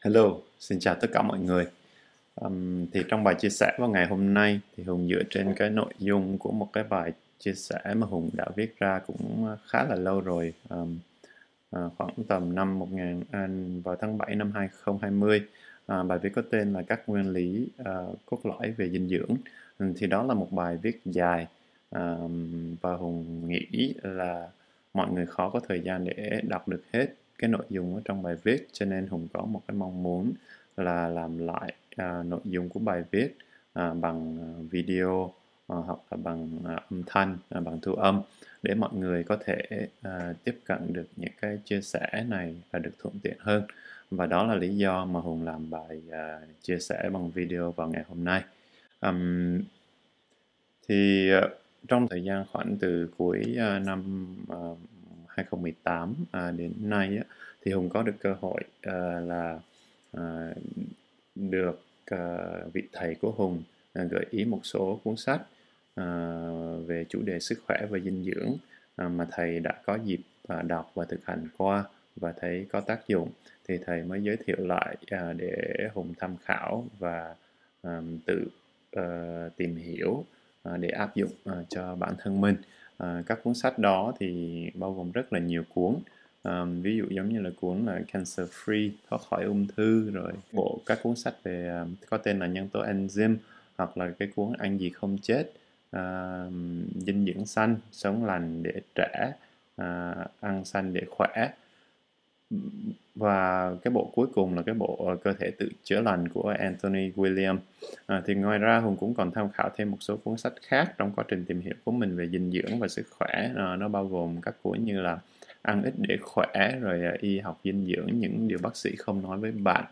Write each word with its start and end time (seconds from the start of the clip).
Hello, 0.00 0.36
xin 0.58 0.78
chào 0.80 0.94
tất 0.94 1.08
cả 1.12 1.22
mọi 1.22 1.38
người. 1.38 1.66
Um, 2.34 2.86
thì 2.92 3.02
trong 3.08 3.24
bài 3.24 3.34
chia 3.38 3.48
sẻ 3.48 3.76
vào 3.78 3.88
ngày 3.88 4.06
hôm 4.06 4.34
nay 4.34 4.60
thì 4.76 4.84
Hùng 4.84 5.08
dựa 5.08 5.22
trên 5.30 5.54
cái 5.56 5.70
nội 5.70 5.92
dung 5.98 6.38
của 6.38 6.52
một 6.52 6.68
cái 6.72 6.84
bài 6.84 7.12
chia 7.38 7.54
sẻ 7.54 7.94
mà 7.96 8.06
Hùng 8.06 8.30
đã 8.32 8.46
viết 8.56 8.78
ra 8.78 9.00
cũng 9.06 9.56
khá 9.66 9.84
là 9.84 9.94
lâu 9.94 10.20
rồi, 10.20 10.52
um, 10.68 10.98
uh, 11.76 11.92
khoảng 11.98 12.10
tầm 12.28 12.54
năm 12.54 12.78
1000 12.78 13.22
à, 13.30 13.48
vào 13.84 13.96
tháng 13.96 14.18
7 14.18 14.34
năm 14.34 14.52
2020. 14.52 15.42
À, 15.86 16.02
bài 16.02 16.18
viết 16.18 16.30
có 16.34 16.42
tên 16.50 16.72
là 16.72 16.82
các 16.82 17.08
nguyên 17.08 17.32
lý 17.32 17.68
uh, 17.80 18.18
cốt 18.26 18.38
lõi 18.44 18.70
về 18.70 18.90
dinh 18.90 19.08
dưỡng. 19.08 19.36
Um, 19.78 19.94
thì 19.96 20.06
đó 20.06 20.22
là 20.22 20.34
một 20.34 20.52
bài 20.52 20.76
viết 20.82 21.00
dài 21.04 21.46
um, 21.90 22.76
và 22.80 22.96
Hùng 22.96 23.48
nghĩ 23.48 23.94
là 24.02 24.48
mọi 24.94 25.10
người 25.10 25.26
khó 25.26 25.50
có 25.50 25.60
thời 25.68 25.80
gian 25.80 26.04
để 26.04 26.40
đọc 26.42 26.68
được 26.68 26.82
hết 26.92 27.06
cái 27.38 27.50
nội 27.50 27.64
dung 27.70 27.94
ở 27.94 28.00
trong 28.04 28.22
bài 28.22 28.36
viết 28.42 28.68
cho 28.72 28.86
nên 28.86 29.06
hùng 29.06 29.28
có 29.32 29.44
một 29.44 29.62
cái 29.68 29.76
mong 29.76 30.02
muốn 30.02 30.32
là 30.76 31.08
làm 31.08 31.38
lại 31.38 31.74
à, 31.96 32.22
nội 32.22 32.40
dung 32.44 32.68
của 32.68 32.80
bài 32.80 33.04
viết 33.10 33.36
à, 33.72 33.94
bằng 33.94 34.38
à, 34.40 34.48
video 34.70 35.32
à, 35.68 35.76
hoặc 35.76 35.98
là 36.10 36.16
bằng 36.16 36.58
à, 36.66 36.76
âm 36.90 37.02
thanh 37.06 37.38
à, 37.50 37.60
bằng 37.60 37.78
thu 37.82 37.94
âm 37.94 38.20
để 38.62 38.74
mọi 38.74 38.90
người 38.94 39.24
có 39.24 39.38
thể 39.44 39.88
à, 40.02 40.34
tiếp 40.44 40.60
cận 40.64 40.92
được 40.92 41.06
những 41.16 41.32
cái 41.40 41.58
chia 41.64 41.80
sẻ 41.80 42.24
này 42.28 42.54
và 42.70 42.78
được 42.78 42.92
thuận 42.98 43.14
tiện 43.22 43.36
hơn. 43.38 43.62
Và 44.10 44.26
đó 44.26 44.46
là 44.46 44.54
lý 44.54 44.76
do 44.76 45.04
mà 45.04 45.20
hùng 45.20 45.44
làm 45.44 45.70
bài 45.70 46.02
à, 46.10 46.40
chia 46.62 46.78
sẻ 46.78 47.10
bằng 47.12 47.30
video 47.30 47.72
vào 47.72 47.88
ngày 47.88 48.04
hôm 48.08 48.24
nay. 48.24 48.42
Um, 49.00 49.60
thì 50.88 51.30
uh, 51.38 51.50
trong 51.88 52.08
thời 52.08 52.24
gian 52.24 52.44
khoảng 52.52 52.76
từ 52.80 53.08
cuối 53.16 53.42
uh, 53.52 53.86
năm 53.86 54.26
uh, 54.52 54.78
2018 55.36 56.14
à, 56.30 56.50
đến 56.50 56.72
nay 56.80 57.16
á, 57.16 57.24
thì 57.64 57.72
Hùng 57.72 57.88
có 57.88 58.02
được 58.02 58.14
cơ 58.20 58.36
hội 58.40 58.60
à, 58.82 59.20
là 59.20 59.60
à, 60.12 60.54
được 61.34 61.82
à, 62.06 62.36
vị 62.72 62.82
thầy 62.92 63.14
của 63.14 63.30
Hùng 63.30 63.62
à, 63.92 64.04
gợi 64.04 64.26
ý 64.30 64.44
một 64.44 64.60
số 64.62 65.00
cuốn 65.04 65.16
sách 65.16 65.42
à, 65.94 66.38
về 66.86 67.04
chủ 67.08 67.22
đề 67.22 67.40
sức 67.40 67.62
khỏe 67.66 67.86
và 67.90 67.98
dinh 67.98 68.24
dưỡng 68.24 68.56
à, 68.96 69.08
mà 69.08 69.26
thầy 69.30 69.60
đã 69.60 69.72
có 69.86 69.98
dịp 70.04 70.20
à, 70.48 70.62
đọc 70.62 70.90
và 70.94 71.04
thực 71.04 71.26
hành 71.26 71.48
qua 71.56 71.84
và 72.16 72.32
thấy 72.40 72.66
có 72.72 72.80
tác 72.80 73.08
dụng. 73.08 73.30
Thì 73.68 73.78
thầy 73.86 74.02
mới 74.02 74.22
giới 74.22 74.36
thiệu 74.36 74.56
lại 74.58 74.96
à, 75.10 75.32
để 75.32 75.88
Hùng 75.94 76.14
tham 76.18 76.36
khảo 76.44 76.86
và 76.98 77.34
à, 77.82 78.02
tự 78.26 78.46
à, 78.92 79.04
tìm 79.56 79.76
hiểu 79.76 80.24
à, 80.62 80.76
để 80.76 80.88
áp 80.88 81.14
dụng 81.14 81.30
à, 81.44 81.54
cho 81.68 81.94
bản 81.94 82.14
thân 82.18 82.40
mình 82.40 82.56
à, 82.98 83.22
các 83.26 83.38
cuốn 83.44 83.54
sách 83.54 83.78
đó 83.78 84.12
thì 84.18 84.70
bao 84.74 84.92
gồm 84.94 85.12
rất 85.12 85.32
là 85.32 85.38
nhiều 85.38 85.64
cuốn. 85.74 85.94
À, 86.42 86.64
ví 86.64 86.96
dụ 86.96 87.04
giống 87.10 87.28
như 87.28 87.40
là 87.40 87.50
cuốn 87.60 87.86
là 87.86 88.00
Cancer 88.12 88.48
Free 88.48 88.90
thoát 89.10 89.22
khỏi 89.30 89.44
ung 89.44 89.66
thư 89.76 90.10
rồi 90.10 90.32
bộ 90.52 90.78
các 90.86 90.98
cuốn 91.02 91.16
sách 91.16 91.34
về 91.42 91.68
ờ, 91.68 91.86
có 92.10 92.18
tên 92.18 92.38
là 92.38 92.46
nhân 92.46 92.68
tố 92.68 92.82
enzyme 92.82 93.36
hoặc 93.78 93.96
là 93.96 94.10
cái 94.18 94.28
cuốn 94.36 94.52
ăn 94.58 94.78
gì 94.78 94.90
không 94.90 95.18
chết 95.22 95.52
à, 95.90 96.46
dinh 96.94 97.24
dưỡng 97.26 97.46
xanh 97.46 97.76
sống 97.92 98.24
lành 98.24 98.62
để 98.62 98.80
trẻ 98.94 99.32
à, 99.76 100.14
ăn 100.40 100.64
xanh 100.64 100.92
để 100.92 101.02
khỏe 101.10 101.50
và 103.14 103.74
cái 103.82 103.90
bộ 103.90 104.10
cuối 104.14 104.26
cùng 104.34 104.56
là 104.56 104.62
cái 104.62 104.74
bộ 104.74 105.04
ờ, 105.06 105.16
cơ 105.16 105.32
thể 105.32 105.50
tự 105.50 105.68
chữa 105.84 106.00
lành 106.00 106.28
của 106.28 106.54
Anthony 106.58 107.10
William 107.10 107.56
à, 108.06 108.22
thì 108.26 108.34
ngoài 108.34 108.58
ra 108.58 108.78
hùng 108.78 108.96
cũng 108.96 109.14
còn 109.14 109.30
tham 109.30 109.48
khảo 109.50 109.70
thêm 109.76 109.90
một 109.90 109.96
số 110.00 110.16
cuốn 110.16 110.36
sách 110.36 110.52
khác 110.62 110.94
trong 110.98 111.12
quá 111.16 111.24
trình 111.28 111.44
tìm 111.44 111.60
hiểu 111.60 111.74
của 111.84 111.92
mình 111.92 112.16
về 112.16 112.28
dinh 112.28 112.50
dưỡng 112.50 112.78
và 112.78 112.88
sức 112.88 113.06
khỏe. 113.10 113.50
À, 113.56 113.76
nó 113.76 113.88
bao 113.88 114.06
gồm 114.06 114.40
các 114.40 114.54
cuốn 114.62 114.84
như 114.84 115.00
là 115.00 115.18
ăn 115.62 115.82
ít 115.82 115.94
để 115.96 116.16
khỏe 116.22 116.78
rồi 116.80 117.04
à, 117.04 117.14
y 117.20 117.38
học 117.38 117.60
dinh 117.64 117.86
dưỡng 117.86 118.20
những 118.20 118.48
điều 118.48 118.58
bác 118.62 118.76
sĩ 118.76 118.96
không 118.96 119.22
nói 119.22 119.38
với 119.38 119.52
bạn 119.52 119.84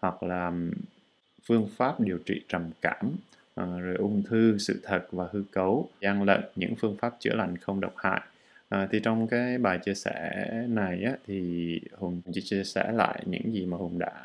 hoặc 0.00 0.22
là 0.22 0.52
phương 1.46 1.68
pháp 1.76 2.00
điều 2.00 2.18
trị 2.26 2.42
trầm 2.48 2.70
cảm 2.82 3.16
à, 3.54 3.64
rồi 3.80 3.96
ung 3.96 4.22
thư 4.22 4.58
sự 4.58 4.80
thật 4.84 5.06
và 5.12 5.28
hư 5.32 5.42
cấu 5.52 5.88
gian 6.00 6.22
lận 6.22 6.40
những 6.56 6.74
phương 6.78 6.96
pháp 7.00 7.16
chữa 7.20 7.34
lành 7.34 7.56
không 7.56 7.80
độc 7.80 7.94
hại. 7.96 8.20
À, 8.68 8.88
thì 8.90 9.00
trong 9.00 9.28
cái 9.28 9.58
bài 9.58 9.78
chia 9.78 9.94
sẻ 9.94 10.44
này 10.68 11.04
á, 11.04 11.12
thì 11.26 11.80
Hùng 11.92 12.22
chỉ 12.32 12.40
chia 12.40 12.64
sẻ 12.64 12.92
lại 12.92 13.22
những 13.26 13.52
gì 13.52 13.66
mà 13.66 13.76
Hùng 13.76 13.98
đã 13.98 14.24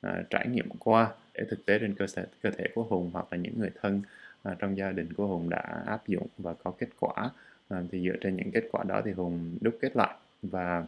à, 0.00 0.22
trải 0.30 0.48
nghiệm 0.48 0.68
qua 0.78 1.08
để 1.34 1.44
thực 1.50 1.66
tế 1.66 1.78
trên 1.78 1.94
cơ 1.94 2.06
thể 2.16 2.24
cơ 2.42 2.50
thể 2.50 2.64
của 2.74 2.82
Hùng 2.82 3.10
hoặc 3.12 3.26
là 3.30 3.38
những 3.38 3.58
người 3.58 3.70
thân 3.82 4.02
à, 4.42 4.56
trong 4.58 4.76
gia 4.76 4.92
đình 4.92 5.12
của 5.12 5.26
Hùng 5.26 5.50
đã 5.50 5.82
áp 5.86 6.08
dụng 6.08 6.26
và 6.38 6.54
có 6.54 6.70
kết 6.78 6.88
quả. 7.00 7.30
À, 7.68 7.82
thì 7.92 8.04
dựa 8.04 8.16
trên 8.20 8.36
những 8.36 8.50
kết 8.50 8.64
quả 8.72 8.84
đó 8.84 9.02
thì 9.04 9.12
Hùng 9.12 9.58
đúc 9.60 9.78
kết 9.80 9.96
lại 9.96 10.14
và 10.42 10.86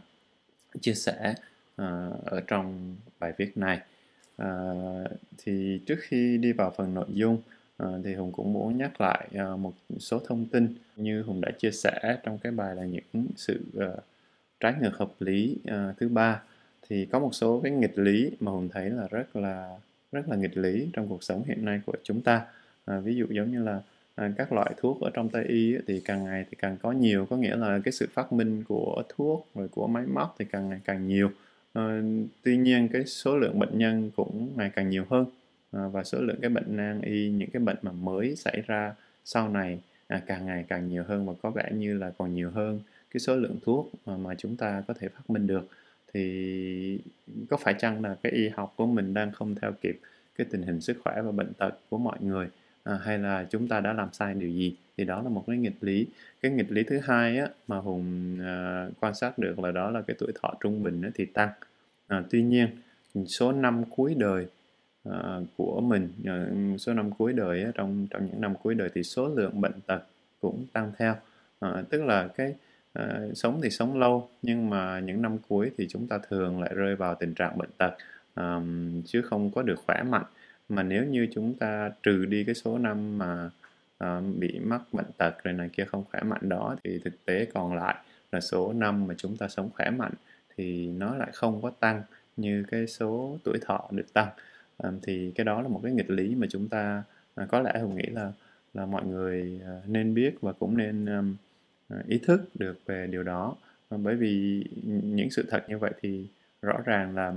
chia 0.81 0.93
sẻ 0.93 1.33
à, 1.75 2.09
ở 2.25 2.41
trong 2.47 2.95
bài 3.19 3.33
viết 3.37 3.57
này. 3.57 3.79
À, 4.37 4.49
thì 5.37 5.81
trước 5.85 5.99
khi 6.01 6.37
đi 6.37 6.51
vào 6.51 6.73
phần 6.77 6.93
nội 6.93 7.07
dung 7.09 7.41
à, 7.77 7.87
thì 8.03 8.13
Hùng 8.13 8.31
cũng 8.31 8.53
muốn 8.53 8.77
nhắc 8.77 9.01
lại 9.01 9.27
à, 9.33 9.55
một 9.55 9.73
số 9.99 10.19
thông 10.19 10.45
tin 10.45 10.75
như 10.95 11.21
Hùng 11.21 11.41
đã 11.41 11.51
chia 11.51 11.71
sẻ 11.71 12.17
trong 12.23 12.37
cái 12.37 12.51
bài 12.51 12.75
là 12.75 12.85
những 12.85 13.27
sự 13.35 13.61
ờ, 13.75 13.97
trái 14.59 14.73
ngược 14.81 14.97
hợp 14.97 15.11
lý 15.19 15.57
thứ 15.97 16.09
ba. 16.09 16.41
Thì 16.89 17.05
có 17.05 17.19
một 17.19 17.35
số 17.35 17.59
cái 17.63 17.71
nghịch 17.71 17.97
lý 17.99 18.31
mà 18.39 18.51
Hùng 18.51 18.69
thấy 18.73 18.89
là 18.89 19.07
rất 19.11 19.35
là 19.35 19.77
rất 20.11 20.29
là 20.29 20.35
nghịch 20.35 20.57
lý 20.57 20.89
trong 20.93 21.07
cuộc 21.09 21.23
sống 21.23 21.43
hiện 21.47 21.65
nay 21.65 21.81
của 21.85 21.93
chúng 22.03 22.21
ta. 22.21 22.45
À, 22.85 22.99
ví 22.99 23.15
dụ 23.15 23.25
giống 23.29 23.51
như 23.51 23.63
là 23.63 23.81
à, 24.15 24.31
các 24.37 24.53
loại 24.53 24.73
thuốc 24.77 25.01
ở 25.01 25.09
trong 25.13 25.29
tây 25.29 25.45
y 25.45 25.73
ấy, 25.73 25.81
thì 25.87 26.01
càng 26.05 26.23
ngày 26.23 26.45
thì 26.51 26.57
càng 26.59 26.77
có 26.81 26.91
nhiều 26.91 27.25
có 27.29 27.37
nghĩa 27.37 27.55
là 27.55 27.79
cái 27.83 27.91
sự 27.91 28.07
phát 28.13 28.33
minh 28.33 28.63
của 28.67 29.03
thuốc 29.09 29.47
rồi 29.55 29.67
của 29.67 29.87
máy 29.87 30.05
móc 30.05 30.35
thì 30.39 30.45
càng 30.51 30.69
ngày 30.69 30.79
càng 30.85 31.07
nhiều. 31.07 31.31
À, 31.73 32.01
tuy 32.43 32.57
nhiên 32.57 32.87
cái 32.93 33.05
số 33.05 33.37
lượng 33.37 33.59
bệnh 33.59 33.77
nhân 33.77 34.11
cũng 34.15 34.49
ngày 34.55 34.71
càng 34.75 34.89
nhiều 34.89 35.05
hơn 35.09 35.25
à, 35.71 35.87
và 35.87 36.03
số 36.03 36.21
lượng 36.21 36.39
cái 36.41 36.49
bệnh 36.49 36.77
nan 36.77 37.01
y 37.01 37.29
những 37.29 37.49
cái 37.49 37.59
bệnh 37.59 37.77
mà 37.81 37.91
mới 37.91 38.35
xảy 38.35 38.61
ra 38.67 38.95
sau 39.25 39.49
này 39.49 39.79
à, 40.07 40.21
càng 40.25 40.45
ngày 40.45 40.65
càng 40.67 40.89
nhiều 40.89 41.03
hơn 41.07 41.25
và 41.25 41.33
có 41.41 41.49
vẻ 41.51 41.71
như 41.73 41.97
là 41.97 42.11
còn 42.17 42.33
nhiều 42.33 42.51
hơn 42.51 42.79
cái 43.11 43.19
số 43.19 43.35
lượng 43.35 43.55
thuốc 43.65 43.91
mà, 44.05 44.17
mà 44.17 44.35
chúng 44.35 44.55
ta 44.55 44.83
có 44.87 44.93
thể 44.93 45.07
phát 45.07 45.29
minh 45.29 45.47
được. 45.47 45.67
Thì 46.13 46.99
có 47.49 47.57
phải 47.57 47.73
chăng 47.73 48.03
là 48.03 48.15
cái 48.23 48.31
y 48.31 48.49
học 48.49 48.73
của 48.77 48.85
mình 48.85 49.13
đang 49.13 49.31
không 49.31 49.55
theo 49.55 49.71
kịp 49.81 49.99
cái 50.37 50.47
tình 50.51 50.61
hình 50.61 50.81
sức 50.81 50.97
khỏe 51.03 51.21
và 51.21 51.31
bệnh 51.31 51.53
tật 51.53 51.75
của 51.89 51.97
mọi 51.97 52.17
người? 52.21 52.47
À, 52.83 52.99
hay 53.03 53.19
là 53.19 53.45
chúng 53.49 53.67
ta 53.67 53.79
đã 53.79 53.93
làm 53.93 54.09
sai 54.13 54.33
điều 54.33 54.49
gì? 54.49 54.75
Thì 54.97 55.05
đó 55.05 55.21
là 55.21 55.29
một 55.29 55.43
cái 55.47 55.57
nghịch 55.57 55.77
lý. 55.81 56.07
Cái 56.41 56.51
nghịch 56.51 56.71
lý 56.71 56.83
thứ 56.83 56.99
hai 57.03 57.39
á, 57.39 57.47
mà 57.67 57.77
hùng 57.77 58.37
à, 58.41 58.87
quan 58.99 59.15
sát 59.15 59.39
được 59.39 59.59
là 59.59 59.71
đó 59.71 59.91
là 59.91 60.01
cái 60.01 60.15
tuổi 60.19 60.31
thọ 60.41 60.53
trung 60.59 60.83
bình 60.83 61.01
á, 61.01 61.09
thì 61.15 61.25
tăng. 61.25 61.49
À, 62.07 62.23
tuy 62.29 62.43
nhiên 62.43 62.67
số 63.27 63.51
năm 63.51 63.83
cuối 63.89 64.15
đời 64.17 64.47
uh, 65.07 65.43
của 65.57 65.81
mình. 65.81 66.09
Uh, 66.21 66.81
số 66.81 66.93
năm 66.93 67.11
cuối 67.11 67.33
đời 67.33 67.65
trong 67.75 68.07
trong 68.09 68.25
những 68.25 68.41
năm 68.41 68.53
cuối 68.63 68.75
đời 68.75 68.89
thì 68.93 69.03
số 69.03 69.27
lượng 69.27 69.61
bệnh 69.61 69.81
tật 69.87 69.99
cũng 70.41 70.65
tăng 70.73 70.91
theo. 70.97 71.15
Uh, 71.65 71.89
tức 71.89 72.03
là 72.03 72.27
cái 72.27 72.55
uh, 72.99 73.37
sống 73.37 73.59
thì 73.63 73.69
sống 73.69 73.99
lâu 73.99 74.29
nhưng 74.41 74.69
mà 74.69 74.99
những 74.99 75.21
năm 75.21 75.37
cuối 75.49 75.71
thì 75.77 75.87
chúng 75.89 76.07
ta 76.07 76.19
thường 76.29 76.61
lại 76.61 76.71
rơi 76.75 76.95
vào 76.95 77.15
tình 77.15 77.33
trạng 77.33 77.57
bệnh 77.57 77.69
tật 77.77 77.95
um, 78.35 79.01
chứ 79.05 79.21
không 79.21 79.51
có 79.51 79.61
được 79.61 79.79
khỏe 79.85 80.03
mạnh. 80.03 80.25
Mà 80.69 80.83
nếu 80.83 81.05
như 81.05 81.27
chúng 81.33 81.53
ta 81.53 81.91
trừ 82.03 82.25
đi 82.25 82.43
cái 82.43 82.55
số 82.55 82.77
năm 82.77 83.17
mà 83.17 83.49
uh, 84.03 84.23
bị 84.39 84.59
mắc 84.59 84.81
bệnh 84.91 85.11
tật 85.17 85.43
rồi 85.43 85.53
này 85.53 85.69
kia 85.73 85.85
không 85.85 86.03
khỏe 86.11 86.21
mạnh 86.23 86.49
đó 86.49 86.75
thì 86.83 86.99
thực 87.03 87.25
tế 87.25 87.47
còn 87.53 87.75
lại 87.75 87.95
là 88.31 88.39
số 88.39 88.73
năm 88.73 89.07
mà 89.07 89.13
chúng 89.17 89.37
ta 89.37 89.47
sống 89.47 89.69
khỏe 89.73 89.89
mạnh 89.89 90.13
thì 90.57 90.87
nó 90.87 91.15
lại 91.15 91.29
không 91.33 91.61
có 91.61 91.71
tăng 91.79 92.03
như 92.37 92.63
cái 92.71 92.87
số 92.87 93.37
tuổi 93.43 93.57
thọ 93.61 93.87
được 93.91 94.13
tăng 94.13 94.27
thì 95.03 95.31
cái 95.35 95.45
đó 95.45 95.61
là 95.61 95.67
một 95.67 95.79
cái 95.83 95.91
nghịch 95.91 96.09
lý 96.09 96.35
mà 96.35 96.47
chúng 96.49 96.69
ta 96.69 97.03
à, 97.35 97.45
có 97.49 97.59
lẽ 97.59 97.79
hùng 97.79 97.95
nghĩ 97.95 98.05
là 98.05 98.31
là 98.73 98.85
mọi 98.85 99.05
người 99.05 99.61
à, 99.65 99.81
nên 99.87 100.13
biết 100.13 100.41
và 100.41 100.53
cũng 100.53 100.77
nên 100.77 101.05
à, 101.89 101.97
ý 102.07 102.17
thức 102.17 102.41
được 102.55 102.79
về 102.85 103.07
điều 103.07 103.23
đó. 103.23 103.55
Bởi 103.89 104.15
vì 104.15 104.63
những 105.03 105.29
sự 105.29 105.45
thật 105.49 105.65
như 105.69 105.77
vậy 105.77 105.91
thì 106.01 106.27
rõ 106.61 106.77
ràng 106.85 107.15
là 107.15 107.33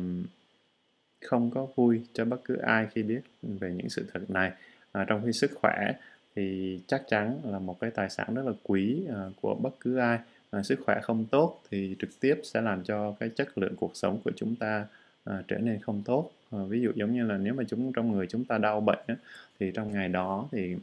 không 1.24 1.50
có 1.50 1.66
vui 1.74 2.00
cho 2.12 2.24
bất 2.24 2.44
cứ 2.44 2.56
ai 2.56 2.86
khi 2.92 3.02
biết 3.02 3.20
về 3.42 3.72
những 3.74 3.88
sự 3.88 4.06
thật 4.12 4.30
này. 4.30 4.52
À, 4.92 5.04
trong 5.08 5.22
khi 5.26 5.32
sức 5.32 5.50
khỏe 5.54 5.92
thì 6.36 6.78
chắc 6.86 7.02
chắn 7.08 7.40
là 7.44 7.58
một 7.58 7.80
cái 7.80 7.90
tài 7.90 8.10
sản 8.10 8.34
rất 8.34 8.42
là 8.46 8.52
quý 8.62 9.04
à, 9.08 9.30
của 9.40 9.54
bất 9.54 9.80
cứ 9.80 9.96
ai. 9.96 10.18
À, 10.50 10.62
sức 10.62 10.78
khỏe 10.84 11.00
không 11.02 11.24
tốt 11.30 11.60
thì 11.70 11.96
trực 11.98 12.10
tiếp 12.20 12.40
sẽ 12.44 12.60
làm 12.60 12.84
cho 12.84 13.14
cái 13.20 13.28
chất 13.28 13.58
lượng 13.58 13.76
cuộc 13.76 13.90
sống 13.94 14.20
của 14.24 14.32
chúng 14.36 14.56
ta 14.56 14.86
à, 15.24 15.42
trở 15.48 15.58
nên 15.58 15.80
không 15.80 16.02
tốt. 16.04 16.30
À, 16.50 16.58
ví 16.68 16.80
dụ 16.80 16.90
giống 16.94 17.12
như 17.12 17.26
là 17.26 17.36
nếu 17.36 17.54
mà 17.54 17.62
chúng 17.68 17.92
trong 17.92 18.12
người 18.12 18.26
chúng 18.26 18.44
ta 18.44 18.58
đau 18.58 18.80
bệnh 18.80 18.98
á, 19.06 19.16
thì 19.60 19.72
trong 19.74 19.92
ngày 19.92 20.08
đó 20.08 20.48
thì 20.52 20.76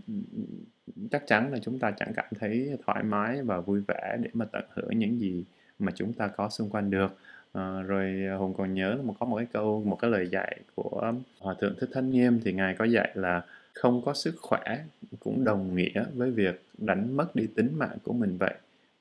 chắc 1.11 1.27
chắn 1.27 1.51
là 1.51 1.59
chúng 1.61 1.79
ta 1.79 1.91
chẳng 1.91 2.13
cảm 2.15 2.25
thấy 2.39 2.77
thoải 2.85 3.03
mái 3.03 3.41
và 3.43 3.59
vui 3.59 3.81
vẻ 3.87 4.17
để 4.21 4.29
mà 4.33 4.45
tận 4.45 4.63
hưởng 4.73 4.99
những 4.99 5.19
gì 5.19 5.43
mà 5.79 5.91
chúng 5.95 6.13
ta 6.13 6.27
có 6.27 6.49
xung 6.49 6.69
quanh 6.69 6.89
được. 6.89 7.17
Ờ, 7.51 7.79
à, 7.79 7.81
rồi 7.81 8.27
hùng 8.37 8.53
còn 8.57 8.73
nhớ 8.73 8.93
là 8.93 9.13
có 9.19 9.25
một 9.25 9.37
cái 9.37 9.47
câu 9.53 9.83
một 9.85 9.95
cái 9.95 10.11
lời 10.11 10.27
dạy 10.31 10.59
của 10.75 11.13
hòa 11.39 11.55
thượng 11.61 11.75
thích 11.79 11.89
thanh 11.93 12.09
nghiêm 12.09 12.39
thì 12.43 12.53
ngài 12.53 12.75
có 12.75 12.85
dạy 12.85 13.11
là 13.13 13.41
không 13.73 14.01
có 14.05 14.13
sức 14.13 14.35
khỏe 14.41 14.83
cũng 15.19 15.43
đồng 15.43 15.75
nghĩa 15.75 16.05
với 16.13 16.31
việc 16.31 16.63
đánh 16.77 17.17
mất 17.17 17.35
đi 17.35 17.47
tính 17.55 17.69
mạng 17.77 17.97
của 18.03 18.13
mình 18.13 18.37
vậy. 18.37 18.53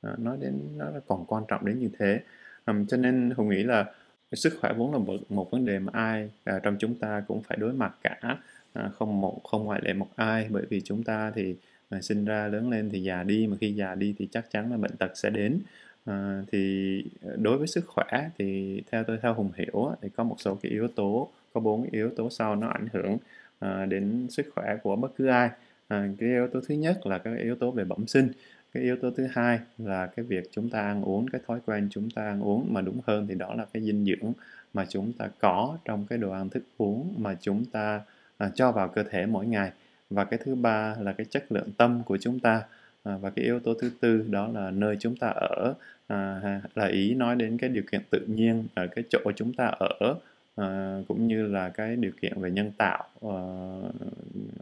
À, 0.03 0.11
nói 0.19 0.37
đến 0.41 0.61
nó 0.77 0.87
còn 1.07 1.25
quan 1.27 1.45
trọng 1.49 1.67
đến 1.67 1.79
như 1.79 1.91
thế. 1.99 2.21
À, 2.65 2.75
cho 2.89 2.97
nên 2.97 3.31
hùng 3.37 3.49
nghĩ 3.49 3.63
là 3.63 3.93
sức 4.33 4.59
khỏe 4.61 4.73
vốn 4.77 4.93
là 4.93 4.99
một, 4.99 5.17
một 5.29 5.51
vấn 5.51 5.65
đề 5.65 5.79
mà 5.79 5.93
ai 5.95 6.31
à, 6.45 6.61
trong 6.63 6.77
chúng 6.79 6.95
ta 6.95 7.23
cũng 7.29 7.43
phải 7.43 7.57
đối 7.61 7.73
mặt 7.73 7.95
cả 8.03 8.39
à, 8.73 8.91
không 8.99 9.21
một 9.21 9.41
không 9.45 9.65
ngoại 9.65 9.81
lệ 9.85 9.93
một 9.93 10.09
ai. 10.17 10.47
Bởi 10.51 10.67
vì 10.71 10.81
chúng 10.81 11.05
ta 11.05 11.33
thì 11.35 11.55
à, 11.89 12.01
sinh 12.01 12.25
ra 12.25 12.49
lớn 12.49 12.71
lên 12.71 12.91
thì 12.91 13.03
già 13.03 13.23
đi 13.23 13.47
mà 13.47 13.57
khi 13.61 13.73
già 13.73 13.95
đi 13.95 14.15
thì 14.19 14.29
chắc 14.33 14.51
chắn 14.51 14.71
là 14.71 14.77
bệnh 14.77 14.97
tật 14.97 15.11
sẽ 15.15 15.31
đến. 15.31 15.61
À, 16.05 16.43
thì 16.53 17.05
đối 17.37 17.59
với 17.59 17.67
sức 17.67 17.85
khỏe 17.87 18.31
thì 18.39 18.83
theo 18.91 19.05
tôi 19.05 19.19
theo 19.23 19.35
hùng 19.35 19.51
hiểu 19.55 19.91
thì 20.03 20.09
có 20.17 20.25
một 20.25 20.37
số 20.39 20.55
cái 20.63 20.73
yếu 20.73 20.89
tố 20.89 21.29
có 21.53 21.61
bốn 21.61 21.91
yếu 21.91 22.11
tố 22.17 22.31
sau 22.31 22.57
nó 22.57 22.69
ảnh 22.69 22.87
hưởng 22.93 23.17
à, 23.59 23.87
đến 23.87 24.27
sức 24.31 24.47
khỏe 24.55 24.77
của 24.83 24.97
bất 24.97 25.13
cứ 25.17 25.27
ai. 25.27 25.51
À, 25.89 26.09
cái 26.19 26.29
yếu 26.29 26.49
tố 26.49 26.61
thứ 26.69 26.75
nhất 26.75 27.07
là 27.07 27.19
các 27.19 27.39
yếu 27.43 27.57
tố 27.57 27.71
về 27.71 27.85
bẩm 27.85 28.07
sinh 28.07 28.29
cái 28.77 28.85
yếu 28.85 28.97
tố 28.97 29.11
thứ 29.11 29.27
hai 29.33 29.61
là 29.79 30.07
cái 30.07 30.25
việc 30.25 30.49
chúng 30.53 30.71
ta 30.71 30.81
ăn 30.81 31.03
uống 31.03 31.29
cái 31.29 31.41
thói 31.47 31.61
quen 31.67 31.89
chúng 31.91 32.11
ta 32.11 32.23
ăn 32.23 32.41
uống 32.41 32.75
mà 32.75 32.81
đúng 32.81 33.01
hơn 33.07 33.27
thì 33.27 33.35
đó 33.35 33.55
là 33.55 33.67
cái 33.73 33.83
dinh 33.83 34.05
dưỡng 34.05 34.33
mà 34.75 34.87
chúng 34.89 35.13
ta 35.13 35.29
có 35.41 35.79
trong 35.85 36.07
cái 36.07 36.19
đồ 36.19 36.31
ăn 36.31 36.49
thức 36.49 36.63
uống 36.77 37.15
mà 37.19 37.37
chúng 37.41 37.65
ta 37.65 38.01
à, 38.39 38.51
cho 38.55 38.73
vào 38.73 38.89
cơ 38.89 39.03
thể 39.03 39.27
mỗi 39.27 39.47
ngày. 39.47 39.73
Và 40.11 40.25
cái 40.25 40.39
thứ 40.45 40.55
ba 40.55 40.97
là 41.01 41.13
cái 41.13 41.27
chất 41.31 41.53
lượng 41.53 41.69
tâm 41.77 42.03
của 42.07 42.19
chúng 42.21 42.41
ta. 42.41 42.63
À, 43.05 43.17
và 43.17 43.31
cái 43.31 43.45
yếu 43.45 43.61
tố 43.61 43.75
thứ 43.81 43.91
tư 44.01 44.25
đó 44.31 44.49
là 44.49 44.71
nơi 44.71 44.97
chúng 45.01 45.17
ta 45.17 45.29
ở. 45.29 45.75
À, 46.07 46.41
là 46.75 46.87
ý 46.87 47.15
nói 47.15 47.37
đến 47.37 47.59
cái 47.59 47.71
điều 47.71 47.83
kiện 47.93 48.01
tự 48.11 48.21
nhiên 48.27 48.65
ở 48.75 48.87
cái 48.87 49.05
chỗ 49.11 49.21
chúng 49.37 49.53
ta 49.53 49.67
ở 49.67 50.15
à, 50.57 50.99
cũng 51.09 51.27
như 51.29 51.47
là 51.47 51.69
cái 51.69 51.97
điều 51.97 52.13
kiện 52.21 52.41
về 52.41 52.51
nhân 52.51 52.73
tạo 52.79 53.05
à, 53.23 53.37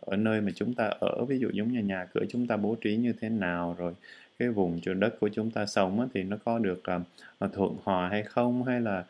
ở 0.00 0.16
nơi 0.16 0.40
mà 0.40 0.52
chúng 0.54 0.74
ta 0.74 0.90
ở 1.00 1.24
ví 1.24 1.38
dụ 1.38 1.50
giống 1.52 1.72
như 1.72 1.80
nhà 1.80 2.06
cửa 2.14 2.24
chúng 2.28 2.46
ta 2.46 2.56
bố 2.56 2.74
trí 2.80 2.96
như 2.96 3.12
thế 3.20 3.28
nào 3.28 3.74
rồi 3.78 3.94
cái 4.38 4.48
vùng 4.48 4.80
chỗ 4.82 4.94
đất 4.94 5.14
của 5.20 5.28
chúng 5.28 5.50
ta 5.50 5.66
sống 5.66 6.00
á, 6.00 6.06
thì 6.14 6.22
nó 6.22 6.36
có 6.44 6.58
được 6.58 6.82
ờ, 7.38 7.48
thuận 7.52 7.76
hòa 7.84 8.08
hay 8.08 8.22
không 8.22 8.64
hay 8.64 8.80
là 8.80 9.04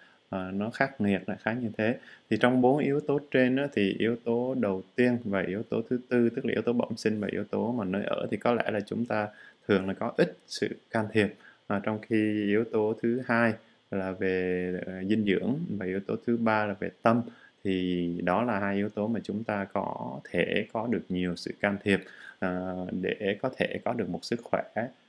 nó 0.53 0.71
khắc 0.71 1.01
nghiệt 1.01 1.23
là 1.27 1.35
khá 1.35 1.53
như 1.53 1.71
thế. 1.79 1.97
Thì 2.31 2.37
trong 2.41 2.61
bốn 2.61 2.79
yếu 2.79 3.01
tố 3.01 3.19
trên 3.31 3.57
á, 3.57 3.69
thì 3.73 3.97
yếu 3.99 4.17
tố 4.25 4.55
đầu 4.61 4.83
tiên 4.97 5.19
và 5.25 5.41
yếu 5.43 5.63
tố 5.63 5.83
thứ 5.91 5.99
tư 6.09 6.31
tức 6.31 6.45
là 6.47 6.53
yếu 6.53 6.63
tố 6.63 6.73
bẩm 6.73 6.97
sinh 6.97 7.21
và 7.21 7.29
yếu 7.33 7.45
tố 7.45 7.73
mà 7.73 7.85
nơi 7.85 8.05
ở 8.05 8.27
thì 8.31 8.37
có 8.37 8.55
lẽ 8.55 8.71
là 8.71 8.81
chúng 8.81 9.07
ta 9.07 9.29
thường 9.69 9.89
là 9.89 9.95
có 9.95 10.13
ít 10.17 10.37
sự 10.47 10.69
can 10.91 11.07
thiệp 11.13 11.35
trong 11.83 11.99
khi 12.03 12.47
yếu 12.47 12.65
tố 12.65 12.95
thứ 13.03 13.23
hai 13.27 13.55
là 13.91 14.13
về 14.13 14.73
ờ, 14.87 15.05
dinh 15.05 15.25
dưỡng 15.25 15.55
và 15.69 15.87
yếu 15.87 16.01
tố 16.01 16.17
thứ 16.27 16.37
ba 16.37 16.67
là 16.67 16.75
về 16.81 16.91
tâm. 17.03 17.23
Thì 17.65 18.07
đó 18.25 18.43
là 18.43 18.59
hai 18.59 18.77
yếu 18.77 18.89
tố 18.89 19.07
mà 19.09 19.21
chúng 19.25 19.45
ta 19.45 19.65
có 19.65 20.21
thể 20.31 20.67
có 20.73 20.87
được 20.87 21.03
nhiều 21.09 21.37
sự 21.37 21.55
can 21.61 21.77
thiệp 21.85 22.01
à, 22.39 22.73
để 23.03 23.39
có 23.43 23.51
thể 23.57 23.81
có 23.85 23.93
được 23.93 24.09
một 24.09 24.25
sức 24.25 24.41
khỏe 24.43 24.63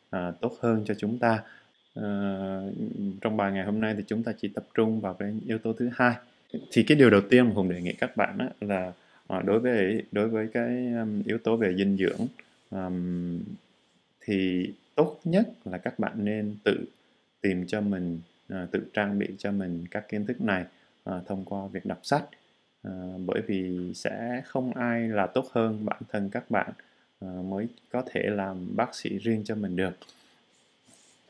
à, 0.09 0.31
tốt 0.41 0.57
hơn 0.59 0.83
cho 0.85 0.93
chúng 0.93 1.19
ta. 1.19 1.43
À, 1.95 2.05
trong 3.21 3.37
bài 3.37 3.51
ngày 3.51 3.65
hôm 3.65 3.79
nay 3.79 3.93
thì 3.97 4.03
chúng 4.07 4.23
ta 4.23 4.33
chỉ 4.41 4.47
tập 4.47 4.65
trung 4.73 5.01
vào 5.01 5.13
cái 5.13 5.33
yếu 5.47 5.57
tố 5.57 5.73
thứ 5.73 5.89
hai. 5.93 6.15
Thì 6.71 6.83
cái 6.83 6.97
điều 6.97 7.09
đầu 7.09 7.21
tiên 7.29 7.45
mà 7.45 7.51
hùng 7.53 7.69
đề 7.69 7.81
nghị 7.81 7.93
các 7.93 8.17
bạn 8.17 8.37
á, 8.37 8.49
là 8.61 8.93
à, 9.27 9.41
đối 9.41 9.59
với 9.59 10.03
đối 10.11 10.27
với 10.27 10.47
cái 10.53 10.87
um, 10.99 11.23
yếu 11.25 11.37
tố 11.37 11.57
về 11.57 11.75
dinh 11.75 11.97
dưỡng 11.97 12.27
um, 12.71 13.39
thì 14.21 14.69
tốt 14.95 15.19
nhất 15.23 15.49
là 15.65 15.77
các 15.77 15.99
bạn 15.99 16.25
nên 16.25 16.55
tự 16.63 16.85
tìm 17.41 17.67
cho 17.67 17.81
mình 17.81 18.19
À, 18.49 18.67
tự 18.71 18.87
trang 18.93 19.19
bị 19.19 19.27
cho 19.37 19.51
mình 19.51 19.85
các 19.91 20.09
kiến 20.09 20.25
thức 20.25 20.41
này 20.41 20.65
à, 21.03 21.21
thông 21.25 21.45
qua 21.45 21.67
việc 21.67 21.85
đọc 21.85 21.99
sách. 22.03 22.25
À, 22.83 22.91
bởi 23.25 23.41
vì 23.47 23.91
sẽ 23.93 24.41
không 24.45 24.73
ai 24.73 25.07
là 25.07 25.27
tốt 25.27 25.45
hơn 25.51 25.85
bản 25.85 26.01
thân 26.09 26.29
các 26.29 26.51
bạn 26.51 26.71
à, 27.21 27.27
mới 27.45 27.67
có 27.91 28.03
thể 28.11 28.21
làm 28.21 28.75
bác 28.75 28.95
sĩ 28.95 29.17
riêng 29.17 29.43
cho 29.43 29.55
mình 29.55 29.75
được. 29.75 29.97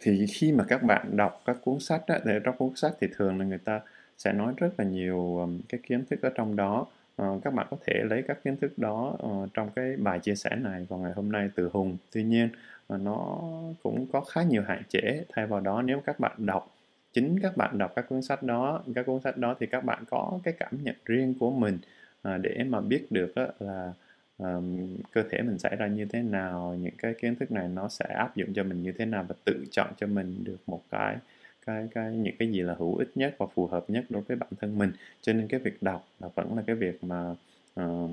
Thì 0.01 0.25
khi 0.27 0.51
mà 0.51 0.63
các 0.67 0.83
bạn 0.83 1.17
đọc 1.17 1.41
các 1.45 1.57
cuốn 1.63 1.79
sách 1.79 2.03
á, 2.07 2.19
để 2.25 2.39
trong 2.43 2.57
cuốn 2.57 2.75
sách 2.75 2.93
thì 2.99 3.07
thường 3.15 3.39
là 3.39 3.45
người 3.45 3.57
ta 3.57 3.81
sẽ 4.17 4.33
nói 4.33 4.53
rất 4.57 4.69
là 4.77 4.85
nhiều 4.85 5.37
um, 5.37 5.59
cái 5.69 5.79
kiến 5.83 6.03
thức 6.09 6.21
ở 6.21 6.29
trong 6.35 6.55
đó. 6.55 6.85
Uh, 7.21 7.43
các 7.43 7.53
bạn 7.53 7.67
có 7.69 7.77
thể 7.85 7.93
lấy 8.09 8.23
các 8.27 8.43
kiến 8.43 8.57
thức 8.57 8.77
đó 8.77 9.17
uh, 9.23 9.49
trong 9.53 9.69
cái 9.75 9.95
bài 9.95 10.19
chia 10.19 10.35
sẻ 10.35 10.55
này 10.55 10.85
vào 10.89 10.99
ngày 10.99 11.13
hôm 11.15 11.31
nay 11.31 11.49
từ 11.55 11.69
hùng. 11.73 11.97
Tuy 12.11 12.23
nhiên 12.23 12.49
uh, 12.93 13.01
nó 13.01 13.41
cũng 13.83 14.07
có 14.11 14.21
khá 14.21 14.43
nhiều 14.43 14.63
hạn 14.67 14.81
chế 14.89 15.25
thay 15.29 15.47
vào 15.47 15.59
đó 15.59 15.81
nếu 15.81 16.01
các 16.05 16.19
bạn 16.19 16.31
đọc 16.37 16.74
chính 17.15 17.39
các 17.39 17.57
bạn 17.57 17.77
đọc 17.77 17.93
các 17.95 18.05
cuốn 18.09 18.21
sách 18.21 18.43
đó 18.43 18.83
các 18.95 19.05
cuốn 19.05 19.21
sách 19.21 19.37
đó 19.37 19.55
thì 19.59 19.65
các 19.65 19.83
bạn 19.85 20.03
có 20.09 20.39
cái 20.43 20.53
cảm 20.59 20.83
nhận 20.83 20.95
riêng 21.05 21.33
của 21.39 21.51
mình 21.51 21.77
à, 22.21 22.37
để 22.37 22.63
mà 22.69 22.81
biết 22.81 23.05
được 23.09 23.35
á, 23.35 23.47
là 23.59 23.93
um, 24.37 24.97
cơ 25.11 25.23
thể 25.29 25.41
mình 25.41 25.57
xảy 25.57 25.75
ra 25.75 25.87
như 25.87 26.05
thế 26.05 26.21
nào 26.21 26.77
những 26.81 26.93
cái 26.97 27.13
kiến 27.21 27.35
thức 27.35 27.51
này 27.51 27.67
nó 27.67 27.89
sẽ 27.89 28.05
áp 28.05 28.35
dụng 28.35 28.53
cho 28.53 28.63
mình 28.63 28.83
như 28.83 28.91
thế 28.91 29.05
nào 29.05 29.25
và 29.29 29.35
tự 29.43 29.65
chọn 29.71 29.87
cho 29.97 30.07
mình 30.07 30.43
được 30.43 30.57
một 30.67 30.83
cái 30.91 31.17
cái 31.65 31.87
cái 31.93 32.13
những 32.13 32.35
cái 32.39 32.51
gì 32.51 32.61
là 32.61 32.75
hữu 32.79 32.95
ích 32.95 33.11
nhất 33.15 33.35
và 33.37 33.45
phù 33.55 33.67
hợp 33.67 33.85
nhất 33.87 34.05
đối 34.09 34.21
với 34.21 34.37
bản 34.37 34.49
thân 34.61 34.77
mình. 34.77 34.91
Cho 35.21 35.33
nên 35.33 35.47
cái 35.47 35.59
việc 35.59 35.83
đọc 35.83 36.07
là 36.19 36.27
vẫn 36.35 36.55
là 36.57 36.63
cái 36.67 36.75
việc 36.75 37.03
mà 37.03 37.35
uh, 37.81 38.09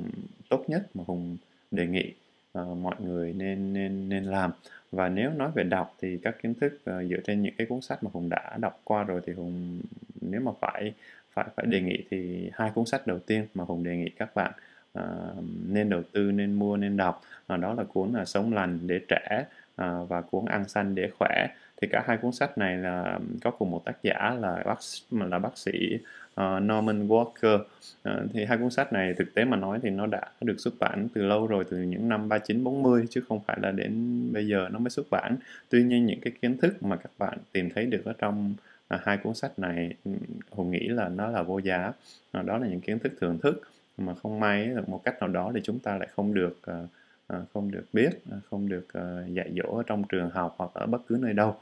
tốt 0.48 0.64
nhất 0.68 0.96
mà 0.96 1.04
hùng 1.06 1.36
đề 1.70 1.86
nghị 1.86 2.12
uh, 2.58 2.76
mọi 2.76 2.94
người 2.98 3.32
nên 3.32 3.72
nên 3.72 4.08
nên 4.08 4.24
làm. 4.24 4.50
Và 4.92 5.08
nếu 5.08 5.30
nói 5.30 5.50
về 5.54 5.64
đọc 5.64 5.94
thì 6.00 6.18
các 6.22 6.36
kiến 6.42 6.54
thức 6.54 6.74
uh, 6.74 7.10
dựa 7.10 7.20
trên 7.24 7.42
những 7.42 7.54
cái 7.58 7.66
cuốn 7.66 7.80
sách 7.80 8.04
mà 8.04 8.10
hùng 8.12 8.28
đã 8.28 8.56
đọc 8.60 8.80
qua 8.84 9.04
rồi 9.04 9.20
thì 9.26 9.32
hùng 9.32 9.80
nếu 10.20 10.40
mà 10.40 10.52
phải 10.60 10.92
phải 11.32 11.46
phải 11.56 11.66
đề 11.66 11.80
nghị 11.80 12.04
thì 12.10 12.50
hai 12.52 12.70
cuốn 12.74 12.86
sách 12.86 13.06
đầu 13.06 13.18
tiên 13.18 13.46
mà 13.54 13.64
hùng 13.64 13.84
đề 13.84 13.96
nghị 13.96 14.08
các 14.08 14.34
bạn 14.34 14.52
uh, 14.98 15.44
nên 15.68 15.90
đầu 15.90 16.02
tư 16.12 16.32
nên 16.32 16.52
mua 16.52 16.76
nên 16.76 16.96
đọc 16.96 17.22
uh, 17.54 17.60
đó 17.60 17.74
là 17.74 17.84
cuốn 17.84 18.12
là 18.12 18.24
sống 18.24 18.52
lành 18.52 18.78
để 18.86 19.00
trẻ 19.08 19.44
uh, 19.82 20.08
và 20.08 20.20
cuốn 20.20 20.44
ăn 20.44 20.68
xanh 20.68 20.94
để 20.94 21.10
khỏe. 21.18 21.46
Thì 21.76 21.88
cả 21.88 22.04
hai 22.06 22.16
cuốn 22.16 22.32
sách 22.32 22.58
này 22.58 22.76
là 22.76 23.18
có 23.44 23.50
cùng 23.50 23.70
một 23.70 23.84
tác 23.84 24.02
giả 24.02 24.36
là 24.40 24.62
bác 24.66 24.78
là 25.10 25.38
bác 25.38 25.58
sĩ 25.58 25.98
uh, 26.40 26.62
Norman 26.62 27.08
Walker. 27.08 27.58
Uh, 28.08 28.30
thì 28.32 28.44
hai 28.44 28.58
cuốn 28.58 28.70
sách 28.70 28.92
này 28.92 29.14
thực 29.14 29.34
tế 29.34 29.44
mà 29.44 29.56
nói 29.56 29.78
thì 29.82 29.90
nó 29.90 30.06
đã 30.06 30.22
được 30.40 30.60
xuất 30.60 30.74
bản 30.78 31.08
từ 31.14 31.22
lâu 31.22 31.46
rồi 31.46 31.64
từ 31.70 31.76
những 31.76 32.08
năm 32.08 32.28
39 32.28 32.64
40 32.64 33.06
chứ 33.10 33.22
không 33.28 33.40
phải 33.46 33.58
là 33.62 33.70
đến 33.70 34.22
bây 34.32 34.46
giờ 34.46 34.68
nó 34.72 34.78
mới 34.78 34.90
xuất 34.90 35.10
bản. 35.10 35.36
Tuy 35.68 35.82
nhiên 35.82 36.06
những 36.06 36.20
cái 36.20 36.32
kiến 36.42 36.56
thức 36.56 36.82
mà 36.82 36.96
các 36.96 37.10
bạn 37.18 37.38
tìm 37.52 37.70
thấy 37.74 37.86
được 37.86 38.04
ở 38.04 38.12
trong 38.18 38.54
uh, 38.94 39.00
hai 39.04 39.16
cuốn 39.16 39.34
sách 39.34 39.58
này 39.58 39.94
ừ, 40.04 40.12
hùng 40.50 40.70
nghĩ 40.70 40.88
là 40.88 41.08
nó 41.08 41.28
là 41.28 41.42
vô 41.42 41.58
giá. 41.58 41.92
Uh, 42.38 42.44
đó 42.46 42.58
là 42.58 42.66
những 42.66 42.80
kiến 42.80 42.98
thức 42.98 43.12
thưởng 43.20 43.38
thức 43.38 43.62
mà 43.98 44.14
không 44.14 44.40
may 44.40 44.66
là 44.66 44.82
một 44.86 45.00
cách 45.04 45.20
nào 45.20 45.28
đó 45.28 45.50
thì 45.54 45.60
chúng 45.64 45.78
ta 45.78 45.96
lại 45.96 46.08
không 46.16 46.34
được 46.34 46.60
uh, 46.70 46.88
không 47.54 47.70
được 47.70 47.84
biết 47.92 48.10
không 48.50 48.68
được 48.68 48.86
dạy 49.28 49.50
dỗ 49.56 49.76
ở 49.76 49.82
trong 49.86 50.04
trường 50.08 50.30
học 50.30 50.54
hoặc 50.58 50.70
ở 50.74 50.86
bất 50.86 51.02
cứ 51.08 51.18
nơi 51.20 51.32
đâu. 51.32 51.56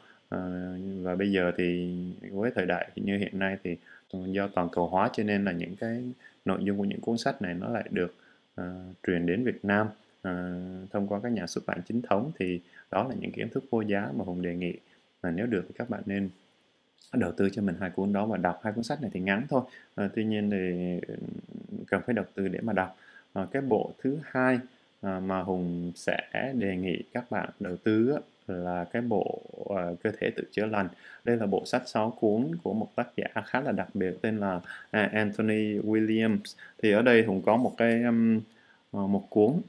Và 1.02 1.14
bây 1.18 1.32
giờ 1.32 1.52
thì 1.56 1.94
với 2.30 2.50
thời 2.54 2.66
đại 2.66 2.90
như 2.96 3.18
hiện 3.18 3.38
nay 3.38 3.56
thì 3.64 3.76
do 4.12 4.48
toàn 4.48 4.68
cầu 4.72 4.88
hóa 4.88 5.10
cho 5.12 5.22
nên 5.22 5.44
là 5.44 5.52
những 5.52 5.76
cái 5.76 6.12
nội 6.44 6.58
dung 6.64 6.78
của 6.78 6.84
những 6.84 7.00
cuốn 7.00 7.18
sách 7.18 7.42
này 7.42 7.54
nó 7.54 7.68
lại 7.68 7.84
được 7.90 8.14
uh, 8.60 8.64
truyền 9.06 9.26
đến 9.26 9.44
Việt 9.44 9.64
Nam 9.64 9.86
uh, 10.28 10.90
thông 10.90 11.06
qua 11.08 11.20
các 11.22 11.32
nhà 11.32 11.46
xuất 11.46 11.66
bản 11.66 11.80
chính 11.88 12.02
thống 12.02 12.32
thì 12.38 12.60
đó 12.90 13.06
là 13.08 13.14
những 13.20 13.32
kiến 13.32 13.48
thức 13.48 13.64
vô 13.70 13.80
giá 13.80 14.12
mà 14.16 14.24
hùng 14.24 14.42
đề 14.42 14.54
nghị. 14.54 14.74
Là 15.22 15.30
nếu 15.30 15.46
được 15.46 15.64
thì 15.68 15.74
các 15.78 15.90
bạn 15.90 16.02
nên 16.06 16.30
đầu 17.12 17.32
tư 17.32 17.50
cho 17.50 17.62
mình 17.62 17.76
hai 17.80 17.90
cuốn 17.90 18.12
đó 18.12 18.26
và 18.26 18.36
đọc. 18.36 18.60
Hai 18.64 18.72
cuốn 18.72 18.84
sách 18.84 19.02
này 19.02 19.10
thì 19.14 19.20
ngắn 19.20 19.46
thôi 19.48 19.62
à, 19.94 20.08
tuy 20.14 20.24
nhiên 20.24 20.50
thì 20.50 20.98
ừ, 21.08 21.14
cần 21.86 22.02
phải 22.06 22.14
đầu 22.14 22.24
tư 22.34 22.48
để 22.48 22.60
mà 22.60 22.72
đọc. 22.72 22.96
À, 23.32 23.46
cái 23.50 23.62
bộ 23.62 23.92
thứ 24.02 24.18
hai 24.24 24.58
à, 25.00 25.20
mà 25.20 25.42
hùng 25.42 25.92
sẽ 25.94 26.52
đề 26.58 26.76
nghị 26.76 27.02
các 27.12 27.30
bạn 27.30 27.48
đầu 27.60 27.76
tư 27.76 28.10
á, 28.10 28.20
là 28.50 28.84
cái 28.92 29.02
bộ 29.02 29.42
uh, 29.60 30.02
cơ 30.02 30.10
thể 30.20 30.30
tự 30.36 30.44
chữa 30.52 30.66
lành. 30.66 30.88
Đây 31.24 31.36
là 31.36 31.46
bộ 31.46 31.62
sách 31.66 31.82
6 31.86 32.10
cuốn 32.20 32.50
của 32.62 32.72
một 32.72 32.88
tác 32.96 33.08
giả 33.16 33.42
khá 33.46 33.60
là 33.60 33.72
đặc 33.72 33.88
biệt 33.94 34.14
tên 34.22 34.38
là 34.38 34.56
uh, 34.56 35.12
Anthony 35.12 35.78
Williams. 35.78 36.38
Thì 36.82 36.92
ở 36.92 37.02
đây 37.02 37.24
cũng 37.26 37.42
có 37.42 37.56
một 37.56 37.74
cái 37.76 38.02
um, 38.02 38.40
uh, 38.96 39.10
một 39.10 39.26
cuốn. 39.30 39.60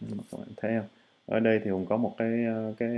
Các 0.00 0.38
bạn 0.38 0.48
thấy 0.56 0.76
không? 0.76 0.88
Ở 1.26 1.40
đây 1.40 1.60
thì 1.64 1.70
cũng 1.70 1.86
có 1.86 1.96
một 1.96 2.14
cái 2.18 2.44
ờ, 2.44 2.72
cái 2.78 2.90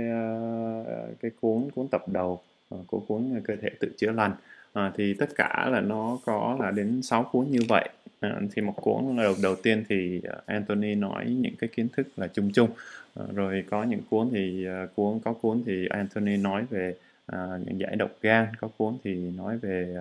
cái 1.21 1.31
cuốn 1.41 1.69
cuốn 1.75 1.87
tập 1.87 2.03
đầu 2.07 2.41
của 2.87 2.99
cuốn 3.07 3.41
cơ 3.43 3.55
thể 3.61 3.69
tự 3.79 3.91
chữa 3.97 4.11
lành 4.11 4.31
à, 4.73 4.91
thì 4.97 5.13
tất 5.13 5.29
cả 5.35 5.69
là 5.71 5.81
nó 5.81 6.19
có 6.25 6.57
là 6.59 6.71
đến 6.71 7.01
6 7.01 7.23
cuốn 7.23 7.45
như 7.51 7.59
vậy. 7.69 7.89
À, 8.19 8.39
thì 8.55 8.61
một 8.61 8.75
cuốn 8.81 9.15
đầu 9.17 9.35
đầu 9.43 9.55
tiên 9.55 9.83
thì 9.89 10.21
ờ, 10.23 10.41
Anthony 10.45 10.95
nói 10.95 11.25
những 11.25 11.55
cái 11.59 11.67
kiến 11.75 11.87
thức 11.95 12.07
là 12.17 12.27
chung 12.27 12.51
chung. 12.53 12.69
À, 13.15 13.23
rồi 13.35 13.63
có 13.69 13.83
những 13.83 14.01
cuốn 14.09 14.29
thì 14.31 14.67
cuốn 14.95 15.19
có 15.19 15.33
cuốn 15.33 15.63
thì 15.65 15.87
Anthony 15.89 16.37
nói 16.37 16.65
về 16.69 16.95
à, 17.25 17.47
những 17.65 17.79
giải 17.79 17.95
độc 17.95 18.11
gan 18.21 18.47
có 18.61 18.67
cuốn 18.77 18.97
thì 19.03 19.15
nói 19.37 19.57
về 19.57 19.95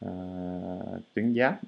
à, 0.00 0.10
tuyến 1.14 1.34
giáp 1.34 1.60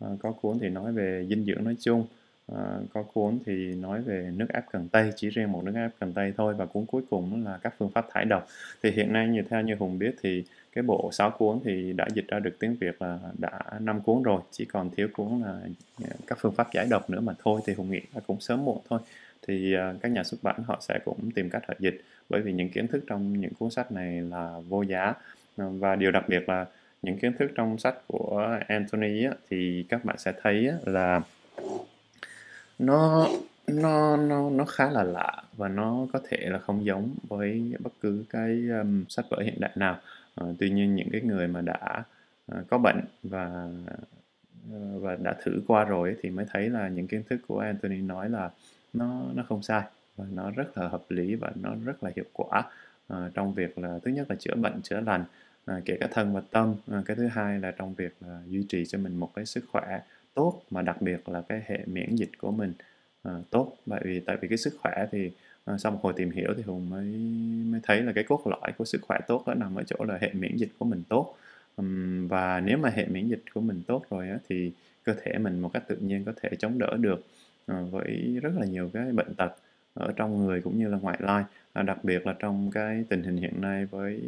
à, 0.00 0.08
có 0.22 0.32
cuốn 0.32 0.58
thì 0.60 0.68
nói 0.68 0.92
về 0.92 1.26
dinh 1.28 1.44
dưỡng 1.44 1.64
nói 1.64 1.76
chung 1.80 2.06
À, 2.52 2.78
có 2.92 3.02
cuốn 3.02 3.38
thì 3.46 3.74
nói 3.74 4.02
về 4.02 4.30
nước 4.36 4.46
ép 4.48 4.64
cần 4.72 4.88
tây 4.88 5.12
chỉ 5.16 5.28
riêng 5.28 5.52
một 5.52 5.64
nước 5.64 5.72
ép 5.74 5.90
cần 6.00 6.12
tây 6.12 6.32
thôi 6.36 6.54
và 6.54 6.66
cuốn 6.66 6.86
cuối 6.86 7.02
cùng 7.10 7.44
là 7.44 7.58
các 7.62 7.74
phương 7.78 7.90
pháp 7.90 8.06
thải 8.12 8.24
độc. 8.24 8.46
Thì 8.82 8.90
hiện 8.90 9.12
nay 9.12 9.28
như 9.28 9.42
theo 9.50 9.62
như 9.62 9.74
hùng 9.74 9.98
biết 9.98 10.14
thì 10.22 10.44
cái 10.74 10.82
bộ 10.82 11.10
6 11.12 11.30
cuốn 11.30 11.60
thì 11.64 11.92
đã 11.92 12.06
dịch 12.14 12.28
ra 12.28 12.38
được 12.38 12.58
tiếng 12.58 12.76
Việt 12.80 13.02
là 13.02 13.18
đã 13.38 13.60
5 13.80 14.00
cuốn 14.00 14.22
rồi 14.22 14.40
chỉ 14.50 14.64
còn 14.64 14.90
thiếu 14.90 15.08
cuốn 15.12 15.42
là 15.44 15.60
à, 16.04 16.10
các 16.26 16.38
phương 16.40 16.54
pháp 16.54 16.72
giải 16.72 16.86
độc 16.90 17.10
nữa 17.10 17.20
mà 17.20 17.32
thôi 17.44 17.60
thì 17.66 17.74
Hùng 17.74 17.90
nghĩ 17.90 18.00
là 18.14 18.20
cũng 18.26 18.40
sớm 18.40 18.64
muộn 18.64 18.78
thôi. 18.88 19.00
Thì 19.46 19.74
à, 19.74 19.94
các 20.00 20.12
nhà 20.12 20.24
xuất 20.24 20.42
bản 20.42 20.62
họ 20.66 20.78
sẽ 20.80 20.98
cũng 21.04 21.30
tìm 21.30 21.50
cách 21.50 21.62
họ 21.68 21.74
dịch 21.78 22.00
bởi 22.28 22.40
vì 22.40 22.52
những 22.52 22.68
kiến 22.70 22.86
thức 22.86 23.04
trong 23.06 23.40
những 23.40 23.54
cuốn 23.58 23.70
sách 23.70 23.92
này 23.92 24.22
là 24.22 24.60
vô 24.68 24.82
giá. 24.82 25.14
À, 25.56 25.64
và 25.70 25.96
điều 25.96 26.10
đặc 26.10 26.24
biệt 26.28 26.48
là 26.48 26.66
những 27.02 27.18
kiến 27.18 27.32
thức 27.38 27.50
trong 27.54 27.78
sách 27.78 27.94
của 28.06 28.58
Anthony 28.68 29.24
á, 29.24 29.32
thì 29.50 29.84
các 29.88 30.04
bạn 30.04 30.18
sẽ 30.18 30.32
thấy 30.42 30.68
á, 30.68 30.76
là 30.84 31.20
nó 32.78 33.28
nó 33.66 34.16
nó 34.16 34.50
nó 34.50 34.64
khá 34.64 34.90
là 34.90 35.02
lạ 35.02 35.42
và 35.56 35.68
nó 35.68 36.06
có 36.12 36.20
thể 36.28 36.38
là 36.38 36.58
không 36.58 36.84
giống 36.84 37.14
với 37.28 37.74
bất 37.78 37.92
cứ 38.00 38.24
cái 38.30 38.62
um, 38.80 39.04
sách 39.08 39.24
vở 39.30 39.38
hiện 39.40 39.54
đại 39.60 39.70
nào. 39.74 40.00
Ờ, 40.34 40.54
tuy 40.58 40.70
nhiên 40.70 40.94
những 40.94 41.08
cái 41.12 41.20
người 41.20 41.48
mà 41.48 41.60
đã 41.60 42.04
ờ, 42.46 42.64
có 42.70 42.78
bệnh 42.78 43.00
và 43.22 43.68
ờ, 44.72 44.98
và 44.98 45.16
đã 45.16 45.34
thử 45.42 45.62
qua 45.66 45.84
rồi 45.84 46.16
thì 46.22 46.30
mới 46.30 46.46
thấy 46.52 46.70
là 46.70 46.88
những 46.88 47.06
kiến 47.06 47.22
thức 47.30 47.40
của 47.48 47.58
Anthony 47.58 48.00
nói 48.00 48.30
là 48.30 48.50
nó 48.92 49.22
nó 49.34 49.42
không 49.48 49.62
sai 49.62 49.82
và 50.16 50.24
nó 50.32 50.50
rất 50.50 50.78
là 50.78 50.88
hợp 50.88 51.02
lý 51.08 51.34
và 51.34 51.50
nó 51.62 51.74
rất 51.84 52.04
là 52.04 52.10
hiệu 52.16 52.24
quả. 52.32 52.62
Trong 53.34 53.54
việc 53.54 53.78
là 53.78 53.98
thứ 54.04 54.10
nhất 54.10 54.26
là 54.30 54.36
chữa 54.36 54.54
bệnh, 54.54 54.82
chữa 54.82 55.00
lành 55.00 55.24
kể 55.84 55.96
cả 56.00 56.08
thân 56.10 56.34
và 56.34 56.42
tâm. 56.50 56.74
Cái 57.06 57.16
thứ 57.16 57.26
hai 57.26 57.58
là 57.58 57.70
trong 57.70 57.94
việc 57.94 58.16
là 58.20 58.40
duy 58.46 58.64
trì 58.68 58.86
cho 58.86 58.98
mình 58.98 59.16
một 59.16 59.30
cái 59.34 59.46
sức 59.46 59.64
khỏe 59.72 60.00
tốt, 60.34 60.62
mà 60.70 60.82
đặc 60.82 61.02
biệt 61.02 61.28
là 61.28 61.42
cái 61.48 61.62
hệ 61.66 61.78
miễn 61.86 62.14
dịch 62.14 62.30
của 62.38 62.50
mình 62.50 62.72
tốt. 63.50 63.76
Bởi 63.86 64.00
vì, 64.04 64.20
tại 64.20 64.36
vì 64.40 64.48
cái 64.48 64.58
sức 64.58 64.76
khỏe 64.82 65.06
thì 65.12 65.30
à, 65.64 65.78
sau 65.78 65.92
một 65.92 65.98
hồi 66.02 66.12
tìm 66.16 66.30
hiểu 66.30 66.54
thì 66.56 66.62
hùng 66.62 66.90
mới 66.90 67.04
mới 67.70 67.80
thấy 67.82 68.02
là 68.02 68.12
cái 68.12 68.24
cốt 68.24 68.46
lõi 68.46 68.72
của 68.78 68.84
sức 68.84 69.02
khỏe 69.02 69.18
tốt 69.28 69.42
đó 69.46 69.54
nằm 69.54 69.74
ở 69.74 69.82
chỗ 69.86 70.04
là 70.04 70.18
hệ 70.20 70.30
miễn 70.32 70.56
dịch 70.56 70.70
của 70.78 70.84
mình 70.84 71.02
tốt. 71.08 71.36
Um, 71.76 72.28
và 72.28 72.60
nếu 72.60 72.78
mà 72.78 72.88
hệ 72.88 73.06
miễn 73.06 73.28
dịch 73.28 73.42
của 73.54 73.60
mình 73.60 73.82
tốt 73.86 74.04
rồi 74.10 74.28
á, 74.28 74.38
thì 74.48 74.72
cơ 75.04 75.14
thể 75.24 75.38
mình 75.38 75.60
một 75.60 75.70
cách 75.72 75.84
tự 75.88 75.96
nhiên 75.96 76.24
có 76.24 76.32
thể 76.42 76.50
chống 76.58 76.78
đỡ 76.78 76.96
được 76.96 77.26
à, 77.66 77.80
với 77.90 78.38
rất 78.42 78.52
là 78.60 78.66
nhiều 78.66 78.90
cái 78.92 79.12
bệnh 79.12 79.34
tật 79.34 79.52
ở 79.94 80.12
trong 80.16 80.46
người 80.46 80.60
cũng 80.60 80.78
như 80.78 80.88
là 80.88 80.98
ngoại 80.98 81.16
lai. 81.20 81.44
À, 81.72 81.82
đặc 81.82 82.04
biệt 82.04 82.26
là 82.26 82.34
trong 82.38 82.70
cái 82.70 83.04
tình 83.08 83.22
hình 83.22 83.36
hiện 83.36 83.60
nay 83.60 83.86
với 83.86 84.20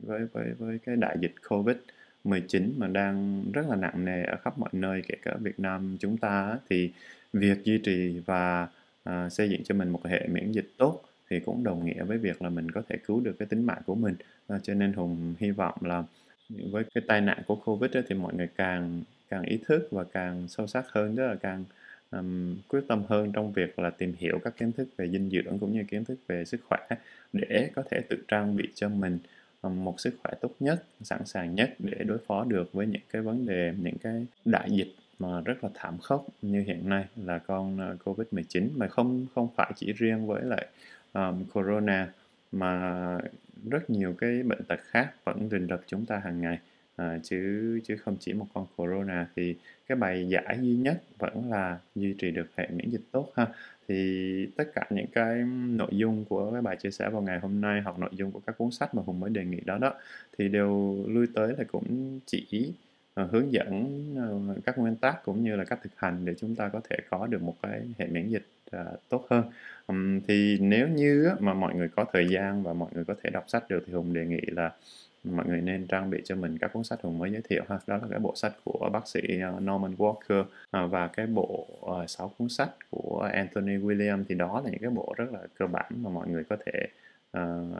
với 0.00 0.26
với 0.32 0.52
với 0.58 0.78
cái 0.78 0.96
đại 0.96 1.16
dịch 1.20 1.34
covid 1.48 1.76
19 2.24 2.74
mà 2.76 2.86
đang 2.86 3.44
rất 3.52 3.68
là 3.68 3.76
nặng 3.76 4.04
nề 4.04 4.22
ở 4.22 4.36
khắp 4.36 4.58
mọi 4.58 4.70
nơi 4.72 5.02
kể 5.08 5.14
cả 5.22 5.36
Việt 5.40 5.60
Nam 5.60 5.96
chúng 6.00 6.16
ta 6.16 6.58
thì 6.70 6.92
việc 7.32 7.64
duy 7.64 7.78
trì 7.78 8.20
và 8.26 8.68
Ờ, 9.08 9.28
xây 9.28 9.50
dựng 9.50 9.64
cho 9.64 9.74
mình 9.74 9.88
một 9.90 10.06
hệ 10.06 10.26
miễn 10.28 10.52
dịch 10.52 10.70
tốt 10.78 11.02
thì 11.30 11.40
cũng 11.40 11.64
đồng 11.64 11.86
nghĩa 11.86 12.04
với 12.04 12.18
việc 12.18 12.42
là 12.42 12.48
mình 12.48 12.70
có 12.70 12.82
thể 12.88 12.96
cứu 13.06 13.20
được 13.20 13.36
cái 13.38 13.48
tính 13.48 13.66
mạng 13.66 13.82
của 13.86 13.94
mình. 13.94 14.14
À, 14.48 14.58
cho 14.62 14.74
nên 14.74 14.92
hùng 14.92 15.34
hy 15.38 15.50
vọng 15.50 15.74
là 15.80 16.04
với 16.48 16.84
cái 16.94 17.04
tai 17.06 17.20
nạn 17.20 17.42
của 17.46 17.56
covid 17.56 17.96
ấy, 17.96 18.02
thì 18.08 18.14
mọi 18.14 18.34
người 18.34 18.48
càng 18.56 19.02
càng 19.28 19.42
ý 19.42 19.58
thức 19.66 19.88
và 19.90 20.04
càng 20.04 20.48
sâu 20.48 20.66
sắc 20.66 20.86
hơn 20.88 21.16
tức 21.16 21.26
là 21.26 21.34
càng 21.34 21.64
um, 22.10 22.56
quyết 22.68 22.80
tâm 22.88 23.02
hơn 23.08 23.32
trong 23.32 23.52
việc 23.52 23.78
là 23.78 23.90
tìm 23.90 24.14
hiểu 24.18 24.38
các 24.44 24.56
kiến 24.56 24.72
thức 24.72 24.88
về 24.96 25.08
dinh 25.08 25.30
dưỡng 25.30 25.58
cũng 25.58 25.72
như 25.72 25.84
kiến 25.88 26.04
thức 26.04 26.18
về 26.28 26.44
sức 26.44 26.60
khỏe 26.68 26.86
để 27.32 27.70
có 27.74 27.82
thể 27.90 28.00
tự 28.08 28.18
trang 28.28 28.56
bị 28.56 28.68
cho 28.74 28.88
mình 28.88 29.18
một 29.62 30.00
sức 30.00 30.14
khỏe 30.22 30.32
tốt 30.40 30.54
nhất 30.60 30.84
sẵn 31.02 31.26
sàng 31.26 31.54
nhất 31.54 31.74
để 31.78 32.04
đối 32.06 32.18
phó 32.18 32.44
được 32.44 32.72
với 32.72 32.86
những 32.86 33.02
cái 33.12 33.22
vấn 33.22 33.46
đề 33.46 33.74
những 33.82 33.98
cái 33.98 34.26
đại 34.44 34.70
dịch 34.70 34.94
mà 35.18 35.40
rất 35.40 35.64
là 35.64 35.70
thảm 35.74 35.98
khốc 35.98 36.26
như 36.42 36.60
hiện 36.66 36.88
nay 36.88 37.04
là 37.16 37.38
con 37.38 37.78
ờ, 37.78 37.96
Covid-19 38.04 38.68
mà 38.76 38.88
không 38.88 39.26
không 39.34 39.48
phải 39.56 39.72
chỉ 39.76 39.92
riêng 39.92 40.26
với 40.26 40.42
lại 40.44 40.66
um, 41.12 41.44
corona 41.44 42.08
mà 42.52 43.18
rất 43.70 43.90
nhiều 43.90 44.14
cái 44.18 44.42
bệnh 44.42 44.64
tật 44.64 44.80
khác 44.82 45.12
vẫn 45.24 45.48
rình 45.50 45.66
rập 45.70 45.80
chúng 45.86 46.06
ta 46.06 46.18
hàng 46.18 46.40
ngày. 46.40 46.58
À, 46.96 47.18
chứ 47.22 47.80
chứ 47.84 47.96
không 47.96 48.16
chỉ 48.20 48.32
một 48.32 48.46
con 48.54 48.66
corona 48.76 49.26
thì 49.36 49.56
cái 49.88 49.96
bài 49.96 50.28
giải 50.28 50.58
duy 50.60 50.76
nhất 50.76 51.02
vẫn 51.18 51.50
là 51.50 51.78
duy 51.94 52.14
trì 52.18 52.30
được 52.30 52.46
hệ 52.56 52.68
miễn 52.70 52.90
dịch 52.90 53.00
tốt 53.12 53.32
ha. 53.36 53.46
Thì 53.88 54.48
tất 54.56 54.64
cả 54.74 54.86
những 54.90 55.06
cái 55.12 55.44
nội 55.68 55.90
dung 55.92 56.24
của 56.24 56.52
cái 56.52 56.62
bài 56.62 56.76
chia 56.76 56.90
sẻ 56.90 57.10
vào 57.10 57.22
ngày 57.22 57.38
hôm 57.38 57.60
nay 57.60 57.80
hoặc 57.84 57.98
nội 57.98 58.10
dung 58.12 58.32
của 58.32 58.40
các 58.46 58.58
cuốn 58.58 58.70
sách 58.70 58.94
mà 58.94 59.02
hùng 59.06 59.20
mới 59.20 59.30
đề 59.30 59.44
nghị 59.44 59.60
đó 59.60 59.78
đó 59.78 59.94
thì 60.38 60.48
đều 60.48 61.04
lui 61.08 61.26
tới 61.34 61.54
là 61.58 61.64
cũng 61.64 62.20
chỉ 62.26 62.72
Ờ, 63.18 63.28
hướng 63.32 63.52
dẫn 63.52 63.86
ờ, 64.16 64.60
các 64.66 64.78
nguyên 64.78 64.96
tắc 64.96 65.24
cũng 65.24 65.44
như 65.44 65.56
là 65.56 65.64
cách 65.64 65.78
thực 65.82 65.90
hành 65.96 66.24
để 66.24 66.34
chúng 66.38 66.54
ta 66.54 66.68
có 66.68 66.80
thể 66.90 66.96
có 67.10 67.26
được 67.26 67.42
một 67.42 67.54
cái 67.62 67.80
hệ 67.98 68.06
miễn 68.06 68.28
dịch 68.28 68.46
ờ, 68.70 68.96
tốt 69.08 69.26
hơn. 69.30 69.44
Um, 69.86 70.20
thì 70.28 70.58
nếu 70.60 70.88
như 70.88 71.30
mà 71.40 71.54
mọi 71.54 71.74
người 71.74 71.88
có 71.88 72.04
thời 72.12 72.28
gian 72.28 72.62
và 72.62 72.72
mọi 72.72 72.90
người 72.94 73.04
có 73.04 73.14
thể 73.22 73.30
đọc 73.30 73.44
sách 73.48 73.68
được 73.68 73.84
thì 73.86 73.92
hùng 73.92 74.12
đề 74.12 74.26
nghị 74.26 74.40
là 74.40 74.72
mọi 75.24 75.46
người 75.46 75.60
nên 75.60 75.86
trang 75.86 76.10
bị 76.10 76.22
cho 76.24 76.36
mình 76.36 76.58
các 76.58 76.72
cuốn 76.72 76.84
sách 76.84 77.02
hùng 77.02 77.18
mới 77.18 77.32
giới 77.32 77.42
thiệu 77.48 77.62
ha. 77.68 77.78
Đó 77.86 77.96
là 77.96 78.08
cái 78.10 78.18
bộ 78.18 78.32
sách 78.36 78.52
của 78.64 78.90
bác 78.92 79.08
sĩ 79.08 79.20
Norman 79.60 79.94
Walker 79.94 80.44
và 80.88 81.08
cái 81.08 81.26
bộ 81.26 81.66
sáu 81.90 82.06
6 82.06 82.32
cuốn 82.38 82.48
sách 82.48 82.70
của 82.90 83.30
Anthony 83.32 83.76
William 83.76 84.24
thì 84.28 84.34
đó 84.34 84.62
là 84.64 84.70
những 84.70 84.80
cái 84.80 84.90
bộ 84.90 85.14
rất 85.16 85.32
là 85.32 85.40
cơ 85.58 85.66
bản 85.66 85.92
mà 86.02 86.10
mọi 86.10 86.28
người 86.28 86.44
có 86.44 86.56
thể 86.66 86.86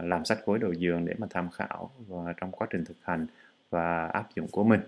làm 0.02 0.25
sách 0.25 0.38
gối 0.47 0.59
đầu 0.59 0.73
giường 0.73 1.04
để 1.04 1.14
mà 1.18 1.26
tham 1.30 1.50
khảo 1.50 1.90
và 2.09 2.35
trong 2.40 2.52
quá 2.52 2.66
trình 2.71 2.85
thực 2.85 2.97
hành 3.02 3.26
và 3.71 4.07
áp 4.07 4.28
dụng 4.35 4.49
của 4.50 4.64
mình 4.64 4.80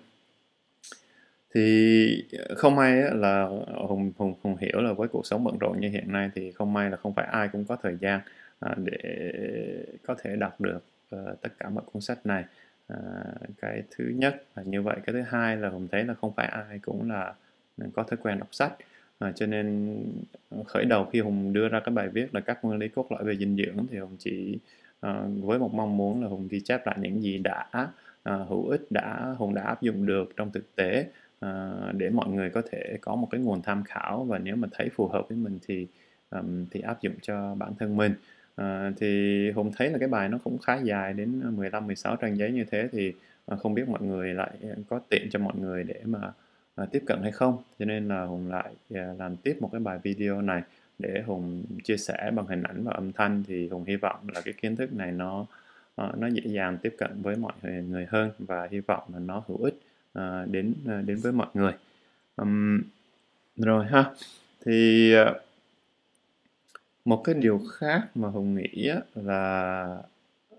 thì 1.55 2.25
ờ, 2.49 2.55
không 2.55 2.77
may 2.77 2.93
là 2.97 3.43
ờ, 3.67 3.87
hùng 3.87 4.13
hùng 4.19 4.35
hùng 4.43 4.57
hiểu 4.57 4.81
là 4.81 4.93
với 4.93 5.09
cuộc 5.09 5.27
sống 5.27 5.45
bận 5.45 5.59
rộn 5.61 5.81
như 5.81 5.89
hiện 5.89 6.13
nay 6.13 6.31
thì 6.35 6.53
không 6.53 6.73
may 6.73 6.91
là 6.91 6.97
không 6.97 7.15
phải 7.15 7.27
ai 7.27 7.49
cũng 7.49 7.65
có 7.65 7.77
thời 7.83 7.97
gian 8.01 8.21
à, 8.61 8.75
để 8.77 8.99
có 10.07 10.15
thể 10.23 10.37
đọc 10.37 10.61
được 10.61 10.85
ờ, 11.11 11.37
tất 11.43 11.49
cả 11.59 11.69
mọi 11.69 11.85
cuốn 11.93 12.03
sách 12.03 12.27
này. 12.27 12.45
À, 12.89 12.97
cái 13.61 13.83
thứ 13.91 14.05
nhất 14.17 14.45
là 14.57 14.63
như 14.63 14.83
vậy, 14.83 14.97
cái 15.07 15.13
thứ 15.13 15.23
hai 15.23 15.57
là 15.57 15.69
hùng 15.69 15.89
thấy 15.93 16.05
là 16.05 16.15
không 16.15 16.33
phải 16.37 16.47
ai 16.47 16.79
cũng 16.79 17.11
là 17.11 17.35
có 17.95 18.03
thói 18.03 18.17
quen 18.23 18.39
đọc 18.39 18.49
sách. 18.53 18.73
À, 19.19 19.33
cho 19.37 19.47
nên 19.47 19.97
khởi 20.67 20.85
đầu 20.85 21.05
khi 21.13 21.21
hùng 21.21 21.53
đưa 21.53 21.69
ra 21.69 21.81
cái 21.81 21.95
bài 21.95 22.09
viết 22.09 22.35
là 22.35 22.41
các 22.41 22.65
nguyên 22.65 22.79
lý 22.79 22.89
cốt 22.89 23.07
lõi 23.13 23.25
về 23.25 23.37
dinh 23.37 23.57
dưỡng 23.57 23.87
thì 23.91 23.99
hùng 23.99 24.17
chỉ 24.19 24.59
với 25.43 25.59
một 25.59 25.75
mong 25.75 25.97
muốn 25.97 26.23
là 26.23 26.29
hùng 26.29 26.49
ghi 26.51 26.61
chép 26.61 26.87
lại 26.87 26.97
những 27.01 27.23
gì 27.23 27.39
đã 27.39 27.69
hữu 28.25 28.69
ích 28.69 28.83
đã, 28.91 29.35
hùng 29.39 29.55
đã 29.55 29.63
áp 29.63 29.83
dụng 29.83 30.07
được 30.07 30.37
trong 30.37 30.53
thực 30.53 30.77
tế 30.77 31.07
uh, 31.47 31.95
để 31.97 32.11
mọi 32.11 32.29
người 32.29 32.51
có 32.51 32.63
thể 32.71 32.99
có 33.01 33.15
một 33.15 33.29
cái 33.31 33.41
nguồn 33.41 33.63
tham 33.63 33.85
khảo 33.85 34.25
và 34.25 34.39
nếu 34.39 34.57
mà 34.57 34.69
thấy 34.73 34.89
phù 34.89 35.09
hợp 35.09 35.29
với 35.29 35.39
mình 35.39 35.59
thì 35.67 35.87
um, 36.31 36.67
thì 36.71 36.81
áp 36.81 37.03
dụng 37.03 37.15
cho 37.23 37.55
bản 37.55 37.73
thân 37.79 37.97
mình. 37.97 38.15
Uh, 38.61 38.67
thì 38.97 39.51
Hùng 39.51 39.73
thấy 39.77 39.91
là 39.91 39.99
cái 39.99 40.09
bài 40.09 40.29
nó 40.29 40.39
cũng 40.45 40.59
khá 40.59 40.77
dài 40.77 41.13
đến 41.13 41.57
15 41.57 41.87
16 41.87 42.17
trang 42.17 42.37
giấy 42.37 42.53
như 42.53 42.65
thế 42.71 42.89
thì 42.93 43.13
uh, 43.53 43.61
không 43.61 43.75
biết 43.75 43.89
mọi 43.89 44.03
người 44.03 44.35
lại 44.35 44.51
có 44.89 45.01
tiện 45.09 45.31
cho 45.31 45.39
mọi 45.39 45.55
người 45.57 45.85
để 45.85 46.01
mà 46.05 46.33
uh, 46.83 46.91
tiếp 46.93 47.03
cận 47.07 47.19
hay 47.23 47.33
không. 47.33 47.59
Cho 47.79 47.85
nên 47.85 48.09
là 48.09 48.25
Hùng 48.25 48.49
lại 48.49 48.73
uh, 48.95 49.19
làm 49.19 49.37
tiếp 49.37 49.57
một 49.61 49.69
cái 49.73 49.81
bài 49.81 49.99
video 50.03 50.43
này 50.43 50.63
để 50.99 51.23
Hùng 51.27 51.65
chia 51.85 51.97
sẻ 51.97 52.31
bằng 52.35 52.47
hình 52.47 52.63
ảnh 52.63 52.85
và 52.85 52.93
âm 52.93 53.13
thanh. 53.13 53.45
Thì 53.49 53.69
Hùng 53.69 53.85
hy 53.85 53.97
vọng 53.97 54.17
là 54.35 54.41
cái 54.41 54.55
kiến 54.63 54.77
thức 54.77 54.93
này 54.93 55.13
nó 55.13 55.47
nó 55.97 56.27
dễ 56.27 56.43
dàng 56.45 56.79
tiếp 56.79 56.95
cận 56.99 57.23
với 57.23 57.37
mọi 57.37 57.53
người 57.63 58.07
hơn 58.09 58.31
và 58.39 58.69
hy 58.71 58.81
vọng 58.81 59.03
là 59.13 59.19
nó 59.19 59.43
hữu 59.49 59.65
ích 59.65 59.81
à, 60.13 60.45
đến 60.51 60.75
à, 60.89 61.03
đến 61.07 61.17
với 61.17 61.33
mọi 61.33 61.49
người. 61.55 61.73
Um, 62.37 62.83
rồi 63.57 63.87
ha. 63.87 64.11
Thì 64.65 65.13
ờ, 65.13 65.41
một 67.05 67.23
cái 67.25 67.35
điều 67.35 67.61
khác 67.73 68.09
mà 68.15 68.29
hùng 68.29 68.55
nghĩ 68.55 68.91
là 69.15 70.03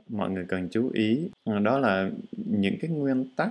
mọi 0.10 0.29
người 0.29 0.46
cần 0.48 0.67
chú 0.72 0.91
ý 0.93 1.29
đó 1.63 1.79
là 1.79 2.10
những 2.31 2.75
cái 2.81 2.91
nguyên 2.91 3.25
tắc 3.36 3.50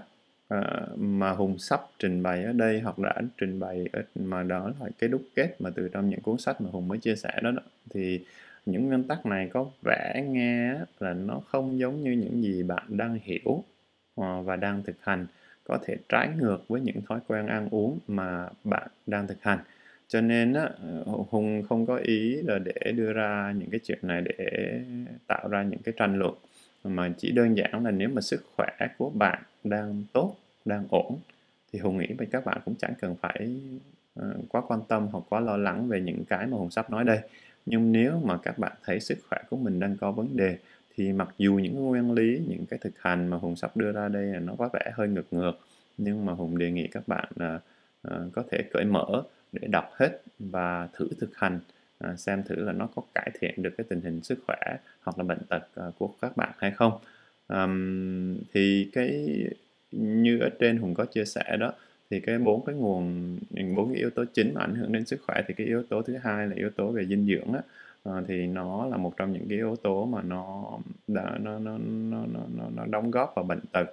mà 0.97 1.31
hùng 1.31 1.59
sắp 1.59 1.81
trình 1.99 2.23
bày 2.23 2.45
ở 2.45 2.53
đây 2.53 2.81
hoặc 2.81 2.99
đã 2.99 3.21
trình 3.39 3.61
bày 3.61 3.89
ở, 3.93 4.03
mà 4.15 4.43
đó 4.43 4.73
là 4.81 4.89
cái 4.99 5.09
đúc 5.09 5.23
kết 5.37 5.57
mà 5.59 5.71
từ 5.71 5.89
trong 5.89 6.11
những 6.11 6.21
cuốn 6.21 6.39
sách 6.39 6.61
mà 6.61 6.71
hùng 6.71 6.89
mới 6.89 6.99
chia 6.99 7.17
sẻ 7.17 7.41
đó, 7.43 7.51
đó 7.51 7.63
thì 7.91 8.25
những 8.67 8.87
nguyên 8.87 9.05
tắc 9.05 9.27
này 9.27 9.51
có 9.53 9.67
vẻ 9.83 10.25
nghe 10.29 10.75
là 11.01 11.15
nó 11.15 11.41
không 11.47 11.79
giống 11.79 12.03
như 12.03 12.13
những 12.13 12.43
gì 12.43 12.63
bạn 12.63 12.85
đang 12.89 13.19
hiểu 13.23 13.65
và 14.17 14.57
đang 14.57 14.83
thực 14.83 14.97
hành 15.01 15.27
có 15.65 15.79
thể 15.85 15.97
trái 16.09 16.29
ngược 16.39 16.69
với 16.69 16.81
những 16.81 17.03
thói 17.09 17.21
quen 17.29 17.47
ăn 17.47 17.69
uống 17.71 17.99
mà 18.09 18.49
bạn 18.65 18.89
đang 19.07 19.27
thực 19.27 19.43
hành. 19.43 19.59
Cho 20.09 20.21
nên 20.21 20.53
á 20.53 20.63
ờ, 20.63 21.03
hùng 21.31 21.63
không 21.69 21.87
có 21.87 21.97
ý 21.97 22.37
là 22.43 22.59
để 22.59 22.93
đưa 22.93 23.13
ra 23.13 23.55
những 23.59 23.71
cái 23.71 23.81
chuyện 23.85 23.99
này 24.03 24.23
để 24.23 24.81
tạo 25.27 25.49
ra 25.49 25.63
những 25.63 25.81
cái 25.85 25.95
tranh 25.97 26.19
luận, 26.19 26.35
mà 26.85 27.13
chỉ 27.19 27.31
đơn 27.31 27.57
giản 27.57 27.85
là 27.85 27.91
nếu 27.91 28.09
mà 28.09 28.21
sức 28.21 28.45
khỏe 28.57 28.77
của 28.99 29.11
bạn 29.11 29.43
đang 29.65 30.05
tốt, 30.13 30.35
đang 30.65 30.87
ổn, 30.91 31.19
thì 31.73 31.79
hùng 31.79 31.99
nghĩ 31.99 32.07
là 32.19 32.25
các 32.31 32.45
bạn 32.45 32.59
cũng 32.65 32.75
chẳng 32.79 32.93
cần 33.01 33.17
phải 33.21 33.61
ờ, 34.15 34.35
quá 34.49 34.61
quan 34.69 34.81
tâm 34.89 35.09
hoặc 35.13 35.25
quá 35.29 35.41
lo 35.41 35.57
lắng 35.57 35.89
về 35.89 36.01
những 36.01 36.25
cái 36.29 36.47
mà 36.47 36.57
hùng 36.57 36.71
sắp 36.71 36.91
nói 36.91 37.05
đây. 37.05 37.21
Nhưng 37.67 37.93
nếu 37.93 38.21
mà 38.25 38.39
các 38.43 38.59
bạn 38.59 38.73
thấy 38.85 39.01
sức 39.01 39.19
khỏe 39.29 39.39
của 39.51 39.57
mình 39.57 39.81
đang 39.81 39.97
có 39.97 40.13
vấn 40.13 40.37
đề 40.37 40.59
thì 41.01 41.13
mặc 41.13 41.29
dù 41.39 41.55
những 41.55 41.85
nguyên 41.85 42.13
lý 42.13 42.41
những 42.49 42.67
cái 42.67 42.79
thực 42.83 42.99
hành 42.99 43.29
mà 43.29 43.37
hùng 43.37 43.57
sắp 43.57 43.77
đưa 43.77 43.93
ra 43.93 44.09
đây 44.09 44.25
là 44.25 44.39
nó 44.39 44.55
có 44.59 44.71
vẻ 44.73 44.91
hơi 44.95 45.09
ngược 45.09 45.33
ngược 45.33 45.53
nhưng 45.99 46.27
mà 46.27 46.33
hùng 46.33 46.59
đề 46.59 46.71
nghị 46.71 46.87
các 46.87 47.09
bạn 47.09 47.29
là 47.37 47.61
uh, 48.09 48.33
có 48.33 48.43
thể 48.51 48.63
cởi 48.73 48.85
mở 48.85 49.23
để 49.53 49.69
đọc 49.69 49.91
hết 49.93 50.23
và 50.39 50.89
thử 50.93 51.09
thực 51.21 51.37
hành 51.37 51.61
à, 51.99 52.17
xem 52.17 52.43
thử 52.43 52.55
là 52.55 52.73
nó 52.73 52.89
có 52.95 53.03
cải 53.15 53.31
thiện 53.41 53.63
được 53.63 53.71
cái 53.79 53.85
tình 53.89 54.01
hình 54.01 54.21
sức 54.23 54.39
khỏe 54.47 54.59
hoặc 55.03 55.19
là 55.19 55.25
bệnh 55.25 55.39
tật 55.49 55.63
à, 55.75 55.85
của 55.99 56.11
các 56.21 56.37
bạn 56.37 56.53
hay 56.59 56.71
không. 56.71 56.93
Um, 57.49 58.37
thì 58.55 58.91
cái 58.93 59.27
như 59.91 60.39
ở 60.39 60.49
trên 60.59 60.79
hùng 60.79 60.95
có 60.95 61.05
chia 61.05 61.25
sẻ 61.25 61.57
đó 61.61 61.73
thì 62.11 62.21
cái 62.21 62.39
bốn 62.39 62.65
cái 62.65 62.75
nguồn 62.75 63.39
bốn 63.77 63.93
cái 63.93 63.99
yếu 63.99 64.11
tố 64.11 64.25
chính 64.35 64.55
mà 64.55 64.61
ảnh 64.61 64.75
hưởng 64.75 64.93
đến 64.93 65.05
sức 65.05 65.21
khỏe 65.27 65.43
thì 65.49 65.55
cái 65.55 65.67
yếu 65.67 65.83
tố 65.83 66.03
thứ 66.03 66.17
hai 66.17 66.47
là 66.47 66.55
yếu 66.57 66.71
tố 66.71 66.89
về 66.89 67.07
dinh 67.07 67.27
dưỡng 67.27 67.53
á. 67.53 67.61
Ờ, 68.03 68.25
thì 68.29 68.47
nó 68.47 68.87
là 68.87 68.97
một 68.97 69.17
trong 69.17 69.33
những 69.33 69.49
cái 69.49 69.59
yếu 69.59 69.77
tố 69.77 70.07
mà 70.07 70.23
nó 70.23 70.79
đã, 71.09 71.39
nó, 71.41 71.59
nó, 71.59 71.79
nó, 72.11 72.25
nó, 72.57 72.65
nó 72.77 72.87
đóng 72.87 73.11
góp 73.11 73.33
vào 73.37 73.45
bệnh 73.45 73.61
tật 73.73 73.87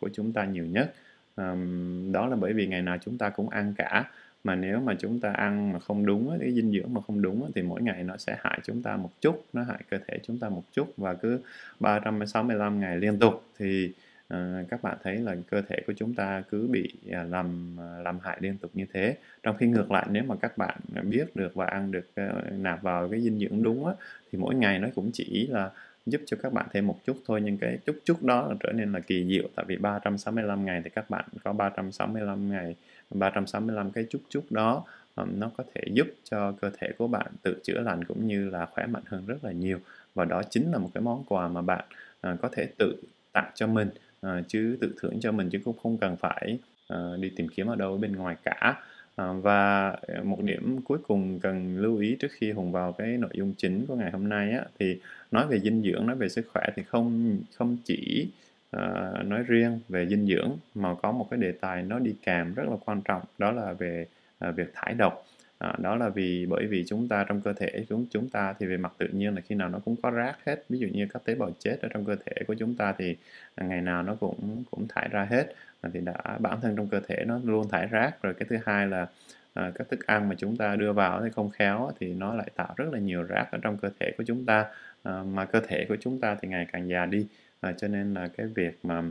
của 0.00 0.08
chúng 0.12 0.32
ta 0.32 0.44
nhiều 0.44 0.66
nhất. 0.66 0.94
Um, 1.36 2.12
đó 2.12 2.26
là 2.26 2.36
bởi 2.36 2.52
vì 2.52 2.66
ngày 2.66 2.82
nào 2.82 2.96
chúng 3.00 3.18
ta 3.18 3.30
cũng 3.30 3.48
ăn 3.48 3.74
cả 3.78 4.10
mà 4.44 4.54
nếu 4.54 4.80
mà 4.80 4.94
chúng 4.98 5.20
ta 5.20 5.32
ăn 5.32 5.72
mà 5.72 5.78
không 5.78 6.06
đúng 6.06 6.38
cái 6.40 6.52
dinh 6.52 6.72
dưỡng 6.72 6.94
mà 6.94 7.00
không 7.06 7.22
đúng 7.22 7.50
thì 7.54 7.62
mỗi 7.62 7.82
ngày 7.82 8.02
nó 8.02 8.16
sẽ 8.16 8.36
hại 8.40 8.58
chúng 8.64 8.82
ta 8.82 8.96
một 8.96 9.10
chút 9.20 9.44
nó 9.52 9.62
hại 9.62 9.80
cơ 9.90 9.98
thể 10.08 10.18
chúng 10.22 10.38
ta 10.38 10.48
một 10.48 10.62
chút 10.72 10.92
và 10.96 11.14
cứ 11.14 11.40
365 11.80 12.80
ngày 12.80 12.96
liên 12.96 13.18
tục. 13.18 13.44
Thì 13.58 13.92
Ờ, 14.28 14.64
các 14.68 14.82
bạn 14.82 14.96
thấy 15.02 15.16
là 15.16 15.36
cơ 15.50 15.62
thể 15.62 15.76
của 15.86 15.92
chúng 15.96 16.14
ta 16.14 16.42
cứ 16.50 16.66
bị 16.70 16.92
à, 17.10 17.22
làm 17.22 17.76
à, 17.80 17.98
làm 18.04 18.18
hại 18.22 18.38
liên 18.40 18.58
tục 18.58 18.70
như 18.74 18.86
thế. 18.92 19.16
Trong 19.42 19.56
khi 19.56 19.66
ngược 19.66 19.90
lại 19.90 20.06
nếu 20.10 20.22
mà 20.24 20.36
các 20.36 20.58
bạn 20.58 20.76
biết 21.02 21.36
được 21.36 21.54
và 21.54 21.66
ăn 21.66 21.92
được 21.92 22.06
ờ, 22.14 22.42
nạp 22.50 22.82
vào 22.82 23.08
cái 23.08 23.20
dinh 23.20 23.38
dưỡng 23.38 23.62
đúng 23.62 23.86
á, 23.86 23.94
thì 24.32 24.38
mỗi 24.38 24.54
ngày 24.54 24.78
nó 24.78 24.88
cũng 24.94 25.10
chỉ 25.12 25.46
là 25.46 25.70
giúp 26.06 26.20
cho 26.26 26.36
các 26.42 26.52
bạn 26.52 26.66
thêm 26.72 26.86
một 26.86 26.98
chút 27.04 27.16
thôi. 27.26 27.40
Nhưng 27.44 27.58
cái 27.58 27.78
chút 27.86 27.96
chút 28.04 28.22
đó 28.22 28.48
là 28.48 28.54
trở 28.60 28.72
nên 28.72 28.92
là 28.92 29.00
kỳ 29.00 29.26
diệu. 29.28 29.48
Tại 29.54 29.64
vì 29.68 29.76
365 29.76 30.64
ngày 30.64 30.80
thì 30.84 30.90
các 30.90 31.10
bạn 31.10 31.24
có 31.44 31.52
365 31.52 32.50
ngày 32.50 32.76
365 33.10 33.90
cái 33.90 34.06
chút 34.10 34.22
chút 34.28 34.44
đó 34.50 34.84
um, 35.14 35.40
nó 35.40 35.50
có 35.56 35.64
thể 35.74 35.82
giúp 35.92 36.06
cho 36.24 36.52
cơ 36.52 36.70
thể 36.78 36.92
của 36.98 37.06
bạn 37.06 37.26
tự 37.42 37.60
chữa 37.62 37.80
lành 37.80 38.04
cũng 38.04 38.26
như 38.26 38.50
là 38.50 38.66
khỏe 38.66 38.86
mạnh 38.86 39.02
hơn 39.06 39.26
rất 39.26 39.44
là 39.44 39.52
nhiều. 39.52 39.78
Và 40.14 40.24
đó 40.24 40.42
chính 40.50 40.72
là 40.72 40.78
một 40.78 40.90
cái 40.94 41.02
món 41.02 41.24
quà 41.28 41.48
mà 41.48 41.62
bạn 41.62 41.84
uh, 42.32 42.40
có 42.40 42.48
thể 42.52 42.66
tự 42.78 42.96
tặng 43.32 43.50
cho 43.54 43.66
mình 43.66 43.88
à, 44.24 44.42
chứ 44.48 44.76
tự 44.80 44.94
thưởng 45.00 45.20
cho 45.20 45.32
mình 45.32 45.50
chứ 45.50 45.58
cũng 45.64 45.76
không 45.82 45.98
cần 45.98 46.16
phải 46.16 46.58
à, 46.88 46.98
đi 47.20 47.30
tìm 47.36 47.48
kiếm 47.48 47.66
ở 47.66 47.76
đâu 47.76 47.98
bên 47.98 48.12
ngoài 48.16 48.36
cả. 48.44 48.82
À, 49.16 49.32
và 49.32 49.96
một 50.22 50.42
điểm 50.42 50.80
cuối 50.84 50.98
cùng 51.08 51.40
cần 51.40 51.78
lưu 51.78 51.98
ý 51.98 52.16
trước 52.20 52.32
khi 52.32 52.52
hùng 52.52 52.72
vào 52.72 52.92
cái 52.92 53.16
nội 53.16 53.30
dung 53.34 53.54
chính 53.58 53.86
của 53.86 53.94
ngày 53.96 54.10
hôm 54.10 54.28
nay 54.28 54.52
á, 54.52 54.64
thì 54.78 55.00
nói 55.30 55.46
về 55.46 55.60
dinh 55.60 55.82
dưỡng 55.82 56.06
nói 56.06 56.16
về 56.16 56.28
sức 56.28 56.46
khỏe 56.52 56.64
thì 56.76 56.82
không 56.82 57.38
không 57.54 57.76
chỉ 57.84 58.28
à, 58.70 59.12
nói 59.24 59.42
riêng 59.42 59.80
về 59.88 60.06
dinh 60.06 60.26
dưỡng 60.26 60.56
mà 60.74 60.94
có 60.94 61.12
một 61.12 61.26
cái 61.30 61.40
đề 61.40 61.52
tài 61.52 61.82
nó 61.82 61.98
đi 61.98 62.14
kèm 62.22 62.54
rất 62.54 62.64
là 62.70 62.76
quan 62.84 63.02
trọng 63.02 63.22
đó 63.38 63.52
là 63.52 63.72
về 63.72 64.06
à, 64.38 64.50
việc 64.50 64.70
thải 64.74 64.94
độc. 64.94 65.26
À, 65.64 65.74
đó 65.78 65.96
là 65.96 66.08
vì 66.08 66.46
bởi 66.46 66.66
vì 66.66 66.84
chúng 66.86 67.08
ta 67.08 67.24
trong 67.28 67.40
cơ 67.40 67.52
thể 67.52 67.84
chúng 67.88 68.06
chúng 68.10 68.28
ta 68.28 68.54
thì 68.58 68.66
về 68.66 68.76
mặt 68.76 68.92
tự 68.98 69.08
nhiên 69.12 69.34
là 69.34 69.40
khi 69.40 69.54
nào 69.54 69.68
nó 69.68 69.78
cũng 69.84 69.96
có 70.02 70.10
rác 70.10 70.36
hết. 70.46 70.64
Ví 70.68 70.78
dụ 70.78 70.88
như 70.92 71.06
các 71.12 71.24
tế 71.24 71.34
bào 71.34 71.50
chết 71.58 71.76
ở 71.82 71.88
trong 71.88 72.04
cơ 72.04 72.16
thể 72.26 72.44
của 72.46 72.54
chúng 72.54 72.74
ta 72.74 72.94
thì 72.98 73.16
à, 73.54 73.66
ngày 73.66 73.80
nào 73.80 74.02
nó 74.02 74.14
cũng 74.20 74.64
cũng 74.70 74.88
thải 74.88 75.08
ra 75.08 75.24
hết. 75.24 75.54
À, 75.80 75.90
thì 75.92 76.00
đã 76.00 76.38
bản 76.38 76.60
thân 76.60 76.76
trong 76.76 76.88
cơ 76.88 77.00
thể 77.08 77.24
nó 77.26 77.40
luôn 77.44 77.68
thải 77.68 77.86
rác. 77.86 78.22
Rồi 78.22 78.34
cái 78.34 78.46
thứ 78.50 78.56
hai 78.64 78.86
là 78.86 79.06
à, 79.54 79.72
các 79.74 79.88
thức 79.88 80.06
ăn 80.06 80.28
mà 80.28 80.34
chúng 80.38 80.56
ta 80.56 80.76
đưa 80.76 80.92
vào 80.92 81.22
thì 81.22 81.30
không 81.30 81.50
khéo 81.50 81.90
thì 82.00 82.14
nó 82.14 82.34
lại 82.34 82.50
tạo 82.56 82.74
rất 82.76 82.92
là 82.92 82.98
nhiều 82.98 83.22
rác 83.22 83.46
ở 83.52 83.58
trong 83.62 83.78
cơ 83.78 83.90
thể 84.00 84.12
của 84.18 84.24
chúng 84.24 84.44
ta. 84.44 84.64
À, 85.02 85.22
mà 85.22 85.44
cơ 85.44 85.60
thể 85.60 85.86
của 85.88 85.96
chúng 86.00 86.20
ta 86.20 86.36
thì 86.40 86.48
ngày 86.48 86.66
càng 86.72 86.88
già 86.88 87.06
đi. 87.06 87.26
À, 87.60 87.72
cho 87.72 87.88
nên 87.88 88.14
là 88.14 88.28
cái 88.36 88.46
việc 88.46 88.78
mà 88.82 89.02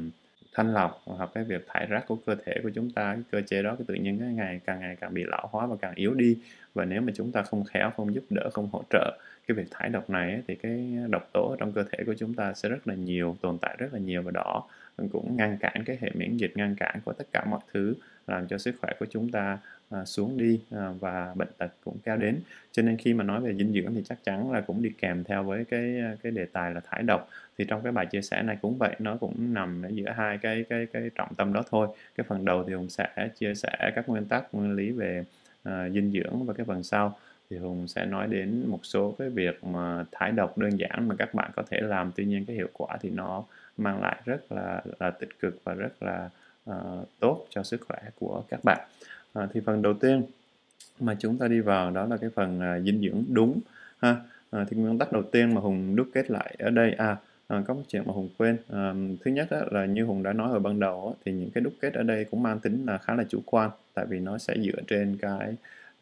thanh 0.54 0.74
lọc 0.74 1.02
hoặc 1.06 1.30
cái 1.34 1.44
việc 1.44 1.68
thải 1.68 1.86
rác 1.86 2.04
của 2.08 2.18
cơ 2.26 2.36
thể 2.46 2.54
của 2.64 2.70
chúng 2.76 2.92
ta 2.92 3.14
cái 3.14 3.24
cơ 3.32 3.42
chế 3.48 3.64
đó 3.64 3.76
cái 3.76 3.86
tự 3.88 3.94
nhiên 3.94 4.20
cái 4.20 4.30
ngày 4.30 4.60
càng 4.66 4.80
ngày 4.80 4.96
càng 5.00 5.14
bị 5.14 5.24
lão 5.24 5.50
hóa 5.52 5.66
và 5.66 5.76
càng 5.82 5.96
yếu 5.96 6.14
đi. 6.14 6.38
Và 6.74 6.86
nếu 6.86 7.02
mà 7.02 7.12
chúng 7.16 7.32
ta 7.32 7.42
không 7.42 7.64
khéo 7.64 7.92
không 7.98 8.14
giúp 8.14 8.24
đỡ 8.30 8.50
không 8.54 8.70
hỗ 8.72 8.84
trợ 8.90 9.18
cái 9.48 9.56
việc 9.56 9.72
thải 9.72 9.90
độc 9.90 10.10
này 10.10 10.42
thì 10.48 10.56
cái 10.56 10.98
độc 11.10 11.30
tố 11.34 11.56
trong 11.60 11.72
cơ 11.72 11.84
thể 11.92 12.04
của 12.06 12.16
chúng 12.18 12.34
ta 12.34 12.54
sẽ 12.54 12.70
rất 12.70 12.88
là 12.88 12.96
nhiều 12.96 13.38
tồn 13.42 13.58
tại 13.58 13.76
rất 13.78 13.94
là 13.94 14.00
nhiều 14.00 14.22
và 14.22 14.32
đó 14.32 14.64
cũng 15.12 15.38
ngăn 15.38 15.58
cản 15.58 15.84
cái 15.86 15.98
hệ 16.02 16.12
miễn 16.14 16.38
dịch 16.38 16.58
ngăn 16.58 16.76
cản 16.76 17.00
của 17.06 17.14
tất 17.14 17.28
cả 17.32 17.46
mọi 17.46 17.60
thứ 17.74 17.94
làm 18.28 18.48
cho 18.48 18.58
sức 18.58 18.76
khỏe 18.82 18.94
của 19.00 19.06
chúng 19.10 19.32
ta 19.32 19.58
à, 19.90 20.06
xuống 20.06 20.38
đi 20.38 20.62
à, 20.72 20.90
và 21.00 21.34
bệnh 21.36 21.48
tật 21.58 21.72
cũng 21.84 21.98
kéo 22.04 22.18
đến. 22.18 22.40
Cho 22.72 22.84
nên 22.84 22.98
khi 22.98 23.14
mà 23.14 23.24
nói 23.24 23.42
về 23.42 23.54
dinh 23.54 23.74
dưỡng 23.74 23.96
thì 23.96 24.04
chắc 24.10 24.24
chắn 24.24 24.52
là 24.52 24.62
cũng 24.62 24.84
đi 24.84 24.90
kèm 24.98 25.24
theo 25.24 25.44
với 25.44 25.66
cái 25.66 26.00
à, 26.00 26.16
cái 26.24 26.32
đề 26.32 26.46
tài 26.46 26.74
là 26.74 26.80
thải 26.80 27.04
độc 27.04 27.30
thì 27.58 27.66
trong 27.66 27.84
cái 27.84 27.92
bài 27.92 28.06
chia 28.06 28.22
sẻ 28.22 28.44
này 28.44 28.58
cũng 28.62 28.78
vậy 28.78 28.96
nó 29.00 29.18
cũng 29.18 29.54
nằm 29.54 29.84
ở 29.84 29.90
giữa 29.90 30.10
hai 30.18 30.38
cái 30.38 30.66
cái 30.70 30.88
cái 30.94 31.10
trọng 31.16 31.36
tâm 31.36 31.54
đó 31.54 31.64
thôi. 31.70 31.88
Cái 32.16 32.26
phần 32.30 32.46
đầu 32.46 32.64
thì 32.68 32.74
hùng 32.74 32.90
sẽ 32.90 33.30
chia 33.40 33.56
sẻ 33.56 33.92
các 33.96 34.10
nguyên 34.10 34.26
tắc 34.26 34.54
nguyên 34.54 34.76
lý 34.76 34.92
về 34.92 35.24
uh, 35.70 35.74
dinh 35.94 36.12
dưỡng 36.12 36.46
và 36.46 36.54
cái 36.54 36.66
phần 36.66 36.84
sau. 36.84 37.18
Thì 37.50 37.58
hùng 37.58 37.88
sẽ 37.88 38.06
nói 38.06 38.28
đến 38.28 38.64
một 38.68 38.80
số 38.84 39.16
cái 39.20 39.30
việc 39.30 39.64
mà 39.64 40.06
thải 40.12 40.32
độc 40.32 40.58
đơn 40.58 40.80
giản 40.80 41.08
mà 41.08 41.16
các 41.16 41.34
bạn 41.34 41.52
có 41.56 41.64
thể 41.70 41.78
làm. 41.82 42.12
Tuy 42.16 42.26
nhiên 42.26 42.46
cái 42.46 42.56
hiệu 42.56 42.70
quả 42.74 42.98
thì 43.02 43.10
nó 43.10 43.44
mang 43.78 44.02
lại 44.02 44.22
rất 44.26 44.52
là 44.52 44.82
là 45.00 45.12
tích 45.12 45.40
cực 45.40 45.60
và 45.64 45.74
rất 45.74 46.04
là 46.04 46.30
uh, 46.70 47.10
tốt 47.20 47.46
cho 47.50 47.64
sức 47.64 47.82
khỏe 47.88 48.00
của 48.20 48.44
các 48.50 48.64
bạn. 48.64 48.88
Uh, 49.40 49.50
thì 49.54 49.62
phần 49.66 49.82
đầu 49.82 49.94
tiên 49.94 50.24
mà 51.00 51.16
chúng 51.20 51.38
ta 51.38 51.48
đi 51.48 51.60
vào 51.60 51.92
đó 51.92 52.06
là 52.06 52.18
cái 52.18 52.30
phần 52.36 52.60
uh, 52.60 52.84
dinh 52.86 53.02
dưỡng 53.02 53.24
đúng 53.30 53.60
ha. 54.02 54.16
Uh, 54.56 54.68
thì 54.70 54.78
nguyên 54.78 55.00
tắc 55.00 55.12
đầu 55.12 55.24
tiên 55.24 55.54
mà 55.54 55.62
hùng 55.62 55.96
đúc 55.96 56.08
kết 56.14 56.32
lại 56.32 56.56
ở 56.60 56.70
đây 56.70 56.92
à 56.92 57.18
À, 57.54 57.64
có 57.68 57.74
một 57.74 57.82
chuyện 57.88 58.04
mà 58.06 58.14
Hùng 58.14 58.30
quên. 58.38 58.58
À, 58.70 58.94
thứ 59.26 59.32
nhất 59.32 59.48
á, 59.50 59.62
là 59.72 59.86
như 59.86 60.06
Hùng 60.06 60.24
đã 60.24 60.34
nói 60.34 60.52
ở 60.52 60.60
ban 60.60 60.80
đầu 60.80 61.08
á, 61.08 61.14
thì 61.26 61.32
những 61.32 61.50
cái 61.52 61.62
đúc 61.62 61.74
kết 61.82 61.94
ở 61.94 62.04
đây 62.04 62.26
cũng 62.26 62.44
mang 62.44 62.60
tính 62.60 62.86
là 62.86 62.98
khá 62.98 63.16
là 63.16 63.24
chủ 63.30 63.40
quan 63.46 63.70
tại 63.94 64.06
vì 64.10 64.20
nó 64.20 64.38
sẽ 64.38 64.56
dựa 64.64 64.82
trên 64.88 65.18
cái 65.22 65.56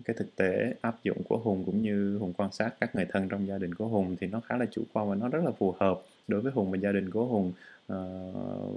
cái 0.06 0.16
thực 0.20 0.36
tế 0.36 0.74
áp 0.82 0.96
dụng 1.04 1.18
của 1.30 1.38
Hùng 1.38 1.64
cũng 1.66 1.82
như 1.82 2.18
Hùng 2.18 2.34
quan 2.38 2.52
sát 2.52 2.70
các 2.80 2.96
người 2.96 3.06
thân 3.06 3.30
trong 3.30 3.48
gia 3.48 3.58
đình 3.58 3.76
của 3.76 3.88
Hùng 3.88 4.16
thì 4.20 4.28
nó 4.28 4.40
khá 4.40 4.58
là 4.58 4.66
chủ 4.72 4.84
quan 4.94 5.10
và 5.10 5.16
nó 5.16 5.30
rất 5.30 5.44
là 5.46 5.52
phù 5.52 5.76
hợp 5.80 6.00
đối 6.28 6.42
với 6.42 6.52
Hùng 6.52 6.72
và 6.72 6.78
gia 6.78 6.92
đình 6.92 7.10
của 7.10 7.26
Hùng 7.26 7.52
à, 7.88 7.98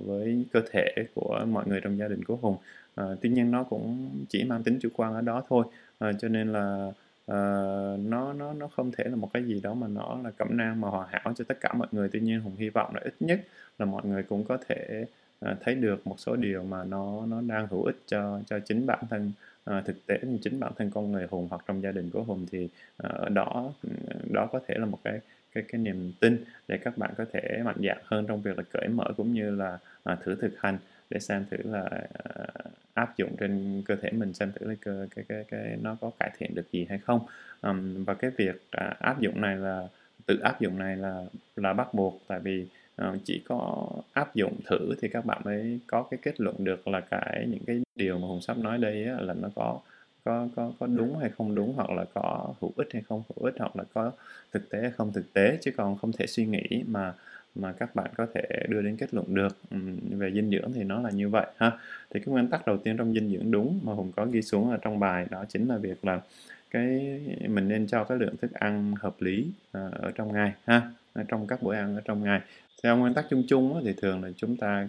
với 0.06 0.44
cơ 0.52 0.62
thể 0.72 0.94
của 1.14 1.44
mọi 1.48 1.64
người 1.68 1.80
trong 1.80 1.98
gia 1.98 2.08
đình 2.08 2.24
của 2.24 2.36
Hùng. 2.36 2.56
à, 2.94 3.04
tuy 3.22 3.28
nhiên 3.30 3.50
nó 3.50 3.62
cũng 3.64 4.10
chỉ 4.28 4.44
mang 4.44 4.62
tính 4.62 4.78
chủ 4.82 4.88
quan 4.96 5.14
ở 5.14 5.20
đó 5.20 5.42
thôi. 5.48 5.64
à, 5.98 6.12
cho 6.20 6.28
nên 6.28 6.52
là 6.52 6.92
uh, 7.30 8.00
nó 8.00 8.32
nó 8.32 8.52
nó 8.52 8.68
không 8.68 8.92
thể 8.92 9.04
là 9.04 9.16
một 9.16 9.30
cái 9.32 9.44
gì 9.44 9.60
đó 9.60 9.74
mà 9.74 9.88
nó 9.88 10.18
là 10.24 10.30
cẩm 10.30 10.56
nang 10.56 10.80
mà 10.80 10.88
hoàn 10.88 11.08
hảo 11.12 11.32
cho 11.36 11.44
tất 11.48 11.60
cả 11.60 11.72
mọi 11.72 11.88
người. 11.92 12.08
Tuy 12.12 12.20
nhiên 12.20 12.40
hùng 12.40 12.56
hy 12.58 12.68
vọng 12.68 12.94
là 12.94 13.00
ít 13.04 13.14
nhất 13.20 13.40
là 13.78 13.86
mọi 13.86 14.02
người 14.06 14.22
cũng 14.22 14.44
có 14.44 14.58
thể 14.68 15.06
uh, 15.50 15.56
thấy 15.60 15.74
được 15.74 16.06
một 16.06 16.20
số 16.20 16.36
điều 16.36 16.62
mà 16.64 16.84
nó 16.84 17.26
nó 17.26 17.40
đang 17.40 17.66
hữu 17.66 17.84
ích 17.84 17.96
cho 18.06 18.40
cho 18.46 18.58
chính 18.58 18.86
bản 18.86 19.04
thân 19.10 19.32
uh, 19.70 19.84
thực 19.84 20.06
tế 20.06 20.18
chính 20.42 20.60
bản 20.60 20.72
thân 20.76 20.90
con 20.90 21.12
người 21.12 21.26
hùng 21.30 21.46
hoặc 21.50 21.64
trong 21.66 21.82
gia 21.82 21.92
đình 21.92 22.10
của 22.10 22.22
hùng 22.22 22.46
thì 22.52 22.64
uh, 22.64 23.10
ở 23.10 23.28
đó 23.28 23.72
đó 24.32 24.48
có 24.52 24.60
thể 24.68 24.74
là 24.78 24.86
một 24.86 24.98
cái 25.04 25.20
cái 25.54 25.64
cái 25.68 25.80
niềm 25.80 26.12
tin 26.20 26.44
để 26.68 26.78
các 26.78 26.98
bạn 26.98 27.10
có 27.16 27.24
thể 27.32 27.62
mạnh 27.64 27.76
dạn 27.88 27.98
hơn 28.04 28.26
trong 28.26 28.42
việc 28.42 28.58
là 28.58 28.64
cởi 28.72 28.88
mở 28.88 29.04
cũng 29.16 29.32
như 29.32 29.50
là 29.50 29.78
uh, 30.12 30.18
thử 30.24 30.34
thực 30.34 30.52
hành 30.58 30.78
để 31.10 31.20
xem 31.20 31.44
thử 31.50 31.56
là 31.64 31.90
uh, 32.04 32.74
áp 32.94 33.16
dụng 33.16 33.36
trên 33.36 33.82
cơ 33.86 33.96
thể 33.96 34.10
mình 34.10 34.32
xem 34.32 34.52
thử 34.52 34.66
là 34.66 34.74
cái 34.80 34.94
cái 35.14 35.24
cái 35.28 35.44
cái 35.48 35.76
nó 35.82 35.96
có 36.00 36.10
cải 36.18 36.30
thiện 36.38 36.54
được 36.54 36.72
gì 36.72 36.86
hay 36.88 36.98
không. 36.98 37.20
Um, 37.62 38.04
và 38.04 38.14
cái 38.14 38.30
việc 38.30 38.54
uh, 38.54 38.98
áp 38.98 39.20
dụng 39.20 39.40
này 39.40 39.56
là 39.56 39.88
tự 40.26 40.38
áp 40.38 40.60
dụng 40.60 40.78
này 40.78 40.96
là 40.96 41.24
là 41.56 41.72
bắt 41.72 41.94
buộc 41.94 42.22
tại 42.26 42.40
vì 42.40 42.66
uh, 43.02 43.18
chỉ 43.24 43.42
có 43.48 43.88
áp 44.12 44.34
dụng 44.34 44.60
thử 44.66 44.94
thì 45.00 45.08
các 45.08 45.24
bạn 45.24 45.42
mới 45.44 45.78
có 45.86 46.02
cái 46.10 46.18
kết 46.22 46.40
luận 46.40 46.64
được 46.64 46.88
là 46.88 47.00
cái 47.00 47.46
những 47.48 47.64
cái 47.66 47.82
điều 47.96 48.18
mà 48.18 48.26
hùng 48.26 48.40
sắp 48.40 48.58
nói 48.58 48.78
đây 48.78 49.04
á, 49.04 49.16
là 49.20 49.34
nó 49.34 49.48
có 49.54 49.80
có 50.24 50.48
có 50.56 50.72
có 50.80 50.86
đúng 50.86 51.18
hay 51.18 51.30
không 51.30 51.54
đúng 51.54 51.72
hoặc 51.76 51.90
là 51.90 52.04
có 52.14 52.54
hữu 52.60 52.72
ích 52.76 52.88
hay 52.92 53.02
không 53.08 53.22
hữu 53.28 53.44
ích 53.44 53.54
hoặc 53.58 53.76
là 53.76 53.84
có 53.94 54.12
thực 54.52 54.70
tế 54.70 54.80
hay 54.80 54.90
không 54.90 55.12
thực 55.12 55.32
tế 55.32 55.58
chứ 55.60 55.70
còn 55.76 55.96
không 55.98 56.12
thể 56.12 56.26
suy 56.26 56.46
nghĩ 56.46 56.84
mà 56.86 57.14
mà 57.54 57.72
các 57.72 57.94
bạn 57.94 58.10
có 58.16 58.26
thể 58.34 58.42
đưa 58.68 58.82
đến 58.82 58.96
kết 58.96 59.14
luận 59.14 59.34
được. 59.34 59.56
Về 60.10 60.32
dinh 60.32 60.50
dưỡng 60.50 60.72
thì 60.72 60.84
nó 60.84 61.00
là 61.00 61.10
như 61.10 61.28
vậy 61.28 61.46
ha. 61.56 61.70
Thì 62.10 62.20
cái 62.20 62.32
nguyên 62.32 62.48
tắc 62.48 62.66
đầu 62.66 62.76
tiên 62.76 62.96
trong 62.96 63.14
dinh 63.14 63.30
dưỡng 63.30 63.50
đúng 63.50 63.80
mà 63.82 63.92
hùng 63.92 64.12
có 64.16 64.26
ghi 64.26 64.42
xuống 64.42 64.70
ở 64.70 64.76
trong 64.82 65.00
bài 65.00 65.26
đó 65.30 65.44
chính 65.48 65.68
là 65.68 65.76
việc 65.76 66.04
là 66.04 66.20
cái 66.70 67.20
mình 67.48 67.68
nên 67.68 67.86
cho 67.86 68.04
cái 68.04 68.18
lượng 68.18 68.36
thức 68.36 68.52
ăn 68.52 68.94
hợp 69.00 69.14
lý 69.18 69.50
à, 69.72 69.88
ở 69.92 70.10
trong 70.14 70.32
ngày 70.32 70.52
ha 70.66 70.82
ở 71.12 71.22
trong 71.28 71.46
các 71.46 71.62
bữa 71.62 71.74
ăn 71.74 71.94
ở 71.94 72.00
trong 72.04 72.22
ngày. 72.22 72.40
Theo 72.82 72.96
nguyên 72.96 73.14
tắc 73.14 73.26
chung 73.30 73.44
chung 73.48 73.82
thì 73.84 73.92
thường 73.92 74.24
là 74.24 74.30
chúng 74.36 74.56
ta 74.56 74.88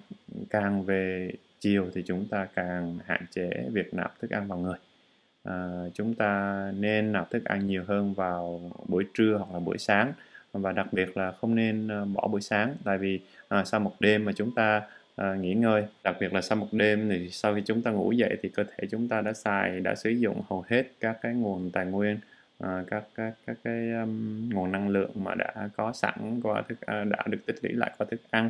càng 0.49 0.85
về 0.85 1.31
chiều 1.59 1.89
thì 1.93 2.03
chúng 2.05 2.27
ta 2.27 2.47
càng 2.55 2.97
hạn 3.05 3.21
chế 3.31 3.49
việc 3.71 3.93
nạp 3.93 4.19
thức 4.19 4.31
ăn 4.31 4.47
vào 4.47 4.59
người. 4.59 4.77
À, 5.43 5.83
chúng 5.93 6.13
ta 6.13 6.63
nên 6.79 7.11
nạp 7.11 7.29
thức 7.31 7.45
ăn 7.45 7.67
nhiều 7.67 7.83
hơn 7.87 8.13
vào 8.13 8.61
buổi 8.87 9.05
trưa 9.13 9.37
hoặc 9.37 9.53
là 9.53 9.59
buổi 9.59 9.77
sáng 9.77 10.13
và 10.61 10.71
đặc 10.71 10.87
biệt 10.93 11.17
là 11.17 11.31
không 11.31 11.55
nên 11.55 11.87
ờ, 11.87 12.05
bỏ 12.05 12.27
buổi 12.27 12.41
sáng. 12.41 12.75
Tại 12.83 12.97
vì 12.97 13.19
à, 13.47 13.65
sau 13.65 13.79
một 13.79 13.95
đêm 13.99 14.25
mà 14.25 14.31
chúng 14.35 14.55
ta 14.55 14.81
à, 15.15 15.35
nghỉ 15.35 15.53
ngơi 15.53 15.83
đặc 16.03 16.15
biệt 16.19 16.33
là 16.33 16.41
sau 16.41 16.55
một 16.55 16.67
đêm 16.71 17.09
thì 17.09 17.29
sau 17.29 17.55
khi 17.55 17.61
chúng 17.65 17.81
ta 17.81 17.91
ngủ 17.91 18.11
dậy 18.11 18.37
thì 18.41 18.49
cơ 18.49 18.63
thể 18.63 18.87
chúng 18.91 19.07
ta 19.07 19.21
đã 19.21 19.33
xài 19.33 19.79
đã 19.79 19.95
sử 19.95 20.09
dụng 20.09 20.41
hầu 20.49 20.65
hết 20.67 20.83
các 20.99 21.17
cái 21.21 21.33
nguồn 21.33 21.71
tài 21.71 21.85
nguyên 21.85 22.19
à, 22.59 22.83
các 22.87 23.03
các 23.15 23.33
các 23.47 23.57
cái 23.63 23.91
um, 23.91 24.49
nguồn 24.49 24.71
năng 24.71 24.89
lượng 24.89 25.11
mà 25.15 25.35
đã 25.35 25.69
có 25.77 25.93
sẵn 25.93 26.39
qua 26.43 26.61
thức 26.69 26.81
à, 26.81 27.03
đã 27.03 27.23
được 27.29 27.45
tích 27.45 27.55
lũy 27.61 27.73
lại 27.73 27.91
qua 27.97 28.07
thức 28.11 28.21
ăn. 28.31 28.49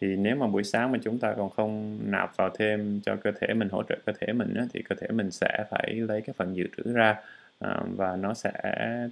Thì 0.00 0.16
nếu 0.16 0.36
mà 0.36 0.46
buổi 0.46 0.64
sáng 0.64 0.92
mà 0.92 0.98
chúng 1.02 1.18
ta 1.18 1.34
còn 1.36 1.50
không 1.50 1.98
nạp 2.04 2.36
vào 2.36 2.50
thêm 2.58 3.00
cho 3.04 3.16
cơ 3.16 3.32
thể 3.40 3.54
mình 3.54 3.68
hỗ 3.68 3.82
trợ 3.82 3.96
cơ 4.06 4.12
thể 4.20 4.32
mình 4.32 4.54
á, 4.54 4.64
thì 4.72 4.82
cơ 4.88 4.96
thể 5.00 5.08
mình 5.10 5.30
sẽ 5.30 5.64
phải 5.70 5.94
lấy 5.94 6.20
cái 6.20 6.34
phần 6.38 6.56
dự 6.56 6.68
trữ 6.76 6.92
ra 6.92 7.16
à, 7.58 7.80
và 7.96 8.16
nó 8.16 8.34
sẽ 8.34 8.52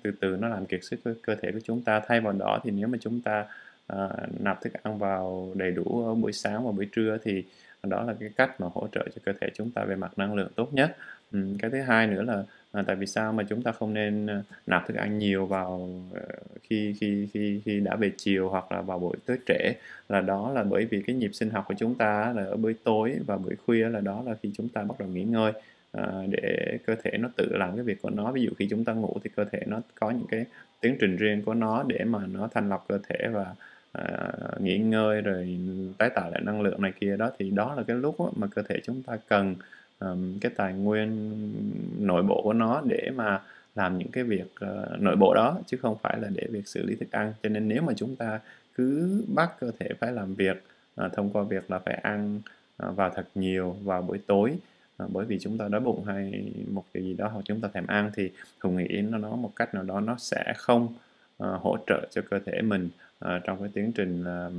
từ 0.02 0.10
từ 0.20 0.36
nó 0.40 0.48
làm 0.48 0.66
kiệt 0.66 0.84
sức 0.84 1.00
cơ, 1.22 1.34
thể 1.42 1.52
của 1.52 1.60
chúng 1.64 1.82
ta. 1.82 2.00
Thay 2.06 2.20
vào 2.20 2.32
đó 2.32 2.60
thì 2.64 2.70
nếu 2.70 2.88
mà 2.88 2.98
chúng 3.00 3.20
ta 3.20 3.44
à, 3.86 4.08
nạp 4.40 4.60
thức 4.62 4.72
ăn 4.82 4.98
vào 4.98 5.52
đầy 5.54 5.70
đủ 5.70 6.04
ở 6.08 6.14
buổi 6.14 6.32
sáng 6.32 6.66
và 6.66 6.72
buổi 6.72 6.88
trưa 6.92 7.18
thì 7.24 7.44
đó 7.82 8.02
là 8.02 8.14
cái 8.20 8.30
cách 8.36 8.60
mà 8.60 8.66
hỗ 8.74 8.88
trợ 8.92 9.08
cho 9.14 9.22
cơ 9.24 9.32
thể 9.40 9.48
chúng 9.54 9.70
ta 9.70 9.84
về 9.84 9.96
mặt 9.96 10.12
năng 10.18 10.34
lượng 10.34 10.50
tốt 10.54 10.74
nhất. 10.74 10.96
Ừm, 11.32 11.58
cái 11.58 11.70
thứ 11.70 11.80
hai 11.80 12.06
nữa 12.06 12.22
là, 12.22 12.42
à, 12.72 12.82
tại 12.86 12.96
vì 12.96 13.06
sao 13.06 13.32
mà 13.32 13.44
chúng 13.48 13.62
ta 13.62 13.72
không 13.72 13.94
nên, 13.94 14.42
nạp 14.66 14.86
thức 14.88 14.96
ăn 14.96 15.18
nhiều 15.18 15.46
vào, 15.46 15.88
khi 16.62 16.94
khi 17.00 17.28
khi 17.32 17.60
khi 17.64 17.80
đã 17.80 17.96
về 17.96 18.12
chiều 18.16 18.48
hoặc 18.48 18.72
là 18.72 18.80
vào 18.80 18.98
buổi 18.98 19.16
tối 19.26 19.38
trễ, 19.46 19.72
là 20.08 20.20
đó 20.20 20.52
là 20.52 20.62
bởi 20.62 20.84
vì 20.84 21.02
cái 21.02 21.16
nhịp 21.16 21.30
sinh 21.34 21.50
học 21.50 21.64
của 21.68 21.74
chúng 21.78 21.94
ta 21.94 22.32
là 22.36 22.44
ở 22.44 22.56
buổi 22.56 22.74
tối 22.84 23.16
và 23.26 23.36
buổi 23.36 23.56
khuya 23.66 23.88
là 23.88 24.00
đó 24.00 24.22
là 24.26 24.34
khi 24.42 24.50
chúng 24.56 24.68
ta 24.68 24.82
bắt 24.82 24.98
đầu 24.98 25.08
nghỉ 25.08 25.22
ngơi, 25.24 25.52
À, 25.96 26.22
để 26.30 26.78
cơ 26.86 26.94
thể 27.02 27.18
nó 27.18 27.28
tự 27.36 27.56
làm 27.56 27.74
cái 27.74 27.84
việc 27.84 28.02
của 28.02 28.10
nó. 28.10 28.32
Ví 28.32 28.42
dụ 28.42 28.50
khi 28.58 28.66
chúng 28.70 28.84
ta 28.84 28.92
ngủ 28.92 29.16
thì 29.24 29.30
cơ 29.36 29.44
thể 29.44 29.62
nó 29.66 29.80
có 30.00 30.10
những 30.10 30.26
cái 30.30 30.44
tiến 30.80 30.96
trình 31.00 31.16
riêng 31.16 31.42
của 31.42 31.54
nó 31.54 31.82
để 31.86 32.04
mà 32.04 32.26
nó 32.26 32.48
thanh 32.54 32.68
lọc 32.68 32.84
cơ 32.88 32.98
thể 33.08 33.28
và, 33.28 33.54
uh, 33.98 34.60
nghỉ 34.60 34.78
ngơi 34.78 35.20
rồi 35.20 35.58
tái 35.98 36.10
tạo 36.10 36.30
lại 36.30 36.40
năng 36.44 36.62
lượng 36.62 36.82
này 36.82 36.92
kia 37.00 37.16
đó, 37.16 37.30
thì 37.38 37.50
đó 37.50 37.74
là 37.74 37.82
cái 37.82 37.96
lúc 37.96 38.16
mà 38.36 38.46
cơ 38.46 38.62
thể 38.62 38.80
chúng 38.82 39.02
ta 39.02 39.18
cần, 39.28 39.56
um, 40.00 40.38
cái 40.38 40.52
tài 40.56 40.72
nguyên 40.72 41.32
nội 41.98 42.22
bộ 42.22 42.40
của 42.42 42.52
nó 42.52 42.82
để 42.84 43.10
mà 43.14 43.40
làm 43.74 43.98
những 43.98 44.10
cái 44.10 44.24
việc, 44.24 44.46
uh, 44.64 45.00
nội 45.00 45.16
bộ 45.16 45.34
đó, 45.34 45.58
chứ 45.66 45.76
không 45.82 45.96
phải 46.02 46.18
là 46.20 46.28
để 46.34 46.46
việc 46.50 46.68
xử 46.68 46.86
lý 46.86 46.94
thức 46.94 47.10
ăn. 47.10 47.32
Cho 47.42 47.48
nên 47.48 47.68
nếu 47.68 47.82
mà 47.82 47.92
chúng 47.96 48.16
ta 48.16 48.40
cứ 48.74 49.22
bắt 49.34 49.50
cơ 49.60 49.70
thể 49.78 49.88
phải 50.00 50.12
làm 50.12 50.34
việc, 50.34 50.62
uh, 51.04 51.12
thông 51.12 51.30
qua 51.30 51.42
việc 51.42 51.70
là 51.70 51.78
phải 51.78 51.94
ăn, 51.94 52.40
uh, 52.88 52.96
vào 52.96 53.10
thật 53.14 53.26
nhiều 53.34 53.76
vào 53.84 54.02
buổi 54.02 54.18
tối, 54.26 54.56
à, 54.96 55.06
bởi 55.12 55.24
vì 55.26 55.38
chúng 55.38 55.58
ta 55.58 55.68
đói 55.68 55.80
bụng 55.80 56.04
hay 56.04 56.52
một 56.70 56.84
điều 56.94 57.04
gì 57.04 57.14
đó 57.14 57.28
hoặc 57.28 57.42
chúng 57.44 57.60
ta 57.60 57.68
thèm 57.74 57.86
ăn 57.86 58.10
thì 58.14 58.30
Hùng 58.60 58.76
nghĩ 58.76 59.02
nó 59.02 59.18
nó 59.18 59.36
một 59.36 59.52
cách 59.56 59.74
nào 59.74 59.82
đó 59.82 60.00
nó 60.00 60.16
sẽ 60.18 60.52
không, 60.56 60.94
ờ, 61.38 61.56
hỗ 61.56 61.76
trợ 61.86 62.06
cho 62.10 62.22
cơ 62.30 62.38
thể 62.46 62.62
mình, 62.62 62.88
ờ, 63.18 63.38
trong 63.38 63.58
cái 63.60 63.68
tiến 63.74 63.92
trình 63.92 64.24
là, 64.24 64.50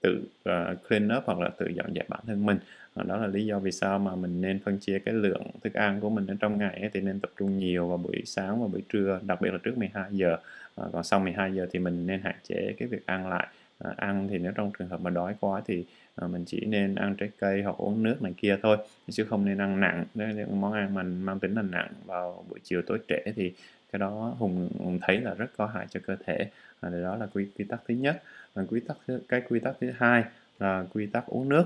tự, 0.00 0.22
uh, 0.48 0.88
clean 0.88 1.08
up 1.16 1.22
hoặc 1.26 1.38
là 1.38 1.48
tự 1.48 1.66
dọn 1.76 1.94
dẹp 1.94 2.08
bản 2.08 2.20
thân 2.26 2.46
mình. 2.46 2.58
Đó 3.06 3.16
là 3.16 3.26
lý 3.26 3.46
do 3.46 3.58
vì 3.58 3.72
sao 3.72 3.98
mà 3.98 4.14
mình 4.16 4.40
nên 4.40 4.58
phân 4.64 4.78
chia 4.78 4.98
cái 4.98 5.14
lượng 5.14 5.42
thức 5.64 5.74
ăn 5.74 6.00
của 6.00 6.10
mình 6.10 6.26
ở 6.26 6.34
trong 6.40 6.58
ngày 6.58 6.78
ấy, 6.80 6.90
thì 6.92 7.00
nên 7.00 7.20
tập 7.20 7.30
trung 7.38 7.58
nhiều 7.58 7.88
vào 7.88 7.98
buổi 7.98 8.22
sáng 8.26 8.62
và 8.62 8.66
buổi 8.68 8.82
trưa, 8.88 9.20
đặc 9.26 9.40
biệt 9.40 9.50
là 9.52 9.58
trước 9.62 9.78
12 9.78 10.08
giờ 10.12 10.36
à, 10.76 10.84
còn 10.92 11.04
sau 11.04 11.20
12 11.20 11.54
giờ 11.54 11.66
thì 11.72 11.78
mình 11.78 12.06
nên 12.06 12.20
hạn 12.20 12.34
chế 12.48 12.74
cái 12.78 12.88
việc 12.88 13.06
ăn 13.06 13.28
lại. 13.28 13.48
Ờ, 13.78 13.94
ăn 13.96 14.28
thì 14.30 14.38
nếu 14.38 14.52
trong 14.52 14.70
trường 14.78 14.88
hợp 14.88 15.00
mà 15.00 15.10
đói 15.10 15.34
quá 15.40 15.62
thì, 15.66 15.84
ờ, 16.14 16.28
mình 16.28 16.44
chỉ 16.46 16.60
nên 16.66 16.94
ăn 16.94 17.14
trái 17.18 17.30
cây 17.38 17.62
hoặc 17.62 17.76
uống 17.78 18.02
nước 18.02 18.22
này 18.22 18.32
kia 18.36 18.56
thôi, 18.62 18.76
chứ 19.10 19.24
không 19.24 19.44
nên 19.44 19.58
ăn 19.58 19.80
nặng. 19.80 20.04
Nếu 20.14 20.28
những 20.28 20.60
món 20.60 20.72
ăn 20.72 20.94
mà 20.94 21.02
mang 21.02 21.38
tính 21.40 21.54
là 21.54 21.62
nặng 21.62 21.92
vào 22.06 22.44
buổi 22.50 22.58
chiều 22.64 22.82
tối 22.86 22.98
trễ 23.08 23.32
thì 23.36 23.52
cái 23.92 23.98
đó 23.98 24.34
Hùng 24.38 24.68
Hùng 24.78 24.98
thấy 25.02 25.20
là 25.20 25.34
rất 25.34 25.46
có 25.56 25.66
hại 25.66 25.86
cho 25.90 26.00
cơ 26.06 26.16
thể. 26.26 26.50
và 26.80 26.88
đó 26.90 27.16
là 27.16 27.26
quy 27.34 27.46
quy 27.58 27.64
tắc 27.64 27.80
thứ 27.88 27.94
nhất. 27.94 28.22
Và 28.54 28.64
quy 28.70 28.80
tắc 28.80 28.96
thứ 29.06 29.20
cái 29.28 29.42
quy 29.48 29.60
tắc 29.60 29.74
thứ 29.80 29.90
hai 29.98 30.24
là 30.58 30.84
quy 30.94 31.06
tắc 31.06 31.26
uống 31.26 31.48
nước. 31.48 31.64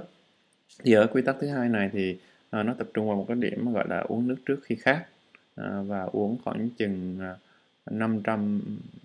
Thì 0.85 0.93
ở 0.93 1.07
quy 1.07 1.23
tắc 1.23 1.37
thứ 1.41 1.47
hai 1.49 1.69
này 1.69 1.91
thì, 1.93 2.19
à, 2.51 2.63
nó 2.63 2.75
tập 2.79 2.89
trung 2.95 3.09
vào 3.09 3.17
một 3.17 3.25
cái 3.29 3.37
điểm 3.41 3.73
gọi 3.73 3.89
là 3.89 3.99
uống 4.01 4.29
nước 4.29 4.37
trước 4.47 4.61
khi 4.65 4.75
khát, 4.75 5.05
à, 5.57 5.81
và 5.87 6.03
uống 6.13 6.39
khoảng 6.45 6.69
chừng, 6.79 7.19
500 7.91 8.61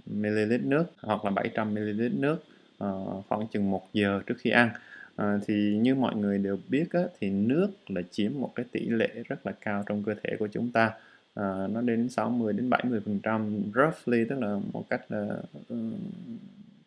ml 0.05 0.57
nước 0.63 0.85
hoặc 1.01 1.25
là 1.25 1.31
700 1.31 1.73
ml 1.75 2.09
nước, 2.19 2.43
ờ, 2.77 3.21
khoảng 3.29 3.47
chừng 3.47 3.71
1 3.71 3.87
giờ 3.93 4.21
trước 4.25 4.35
khi 4.37 4.49
ăn. 4.49 4.69
À, 5.15 5.39
thì 5.47 5.77
như 5.81 5.95
mọi 5.95 6.15
người 6.15 6.37
đều 6.37 6.57
biết 6.69 6.85
á, 6.91 7.01
thì 7.19 7.29
nước 7.29 7.67
là 7.87 8.01
chiếm 8.11 8.31
một 8.39 8.51
cái 8.55 8.65
tỷ 8.71 8.79
lệ 8.79 9.09
rất 9.27 9.45
là 9.45 9.51
cao 9.61 9.83
trong 9.85 10.03
cơ 10.03 10.13
thể 10.23 10.35
của 10.39 10.47
chúng 10.51 10.71
ta, 10.71 10.91
à, 11.35 11.67
nó 11.71 11.81
đến 11.81 12.07
60-70% 12.09 13.61
roughly, 13.75 14.25
tức 14.29 14.39
là 14.39 14.59
một 14.73 14.83
cách 14.89 15.01
là, 15.09 15.27
ừ, 15.69 15.75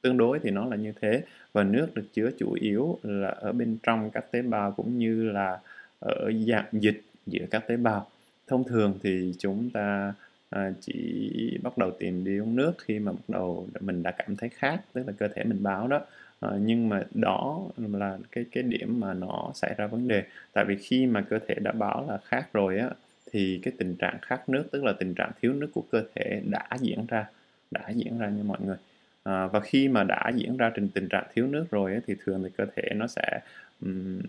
tương 0.02 0.16
đối 0.16 0.38
thì 0.38 0.50
nó 0.50 0.66
là 0.66 0.76
như 0.76 0.92
thế. 1.00 1.22
Và 1.52 1.62
nước 1.64 1.94
được 1.94 2.04
chứa 2.12 2.30
chủ 2.38 2.52
yếu 2.60 2.98
là 3.02 3.28
ở 3.28 3.52
bên 3.52 3.76
trong 3.82 4.10
các 4.10 4.32
tế 4.32 4.42
bào 4.42 4.72
cũng 4.72 4.98
như 4.98 5.30
là 5.30 5.60
ở 6.00 6.32
dạng 6.48 6.66
dịch 6.72 7.02
giữa 7.26 7.46
các 7.50 7.66
tế 7.68 7.76
bào. 7.76 8.10
Thông 8.46 8.64
thường 8.64 8.98
thì 9.02 9.34
chúng 9.38 9.70
ta, 9.70 10.14
Ờ, 10.50 10.60
à, 10.62 10.72
chỉ 10.80 11.58
bắt 11.62 11.78
đầu 11.78 11.90
tìm 11.98 12.24
đi 12.24 12.38
uống 12.38 12.56
nước 12.56 12.72
khi 12.78 12.98
mà 12.98 13.12
bắt 13.12 13.22
đầu 13.28 13.68
mình 13.80 14.02
đã 14.02 14.10
cảm 14.10 14.36
thấy 14.36 14.48
khát, 14.48 14.78
tức 14.92 15.02
là 15.06 15.12
cơ 15.18 15.28
thể 15.34 15.44
mình 15.44 15.62
báo 15.62 15.88
đó. 15.88 16.00
à, 16.40 16.50
nhưng 16.60 16.88
mà 16.88 17.02
đó 17.14 17.60
là 17.76 18.18
cái 18.32 18.44
cái 18.52 18.62
điểm 18.62 19.00
mà 19.00 19.14
nó 19.14 19.50
xảy 19.54 19.74
ra 19.78 19.86
vấn 19.86 20.08
đề. 20.08 20.22
Tại 20.52 20.64
vì 20.68 20.76
khi 20.76 21.06
mà 21.06 21.20
cơ 21.30 21.38
thể 21.48 21.54
đã 21.54 21.72
báo 21.72 22.06
là 22.08 22.18
khát 22.24 22.52
rồi 22.52 22.78
á, 22.78 22.90
thì 23.32 23.60
cái 23.62 23.72
tình 23.78 23.96
trạng 23.96 24.18
khát 24.22 24.48
nước, 24.48 24.64
tức 24.72 24.84
là 24.84 24.92
tình 24.98 25.14
trạng 25.14 25.30
thiếu 25.42 25.52
nước 25.52 25.68
của 25.74 25.84
cơ 25.92 26.02
thể 26.14 26.40
đã 26.50 26.68
diễn 26.80 27.06
ra, 27.08 27.26
đã 27.70 27.88
diễn 27.94 28.18
ra 28.18 28.28
nha 28.28 28.42
mọi 28.42 28.58
người. 28.60 28.76
à, 29.22 29.46
và 29.46 29.60
khi 29.60 29.88
mà 29.88 30.04
đã 30.04 30.30
diễn 30.36 30.56
ra 30.56 30.70
trình 30.74 30.88
tình 30.94 31.08
trạng 31.08 31.24
thiếu 31.34 31.46
nước 31.46 31.66
rồi 31.70 31.94
á, 31.94 32.00
thì 32.06 32.14
thường 32.24 32.42
thì 32.44 32.50
cơ 32.56 32.64
thể 32.76 32.82
nó 32.94 33.06
sẽ, 33.06 33.40
um, 33.82 34.20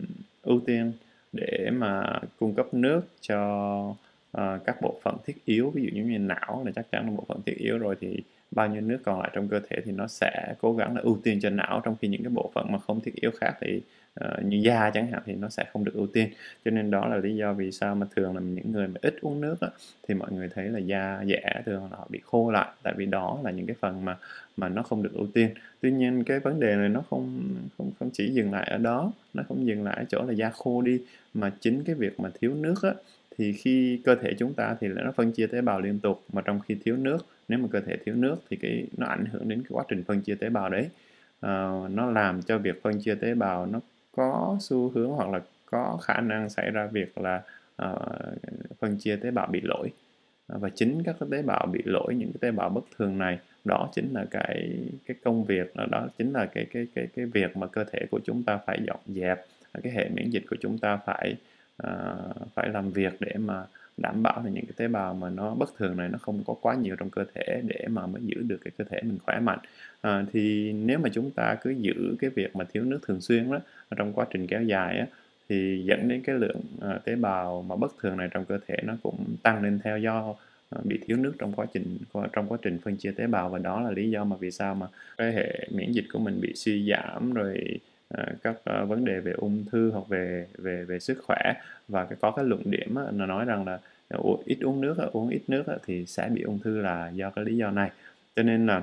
ưu 0.43 0.62
tiên 0.65 0.91
để 1.34 1.69
mà 1.73 2.19
cung 2.39 2.53
cấp 2.55 2.73
nước 2.73 3.01
cho, 3.21 3.95
Ờ, 4.31 4.59
các 4.65 4.81
bộ 4.81 4.99
phận 5.03 5.17
thiết 5.25 5.45
yếu, 5.45 5.69
ví 5.69 5.83
dụ 5.83 5.89
như 5.93 6.03
như 6.03 6.19
não 6.19 6.63
là 6.65 6.71
chắc 6.75 6.91
chắn 6.91 7.05
là 7.05 7.11
bộ 7.17 7.23
phận 7.27 7.41
thiết 7.45 7.57
yếu 7.57 7.77
rồi 7.77 7.95
thì 8.01 8.19
bao 8.51 8.67
nhiêu 8.67 8.81
nước 8.81 8.97
còn 9.03 9.19
lại 9.19 9.31
trong 9.33 9.47
cơ 9.47 9.59
thể 9.69 9.77
thì 9.85 9.91
nó 9.91 10.07
sẽ 10.07 10.53
cố 10.61 10.75
gắng 10.75 10.95
là 10.95 11.01
ưu 11.01 11.19
tiên 11.23 11.39
cho 11.41 11.49
não, 11.49 11.81
trong 11.85 11.95
khi 12.01 12.07
những 12.07 12.23
cái 12.23 12.29
bộ 12.29 12.51
phận 12.53 12.71
mà 12.71 12.79
không 12.79 13.01
thiết 13.01 13.15
yếu 13.15 13.31
khác 13.31 13.53
thì, 13.61 13.81
uh, 14.25 14.45
như 14.45 14.57
da 14.57 14.89
chẳng 14.93 15.07
hạn 15.11 15.21
thì 15.25 15.33
nó 15.35 15.49
sẽ 15.49 15.65
không 15.73 15.83
được 15.85 15.93
ưu 15.93 16.07
tiên. 16.07 16.29
Cho 16.65 16.71
nên 16.71 16.91
đó 16.91 17.07
là 17.07 17.17
lý 17.17 17.35
do 17.35 17.53
vì 17.53 17.71
sao 17.71 17.95
mà 17.95 18.07
thường 18.15 18.35
là 18.35 18.41
những 18.41 18.71
người 18.71 18.87
mà 18.87 18.99
ít 19.01 19.15
uống 19.21 19.41
nước 19.41 19.61
á, 19.61 19.67
thì 20.07 20.13
mọi 20.13 20.31
người 20.31 20.49
thấy 20.55 20.69
là 20.69 20.79
da 20.79 21.23
dẻ 21.27 21.61
thường 21.65 21.83
là 21.91 21.97
họ 21.97 22.07
bị 22.09 22.19
khô 22.23 22.51
lại, 22.51 22.69
tại 22.83 22.93
vì 22.97 23.05
đó 23.05 23.39
là 23.43 23.51
những 23.51 23.65
cái 23.65 23.75
phần 23.79 24.05
mà 24.05 24.17
mà 24.57 24.69
nó 24.69 24.83
không 24.83 25.03
được 25.03 25.13
ưu 25.13 25.27
tiên. 25.33 25.49
Tuy 25.81 25.91
nhiên 25.91 26.23
cái 26.23 26.39
vấn 26.39 26.59
đề 26.59 26.75
này 26.75 26.89
nó 26.89 27.03
không 27.09 27.55
không 27.77 27.91
không 27.99 28.09
chỉ 28.13 28.29
dừng 28.29 28.51
lại 28.53 28.67
ở 28.71 28.77
đó, 28.77 29.11
nó 29.33 29.43
không 29.47 29.67
dừng 29.67 29.83
lại 29.83 29.95
ở 29.97 30.03
chỗ 30.09 30.23
là 30.23 30.33
da 30.33 30.49
khô 30.49 30.81
đi, 30.81 31.01
mà 31.33 31.51
chính 31.59 31.83
cái 31.83 31.95
việc 31.95 32.19
mà 32.19 32.29
thiếu 32.41 32.53
nước 32.55 32.75
á, 32.83 32.93
thì 33.37 33.53
khi 33.53 34.01
cơ 34.05 34.15
thể 34.15 34.33
chúng 34.39 34.53
ta 34.53 34.75
thì 34.79 34.87
nó 34.87 35.11
phân 35.11 35.31
chia 35.31 35.47
tế 35.47 35.61
bào 35.61 35.81
liên 35.81 35.99
tục, 35.99 36.23
mà 36.33 36.41
trong 36.41 36.59
khi 36.59 36.75
thiếu 36.83 36.97
nước, 36.97 37.25
nếu 37.47 37.59
mà 37.59 37.67
cơ 37.71 37.81
thể 37.81 37.97
thiếu 38.05 38.15
nước 38.15 38.35
thì 38.49 38.57
cái 38.57 38.87
nó 38.97 39.07
ảnh 39.07 39.25
hưởng 39.25 39.49
đến 39.49 39.59
cái 39.59 39.69
quá 39.69 39.83
trình 39.87 40.03
phân 40.03 40.21
chia 40.21 40.35
tế 40.35 40.49
bào 40.49 40.69
đấy. 40.69 40.89
Ờ, 41.39 41.87
nó 41.91 42.11
làm 42.11 42.41
cho 42.41 42.57
việc 42.57 42.81
phân 42.83 43.01
chia 43.01 43.15
tế 43.15 43.33
bào 43.33 43.65
nó 43.65 43.79
có 44.11 44.57
xu 44.59 44.89
hướng 44.89 45.09
hoặc 45.09 45.29
là 45.29 45.39
có 45.65 45.99
khả 46.03 46.21
năng 46.21 46.49
xảy 46.49 46.71
ra 46.71 46.87
việc 46.87 47.17
là, 47.17 47.41
uh, 47.85 48.01
phân 48.79 48.97
chia 48.97 49.15
tế 49.15 49.31
bào 49.31 49.47
bị 49.47 49.61
lỗi. 49.63 49.91
Ờ, 50.47 50.57
và 50.59 50.69
chính 50.69 51.03
các 51.03 51.15
cái 51.19 51.29
tế 51.31 51.41
bào 51.41 51.67
bị 51.73 51.81
lỗi, 51.85 52.15
những 52.15 52.31
cái 52.33 52.37
tế 52.41 52.51
bào 52.51 52.69
bất 52.69 52.83
thường 52.97 53.17
này, 53.17 53.39
đó 53.65 53.89
chính 53.95 54.13
là 54.13 54.25
cái 54.31 54.79
cái 55.05 55.17
công 55.23 55.43
việc, 55.43 55.75
đó 55.75 56.07
chính 56.17 56.33
là 56.33 56.45
cái 56.45 56.65
cái 56.73 56.87
cái 56.95 57.07
cái 57.15 57.25
việc 57.25 57.57
mà 57.57 57.67
cơ 57.67 57.83
thể 57.83 57.99
của 58.11 58.19
chúng 58.25 58.43
ta 58.43 58.59
phải 58.65 58.79
dọn 58.87 58.99
dẹp, 59.07 59.45
cái 59.83 59.93
hệ 59.93 60.09
miễn 60.09 60.29
dịch 60.29 60.43
của 60.49 60.55
chúng 60.61 60.77
ta 60.77 60.97
phải, 61.05 61.35
À, 61.83 62.15
phải 62.55 62.69
làm 62.69 62.91
việc 62.91 63.13
để 63.19 63.33
mà 63.37 63.63
đảm 63.97 64.23
bảo 64.23 64.41
là 64.43 64.49
những 64.49 64.65
cái 64.65 64.73
tế 64.77 64.87
bào 64.87 65.13
mà 65.13 65.29
nó 65.29 65.55
bất 65.55 65.69
thường 65.77 65.97
này 65.97 66.09
nó 66.09 66.17
không 66.17 66.43
có 66.45 66.53
quá 66.61 66.75
nhiều 66.75 66.95
trong 66.95 67.09
cơ 67.09 67.25
thể 67.35 67.61
để 67.67 67.85
mà 67.89 68.07
mới 68.07 68.21
giữ 68.25 68.41
được 68.41 68.57
cái 68.63 68.71
cơ 68.77 68.83
thể 68.89 69.01
mình 69.03 69.17
khỏe 69.25 69.39
mạnh. 69.39 69.59
à, 70.01 70.25
thì 70.33 70.73
nếu 70.73 70.99
mà 70.99 71.09
chúng 71.13 71.31
ta 71.31 71.55
cứ 71.61 71.69
giữ 71.69 72.15
cái 72.19 72.29
việc 72.29 72.55
mà 72.55 72.65
thiếu 72.73 72.83
nước 72.83 72.99
thường 73.07 73.21
xuyên 73.21 73.51
đó, 73.51 73.59
trong 73.97 74.13
quá 74.13 74.25
trình 74.29 74.47
kéo 74.47 74.63
dài 74.63 74.97
á, 74.99 75.05
thì 75.49 75.83
dẫn 75.85 76.07
đến 76.07 76.21
cái 76.23 76.35
lượng, 76.35 76.61
ờ, 76.79 76.99
tế 77.05 77.15
bào 77.15 77.61
mà 77.69 77.75
bất 77.75 77.91
thường 78.01 78.17
này 78.17 78.27
trong 78.31 78.45
cơ 78.45 78.59
thể 78.67 78.75
nó 78.83 78.93
cũng 79.03 79.25
tăng 79.43 79.63
lên 79.63 79.79
theo 79.83 79.97
do, 79.97 80.35
ờ, 80.69 80.81
bị 80.83 80.99
thiếu 81.05 81.17
nước 81.17 81.33
trong 81.39 81.53
quá 81.53 81.65
trình 81.73 81.97
trong 82.33 82.47
quá 82.47 82.57
trình 82.61 82.79
phân 82.83 82.97
chia 82.97 83.11
tế 83.11 83.27
bào 83.27 83.49
và 83.49 83.59
đó 83.59 83.81
là 83.81 83.91
lý 83.91 84.09
do 84.11 84.23
mà 84.23 84.35
vì 84.39 84.51
sao 84.51 84.75
mà 84.75 84.87
cái 85.17 85.33
hệ 85.33 85.67
miễn 85.71 85.91
dịch 85.91 86.05
của 86.13 86.19
mình 86.19 86.41
bị 86.41 86.53
suy 86.55 86.89
giảm, 86.91 87.33
rồi, 87.33 87.79
À, 88.13 88.26
các, 88.43 88.56
à, 88.65 88.84
vấn 88.84 89.06
đề 89.06 89.19
về 89.19 89.32
ung 89.32 89.65
thư 89.71 89.91
hoặc 89.91 90.08
về 90.10 90.47
về 90.58 90.84
về 90.86 91.00
sức 91.00 91.17
khỏe. 91.26 91.54
Và 91.88 92.06
cái 92.06 92.17
có 92.21 92.32
cái 92.32 92.45
luận 92.45 92.62
điểm 92.65 92.95
nó 92.95 93.02
là 93.12 93.26
nói 93.26 93.45
rằng 93.45 93.65
là 93.65 93.80
à, 94.10 94.17
uống 94.17 94.43
ít 94.45 94.58
uống 94.62 94.82
nước 94.82 94.97
uống 95.12 95.30
ít 95.30 95.41
nước 95.47 95.63
thì 95.86 96.06
sẽ 96.06 96.30
bị 96.34 96.41
ung 96.41 96.60
thư 96.60 96.82
là 96.82 97.10
do 97.10 97.30
cái 97.30 97.45
lý 97.45 97.58
do 97.58 97.71
này. 97.71 97.91
Cho 98.36 98.43
nên 98.43 98.67
là, 98.67 98.82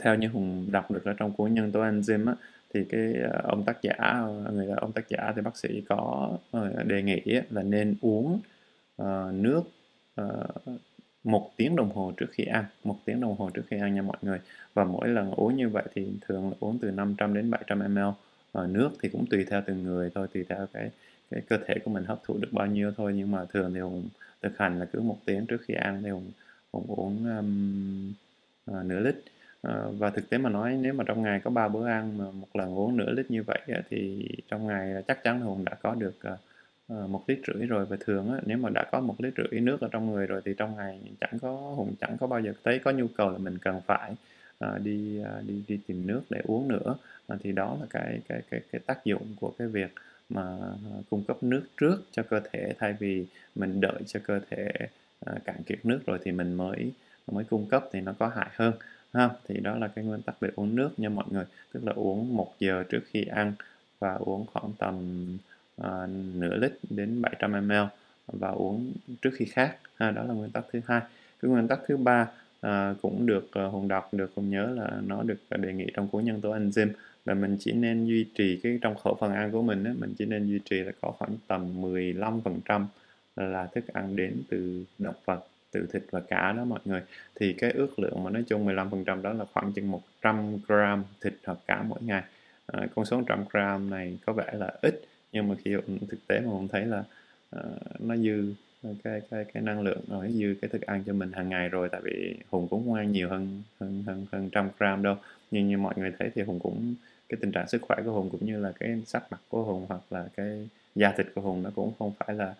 theo 0.00 0.14
như 0.14 0.28
Hùng 0.28 0.66
đọc 0.72 0.90
được 0.90 1.04
ở 1.04 1.12
trong 1.12 1.32
cuốn 1.32 1.54
Nhân 1.54 1.72
tố 1.72 1.80
enzyme 1.80 2.26
á, 2.28 2.34
thì 2.74 2.84
cái, 2.84 3.14
ông 3.42 3.64
tác 3.64 3.82
giả, 3.82 4.22
người 4.52 4.66
ông 4.76 4.92
tác 4.92 5.08
giả 5.08 5.32
thì 5.36 5.42
bác 5.42 5.56
sĩ 5.56 5.82
có, 5.88 6.32
ờ, 6.50 6.82
đề 6.82 7.02
nghị 7.02 7.22
là 7.50 7.62
nên 7.62 7.94
uống, 8.00 8.40
ờ, 8.96 9.30
nước, 9.34 9.62
ờ, 10.14 10.46
một 11.24 11.50
tiếng 11.56 11.76
đồng 11.76 11.90
hồ 11.94 12.12
trước 12.16 12.26
khi 12.32 12.44
ăn, 12.44 12.64
một 12.84 12.98
tiếng 13.04 13.20
đồng 13.20 13.36
hồ 13.36 13.50
trước 13.54 13.62
khi 13.68 13.78
ăn 13.78 13.94
nha 13.94 14.02
mọi 14.02 14.16
người. 14.22 14.40
Và 14.74 14.84
mỗi 14.84 15.08
lần 15.08 15.30
uống 15.30 15.56
như 15.56 15.68
vậy 15.68 15.84
thì 15.94 16.08
thường 16.20 16.50
là 16.50 16.56
uống 16.60 16.78
từ 16.78 16.90
500 16.90 17.34
đến 17.34 17.50
700 17.50 17.78
ml, 17.78 17.98
và 18.54 18.66
nước 18.66 18.90
thì 19.02 19.08
cũng 19.08 19.26
tùy 19.30 19.44
theo 19.50 19.62
từng 19.66 19.82
người 19.82 20.10
thôi, 20.14 20.26
tùy 20.34 20.44
theo 20.48 20.66
cái 20.72 20.90
cái 21.30 21.42
cơ 21.48 21.58
thể 21.66 21.74
của 21.84 21.90
mình 21.90 22.04
hấp 22.04 22.18
thụ 22.24 22.38
được 22.38 22.52
bao 22.52 22.66
nhiêu 22.66 22.92
thôi. 22.96 23.12
Nhưng 23.16 23.30
mà 23.30 23.44
thường 23.44 23.74
thì 23.74 23.80
Hùng 23.80 24.08
thực 24.42 24.58
hành 24.58 24.78
là 24.80 24.84
cứ 24.92 25.00
một 25.00 25.18
tiếng 25.24 25.46
trước 25.46 25.60
khi 25.66 25.74
ăn 25.74 26.02
thì 26.02 26.10
Hùng 26.10 26.30
Hùng 26.72 26.84
uống, 26.88 27.36
um, 27.38 28.12
ờ, 28.66 28.82
nửa 28.82 29.00
lít. 29.00 29.14
Ờ, 29.62 29.92
và 29.98 30.10
thực 30.10 30.30
tế 30.30 30.38
mà 30.38 30.50
nói 30.50 30.78
nếu 30.80 30.92
mà 30.94 31.04
trong 31.06 31.22
ngày 31.22 31.40
có 31.44 31.50
ba 31.50 31.68
bữa 31.68 31.86
ăn 31.88 32.18
mà 32.18 32.24
một 32.30 32.48
lần 32.54 32.74
uống 32.78 32.96
nửa 32.96 33.10
lít 33.12 33.30
như 33.30 33.42
vậy 33.42 33.58
á, 33.68 33.82
thì 33.90 34.28
trong 34.48 34.66
ngày 34.66 35.02
chắc 35.08 35.24
chắn 35.24 35.40
là 35.40 35.46
Hùng 35.46 35.64
đã 35.64 35.74
có 35.74 35.94
được, 35.94 36.14
uh, 36.32 37.10
một 37.10 37.24
lít 37.26 37.38
rưỡi 37.46 37.66
rồi. 37.66 37.86
Và 37.86 37.96
thường 38.00 38.32
á, 38.32 38.40
nếu 38.46 38.58
mà 38.58 38.70
đã 38.70 38.84
có 38.92 39.00
một 39.00 39.14
lít 39.18 39.34
rưỡi 39.36 39.60
nước 39.60 39.80
ở 39.80 39.88
trong 39.92 40.12
người 40.12 40.26
rồi 40.26 40.40
thì 40.44 40.54
trong 40.56 40.76
ngày 40.76 41.00
chẳng 41.20 41.38
có 41.42 41.52
Hùng 41.52 41.94
chẳng 42.00 42.16
có 42.20 42.26
bao 42.26 42.40
giờ 42.40 42.52
thấy 42.64 42.78
có 42.78 42.90
nhu 42.90 43.06
cầu 43.16 43.30
là 43.30 43.38
mình 43.38 43.58
cần 43.58 43.80
phải, 43.86 44.12
uh, 44.64 44.82
đi, 44.82 45.20
uh, 45.20 45.48
đi 45.48 45.62
đi 45.68 45.78
tìm 45.86 46.06
nước 46.06 46.22
để 46.30 46.40
uống 46.44 46.68
nữa. 46.68 46.96
Ờ, 47.26 47.36
thì 47.42 47.52
đó 47.52 47.76
là 47.80 47.86
cái 47.90 48.20
cái 48.28 48.42
cái 48.50 48.60
cái 48.72 48.80
tác 48.86 49.04
dụng 49.04 49.34
của 49.40 49.52
cái 49.58 49.68
việc, 49.68 49.92
mà 50.28 50.42
à, 50.42 50.98
cung 51.10 51.24
cấp 51.24 51.42
nước 51.42 51.62
trước 51.76 51.96
cho 52.12 52.22
cơ 52.22 52.40
thể. 52.52 52.72
Thay 52.78 52.92
vì 52.92 53.26
mình 53.54 53.80
đợi 53.80 54.02
cho 54.06 54.20
cơ 54.24 54.40
thể 54.50 54.68
à, 55.26 55.32
cạn 55.44 55.62
kiệt 55.66 55.78
nước 55.86 56.00
rồi 56.06 56.18
thì 56.24 56.32
mình 56.32 56.54
mới 56.54 56.92
mới 57.32 57.44
cung 57.44 57.66
cấp 57.66 57.84
thì 57.92 58.00
nó 58.00 58.14
có 58.18 58.28
hại 58.28 58.48
hơn 58.52 58.74
ha? 59.14 59.30
Thì 59.48 59.60
đó 59.60 59.76
là 59.76 59.88
cái 59.88 60.04
nguyên 60.04 60.22
tắc 60.22 60.40
về 60.40 60.50
uống 60.56 60.76
nước 60.76 60.90
nha 60.96 61.08
mọi 61.08 61.24
người. 61.30 61.44
Tức 61.72 61.84
là 61.84 61.92
uống 61.92 62.36
một 62.36 62.54
giờ 62.60 62.84
trước 62.88 63.00
khi 63.10 63.24
ăn 63.24 63.52
và 63.98 64.14
uống 64.14 64.46
khoảng 64.46 64.72
tầm 64.78 65.26
uh, 65.80 65.86
nửa 66.34 66.56
lít 66.56 66.72
đến 66.90 67.22
700 67.22 67.68
ml 67.68 67.72
và 68.26 68.48
uống 68.48 68.92
trước 69.22 69.30
khi 69.36 69.44
khác 69.44 69.76
ha? 69.96 70.10
Đó 70.10 70.22
là 70.24 70.34
nguyên 70.34 70.50
tắc 70.50 70.64
thứ 70.72 70.80
hai. 70.86 71.00
Cái 71.42 71.50
nguyên 71.50 71.68
tắc 71.68 71.80
thứ 71.86 71.96
ba 71.96 72.28
uh, 72.66 72.70
cũng 73.02 73.26
được 73.26 73.50
uh, 73.66 73.72
hùng 73.72 73.88
đọc 73.88 74.14
được 74.14 74.32
hùng 74.36 74.50
nhớ 74.50 74.66
là 74.66 75.00
nó 75.06 75.22
được 75.22 75.38
đề 75.50 75.72
nghị 75.72 75.86
trong 75.94 76.08
cuốn 76.08 76.24
nhân 76.24 76.40
tố 76.40 76.54
enzyme 76.54 76.90
là 77.24 77.34
mình 77.34 77.56
chỉ 77.60 77.72
nên 77.72 78.04
duy 78.06 78.26
trì 78.34 78.60
cái 78.62 78.78
trong 78.82 78.94
khẩu 78.96 79.16
phần 79.20 79.32
ăn 79.32 79.52
của 79.52 79.62
mình 79.62 79.84
á, 79.84 79.92
mình 79.98 80.14
chỉ 80.18 80.26
nên 80.26 80.46
duy 80.46 80.60
trì 80.64 80.76
là 80.76 80.92
có 81.00 81.10
khoảng 81.18 81.36
tầm 81.46 81.82
15% 81.82 82.86
là 83.36 83.66
thức 83.66 83.86
ăn 83.86 84.16
đến 84.16 84.42
từ 84.48 84.84
động 84.98 85.14
vật 85.24 85.46
từ 85.70 85.86
thịt 85.92 86.02
và 86.10 86.20
cá 86.20 86.52
đó 86.52 86.64
mọi 86.64 86.80
người. 86.84 87.02
Thì 87.34 87.52
cái 87.52 87.70
ước 87.70 87.98
lượng 87.98 88.24
mà 88.24 88.30
nói 88.30 88.44
chung 88.48 88.66
15% 88.66 89.22
đó 89.22 89.32
là 89.32 89.44
khoảng 89.52 89.72
chừng 89.72 89.90
100 89.90 90.58
gram 90.68 91.04
thịt 91.20 91.34
hoặc 91.46 91.58
cá 91.66 91.82
mỗi 91.82 91.98
ngày. 92.02 92.22
À, 92.66 92.86
con 92.94 93.04
số 93.04 93.16
100 93.16 93.44
gram 93.50 93.90
này 93.90 94.18
có 94.26 94.32
vẻ 94.32 94.52
là 94.52 94.72
ít 94.82 95.00
nhưng 95.32 95.48
mà 95.48 95.54
khi 95.64 95.76
thực 96.08 96.26
tế 96.26 96.40
mà 96.40 96.52
mình 96.52 96.68
thấy 96.68 96.86
là 96.86 97.04
uh, 97.56 98.00
nó 98.00 98.16
dư 98.16 98.54
cái 99.04 99.20
cái 99.30 99.44
cái 99.44 99.62
năng 99.62 99.80
lượng 99.80 100.00
rồi 100.08 100.32
dư 100.32 100.54
cái 100.62 100.68
thức 100.68 100.82
ăn 100.82 101.02
cho 101.06 101.12
mình 101.12 101.32
hàng 101.32 101.48
ngày 101.48 101.68
rồi 101.68 101.88
tại 101.88 102.00
vì 102.04 102.36
hùng 102.50 102.68
cũng 102.70 102.84
không 102.84 102.94
ăn 102.94 103.12
nhiều 103.12 103.28
hơn 103.28 103.62
hơn 103.80 104.02
hơn 104.06 104.26
hơn 104.32 104.50
trăm 104.52 104.68
gram 104.78 105.02
đâu. 105.02 105.16
Nhưng 105.50 105.68
như 105.68 105.78
mọi 105.78 105.94
người 105.96 106.12
thấy 106.18 106.30
thì 106.34 106.42
hùng 106.42 106.60
cũng 106.60 106.94
cái 107.28 107.38
tình 107.40 107.52
trạng 107.52 107.68
sức 107.68 107.82
khỏe 107.82 107.96
của 108.04 108.12
hùng 108.12 108.30
cũng 108.30 108.46
như 108.46 108.58
là 108.60 108.72
cái 108.80 109.02
sắc 109.06 109.22
mặt 109.30 109.40
của 109.48 109.62
hùng 109.64 109.86
hoặc 109.88 110.00
là 110.10 110.28
cái 110.36 110.68
da 110.94 111.12
thịt 111.16 111.26
của 111.34 111.40
hùng 111.40 111.62
nó 111.62 111.70
cũng 111.76 111.92
không 111.98 112.12
phải 112.18 112.36
là 112.36 112.54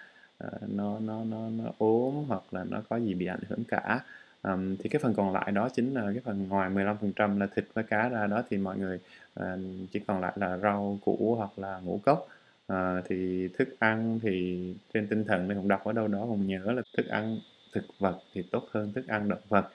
uh, 0.47 0.63
nó 0.69 0.99
nó 0.99 1.25
nó 1.25 1.49
nó 1.51 1.65
ốm 1.79 2.15
hoặc 2.29 2.43
là 2.51 2.65
nó 2.65 2.83
có 2.89 2.97
gì 2.97 3.15
bị 3.15 3.27
ảnh 3.27 3.43
hưởng 3.49 3.65
cả. 3.69 4.01
Um, 4.43 4.77
thì 4.77 4.89
cái 4.89 5.01
phần 5.03 5.15
còn 5.15 5.33
lại 5.33 5.53
đó 5.53 5.69
chính 5.75 5.95
là 5.95 6.03
cái 6.13 6.23
phần 6.25 6.49
ngoài 6.49 6.71
15% 6.71 7.39
là 7.39 7.47
thịt 7.57 7.65
với 7.75 7.85
cá 7.85 8.09
ra 8.09 8.27
đó 8.27 8.43
thì 8.51 8.57
mọi 8.57 8.79
người 8.79 8.99
uh, 9.41 9.45
chỉ 9.93 10.01
còn 10.07 10.21
lại 10.21 10.33
là 10.37 10.57
rau 10.57 10.99
củ 11.05 11.35
hoặc 11.39 11.59
là 11.59 11.81
ngũ 11.85 12.01
cốc. 12.05 12.29
Uh, 12.73 12.77
thì 13.09 13.49
thức 13.49 13.69
ăn 13.79 14.21
thì 14.23 14.75
trên 14.95 15.07
tinh 15.09 15.25
thần 15.25 15.49
mình 15.49 15.57
cũng 15.57 15.69
đọc 15.69 15.85
ở 15.85 15.93
đâu 15.93 16.09
đó 16.09 16.19
cũng 16.21 16.47
nhớ 16.47 16.73
là 16.73 16.83
thức 16.97 17.07
ăn 17.09 17.39
thực 17.73 17.85
vật 17.99 18.19
thì 18.35 18.43
tốt 18.51 18.69
hơn 18.73 18.93
thức 18.93 19.09
ăn 19.09 19.29
động 19.29 19.43
vật 19.49 19.69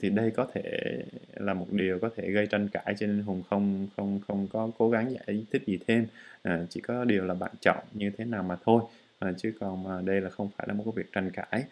thì 0.00 0.10
đây 0.10 0.30
có 0.30 0.46
thể 0.54 0.62
là 1.34 1.54
một 1.54 1.66
điều 1.72 1.98
có 1.98 2.10
thể 2.16 2.30
gây 2.30 2.46
tranh 2.46 2.68
cãi 2.68 2.94
cho 2.98 3.06
nên 3.06 3.22
hùng 3.22 3.42
không 3.50 3.86
không 3.96 4.20
không 4.28 4.48
có 4.52 4.70
cố 4.78 4.90
gắng 4.90 5.12
giải 5.12 5.46
thích 5.52 5.62
gì 5.66 5.78
thêm. 5.86 6.06
À, 6.42 6.66
chỉ 6.70 6.80
có 6.80 7.04
điều 7.04 7.24
là 7.24 7.34
bạn 7.34 7.50
chọn 7.60 7.84
như 7.92 8.10
thế 8.18 8.24
nào 8.24 8.42
mà 8.42 8.56
thôi. 8.64 8.82
À, 9.18 9.32
chứ 9.38 9.52
còn 9.60 9.84
mà 9.84 10.00
đây 10.04 10.20
là 10.20 10.30
không 10.30 10.48
phải 10.58 10.66
là 10.68 10.74
một 10.74 10.82
cái 10.86 10.92
việc 10.96 11.12
tranh 11.12 11.30
cãi. 11.30 11.64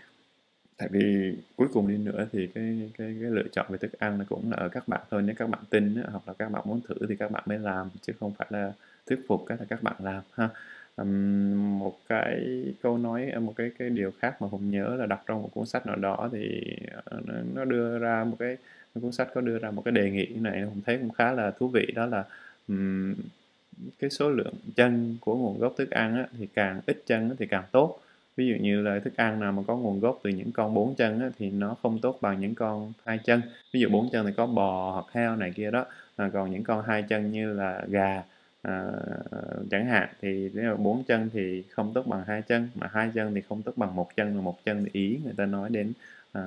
Tại 0.76 0.88
vì 0.92 1.34
cuối 1.56 1.68
cùng 1.72 1.88
đi 1.88 1.98
nữa 1.98 2.26
thì 2.32 2.46
cái 2.54 2.90
cái 2.98 3.16
cái 3.20 3.30
lựa 3.30 3.48
chọn 3.52 3.66
về 3.70 3.78
thức 3.78 3.92
ăn 3.98 4.18
nó 4.18 4.24
cũng 4.28 4.50
là 4.50 4.56
ở 4.56 4.68
các 4.68 4.88
bạn 4.88 5.00
thôi. 5.10 5.22
Nếu 5.22 5.34
các 5.38 5.50
bạn 5.50 5.60
tin 5.70 5.94
hoặc 5.94 6.28
là 6.28 6.34
các 6.34 6.48
bạn 6.52 6.62
muốn 6.66 6.80
thử 6.88 6.94
thì 7.08 7.16
các 7.16 7.30
bạn 7.30 7.42
mới 7.46 7.58
làm 7.58 7.90
chứ 8.02 8.12
không 8.20 8.34
phải 8.38 8.46
là 8.50 8.72
thuyết 9.06 9.20
phục 9.28 9.44
cái 9.46 9.58
là 9.58 9.64
các 9.68 9.82
bạn 9.82 9.96
làm 9.98 10.22
ha 10.32 10.48
um, 10.96 11.78
một 11.78 11.98
cái 12.08 12.64
câu 12.82 12.98
nói 12.98 13.30
ờ, 13.30 13.40
một 13.40 13.52
cái 13.56 13.70
cái 13.78 13.90
điều 13.90 14.12
khác 14.18 14.42
mà 14.42 14.48
hùng 14.48 14.70
nhớ 14.70 14.96
là 14.98 15.06
đọc 15.06 15.22
trong 15.26 15.42
một 15.42 15.50
cuốn 15.54 15.66
sách 15.66 15.86
nào 15.86 15.96
đó 15.96 16.28
thì 16.32 16.76
ờ, 17.04 17.20
nó, 17.26 17.34
nó 17.54 17.64
đưa 17.64 17.98
ra 17.98 18.24
một 18.24 18.36
cái 18.38 18.56
cuốn 19.02 19.12
sách 19.12 19.28
có 19.34 19.40
đưa 19.40 19.58
ra 19.58 19.70
một 19.70 19.82
cái 19.84 19.92
đề 19.92 20.10
nghị 20.10 20.26
này 20.26 20.62
hùng 20.62 20.80
thấy 20.86 20.98
cũng 20.98 21.10
khá 21.10 21.32
là 21.32 21.50
thú 21.50 21.68
vị. 21.68 21.86
Đó 21.94 22.06
là 22.06 22.24
um, 22.68 23.14
cái 23.98 24.10
số 24.10 24.30
lượng 24.30 24.54
chân 24.76 25.16
của 25.20 25.36
nguồn 25.36 25.58
gốc 25.58 25.74
thức 25.76 25.90
ăn 25.90 26.16
á, 26.16 26.26
thì 26.38 26.46
càng 26.54 26.80
ít 26.86 27.02
chân 27.06 27.36
thì 27.38 27.46
càng 27.46 27.64
tốt. 27.72 28.00
Ví 28.36 28.46
dụ 28.46 28.54
như 28.60 28.82
là 28.82 28.98
thức 28.98 29.16
ăn 29.16 29.40
nào 29.40 29.52
mà 29.52 29.62
có 29.66 29.76
nguồn 29.76 30.00
gốc 30.00 30.20
từ 30.22 30.30
những 30.30 30.52
con 30.52 30.74
bốn 30.74 30.94
chân 30.94 31.20
á, 31.20 31.30
thì 31.38 31.50
nó 31.50 31.76
không 31.82 31.98
tốt 31.98 32.18
bằng 32.20 32.40
những 32.40 32.54
con 32.54 32.92
hai 33.06 33.18
chân. 33.24 33.42
Ví 33.72 33.80
dụ 33.80 33.88
bốn 33.88 34.10
chân 34.12 34.26
thì 34.26 34.32
có 34.36 34.46
bò 34.46 34.90
hoặc 34.92 35.06
heo 35.12 35.36
này 35.36 35.52
kia 35.56 35.70
đó 35.70 35.86
à, 36.16 36.30
còn 36.32 36.50
những 36.50 36.62
con 36.62 36.84
hai 36.86 37.02
chân 37.02 37.32
như 37.32 37.52
là 37.52 37.84
gà 37.88 38.22
à, 38.64 38.84
chẳng 39.70 39.86
hạn 39.86 40.08
thì 40.22 40.50
nếu 40.54 40.70
mà 40.70 40.76
bốn 40.76 41.04
chân 41.04 41.30
thì 41.32 41.62
không 41.70 41.92
tốt 41.94 42.06
bằng 42.06 42.24
hai 42.26 42.42
chân 42.42 42.68
mà 42.74 42.90
hai 42.92 43.10
chân 43.14 43.34
thì 43.34 43.40
không 43.48 43.62
tốt 43.62 43.72
bằng 43.76 43.96
một 43.96 44.16
chân 44.16 44.34
mà 44.36 44.40
một 44.40 44.64
chân 44.64 44.84
thì 44.84 44.90
ý 44.92 45.20
người 45.24 45.34
ta 45.36 45.46
nói 45.46 45.70
đến 45.70 45.92
à, 46.32 46.42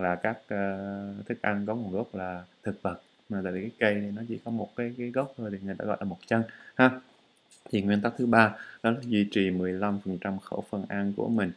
là 0.00 0.16
các 0.16 0.38
à, 0.48 0.78
thức 1.28 1.42
ăn 1.42 1.66
có 1.66 1.74
nguồn 1.74 1.92
gốc 1.92 2.14
là 2.14 2.44
thực 2.62 2.82
vật. 2.82 3.00
Mà 3.28 3.40
tại 3.44 3.52
vì 3.52 3.60
cái 3.60 3.70
cây 3.78 4.00
thì 4.00 4.10
nó 4.16 4.22
chỉ 4.28 4.38
có 4.44 4.50
một 4.50 4.76
cái 4.76 4.94
cái 4.98 5.10
gốc 5.10 5.34
thôi 5.36 5.50
thì 5.52 5.58
người 5.62 5.74
ta 5.78 5.84
gọi 5.84 5.96
là 6.00 6.04
một 6.06 6.18
chân 6.26 6.42
ha. 6.74 6.90
Thì 7.70 7.82
nguyên 7.82 8.00
tắc 8.00 8.12
thứ 8.18 8.26
ba 8.26 8.54
đó 8.82 8.90
là 8.90 9.00
duy 9.02 9.28
trì 9.32 9.50
15% 9.50 10.38
khẩu 10.38 10.64
phần 10.70 10.84
ăn 10.88 11.12
của 11.16 11.28
mình 11.28 11.52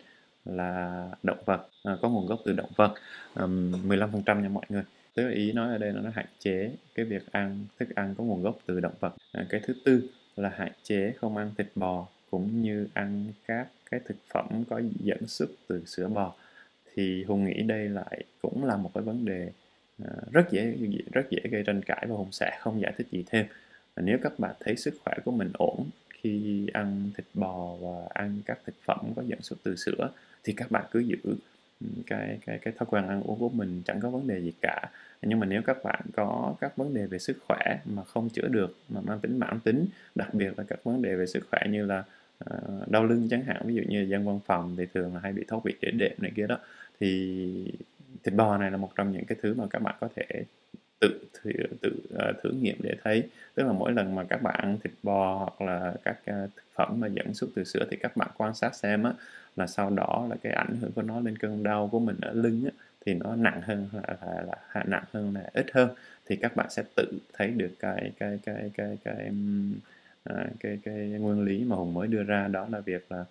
là 0.45 1.07
động 1.23 1.43
vật 1.45 1.67
à, 1.83 1.97
có 2.01 2.09
nguồn 2.09 2.27
gốc 2.27 2.39
từ 2.45 2.53
động 2.53 2.69
vật. 2.75 2.93
Um, 3.35 3.89
15% 3.89 4.41
nha 4.41 4.49
mọi 4.49 4.65
người 4.69 4.83
tức 5.13 5.23
là 5.23 5.31
ý 5.31 5.51
nói 5.51 5.71
ở 5.71 5.77
đây 5.77 5.93
là 5.93 6.01
nó 6.01 6.09
hạn 6.09 6.25
chế 6.39 6.71
cái 6.95 7.05
việc 7.05 7.31
ăn 7.31 7.65
thức 7.79 7.95
ăn 7.95 8.15
có 8.17 8.23
nguồn 8.23 8.41
gốc 8.41 8.59
từ 8.65 8.79
động 8.79 8.93
vật. 8.99 9.13
À, 9.31 9.45
cái 9.49 9.61
thứ 9.63 9.73
tư 9.85 10.09
là 10.35 10.49
hạn 10.49 10.71
chế 10.83 11.13
không 11.17 11.37
ăn 11.37 11.51
thịt 11.57 11.67
bò 11.75 12.07
cũng 12.31 12.61
như 12.61 12.87
ăn 12.93 13.25
các 13.47 13.67
cái 13.91 13.99
thực 14.05 14.17
phẩm 14.33 14.63
có 14.69 14.81
dẫn 14.99 15.27
xuất 15.27 15.49
từ 15.67 15.83
sữa 15.85 16.07
bò. 16.07 16.33
Thì 16.95 17.23
hùng 17.23 17.45
nghĩ 17.45 17.61
đây 17.61 17.89
lại 17.89 18.23
cũng 18.41 18.65
là 18.65 18.77
một 18.77 18.91
cái 18.93 19.03
vấn 19.03 19.25
đề 19.25 19.49
à, 20.03 20.11
rất 20.31 20.51
dễ 20.51 20.75
rất 21.11 21.29
dễ 21.29 21.39
gây 21.51 21.63
tranh 21.65 21.81
cãi 21.81 22.05
và 22.09 22.15
hùng 22.15 22.31
sẽ 22.31 22.57
không 22.59 22.81
giải 22.81 22.93
thích 22.97 23.07
gì 23.11 23.23
thêm. 23.27 23.45
Nếu 23.95 24.17
các 24.23 24.39
bạn 24.39 24.55
thấy 24.59 24.75
sức 24.75 24.93
khỏe 25.03 25.13
của 25.25 25.31
mình 25.31 25.51
ổn 25.53 25.85
khi 26.09 26.67
ăn 26.73 27.11
thịt 27.17 27.25
bò 27.33 27.75
và 27.81 28.07
ăn 28.13 28.41
các 28.45 28.59
thực 28.65 28.75
phẩm 28.85 29.13
có 29.15 29.23
dẫn 29.27 29.41
xuất 29.41 29.59
từ 29.63 29.75
sữa 29.75 30.09
thì 30.43 30.53
các 30.57 30.71
bạn 30.71 30.85
cứ 30.91 30.99
giữ 30.99 31.17
cái 32.07 32.39
cái 32.45 32.59
cái 32.59 32.73
thói 32.77 32.87
quen 32.89 33.07
ăn 33.07 33.23
uống 33.23 33.39
của 33.39 33.49
mình 33.49 33.81
chẳng 33.85 33.99
có 33.99 34.09
vấn 34.09 34.27
đề 34.27 34.41
gì 34.41 34.53
cả. 34.61 34.89
Nhưng 35.21 35.39
mà 35.39 35.45
nếu 35.45 35.61
các 35.61 35.83
bạn 35.83 36.01
có 36.13 36.55
các 36.61 36.77
vấn 36.77 36.93
đề 36.93 37.05
về 37.05 37.19
sức 37.19 37.37
khỏe 37.47 37.79
mà 37.85 38.03
không 38.03 38.29
chữa 38.29 38.47
được 38.47 38.77
mà 38.89 39.01
mang 39.01 39.19
tính 39.19 39.39
mãn 39.39 39.59
tính 39.59 39.85
đặc 40.15 40.33
biệt 40.33 40.53
là 40.57 40.63
các 40.67 40.83
vấn 40.83 41.01
đề 41.01 41.15
về 41.15 41.25
sức 41.25 41.47
khỏe 41.51 41.61
như 41.69 41.85
là 41.85 42.03
uh, 42.45 42.87
đau 42.87 43.05
lưng 43.05 43.27
chẳng 43.29 43.43
hạn 43.43 43.61
ví 43.65 43.75
dụ 43.75 43.81
như 43.87 44.01
dân 44.01 44.25
văn 44.25 44.39
phòng 44.45 44.75
thì 44.77 44.85
thường 44.93 45.13
là 45.13 45.19
hay 45.19 45.33
bị 45.33 45.43
thoát 45.47 45.63
vị 45.63 45.75
đĩa 45.81 45.91
đệm 45.91 46.13
này 46.17 46.31
kia 46.35 46.47
đó 46.47 46.57
thì 46.99 47.71
thịt 48.23 48.33
bò 48.33 48.57
này 48.57 48.71
là 48.71 48.77
một 48.77 48.91
trong 48.95 49.11
những 49.11 49.25
cái 49.25 49.37
thứ 49.41 49.53
mà 49.53 49.63
các 49.69 49.81
bạn 49.81 49.95
có 49.99 50.09
thể 50.15 50.43
tự 51.03 51.19
thử, 51.33 51.51
tự 51.81 51.91
uh, 52.13 52.35
thử 52.43 52.49
nghiệm 52.51 52.77
để 52.79 52.95
thấy. 53.03 53.23
Tức 53.55 53.63
là 53.63 53.73
mỗi 53.73 53.91
lần 53.91 54.15
mà 54.15 54.23
các 54.23 54.41
bạn 54.41 54.55
ăn 54.57 54.77
thịt 54.83 54.93
bò 55.03 55.37
hoặc 55.37 55.61
là 55.61 55.93
các 56.03 56.17
uh, 56.19 56.49
thực 56.55 56.63
phẩm 56.75 56.99
mà 56.99 57.07
dẫn 57.07 57.33
xuất 57.33 57.49
từ 57.55 57.63
sữa 57.63 57.87
thì 57.91 57.97
các 57.97 58.17
bạn 58.17 58.29
quan 58.37 58.53
sát 58.53 58.75
xem 58.75 59.03
á 59.03 59.13
là 59.55 59.67
sau 59.67 59.89
đó 59.89 60.27
là 60.29 60.35
cái 60.43 60.53
ảnh 60.53 60.75
hưởng 60.81 60.91
của 60.91 61.01
nó 61.01 61.19
lên 61.19 61.37
cơn 61.37 61.63
đau 61.63 61.87
của 61.91 61.99
mình 61.99 62.15
ở 62.21 62.33
lưng 62.33 62.63
á, 62.65 62.71
thì 63.05 63.13
nó 63.13 63.35
nặng 63.35 63.61
hơn 63.61 63.87
là, 63.93 64.01
là, 64.21 64.41
là, 64.41 64.55
là 64.73 64.83
nặng 64.83 65.03
hơn 65.13 65.33
là 65.35 65.49
ít 65.53 65.65
hơn. 65.73 65.89
Thì 66.25 66.35
các 66.35 66.55
bạn 66.55 66.69
sẽ 66.69 66.83
tự 66.95 67.05
thấy 67.33 67.47
được 67.47 67.71
cái 67.79 68.11
cái 68.19 68.39
cái 68.45 68.55
cái 68.55 68.71
cái 68.73 68.97
cái, 69.03 69.15
cái, 69.15 69.31
à, 70.23 70.47
cái, 70.59 70.79
cái 70.83 70.95
nguyên 70.95 71.43
lý 71.43 71.63
mà 71.63 71.75
hùng 71.75 71.93
mới 71.93 72.07
đưa 72.07 72.23
ra 72.23 72.47
đó 72.47 72.67
là 72.71 72.79
việc 72.79 73.11
là 73.11 73.25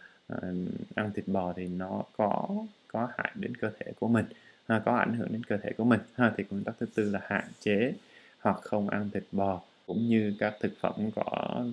ăn 0.95 1.11
thịt 1.15 1.29
bò 1.29 1.53
thì 1.57 1.69
nó 1.69 2.03
có 2.17 2.49
có 2.89 3.09
hại 3.17 3.33
đến 3.35 3.57
cơ 3.57 3.71
thể 3.81 3.93
của 4.01 4.09
mình 4.09 4.25
ha, 4.69 4.79
có 4.85 4.97
ảnh 4.97 5.15
hưởng 5.15 5.29
đến 5.33 5.45
cơ 5.45 5.57
thể 5.57 5.73
của 5.77 5.85
mình 5.85 6.01
ha 6.15 6.33
thì 6.37 6.45
nguyên 6.51 6.65
tắc 6.65 6.75
thứ 6.81 6.87
tư 6.95 7.11
là 7.11 7.21
hạn 7.27 7.45
chế 7.61 7.95
hoặc 8.41 8.57
không 8.63 8.89
ăn 8.89 9.11
thịt 9.15 9.25
bò 9.33 9.61
cũng 9.87 10.09
như 10.09 10.35
các 10.39 10.55
thực 10.61 10.73
phẩm 10.81 10.95
có 11.15 11.25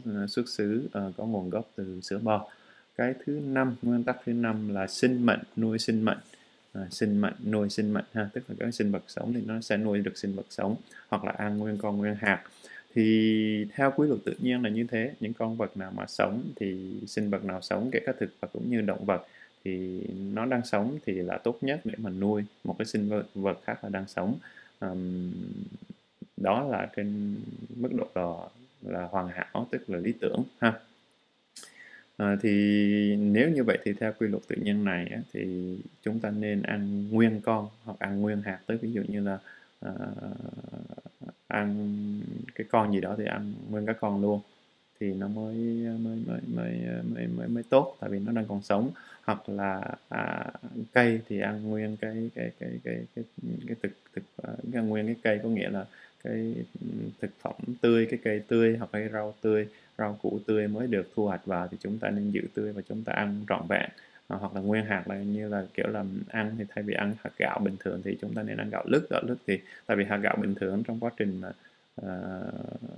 ờ, 0.05 0.27
xuất 0.27 0.49
xứ 0.49 0.89
uh, 1.07 1.17
có 1.17 1.25
nguồn 1.25 1.49
gốc 1.49 1.69
từ 1.75 1.99
sữa 2.01 2.19
bò. 2.23 2.49
Cái 2.97 3.13
thứ 3.25 3.41
năm 3.45 3.75
nguyên 3.81 4.03
tắc 4.03 4.17
thứ 4.25 4.33
năm 4.33 4.73
là 4.73 4.87
sinh 4.87 5.25
mệnh 5.25 5.39
nuôi 5.57 5.79
sinh 5.79 6.05
mệnh. 6.05 6.17
À, 6.73 6.81
sinh 6.91 7.21
mệnh 7.21 7.33
nuôi 7.45 7.69
sinh 7.69 7.93
mệnh 7.93 8.05
ha 8.13 8.29
tức 8.33 8.43
là 8.47 8.55
các 8.59 8.73
sinh 8.73 8.91
vật 8.91 9.03
sống 9.07 9.33
thì 9.33 9.41
nó 9.45 9.61
sẽ 9.61 9.77
nuôi 9.77 9.99
được 9.99 10.17
sinh 10.17 10.35
vật 10.35 10.45
sống 10.49 10.75
hoặc 11.09 11.23
là 11.25 11.31
ăn 11.31 11.57
nguyên 11.57 11.77
con 11.77 11.97
nguyên 11.97 12.15
hạt. 12.15 12.43
Thì 12.95 13.65
theo 13.75 13.93
quy 13.95 14.07
luật 14.07 14.19
tự 14.25 14.33
nhiên 14.39 14.63
là 14.63 14.69
như 14.69 14.85
thế 14.91 15.13
những 15.19 15.33
con 15.33 15.57
vật 15.57 15.77
nào 15.77 15.91
mà 15.95 16.05
sống 16.07 16.43
thì 16.55 16.93
sinh 17.07 17.29
vật 17.29 17.45
nào 17.45 17.61
sống 17.61 17.89
kể 17.91 17.99
cả 18.05 18.13
thực 18.19 18.29
vật 18.39 18.49
cũng 18.53 18.69
như 18.69 18.81
động 18.81 19.05
vật 19.05 19.25
thì 19.63 20.01
nó 20.33 20.45
đang 20.45 20.65
sống 20.65 20.97
thì 21.05 21.13
là 21.13 21.37
tốt 21.37 21.57
nhất 21.61 21.81
để 21.83 21.93
mà 21.97 22.09
nuôi 22.09 22.43
một 22.63 22.75
cái 22.79 22.85
sinh 22.85 23.23
vật, 23.35 23.59
khác 23.63 23.83
là 23.83 23.89
đang 23.89 24.07
sống. 24.07 24.35
Um, 24.79 25.31
đó 26.37 26.63
là 26.63 26.89
trên 26.95 27.35
mức 27.75 27.89
độ 27.93 28.07
đó 28.15 28.49
là 28.81 29.03
hoàn 29.03 29.27
hảo 29.27 29.67
tức 29.71 29.89
là 29.89 29.97
lý 29.97 30.13
tưởng 30.19 30.43
ha. 30.59 30.79
À, 32.17 32.37
thì 32.41 32.51
nếu 33.15 33.49
như 33.49 33.63
vậy 33.63 33.79
thì 33.83 33.93
theo 33.93 34.13
quy 34.19 34.27
luật 34.27 34.43
tự 34.47 34.55
nhiên 34.55 34.85
này 34.85 35.07
á, 35.07 35.19
thì 35.33 35.75
chúng 36.03 36.19
ta 36.19 36.29
nên 36.29 36.61
ăn 36.61 37.09
nguyên 37.09 37.41
con 37.41 37.67
hoặc 37.83 37.99
ăn 37.99 38.21
nguyên 38.21 38.41
hạt. 38.41 38.59
Tới 38.65 38.77
ví 38.77 38.91
dụ 38.91 39.01
như 39.07 39.21
là 39.21 39.39
uh, 39.85 39.93
ăn 41.47 41.91
cái 42.55 42.67
con 42.69 42.93
gì 42.93 43.01
đó 43.01 43.15
thì 43.17 43.25
ăn 43.25 43.53
nguyên 43.69 43.85
cái 43.85 43.95
con 43.99 44.21
luôn 44.21 44.41
thì 44.99 45.13
nó 45.13 45.27
mới 45.27 45.55
mới 45.99 46.17
mới 46.27 46.41
mới 46.47 46.71
mới 47.15 47.27
mới, 47.27 47.47
mới 47.47 47.63
tốt 47.69 47.97
tại 47.99 48.09
vì 48.09 48.19
nó 48.19 48.31
đang 48.31 48.45
còn 48.47 48.61
sống. 48.61 48.91
Hoặc 49.23 49.49
là 49.49 49.95
à, 50.09 50.51
cây 50.93 51.21
thì 51.29 51.39
ăn 51.39 51.63
nguyên 51.69 51.97
cái 51.97 52.29
cái 52.35 52.51
cái 52.59 52.69
cái 52.83 53.05
cái 53.15 53.23
cái 53.67 53.75
thực 53.83 53.91
thực 54.15 54.23
à, 54.43 54.49
ăn 54.73 54.89
nguyên 54.89 55.05
cái 55.05 55.15
cây 55.23 55.39
có 55.43 55.49
nghĩa 55.49 55.69
là 55.69 55.85
cái 56.23 56.55
thực 57.21 57.31
phẩm 57.41 57.53
tươi 57.81 58.05
cái 58.11 58.19
cây 58.23 58.41
tươi 58.47 58.77
hoặc 58.77 58.89
cái 58.93 59.09
rau 59.13 59.33
tươi 59.41 59.67
rau 59.97 60.19
củ 60.21 60.39
tươi 60.47 60.67
mới 60.67 60.87
được 60.87 61.09
thu 61.15 61.25
hoạch 61.25 61.45
vào 61.45 61.67
thì 61.71 61.77
chúng 61.81 61.99
ta 61.99 62.09
nên 62.09 62.31
giữ 62.31 62.41
tươi 62.53 62.73
và 62.73 62.81
chúng 62.89 63.03
ta 63.03 63.13
ăn 63.13 63.45
trọn 63.49 63.61
vẹn. 63.69 63.89
À, 64.27 64.37
hoặc 64.37 64.55
là 64.55 64.61
nguyên 64.61 64.85
hạt 64.85 65.03
là 65.07 65.15
như 65.17 65.49
là 65.49 65.65
kiểu 65.73 65.87
là 65.87 66.03
ăn 66.27 66.55
thì 66.57 66.63
thay 66.69 66.83
vì 66.83 66.93
ăn 66.93 67.13
hạt 67.23 67.31
gạo 67.37 67.59
bình 67.59 67.75
thường 67.79 68.01
thì 68.03 68.17
chúng 68.21 68.33
ta 68.33 68.43
nên 68.43 68.57
ăn 68.57 68.69
gạo 68.69 68.83
lứt. 68.87 69.09
Gạo 69.09 69.21
lứt 69.27 69.37
thì 69.47 69.59
tại 69.85 69.97
vì 69.97 70.03
hạt 70.05 70.17
gạo 70.17 70.35
bình 70.41 70.55
thường 70.55 70.83
trong 70.87 70.99
quá 70.99 71.11
trình 71.17 71.41
mà 71.41 71.51
uh, 72.05 72.53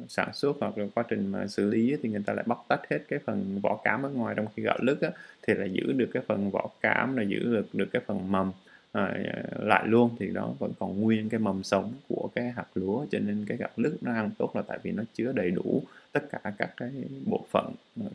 sản 0.07 0.33
xuất 0.33 0.57
hoặc 0.59 0.77
là 0.77 0.85
quá 0.95 1.03
trình 1.09 1.27
mà 1.27 1.47
xử 1.47 1.69
lý 1.69 1.97
thì 2.03 2.09
người 2.09 2.23
ta 2.25 2.33
lại 2.33 2.43
bóc 2.47 2.65
tách 2.67 2.81
hết 2.89 2.99
cái 3.07 3.19
phần 3.25 3.59
vỏ 3.63 3.79
cám 3.83 4.03
ở 4.03 4.09
ngoài. 4.09 4.35
Trong 4.37 4.47
khi 4.55 4.63
gạo 4.63 4.77
lứt 4.81 5.01
á, 5.01 5.09
thì 5.41 5.53
là 5.53 5.65
giữ 5.65 5.93
được 5.93 6.09
cái 6.13 6.23
phần 6.27 6.49
vỏ 6.49 6.69
cám 6.81 7.17
là 7.17 7.23
giữ 7.23 7.39
được 7.39 7.67
được 7.73 7.89
cái 7.93 8.01
phần 8.05 8.31
mầm 8.31 8.51
à, 8.91 9.15
lại 9.59 9.87
luôn. 9.87 10.09
Thì 10.19 10.27
đó 10.27 10.53
vẫn 10.59 10.71
còn 10.79 11.01
nguyên 11.01 11.29
cái 11.29 11.39
mầm 11.39 11.63
sống 11.63 11.93
của 12.07 12.29
cái 12.35 12.51
hạt 12.51 12.67
lúa 12.75 13.05
cho 13.11 13.19
nên 13.19 13.45
cái 13.47 13.57
gạo 13.57 13.69
lứt 13.77 13.97
nó 14.01 14.13
ăn 14.13 14.31
tốt 14.37 14.55
là 14.55 14.61
tại 14.61 14.79
vì 14.83 14.91
nó 14.91 15.03
chứa 15.13 15.31
đầy 15.31 15.51
đủ 15.51 15.83
tất 16.11 16.21
cả 16.31 16.51
các 16.57 16.69
cái 16.77 16.91
bộ 17.25 17.45
phận 17.51 17.73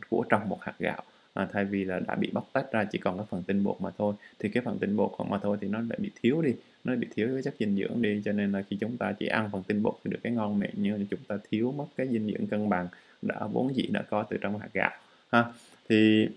của 0.09 0.25
trong 0.29 0.49
một 0.49 0.61
hạt 0.61 0.73
gạo. 0.79 1.03
À, 1.33 1.47
thay 1.53 1.65
vì 1.65 1.83
là 1.83 1.99
đã 1.99 2.15
bị 2.15 2.29
bóc 2.33 2.49
tách 2.53 2.71
ra 2.71 2.83
chỉ 2.83 2.97
còn 2.97 3.17
cái 3.17 3.25
phần 3.29 3.43
tinh 3.43 3.63
bột 3.63 3.81
mà 3.81 3.89
thôi. 3.97 4.13
Thì 4.39 4.49
cái 4.49 4.63
phần 4.63 4.77
tinh 4.79 4.95
bột 4.95 5.11
mà 5.29 5.37
thôi 5.43 5.57
thì 5.61 5.67
nó 5.67 5.79
lại 5.79 5.99
bị 6.01 6.11
thiếu 6.21 6.41
đi 6.41 6.53
nó 6.87 6.95
bị 6.95 7.07
thiếu 7.15 7.29
cái 7.33 7.43
chất 7.43 7.53
dinh 7.59 7.75
dưỡng 7.75 8.01
đi 8.01 8.21
cho 8.25 8.31
nên 8.31 8.51
là 8.51 8.61
khi 8.69 8.77
chúng 8.79 8.97
ta 8.97 9.13
chỉ 9.19 9.27
ăn 9.27 9.49
phần 9.51 9.63
tinh 9.63 9.83
bột 9.83 9.95
thì 10.03 10.11
được 10.11 10.19
cái 10.23 10.33
ngon 10.33 10.59
miệng 10.59 10.73
nhưng 10.73 10.99
mà 10.99 11.05
chúng 11.09 11.19
ta 11.27 11.37
thiếu 11.51 11.71
mất 11.71 11.85
cái 11.97 12.07
dinh 12.07 12.27
dưỡng 12.27 12.47
cân 12.47 12.69
bằng 12.69 12.87
đã 13.21 13.47
vốn 13.51 13.75
dĩ 13.75 13.87
đã 13.87 14.01
có 14.01 14.23
từ 14.23 14.37
trong 14.41 14.59
hạt 14.59 14.69
gạo 14.73 14.91
ha. 15.31 15.45
Thì 15.89 16.27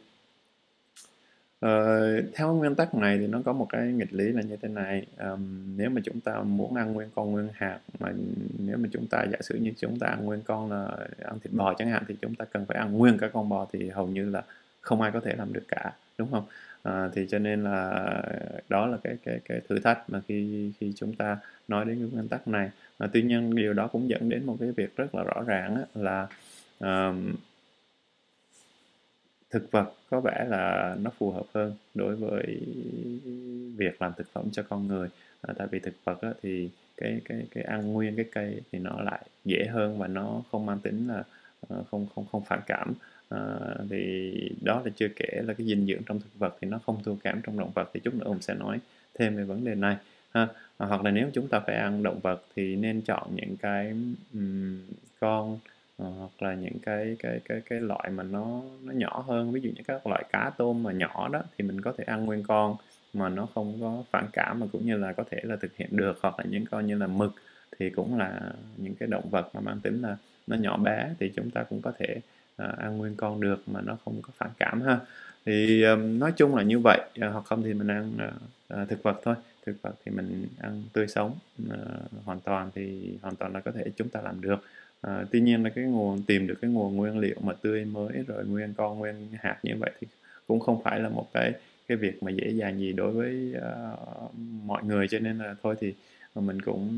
Uh, 1.66 2.24
theo 2.34 2.54
nguyên 2.54 2.74
tắc 2.74 2.94
này 2.94 3.18
thì 3.18 3.26
nó 3.26 3.40
có 3.44 3.52
một 3.52 3.66
cái 3.68 3.92
nghịch 3.92 4.12
lý 4.12 4.32
là 4.32 4.42
như 4.42 4.56
thế 4.56 4.68
này 4.68 5.06
um, 5.18 5.76
nếu 5.76 5.90
mà 5.90 6.00
chúng 6.04 6.20
ta 6.20 6.42
muốn 6.42 6.74
ăn 6.74 6.92
nguyên 6.92 7.08
con 7.14 7.30
nguyên 7.32 7.48
hạt 7.54 7.78
mà 7.98 8.12
nếu 8.58 8.76
mà 8.76 8.88
chúng 8.92 9.06
ta 9.06 9.24
giả 9.32 9.38
sử 9.40 9.54
như 9.54 9.72
chúng 9.78 9.98
ta 9.98 10.06
ăn 10.06 10.24
nguyên 10.24 10.42
con 10.42 10.70
là 10.70 11.06
ăn 11.22 11.38
thịt 11.40 11.52
bò 11.52 11.74
chẳng 11.74 11.90
hạn 11.90 12.02
thì 12.08 12.16
chúng 12.22 12.34
ta 12.34 12.44
cần 12.44 12.66
phải 12.66 12.78
ăn 12.78 12.92
nguyên 12.92 13.18
cả 13.18 13.28
con 13.32 13.48
bò 13.48 13.66
thì 13.72 13.88
hầu 13.88 14.08
như 14.08 14.30
là 14.30 14.42
không 14.80 15.00
ai 15.00 15.10
có 15.12 15.20
thể 15.20 15.34
làm 15.38 15.52
được 15.52 15.64
cả 15.68 15.92
đúng 16.18 16.30
không? 16.30 16.44
À, 16.82 17.08
thì 17.14 17.26
cho 17.30 17.38
nên 17.38 17.64
là 17.64 18.22
đó 18.68 18.86
là 18.86 18.98
cái 19.04 19.16
cái 19.24 19.40
cái 19.44 19.60
thử 19.68 19.78
thách 19.78 20.10
mà 20.10 20.20
khi 20.28 20.72
khi 20.80 20.92
chúng 20.96 21.14
ta 21.14 21.38
nói 21.68 21.84
đến 21.84 21.98
cái 21.98 22.08
nguyên 22.12 22.28
tắc 22.28 22.48
này. 22.48 22.70
À, 22.98 23.08
tuy 23.12 23.22
nhiên 23.22 23.54
điều 23.54 23.72
đó 23.72 23.86
cũng 23.86 24.08
dẫn 24.08 24.28
đến 24.28 24.46
một 24.46 24.56
cái 24.60 24.72
việc 24.72 24.96
rất 24.96 25.14
là 25.14 25.22
rõ 25.22 25.42
ràng 25.46 25.74
á, 25.74 25.82
là 25.94 26.28
um, 26.80 27.34
thực 29.50 29.70
vật 29.70 29.92
có 30.10 30.20
vẻ 30.20 30.44
là 30.48 30.96
nó 31.02 31.10
phù 31.18 31.30
hợp 31.30 31.46
hơn 31.54 31.74
đối 31.94 32.16
với 32.16 32.60
việc 33.76 34.02
làm 34.02 34.12
thực 34.16 34.32
phẩm 34.32 34.50
cho 34.52 34.62
con 34.68 34.86
người. 34.86 35.08
À, 35.42 35.54
tại 35.58 35.66
vì 35.70 35.78
thực 35.78 35.94
vật 36.04 36.20
á, 36.22 36.30
thì 36.42 36.70
cái 36.96 37.20
cái 37.24 37.46
cái 37.50 37.64
ăn 37.64 37.92
nguyên 37.92 38.16
cái 38.16 38.24
cây 38.32 38.60
thì 38.72 38.78
nó 38.78 39.00
lại 39.00 39.26
dễ 39.44 39.66
hơn 39.66 39.98
và 39.98 40.06
nó 40.06 40.42
không 40.50 40.66
mang 40.66 40.78
tính 40.78 41.08
là 41.08 41.24
không 41.90 42.06
không 42.14 42.24
không 42.32 42.44
phản 42.44 42.60
cảm 42.66 42.94
à, 43.30 43.40
thì 43.90 44.32
đó 44.60 44.82
là 44.84 44.90
chưa 44.96 45.08
kể 45.16 45.42
là 45.42 45.54
cái 45.54 45.66
dinh 45.66 45.86
dưỡng 45.86 46.02
trong 46.06 46.20
thực 46.20 46.38
vật 46.38 46.56
thì 46.60 46.68
nó 46.68 46.78
không 46.86 47.02
thua 47.04 47.14
kém 47.14 47.40
trong 47.42 47.58
động 47.58 47.70
vật 47.74 47.90
thì 47.94 48.00
chút 48.00 48.14
nữa 48.14 48.24
ông 48.24 48.40
sẽ 48.40 48.54
nói 48.54 48.78
thêm 49.14 49.36
về 49.36 49.44
vấn 49.44 49.64
đề 49.64 49.74
này 49.74 49.96
ha. 50.34 50.48
À, 50.78 50.86
hoặc 50.86 51.04
là 51.04 51.10
nếu 51.10 51.30
chúng 51.32 51.48
ta 51.48 51.60
phải 51.60 51.76
ăn 51.76 52.02
động 52.02 52.20
vật 52.22 52.42
thì 52.56 52.76
nên 52.76 53.00
chọn 53.00 53.28
những 53.34 53.56
cái 53.56 53.94
um, 54.34 54.78
con 55.20 55.52
uh, 56.02 56.14
hoặc 56.18 56.42
là 56.42 56.54
những 56.54 56.78
cái 56.82 57.16
cái 57.18 57.40
cái 57.44 57.60
cái 57.70 57.80
loại 57.80 58.10
mà 58.10 58.22
nó 58.22 58.62
nó 58.84 58.92
nhỏ 58.92 59.24
hơn. 59.28 59.52
Ví 59.52 59.60
dụ 59.60 59.70
như 59.70 59.82
các 59.86 60.06
loại 60.06 60.24
cá 60.32 60.50
tôm 60.58 60.82
mà 60.82 60.92
nhỏ 60.92 61.28
đó 61.28 61.42
thì 61.58 61.64
mình 61.64 61.80
có 61.80 61.92
thể 61.98 62.04
ăn 62.04 62.24
nguyên 62.24 62.42
con 62.42 62.76
mà 63.12 63.28
nó 63.28 63.46
không 63.54 63.78
có 63.80 64.04
phản 64.10 64.26
cảm 64.32 64.60
mà 64.60 64.66
cũng 64.72 64.86
như 64.86 64.96
là 64.96 65.12
có 65.12 65.24
thể 65.30 65.40
là 65.42 65.56
thực 65.56 65.76
hiện 65.76 65.88
được. 65.92 66.18
Hoặc 66.22 66.34
là 66.38 66.44
những 66.50 66.66
con 66.70 66.86
như 66.86 66.98
là 66.98 67.06
mực 67.06 67.32
thì 67.78 67.90
cũng 67.90 68.18
là 68.18 68.52
những 68.76 68.94
cái 68.94 69.08
động 69.08 69.28
vật 69.30 69.50
mà 69.54 69.60
mang 69.60 69.80
tính 69.80 70.02
là 70.02 70.16
nó 70.46 70.56
nhỏ 70.56 70.76
bé 70.76 71.10
thì 71.20 71.32
chúng 71.36 71.50
ta 71.50 71.62
cũng 71.62 71.82
có 71.82 71.92
thể 71.98 72.20
à, 72.60 72.74
ăn 72.78 72.98
nguyên 72.98 73.14
con 73.16 73.40
được 73.40 73.62
mà 73.66 73.80
nó 73.80 73.96
không 74.04 74.22
có 74.22 74.28
phản 74.36 74.50
cảm 74.58 74.82
ha. 74.82 74.98
Thì 75.46 75.82
um, 75.82 76.18
nói 76.18 76.32
chung 76.36 76.56
là 76.56 76.62
như 76.62 76.78
vậy 76.78 77.00
à, 77.20 77.28
hoặc 77.28 77.44
không 77.44 77.62
thì 77.62 77.74
mình 77.74 77.88
ăn 77.88 78.12
à, 78.18 78.30
à, 78.68 78.84
thực 78.84 79.02
vật 79.02 79.20
thôi. 79.24 79.34
Thực 79.66 79.82
vật 79.82 79.94
thì 80.04 80.12
mình 80.12 80.46
ăn 80.60 80.82
tươi 80.92 81.08
sống 81.08 81.34
à, 81.70 81.78
hoàn 82.24 82.40
toàn 82.40 82.70
thì 82.74 83.12
hoàn 83.22 83.36
toàn 83.36 83.52
là 83.52 83.60
có 83.60 83.70
thể 83.72 83.84
chúng 83.96 84.08
ta 84.08 84.20
làm 84.20 84.40
được. 84.40 84.64
À, 85.00 85.24
tuy 85.30 85.40
nhiên 85.40 85.64
là 85.64 85.70
cái 85.70 85.84
nguồn 85.84 86.22
tìm 86.22 86.46
được 86.46 86.58
cái 86.62 86.70
nguồn 86.70 86.96
nguyên 86.96 87.18
liệu 87.18 87.36
mà 87.42 87.52
tươi 87.62 87.84
mới 87.84 88.24
rồi 88.26 88.44
nguyên 88.44 88.74
con 88.76 88.98
nguyên 88.98 89.14
hạt 89.40 89.58
như 89.62 89.72
vậy 89.80 89.90
thì 90.00 90.06
cũng 90.46 90.60
không 90.60 90.82
phải 90.82 91.00
là 91.00 91.08
một 91.08 91.28
cái 91.32 91.52
cái 91.88 91.96
việc 91.96 92.22
mà 92.22 92.30
dễ 92.30 92.50
dàng 92.50 92.78
gì 92.78 92.92
đối 92.92 93.12
với 93.12 93.54
uh, 93.56 94.30
mọi 94.64 94.84
người. 94.84 95.08
Cho 95.08 95.18
nên 95.18 95.38
là 95.38 95.54
thôi 95.62 95.74
thì 95.80 95.94
và 96.34 96.42
mình 96.42 96.60
cũng 96.62 96.88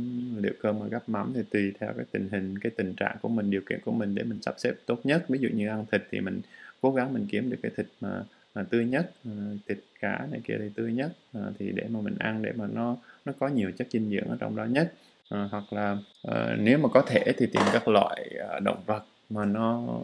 liệu 0.41 0.53
cơm 0.63 0.79
và 0.79 0.87
gắp 0.87 1.09
mắm 1.09 1.33
thì 1.35 1.43
tùy 1.51 1.73
theo 1.81 1.93
cái 1.97 2.07
tình 2.11 2.29
hình 2.33 2.59
cái 2.59 2.73
tình 2.77 2.95
trạng 2.95 3.17
của 3.23 3.29
mình 3.29 3.51
điều 3.51 3.61
kiện 3.69 3.81
của 3.85 3.93
mình 3.93 4.15
để 4.15 4.23
mình 4.23 4.43
sắp 4.43 4.55
xếp 4.59 4.75
tốt 4.87 5.01
nhất. 5.05 5.25
Ví 5.29 5.39
dụ 5.39 5.49
như 5.49 5.69
ăn 5.69 5.85
thịt 5.93 6.03
thì 6.11 6.21
mình 6.21 6.41
cố 6.81 6.93
gắng 6.93 7.15
mình 7.15 7.27
kiếm 7.31 7.51
được 7.51 7.57
cái 7.63 7.73
thịt 7.77 7.87
mà, 8.01 8.23
mà 8.55 8.63
tươi 8.63 8.85
nhất 8.85 9.13
ờ, 9.25 9.31
thịt 9.69 9.79
cá 10.01 10.27
này 10.31 10.41
kia 10.45 10.57
thì 10.59 10.69
tươi 10.75 10.93
nhất 10.93 11.13
ờ, 11.33 11.53
thì 11.59 11.73
để 11.73 11.87
mà 11.89 12.01
mình 12.01 12.15
ăn 12.19 12.43
để 12.43 12.53
mà 12.53 12.67
nó 12.73 12.97
nó 13.25 13.33
có 13.39 13.49
nhiều 13.49 13.71
chất 13.79 13.87
dinh 13.91 14.11
dưỡng 14.11 14.29
ở 14.29 14.37
trong 14.41 14.57
đó 14.57 14.65
nhất. 14.65 14.93
À, 15.29 15.49
hoặc 15.51 15.73
là 15.73 15.97
à, 16.23 16.57
nếu 16.59 16.79
mà 16.79 16.89
có 16.89 17.03
thể 17.09 17.25
thì 17.39 17.47
tìm 17.47 17.63
các 17.73 17.89
loại 17.89 18.31
động 18.63 18.83
vật 18.87 19.05
mà 19.31 19.45
nó 19.45 20.01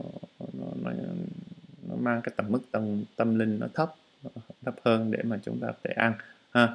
nó, 0.59 0.67
nó 0.83 0.91
nó 1.89 1.97
mang 1.97 2.21
cái 2.23 2.33
tầm 2.37 2.47
mức 2.49 2.61
tâm 2.71 3.05
tâm 3.17 3.39
linh 3.39 3.59
nó 3.61 3.67
thấp 3.75 3.95
thấp 4.65 4.75
hơn 4.85 5.11
để 5.11 5.19
mà 5.23 5.39
chúng 5.43 5.61
ta 5.61 5.67
có 5.67 5.79
thể 5.85 5.91
ăn 5.97 6.13
ha 6.51 6.69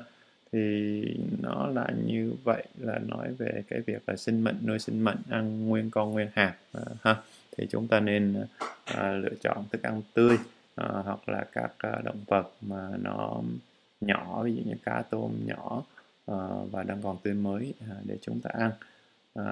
thì 0.53 1.03
nó 1.41 1.67
là 1.67 1.87
như 2.05 2.33
vậy 2.43 2.63
là 2.79 2.99
nói 3.07 3.33
về 3.33 3.63
cái 3.67 3.81
việc 3.81 4.03
là 4.07 4.15
sinh 4.15 4.43
mệnh 4.43 4.55
nuôi 4.65 4.79
sinh 4.79 5.03
mệnh 5.03 5.17
ăn 5.29 5.67
nguyên 5.67 5.89
con 5.91 6.11
nguyên 6.11 6.27
hạt 6.33 6.55
à, 6.73 6.81
ha. 7.01 7.15
Thì 7.57 7.67
chúng 7.69 7.87
ta 7.87 7.99
nên 7.99 8.35
à, 8.85 9.11
lựa 9.11 9.35
chọn 9.41 9.65
thức 9.71 9.83
ăn 9.83 10.01
tươi 10.13 10.37
à, 10.75 10.87
hoặc 10.87 11.29
là 11.29 11.45
các 11.51 11.71
à, 11.77 12.01
động 12.03 12.19
vật 12.27 12.51
mà 12.61 12.89
nó 13.01 13.41
nhỏ 14.01 14.43
ví 14.43 14.55
dụ 14.55 14.61
như 14.65 14.75
cá 14.83 15.03
tôm 15.09 15.31
nhỏ 15.45 15.83
à, 16.27 16.37
và 16.71 16.83
đang 16.83 17.01
còn 17.01 17.17
tươi 17.23 17.33
mới 17.33 17.73
à, 17.89 17.95
để 18.03 18.17
chúng 18.21 18.39
ta 18.39 18.49
ăn. 18.53 18.71
À, 19.33 19.45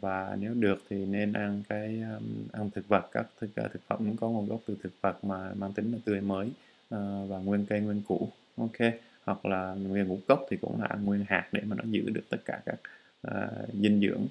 và 0.00 0.36
nếu 0.40 0.54
được 0.54 0.82
thì 0.90 1.06
nên 1.06 1.32
ăn 1.32 1.62
cái 1.68 2.02
um, 2.16 2.48
ăn 2.52 2.70
thực 2.70 2.88
vật 2.88 3.08
các 3.12 3.26
thực 3.40 3.56
à, 3.56 3.68
thực 3.72 3.82
phẩm 3.86 4.16
có 4.16 4.28
nguồn 4.28 4.48
gốc 4.48 4.60
từ 4.66 4.76
thực 4.82 4.92
vật 5.00 5.24
mà 5.24 5.50
mang 5.54 5.72
tính 5.72 5.92
là 5.92 5.98
tươi 6.04 6.20
mới 6.20 6.50
à, 6.90 6.98
và 7.28 7.38
nguyên 7.38 7.66
cây 7.66 7.80
nguyên 7.80 8.02
củ 8.08 8.28
ok 8.56 8.92
hoặc 9.28 9.46
là 9.46 9.74
nguyên 9.74 10.08
ngũ 10.08 10.18
cốc 10.28 10.46
thì 10.50 10.56
cũng 10.56 10.80
là 10.80 10.86
ăn 10.86 11.04
nguyên 11.04 11.24
hạt 11.28 11.48
để 11.52 11.60
mà 11.66 11.76
nó 11.76 11.84
giữ 11.86 12.10
được 12.10 12.24
tất 12.28 12.38
cả 12.44 12.60
các 12.66 12.80
uh, 13.28 13.74
dinh 13.74 14.00
dưỡng 14.00 14.22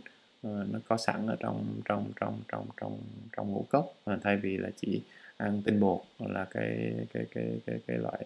uh, 0.47 0.73
nó 0.73 0.79
có 0.88 0.97
sẵn 0.97 1.27
ở 1.27 1.36
trong 1.39 1.65
trong 1.86 2.12
trong 2.19 2.39
trong 2.47 2.65
trong 2.81 2.97
trong 3.38 3.51
ngũ 3.51 3.65
cốc. 3.69 3.93
Uh, 4.12 4.19
thay 4.23 4.38
vì 4.38 4.57
là 4.57 4.69
chỉ 4.81 5.01
ăn 5.38 5.62
tinh 5.65 5.79
bột 5.79 6.01
là 6.19 6.45
cái 6.45 6.93
cái 7.13 7.25
cái 7.31 7.60
cái 7.65 7.79
cái 7.88 7.97
loại 7.97 8.25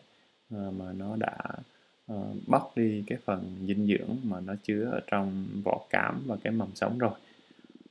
uh, 0.55 0.73
mà 0.73 0.93
nó 0.93 1.15
đã 1.15 1.37
uh, 2.13 2.35
bóc 2.47 2.71
đi 2.75 3.03
cái 3.07 3.17
phần 3.25 3.55
dinh 3.67 3.87
dưỡng 3.87 4.17
mà 4.23 4.39
nó 4.39 4.55
chứa 4.63 4.89
ở 4.91 4.99
trong 5.07 5.47
vỏ 5.63 5.85
cám 5.89 6.23
và 6.25 6.37
cái 6.43 6.53
mầm 6.53 6.69
sống 6.75 6.97
rồi. 6.97 7.13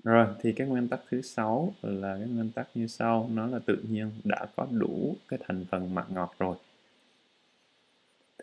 Rồi 0.04 0.26
thì 0.40 0.52
cái 0.52 0.66
nguyên 0.66 0.88
tắc 0.88 1.00
thứ 1.10 1.22
sáu 1.22 1.74
là 1.82 2.16
cái 2.18 2.28
nguyên 2.28 2.50
tắc 2.50 2.68
như 2.74 2.86
sau 2.86 3.30
nó 3.34 3.46
là 3.46 3.58
tự 3.66 3.76
nhiên 3.90 4.10
đã 4.24 4.46
có 4.56 4.66
đủ 4.70 5.16
cái 5.28 5.38
thành 5.46 5.64
phần 5.70 5.94
mặn 5.94 6.04
ngọt 6.08 6.34
rồi 6.38 6.56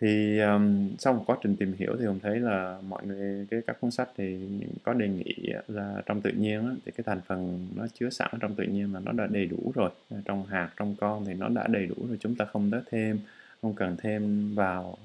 thì 0.01 0.39
um, 0.39 0.89
sau 0.99 1.13
một 1.13 1.23
quá 1.27 1.37
trình 1.43 1.55
tìm 1.55 1.73
hiểu 1.77 1.95
thì 1.99 2.05
ông 2.05 2.19
thấy 2.19 2.39
là 2.39 2.79
mọi 2.87 3.05
người 3.05 3.47
cái 3.51 3.61
các 3.67 3.81
cuốn 3.81 3.91
sách 3.91 4.09
thì 4.17 4.39
có 4.83 4.93
đề 4.93 5.07
nghị 5.07 5.35
là 5.67 6.01
trong 6.05 6.21
tự 6.21 6.31
nhiên 6.31 6.65
á, 6.65 6.71
thì 6.85 6.91
cái 6.91 7.03
thành 7.03 7.21
phần 7.27 7.67
nó 7.75 7.87
chứa 7.93 8.09
sẵn 8.09 8.31
trong 8.39 8.55
tự 8.55 8.63
nhiên 8.63 8.93
là 8.93 8.99
nó 8.99 9.11
đã 9.11 9.27
đầy 9.31 9.45
đủ 9.45 9.71
rồi. 9.75 9.89
Trong 10.25 10.45
hạt 10.45 10.69
trong 10.77 10.95
con 10.99 11.25
thì 11.25 11.33
nó 11.33 11.49
đã 11.49 11.67
đầy 11.67 11.85
đủ 11.85 11.95
rồi 12.07 12.17
chúng 12.19 12.35
ta 12.35 12.45
không 12.45 12.71
tới 12.71 12.81
thêm 12.91 13.19
không 13.61 13.73
cần 13.73 13.95
thêm 13.97 14.55
vào 14.55 14.97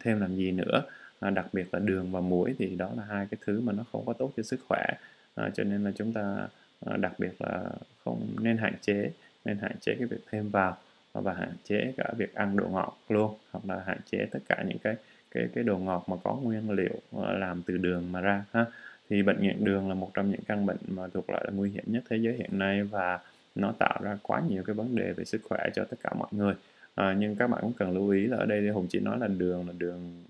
thêm 0.00 0.20
làm 0.20 0.36
gì 0.36 0.52
nữa. 0.52 0.82
À, 1.20 1.30
đặc 1.30 1.46
biệt 1.52 1.74
là 1.74 1.78
đường 1.78 2.12
và 2.12 2.20
muối 2.20 2.54
thì 2.58 2.76
đó 2.76 2.90
là 2.96 3.02
hai 3.04 3.26
cái 3.30 3.38
thứ 3.46 3.60
mà 3.60 3.72
nó 3.72 3.84
không 3.92 4.06
có 4.06 4.12
tốt 4.12 4.32
cho 4.36 4.42
sức 4.42 4.60
khỏe. 4.68 4.86
À, 5.34 5.50
cho 5.54 5.64
nên 5.64 5.84
là 5.84 5.92
chúng 5.96 6.12
ta 6.12 6.48
à, 6.86 6.96
đặc 6.96 7.12
biệt 7.18 7.32
là 7.38 7.70
không 8.04 8.28
nên 8.40 8.56
hạn 8.56 8.74
chế 8.80 9.10
nên 9.44 9.58
hạn 9.58 9.72
chế 9.80 9.94
cái 9.98 10.06
việc 10.06 10.20
thêm 10.30 10.50
vào 10.50 10.76
và 11.12 11.32
hạn 11.34 11.52
chế 11.64 11.92
cả 11.96 12.12
việc 12.16 12.34
ăn 12.34 12.56
đồ 12.56 12.68
ngọt 12.68 12.98
luôn 13.08 13.34
hoặc 13.52 13.64
là 13.68 13.82
hạn 13.86 13.98
chế 14.10 14.26
tất 14.30 14.38
cả 14.48 14.64
những 14.68 14.78
cái 14.78 14.96
cái 15.30 15.48
cái 15.54 15.64
đồ 15.64 15.78
ngọt 15.78 16.04
mà 16.08 16.16
có 16.24 16.34
nguyên 16.34 16.70
liệu 16.70 16.94
ờ, 17.12 17.38
làm 17.38 17.62
từ 17.62 17.76
đường 17.76 18.12
mà 18.12 18.20
ra 18.20 18.44
ha. 18.52 18.64
Thì 19.10 19.22
bệnh 19.22 19.42
nghiện 19.42 19.64
đường 19.64 19.88
là 19.88 19.94
một 19.94 20.10
trong 20.14 20.30
những 20.30 20.40
căn 20.48 20.66
bệnh 20.66 20.76
mà 20.88 21.08
thuộc 21.14 21.30
loại 21.30 21.44
là 21.46 21.50
nguy 21.54 21.70
hiểm 21.70 21.84
nhất 21.86 22.02
thế 22.10 22.16
giới 22.16 22.34
hiện 22.34 22.58
nay 22.58 22.82
và 22.82 23.18
nó 23.54 23.72
tạo 23.78 24.00
ra 24.02 24.18
quá 24.22 24.42
nhiều 24.48 24.62
cái 24.62 24.74
vấn 24.74 24.96
đề 24.96 25.12
về 25.12 25.24
sức 25.24 25.40
khỏe 25.44 25.70
cho 25.74 25.84
tất 25.84 25.96
cả 26.02 26.10
mọi 26.18 26.28
người. 26.32 26.54
À, 26.94 27.16
nhưng 27.18 27.36
các 27.36 27.46
bạn 27.50 27.60
cũng 27.62 27.72
cần 27.72 27.90
lưu 27.90 28.10
ý 28.10 28.26
là 28.26 28.36
ở 28.36 28.46
đây 28.46 28.60
thì 28.60 28.68
hùng 28.68 28.86
chỉ 28.88 29.00
nói 29.00 29.18
là 29.18 29.26
đường 29.26 29.66
là 29.66 29.72
đường 29.78 30.22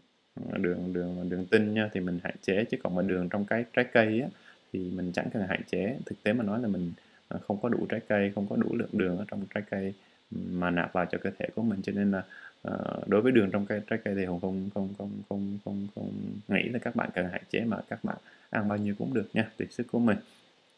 đường 0.56 0.92
đường 0.92 1.28
đường 1.30 1.46
tinh 1.46 1.74
nha 1.74 1.88
thì 1.92 2.00
mình 2.00 2.18
hạn 2.22 2.34
chế 2.42 2.64
chứ 2.64 2.76
còn 2.82 2.94
mà 2.94 3.02
đường 3.02 3.28
trong 3.28 3.44
cái 3.44 3.64
trái 3.72 3.84
cây 3.92 4.20
á, 4.20 4.28
thì 4.72 4.90
mình 4.94 5.12
chẳng 5.12 5.30
cần 5.32 5.42
hạn 5.48 5.60
chế. 5.70 5.96
Thực 6.06 6.22
tế 6.22 6.32
mà 6.32 6.44
nói 6.44 6.62
là 6.62 6.68
mình 6.68 6.92
ờ, 7.28 7.38
không 7.48 7.58
có 7.62 7.68
đủ 7.68 7.86
trái 7.88 8.00
cây 8.08 8.32
không 8.34 8.46
có 8.50 8.56
đủ 8.56 8.68
lượng 8.76 8.90
đường 8.92 9.18
ở 9.18 9.24
trong 9.28 9.44
trái 9.54 9.62
cây 9.70 9.94
mà 10.30 10.70
nạp 10.70 10.92
vào 10.92 11.06
cho 11.06 11.18
cơ 11.18 11.30
thể 11.38 11.46
của 11.54 11.62
mình. 11.62 11.80
Cho 11.82 11.92
nên 11.92 12.10
là 12.10 12.22
uh, 12.68 13.08
đối 13.08 13.20
với 13.22 13.32
đường 13.32 13.50
trong 13.50 13.66
cây 13.66 13.80
trái 13.90 13.98
cây 14.04 14.14
thì 14.14 14.24
hùng 14.24 14.40
không 14.40 14.70
không 14.74 14.88
không 14.98 15.10
không 15.28 15.58
không 15.64 15.86
không 15.94 16.12
nghĩ 16.48 16.62
là 16.62 16.78
các 16.78 16.96
bạn 16.96 17.10
cần 17.14 17.28
hạn 17.32 17.42
chế 17.50 17.64
mà 17.64 17.76
các 17.88 18.04
bạn 18.04 18.16
ăn 18.50 18.68
bao 18.68 18.78
nhiêu 18.78 18.94
cũng 18.98 19.14
được 19.14 19.28
nha 19.32 19.50
tùy 19.56 19.66
sức 19.70 19.86
của 19.92 19.98
mình. 19.98 20.18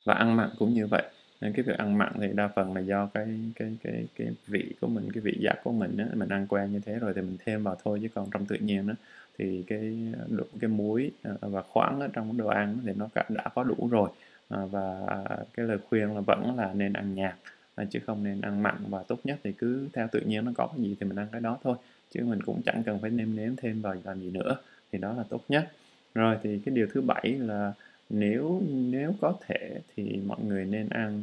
Và 0.05 0.15
ăn 0.15 0.37
mặn 0.37 0.51
cũng 0.59 0.75
như 0.75 0.87
vậy. 0.87 1.03
Nên 1.41 1.53
cái 1.53 1.63
việc 1.63 1.79
ăn 1.79 1.99
mặn 1.99 2.13
thì 2.21 2.29
đa 2.35 2.49
phần 2.49 2.75
là 2.75 2.81
do 2.81 3.07
cái 3.07 3.27
cái 3.57 3.77
cái 3.83 4.07
cái 4.19 4.29
vị 4.47 4.75
của 4.81 4.87
mình 4.87 5.09
cái 5.15 5.21
vị 5.21 5.37
giác 5.41 5.55
của 5.65 5.73
mình 5.73 5.97
á 5.97 6.07
mình 6.15 6.29
ăn 6.29 6.47
quen 6.47 6.73
như 6.73 6.81
thế 6.81 6.99
rồi 6.99 7.13
thì 7.15 7.21
mình 7.21 7.37
thêm 7.45 7.65
vào 7.65 7.77
thôi. 7.85 7.99
Chứ 8.03 8.09
còn 8.15 8.31
trong 8.31 8.47
tự 8.47 8.57
nhiên 8.57 8.87
đó 8.87 8.95
thì 9.39 9.65
cái 9.67 10.15
cái 10.61 10.69
muối 10.69 11.11
ờ, 11.23 11.37
và 11.41 11.63
khoáng 11.63 12.01
ở 12.01 12.09
trong 12.13 12.37
đồ 12.37 12.47
ăn 12.47 12.79
thì 12.85 12.93
nó 12.97 13.09
đã 13.29 13.49
có 13.55 13.65
đủ 13.65 13.89
rồi. 13.91 14.11
Ờ, 14.49 14.67
và 14.67 15.07
à, 15.07 15.37
cái 15.55 15.67
lời 15.67 15.79
khuyên 15.89 16.15
là 16.15 16.21
vẫn 16.21 16.57
là 16.57 16.73
nên 16.75 16.93
ăn 16.93 17.15
nhạt 17.15 17.35
à, 17.75 17.85
chứ 17.91 18.01
không 18.07 18.25
nên 18.25 18.41
ăn 18.41 18.63
mặn 18.63 18.77
và 18.89 19.03
tốt 19.03 19.21
nhất 19.25 19.39
thì 19.45 19.53
cứ 19.53 19.89
theo 19.93 20.09
tự 20.13 20.21
nhiên 20.21 20.45
nó 20.45 20.53
có 20.55 20.67
cái 20.67 20.83
gì 20.83 20.97
thì 21.01 21.07
mình 21.07 21.19
ăn 21.19 21.27
cái 21.33 21.41
đó 21.41 21.59
thôi. 21.63 21.77
Chứ 22.11 22.21
mình 22.25 22.43
cũng 22.43 22.63
chẳng 22.63 22.83
cần 22.87 22.99
phải 22.99 23.11
nêm 23.11 23.37
nếm 23.37 23.57
thêm 23.57 23.81
vào 23.83 23.95
làm 24.05 24.21
gì 24.21 24.31
nữa 24.31 24.57
thì 24.93 24.99
đó 24.99 25.13
là 25.13 25.23
tốt 25.29 25.45
nhất. 25.49 25.73
Rồi 26.15 26.37
thì 26.43 26.59
cái 26.65 26.75
điều 26.75 26.87
thứ 26.93 27.01
bảy 27.01 27.33
là 27.39 27.73
nếu 28.11 28.63
nếu 28.71 29.15
có 29.21 29.35
thể 29.47 29.81
thì 29.97 30.21
mọi 30.27 30.39
người 30.45 30.65
nên 30.65 30.89
ăn 30.89 31.23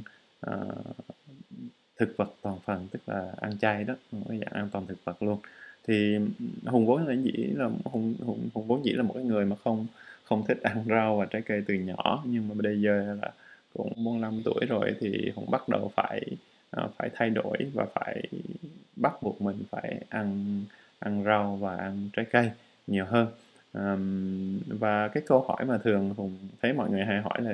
uh, 0.52 0.95
thực 1.97 2.18
vật 2.18 2.34
toàn 2.41 2.58
phần 2.66 2.88
tức 2.91 3.00
là 3.08 3.32
ăn 3.41 3.58
chay 3.58 3.84
đó 3.84 3.95
cái 4.30 4.39
dạng 4.39 4.54
ăn 4.54 4.70
toàn 4.72 4.88
thực 4.88 5.06
vật 5.06 5.24
luôn. 5.24 5.39
Thì 5.88 6.18
hùng 6.66 6.86
vốn 6.86 7.08
là 7.08 7.14
dĩ 7.14 7.32
là 7.32 7.70
hùng 7.84 8.16
hùng 8.20 8.50
hùng 8.54 8.68
vốn 8.68 8.86
dĩ 8.86 8.91
là 8.91 9.04
một 9.04 9.14
cái 9.14 9.24
người 9.24 9.45
mà 9.45 9.56
không 9.64 9.88
không 10.24 10.43
thích 10.47 10.62
ăn 10.64 10.86
rau 10.88 11.18
và 11.18 11.26
trái 11.26 11.41
cây 11.41 11.64
từ 11.68 11.74
nhỏ 11.74 12.24
nhưng 12.26 12.47
mà 12.47 12.56
bây 12.56 12.82
giờ 12.82 13.18
là 13.22 13.32
cũng 13.74 13.93
45 13.95 14.41
tuổi 14.45 14.65
rồi 14.70 14.95
thì 14.99 15.32
hùng 15.36 15.51
bắt 15.51 15.70
đầu 15.70 15.91
phải 15.95 16.22
uh, 16.84 16.91
phải 16.97 17.09
thay 17.13 17.30
đổi 17.30 17.57
và 17.74 17.86
phải 17.95 18.24
bắt 18.95 19.13
buộc 19.22 19.41
mình 19.41 19.63
phải 19.70 20.01
ăn 20.09 20.61
ăn 20.99 21.24
rau 21.24 21.55
và 21.55 21.76
ăn 21.76 22.09
trái 22.13 22.26
cây 22.32 22.51
nhiều 22.88 23.05
hơn. 23.05 23.28
Um, 23.74 24.59
và 24.80 25.07
cái 25.07 25.24
câu 25.28 25.41
hỏi 25.47 25.65
mà 25.65 25.78
thường 25.78 26.13
hùng 26.17 26.38
thấy 26.61 26.74
mọi 26.74 26.89
người 26.89 27.05
hay 27.05 27.22
hỏi 27.22 27.41
là 27.41 27.53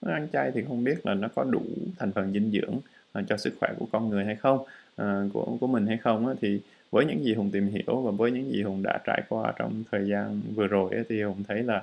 ăn 0.00 0.28
chay 0.32 0.50
thì 0.54 0.64
không 0.68 0.84
biết 0.84 1.06
là 1.06 1.14
nó 1.14 1.28
có 1.34 1.44
đủ 1.44 1.62
thành 1.98 2.12
phần 2.12 2.32
dinh 2.32 2.50
dưỡng 2.50 2.76
uh, 3.18 3.24
cho 3.28 3.36
sức 3.36 3.54
khỏe 3.60 3.72
của 3.78 3.86
con 3.92 4.08
người 4.08 4.24
hay 4.24 4.36
không? 4.36 4.58
Uh, 5.02 5.32
của 5.32 5.56
của 5.60 5.66
mình 5.66 5.86
hay 5.86 5.98
không 5.98 6.26
á, 6.26 6.34
thì 6.40 6.60
với 6.90 7.04
những 7.04 7.24
gì 7.24 7.34
hùng 7.34 7.50
tìm 7.50 7.68
hiểu 7.68 8.00
và 8.00 8.10
với 8.10 8.30
những 8.30 8.52
gì 8.52 8.62
hùng 8.62 8.82
đã 8.82 8.98
trải 9.04 9.22
qua 9.28 9.52
trong 9.56 9.84
thời 9.90 10.08
gian 10.08 10.40
vừa 10.54 10.66
rồi 10.66 10.90
ấy, 10.94 11.04
thì 11.08 11.22
hùng 11.22 11.42
thấy 11.48 11.62
là 11.62 11.82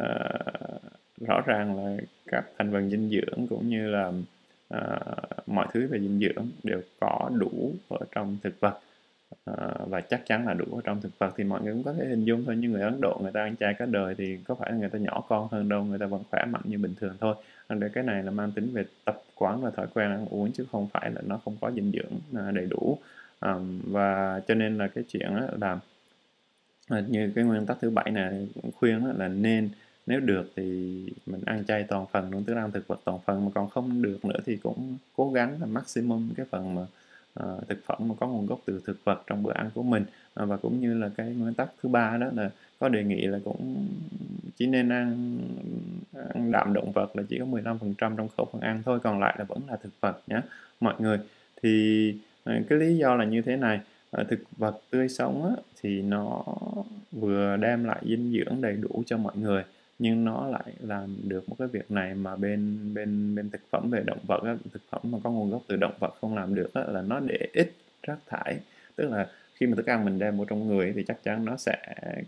uh, 0.00 0.82
rõ 1.20 1.40
ràng 1.46 1.76
là 1.76 1.96
các 2.26 2.44
thành 2.58 2.72
phần 2.72 2.90
dinh 2.90 3.10
dưỡng 3.10 3.46
cũng 3.46 3.68
như 3.68 3.90
là 3.90 4.12
uh, 4.74 5.48
mọi 5.48 5.66
thứ 5.72 5.86
về 5.86 5.98
dinh 6.00 6.20
dưỡng 6.20 6.46
đều 6.62 6.80
có 7.00 7.30
đủ 7.38 7.72
ở 7.88 7.98
trong 8.14 8.36
thực 8.42 8.60
vật 8.60 8.78
uh, 9.50 9.88
và 9.88 10.00
chắc 10.00 10.26
chắn 10.26 10.46
là 10.46 10.54
đủ 10.54 10.64
ở 10.72 10.80
trong 10.84 11.00
thực 11.00 11.18
vật. 11.18 11.34
Thì 11.36 11.44
mọi 11.44 11.62
người 11.62 11.72
cũng 11.72 11.82
có 11.82 11.92
thể 11.92 12.06
hình 12.06 12.24
dung 12.24 12.44
thôi 12.44 12.56
như 12.56 12.68
người 12.68 12.82
Ấn 12.82 13.00
Độ 13.00 13.18
người 13.22 13.32
ta 13.32 13.40
ăn 13.40 13.56
chay 13.56 13.74
cả 13.74 13.86
đời 13.86 14.14
thì 14.18 14.38
có 14.44 14.54
phải 14.54 14.72
là 14.72 14.78
người 14.78 14.88
ta 14.88 14.98
nhỏ 14.98 15.24
con 15.28 15.48
hơn 15.50 15.68
đâu 15.68 15.84
người 15.84 15.98
ta 15.98 16.06
vẫn 16.06 16.22
khỏe 16.30 16.44
mạnh 16.44 16.62
như 16.64 16.78
bình 16.78 16.94
thường 17.00 17.16
thôi. 17.20 17.34
Để 17.68 17.88
cái 17.88 18.04
này 18.04 18.22
là 18.22 18.30
mang 18.30 18.52
tính 18.52 18.70
về 18.72 18.84
tập 19.04 19.22
quán 19.34 19.60
và 19.60 19.70
thói 19.70 19.86
quen 19.94 20.10
ăn 20.10 20.26
uống 20.30 20.52
chứ 20.52 20.66
không 20.72 20.88
phải 20.92 21.10
là 21.10 21.20
nó 21.26 21.40
không 21.44 21.56
có 21.60 21.70
dinh 21.70 21.92
dưỡng 21.92 22.42
à, 22.42 22.50
đầy 22.50 22.66
đủ. 22.66 22.98
Um, 23.40 23.80
và 23.84 24.40
cho 24.48 24.54
nên 24.54 24.78
là 24.78 24.88
cái 24.88 25.04
chuyện 25.08 25.30
là 25.60 25.78
như 27.08 27.32
cái 27.34 27.44
nguyên 27.44 27.66
tắc 27.66 27.76
thứ 27.80 27.90
bảy 27.90 28.10
này 28.10 28.48
khuyên 28.74 29.18
là 29.18 29.28
nên 29.28 29.68
nếu 30.06 30.20
được 30.20 30.52
thì 30.56 30.62
mình 31.26 31.40
ăn 31.46 31.64
chay 31.68 31.84
toàn 31.84 32.06
phần 32.12 32.30
luôn 32.30 32.44
tức 32.44 32.54
là 32.54 32.60
ăn 32.62 32.70
thực 32.70 32.86
vật 32.86 33.00
toàn 33.04 33.18
phần 33.26 33.44
mà 33.44 33.50
còn 33.54 33.70
không 33.70 34.02
được 34.02 34.24
nữa 34.24 34.38
thì 34.46 34.56
cũng 34.56 34.96
cố 35.16 35.32
gắng 35.32 35.56
là 35.60 35.66
maximum 35.66 36.30
cái 36.36 36.46
phần 36.50 36.74
mà 36.74 36.82
uh, 37.40 37.68
thực 37.68 37.84
phẩm 37.86 37.98
mà 38.08 38.14
có 38.20 38.26
nguồn 38.26 38.46
gốc 38.46 38.60
từ 38.64 38.80
thực 38.86 39.04
vật 39.04 39.22
trong 39.26 39.42
bữa 39.42 39.52
ăn 39.52 39.70
của 39.74 39.82
mình. 39.82 40.04
Uh, 40.42 40.48
và 40.48 40.56
cũng 40.56 40.80
như 40.80 40.94
là 40.94 41.10
cái 41.16 41.34
nguyên 41.34 41.54
tắc 41.54 41.68
thứ 41.82 41.88
ba 41.88 42.16
đó 42.16 42.26
là 42.34 42.50
có 42.78 42.88
đề 42.88 43.04
nghị 43.04 43.26
là 43.26 43.38
cũng 43.44 43.88
chỉ 44.56 44.66
nên 44.66 44.88
ăn 44.88 45.38
ăn 46.34 46.52
đạm 46.52 46.72
động 46.72 46.92
vật 46.92 47.16
là 47.16 47.22
chỉ 47.28 47.38
có 47.38 47.44
15% 47.44 47.94
trong 47.98 48.28
khẩu 48.36 48.48
phần 48.52 48.60
ăn 48.60 48.82
thôi 48.84 49.00
còn 49.02 49.20
lại 49.20 49.36
là 49.38 49.44
vẫn 49.44 49.60
là 49.68 49.76
thực 49.76 50.00
vật 50.00 50.22
nhé 50.26 50.40
mọi 50.80 50.94
người. 50.98 51.18
Thì 51.62 52.14
ờ, 52.44 52.54
cái 52.68 52.78
lý 52.78 52.96
do 52.96 53.14
là 53.14 53.24
như 53.24 53.42
thế 53.42 53.56
này 53.56 53.80
thực 54.28 54.40
vật 54.56 54.80
tươi 54.90 55.08
sống 55.08 55.44
á, 55.44 55.62
thì 55.82 56.02
nó 56.02 56.44
vừa 57.12 57.56
đem 57.56 57.84
lại 57.84 58.02
dinh 58.02 58.32
dưỡng 58.32 58.60
đầy 58.60 58.76
đủ 58.76 59.02
cho 59.06 59.16
mọi 59.16 59.36
người 59.36 59.62
nhưng 60.02 60.24
nó 60.24 60.48
lại 60.48 60.72
làm 60.80 61.16
được 61.24 61.48
một 61.48 61.56
cái 61.58 61.68
việc 61.68 61.90
này 61.90 62.14
mà 62.14 62.36
bên 62.36 62.78
bên 62.94 63.34
bên 63.34 63.50
thực 63.50 63.60
phẩm 63.70 63.90
về 63.90 64.02
động 64.06 64.18
vật 64.26 64.42
á, 64.44 64.56
thực 64.72 64.82
phẩm 64.90 65.00
mà 65.04 65.18
có 65.24 65.30
nguồn 65.30 65.50
gốc 65.50 65.62
từ 65.68 65.76
động 65.76 65.94
vật 65.98 66.14
không 66.20 66.34
làm 66.34 66.54
được 66.54 66.74
á, 66.74 66.82
là 66.88 67.02
nó 67.02 67.20
để 67.20 67.48
ít 67.52 67.72
rác 68.02 68.18
thải. 68.26 68.56
Tức 68.96 69.10
là 69.10 69.28
khi 69.54 69.66
mà 69.66 69.76
thức 69.76 69.86
ăn 69.86 70.04
mình 70.04 70.18
đem 70.18 70.36
vào 70.36 70.46
trong 70.48 70.68
người 70.68 70.92
thì 70.96 71.04
chắc 71.08 71.22
chắn 71.24 71.44
nó 71.44 71.56
sẽ 71.56 71.76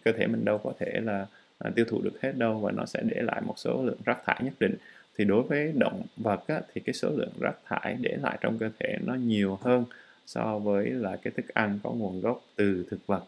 cơ 0.05 0.13
thể 0.13 0.27
mình 0.27 0.45
đâu 0.45 0.59
có 0.59 0.73
thể 0.79 1.01
là 1.05 1.27
à, 1.59 1.71
tiêu 1.75 1.85
thụ 1.89 2.03
được 2.03 2.23
hết 2.23 2.33
đâu 2.37 2.59
và 2.59 2.73
nó 2.73 2.87
sẽ 2.87 3.03
để 3.03 3.23
lại 3.23 3.41
một 3.47 3.55
số 3.57 3.83
lượng 3.85 3.99
rác 4.05 4.19
thải 4.27 4.41
nhất 4.45 4.55
định. 4.61 4.75
Thì 5.19 5.25
đối 5.25 5.43
với 5.43 5.73
động 5.77 6.03
vật 6.17 6.47
á, 6.47 6.61
thì 6.75 6.81
cái 6.81 6.95
số 6.95 7.11
lượng 7.17 7.33
rác 7.41 7.55
thải 7.65 7.97
để 8.01 8.17
lại 8.23 8.39
trong 8.41 8.59
cơ 8.59 8.71
thể 8.81 8.99
nó 9.07 9.15
nhiều 9.15 9.59
hơn 9.63 9.85
so 10.27 10.59
với 10.59 10.91
là 10.91 11.17
cái 11.17 11.33
thức 11.37 11.49
ăn 11.55 11.79
có 11.83 11.91
nguồn 11.91 12.21
gốc 12.21 12.45
từ 12.57 12.87
thực 12.91 13.07
vật. 13.07 13.25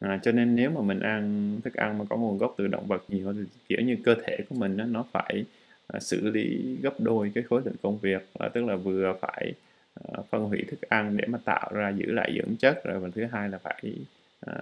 À, 0.00 0.20
cho 0.22 0.32
nên 0.32 0.56
nếu 0.56 0.70
mà 0.70 0.80
mình 0.80 1.00
ăn 1.00 1.56
thức 1.64 1.74
ăn 1.74 1.98
mà 1.98 2.04
có 2.10 2.16
nguồn 2.16 2.38
gốc 2.38 2.54
từ 2.58 2.66
động 2.66 2.86
vật 2.86 3.04
nhiều 3.08 3.32
thì 3.32 3.40
kiểu 3.68 3.80
như 3.80 3.96
cơ 4.04 4.14
thể 4.26 4.38
của 4.48 4.54
mình 4.54 4.76
đó, 4.76 4.84
nó 4.84 5.04
phải 5.12 5.44
à, 5.86 6.00
xử 6.00 6.30
lý 6.30 6.76
gấp 6.82 7.00
đôi 7.00 7.32
cái 7.34 7.44
khối 7.44 7.62
lượng 7.64 7.74
công 7.82 7.98
việc 7.98 8.28
là 8.38 8.48
tức 8.48 8.64
là 8.64 8.76
vừa 8.76 9.14
phải 9.20 9.52
à, 9.94 10.22
phân 10.30 10.44
hủy 10.44 10.64
thức 10.68 10.82
ăn 10.82 11.16
để 11.16 11.24
mà 11.26 11.38
tạo 11.44 11.70
ra 11.74 11.90
giữ 11.90 12.12
lại 12.12 12.32
dưỡng 12.36 12.56
chất 12.56 12.84
rồi 12.84 13.00
và 13.00 13.08
thứ 13.14 13.24
hai 13.32 13.48
là 13.48 13.58
phải 13.58 13.82
à, 14.46 14.54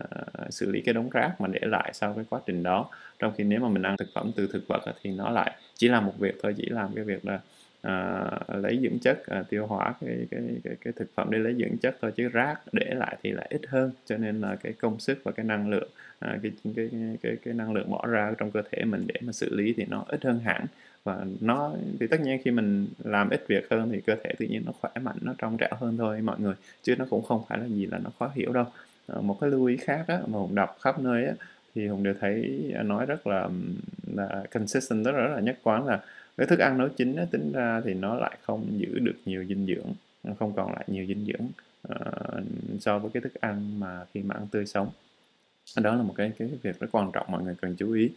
xử 0.51 0.71
lý 0.71 0.81
cái 0.81 0.95
đống 0.95 1.11
rác 1.11 1.41
mà 1.41 1.49
để 1.49 1.61
lại 1.63 1.91
sau 1.95 2.13
cái 2.15 2.25
quá 2.31 2.41
trình 2.47 2.63
đó. 2.63 2.91
Trong 3.19 3.33
khi 3.37 3.45
nếu 3.45 3.61
mà 3.61 3.69
mình 3.69 3.83
ăn 3.83 3.97
thực 3.97 4.09
phẩm 4.15 4.33
từ 4.37 4.49
thực 4.53 4.65
vật 4.69 4.81
thì 5.03 5.11
nó 5.11 5.31
lại 5.31 5.57
chỉ 5.75 5.89
làm 5.89 6.07
một 6.07 6.19
việc 6.19 6.35
thôi 6.43 6.55
chỉ 6.57 6.67
làm 6.67 6.95
cái 6.95 7.05
việc 7.05 7.25
là 7.25 7.41
à, 7.85 8.31
lấy 8.49 8.81
dưỡng 8.83 8.99
chất 8.99 9.27
à, 9.27 9.45
tiêu 9.49 9.67
hóa 9.67 9.95
cái, 10.01 10.27
cái 10.31 10.41
cái 10.65 10.77
cái 10.85 10.93
thực 10.97 11.15
phẩm 11.15 11.31
để 11.31 11.39
lấy 11.39 11.55
dưỡng 11.59 11.79
chất 11.79 11.97
thôi 12.03 12.13
chứ 12.17 12.29
rác 12.29 12.57
để 12.73 12.95
lại 12.95 13.17
thì 13.23 13.31
lại 13.31 13.47
ít 13.51 13.61
hơn. 13.69 13.91
Cho 14.07 14.17
nên 14.17 14.41
là 14.41 14.57
cái 14.57 14.73
công 14.73 15.01
sức 15.01 15.19
và 15.25 15.33
cái 15.33 15.47
năng 15.47 15.71
lượng 15.71 15.89
à, 16.19 16.39
cái, 16.43 16.53
cái 16.77 16.91
cái 17.23 17.37
cái 17.45 17.55
năng 17.55 17.73
lượng 17.73 17.91
bỏ 17.91 18.07
ra 18.07 18.33
trong 18.39 18.51
cơ 18.51 18.63
thể 18.73 18.85
mình 18.85 19.05
để 19.07 19.15
mà 19.21 19.33
xử 19.33 19.55
lý 19.57 19.75
thì 19.77 19.85
nó 19.89 20.05
ít 20.09 20.25
hơn 20.25 20.39
hẳn. 20.39 20.67
Và 21.05 21.25
nó 21.41 21.73
thì 22.01 22.07
tất 22.07 22.21
nhiên 22.21 22.41
khi 22.45 22.51
mình 22.51 22.87
làm 23.05 23.31
ít 23.31 23.45
việc 23.49 23.67
hơn 23.71 23.91
thì 23.93 24.01
cơ 24.01 24.17
thể 24.25 24.35
tự 24.39 24.47
nhiên 24.47 24.63
nó 24.67 24.73
khỏe 24.81 24.91
mạnh 25.03 25.17
nó 25.23 25.35
trong 25.39 25.57
trẻo 25.59 25.71
hơn 25.81 25.97
thôi 25.97 26.21
mọi 26.23 26.41
người 26.41 26.55
chứ 26.83 26.97
nó 26.99 27.07
cũng 27.11 27.23
không 27.23 27.43
phải 27.49 27.59
là 27.59 27.67
gì 27.67 27.87
là 27.87 27.99
nó 27.99 28.11
khó 28.19 28.31
hiểu 28.35 28.53
đâu. 28.53 28.65
À, 29.07 29.21
một 29.21 29.39
cái 29.41 29.51
lưu 29.51 29.65
ý 29.65 29.77
khác 29.77 30.05
á, 30.09 30.19
mà 30.27 30.39
hùng 30.39 30.55
đọc 30.55 30.77
khắp 30.81 31.01
nơi 31.01 31.27
á, 31.27 31.35
thì 31.75 31.87
hùng 31.89 32.03
đều 32.03 32.15
thấy 32.21 32.61
nói 32.85 33.07
rất 33.07 33.27
là 33.27 33.49
là 34.17 34.45
consistent 34.55 35.05
rất 35.05 35.13
rất 35.13 35.29
là 35.35 35.41
nhất 35.41 35.59
quán 35.63 35.87
là 35.87 36.01
cái 36.37 36.47
thức 36.47 36.59
ăn 36.59 36.79
nấu 36.79 36.89
chín 36.89 37.17
á, 37.17 37.25
tính 37.31 37.53
ra 37.53 37.81
thì 37.85 37.95
nó 37.95 38.15
lại 38.15 38.39
không 38.43 38.81
giữ 38.81 38.99
được 38.99 39.17
nhiều 39.25 39.45
dinh 39.45 39.67
dưỡng 39.67 39.93
không 40.39 40.53
còn 40.57 40.73
lại 40.73 40.85
nhiều 40.87 41.07
dinh 41.07 41.27
dưỡng 41.27 41.49
uh, 41.95 42.45
so 42.81 42.99
với 42.99 43.11
cái 43.11 43.21
thức 43.21 43.35
ăn 43.35 43.81
mà 43.81 44.05
khi 44.15 44.23
mà 44.23 44.35
ăn 44.35 44.47
tươi 44.51 44.67
sống. 44.67 44.91
Đó 45.77 45.95
là 45.95 46.03
một 46.03 46.15
cái 46.17 46.33
cái 46.39 46.49
việc 46.63 46.81
rất 46.81 46.87
quan 46.93 47.11
trọng 47.13 47.27
mọi 47.29 47.43
người 47.43 47.55
cần 47.61 47.75
chú 47.79 47.93
ý. 47.93 48.11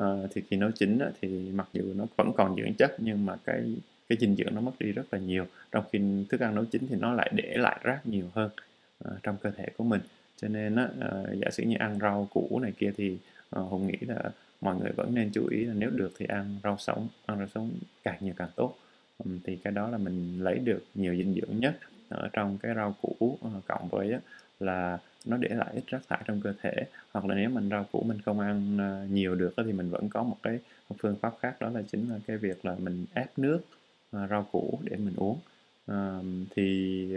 Uh, 0.00 0.30
thì 0.34 0.42
khi 0.50 0.56
nấu 0.56 0.70
chín 0.70 0.98
á, 0.98 1.06
thì 1.20 1.50
mặc 1.54 1.68
dù 1.72 1.82
nó 1.96 2.06
vẫn 2.16 2.32
còn 2.36 2.56
dưỡng 2.56 2.74
chất 2.74 2.96
nhưng 2.98 3.26
mà 3.26 3.36
cái 3.44 3.76
cái 4.08 4.18
dinh 4.20 4.36
dưỡng 4.36 4.54
nó 4.54 4.60
mất 4.60 4.72
đi 4.78 4.92
rất 4.92 5.02
là 5.10 5.18
nhiều. 5.18 5.46
Trong 5.72 5.84
khi 5.92 6.00
thức 6.28 6.40
ăn 6.40 6.54
nấu 6.54 6.64
chín 6.64 6.86
thì 6.88 6.96
nó 6.96 7.12
lại 7.12 7.30
để 7.34 7.54
lại 7.56 7.80
rác 7.82 8.00
nhiều 8.06 8.26
hơn 8.34 8.50
uh, 9.08 9.22
trong 9.22 9.36
cơ 9.42 9.50
thể 9.50 9.66
của 9.76 9.84
mình. 9.84 10.00
Cho 10.36 10.48
nên 10.48 10.76
á, 10.76 10.88
uh, 10.98 11.38
giả 11.42 11.50
sử 11.50 11.62
như 11.62 11.76
ăn 11.78 11.98
rau 12.00 12.28
củ 12.32 12.60
này 12.62 12.72
kia 12.78 12.92
thì 12.96 13.16
uh, 13.58 13.70
hùng 13.70 13.86
nghĩ 13.86 13.96
là 14.00 14.30
mọi 14.64 14.76
người 14.76 14.92
vẫn 14.96 15.14
nên 15.14 15.30
chú 15.32 15.46
ý 15.50 15.64
là 15.64 15.74
nếu 15.74 15.90
được 15.90 16.12
thì 16.18 16.26
ăn 16.26 16.56
rau 16.62 16.76
sống 16.78 17.08
ăn 17.26 17.38
rau 17.38 17.48
sống 17.54 17.70
càng 18.04 18.16
nhiều 18.20 18.34
càng 18.36 18.48
tốt. 18.56 18.76
Thì 19.44 19.56
cái 19.56 19.72
đó 19.72 19.88
là 19.88 19.98
mình 19.98 20.44
lấy 20.44 20.58
được 20.58 20.84
nhiều 20.94 21.14
dinh 21.16 21.34
dưỡng 21.34 21.60
nhất 21.60 21.78
ở 22.08 22.28
trong 22.32 22.58
cái 22.58 22.74
rau 22.74 22.94
củ 23.02 23.38
ờ, 23.42 23.50
cộng 23.68 23.88
với 23.88 24.18
là 24.60 24.98
nó 25.24 25.36
để 25.36 25.48
lại 25.48 25.68
ít 25.74 25.84
rác 25.86 26.00
thải 26.08 26.22
trong 26.26 26.40
cơ 26.40 26.52
thể. 26.62 26.72
Hoặc 27.12 27.24
là 27.26 27.34
nếu 27.34 27.50
mình 27.50 27.68
rau 27.68 27.84
củ 27.92 28.02
mình 28.02 28.18
không 28.24 28.40
ăn 28.40 28.78
ờ, 28.78 29.06
nhiều 29.10 29.34
được 29.34 29.54
thì 29.56 29.72
mình 29.72 29.90
vẫn 29.90 30.08
có 30.08 30.22
một 30.22 30.36
cái 30.42 30.58
phương 30.98 31.16
pháp 31.20 31.34
khác 31.40 31.56
đó 31.60 31.70
là 31.70 31.82
chính 31.92 32.10
là 32.10 32.18
cái 32.26 32.36
việc 32.36 32.64
là 32.64 32.74
mình 32.78 33.04
ép 33.14 33.38
nước 33.38 33.60
ờ, 34.10 34.26
rau 34.26 34.48
củ 34.52 34.78
để 34.84 34.96
mình 34.96 35.14
uống. 35.16 35.38
Thì 36.56 37.08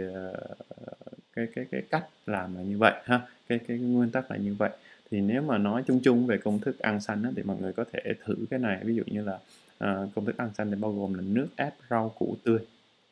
cái 1.36 1.46
cái 1.54 1.66
cái 1.70 1.82
cách 1.90 2.04
làm 2.26 2.56
là 2.56 2.62
như 2.62 2.78
vậy 2.78 2.92
ha 3.04 3.20
cái 3.48 3.58
cái, 3.58 3.58
cái 3.68 3.78
nguyên 3.78 4.10
tắc 4.10 4.30
là 4.30 4.36
như 4.36 4.54
vậy 4.54 4.70
thì 5.10 5.20
nếu 5.20 5.42
mà 5.42 5.58
nói 5.58 5.82
chung 5.86 6.00
chung 6.02 6.26
về 6.26 6.38
công 6.38 6.60
thức 6.60 6.78
ăn 6.78 7.00
xanh 7.00 7.22
á, 7.22 7.30
thì 7.36 7.42
mọi 7.42 7.56
người 7.60 7.72
có 7.72 7.84
thể 7.92 8.14
thử 8.24 8.34
cái 8.50 8.58
này. 8.58 8.80
Ví 8.84 8.94
dụ 8.94 9.02
như 9.06 9.24
là 9.24 9.38
uh, 9.84 10.14
công 10.14 10.24
thức 10.24 10.36
ăn 10.36 10.50
xanh 10.54 10.70
thì 10.70 10.76
bao 10.80 10.92
gồm 10.92 11.14
là 11.14 11.22
nước 11.26 11.48
ép 11.56 11.74
rau 11.90 12.08
củ 12.18 12.36
tươi 12.44 12.58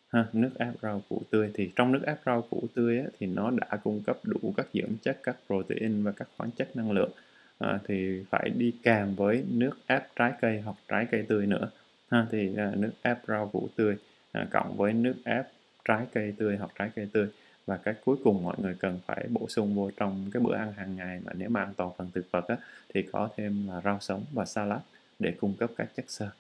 ha, 0.09 0.27
nước 0.33 0.51
ép 0.59 0.75
rau 0.83 1.03
củ 1.09 1.23
tươi. 1.31 1.51
Thì 1.55 1.71
trong 1.77 1.93
nước 1.93 2.03
ép 2.07 2.19
rau 2.27 2.43
củ 2.43 2.63
tươi 2.75 2.99
á, 2.99 3.07
thì 3.19 3.27
nó 3.27 3.51
đã 3.51 3.77
cung 3.77 4.01
cấp 4.07 4.19
đủ 4.25 4.55
các 4.57 4.67
dưỡng 4.73 4.93
chất 5.03 5.19
các 5.23 5.37
protein 5.47 6.03
và 6.03 6.13
các 6.13 6.29
khoáng 6.37 6.51
chất 6.51 6.77
năng 6.77 6.93
lượng. 6.93 7.11
À, 7.59 7.79
thì 7.89 8.25
phải 8.31 8.51
đi 8.51 8.73
kèm 8.83 9.15
với 9.15 9.45
nước 9.51 9.79
ép 9.87 10.17
trái 10.17 10.33
cây 10.41 10.61
hoặc 10.61 10.77
trái 10.89 11.07
cây 11.11 11.23
tươi 11.29 11.47
nữa 11.47 11.71
ha, 12.11 12.27
thì 12.31 12.57
à, 12.57 12.73
nước 12.77 12.91
ép 13.03 13.19
rau 13.29 13.49
củ 13.53 13.69
tươi 13.77 13.97
à, 14.33 14.47
cộng 14.51 14.77
với 14.77 14.93
nước 14.93 15.15
ép 15.25 15.47
trái 15.85 16.07
cây 16.13 16.35
tươi 16.39 16.57
hoặc 16.57 16.71
trái 16.79 16.91
cây 16.95 17.09
tươi 17.13 17.27
và 17.67 17.77
cái 17.77 17.95
cuối 18.05 18.17
cùng 18.25 18.45
mọi 18.45 18.57
người 18.59 18.75
cần 18.81 18.99
phải 19.07 19.27
bổ 19.31 19.49
sung 19.49 19.75
vô 19.75 19.91
trong 19.97 20.31
cái 20.33 20.43
bữa 20.43 20.55
ăn 20.55 20.73
hàng 20.73 20.97
ngày 20.97 21.21
mà 21.25 21.33
nếu 21.37 21.49
mà 21.49 21.61
ăn 21.61 21.73
toàn 21.77 21.91
phần 21.99 22.11
thực 22.15 22.31
vật 22.31 22.49
á, 22.49 22.57
thì 22.95 23.03
có 23.03 23.29
thêm 23.37 23.69
là 23.69 23.81
rau 23.85 23.99
sống 24.01 24.25
và 24.33 24.45
salad 24.45 24.81
để 25.19 25.35
cung 25.41 25.55
cấp 25.59 25.71
các 25.77 25.89
chất 25.97 26.05
xơ. 26.09 26.31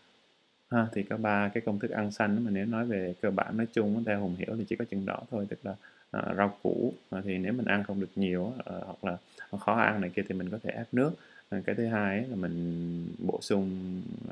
Ha 0.70 0.86
thì 0.92 1.02
có 1.02 1.16
ba 1.16 1.48
cái 1.48 1.60
công 1.66 1.78
thức 1.78 1.90
ăn 1.90 2.10
xanh 2.10 2.44
mà 2.44 2.50
nếu 2.50 2.66
nói 2.66 2.86
về 2.86 3.14
cơ 3.20 3.30
bản 3.30 3.56
nói 3.56 3.66
chung 3.72 4.04
theo 4.04 4.20
hùng 4.20 4.36
hiểu 4.38 4.56
thì 4.58 4.64
chỉ 4.68 4.76
có 4.76 4.84
chừng 4.84 5.06
đó 5.06 5.18
thôi 5.30 5.46
tức 5.50 5.58
là 5.62 5.74
à, 6.10 6.34
rau 6.36 6.58
củ. 6.62 6.92
À, 7.10 7.20
thì 7.24 7.38
nếu 7.38 7.52
mình 7.52 7.66
ăn 7.66 7.84
không 7.84 8.00
được 8.00 8.10
nhiều 8.16 8.52
à, 8.64 8.74
hoặc 8.86 9.04
là 9.04 9.16
khó 9.58 9.72
ăn 9.74 10.00
này 10.00 10.10
kia 10.10 10.22
thì 10.28 10.34
mình 10.34 10.50
có 10.50 10.58
thể 10.62 10.70
ép 10.70 10.86
nước. 10.92 11.12
À, 11.50 11.60
cái 11.66 11.74
thứ 11.74 11.86
hai 11.86 12.24
là 12.28 12.36
mình 12.36 13.08
bổ 13.18 13.38
sung 13.42 13.70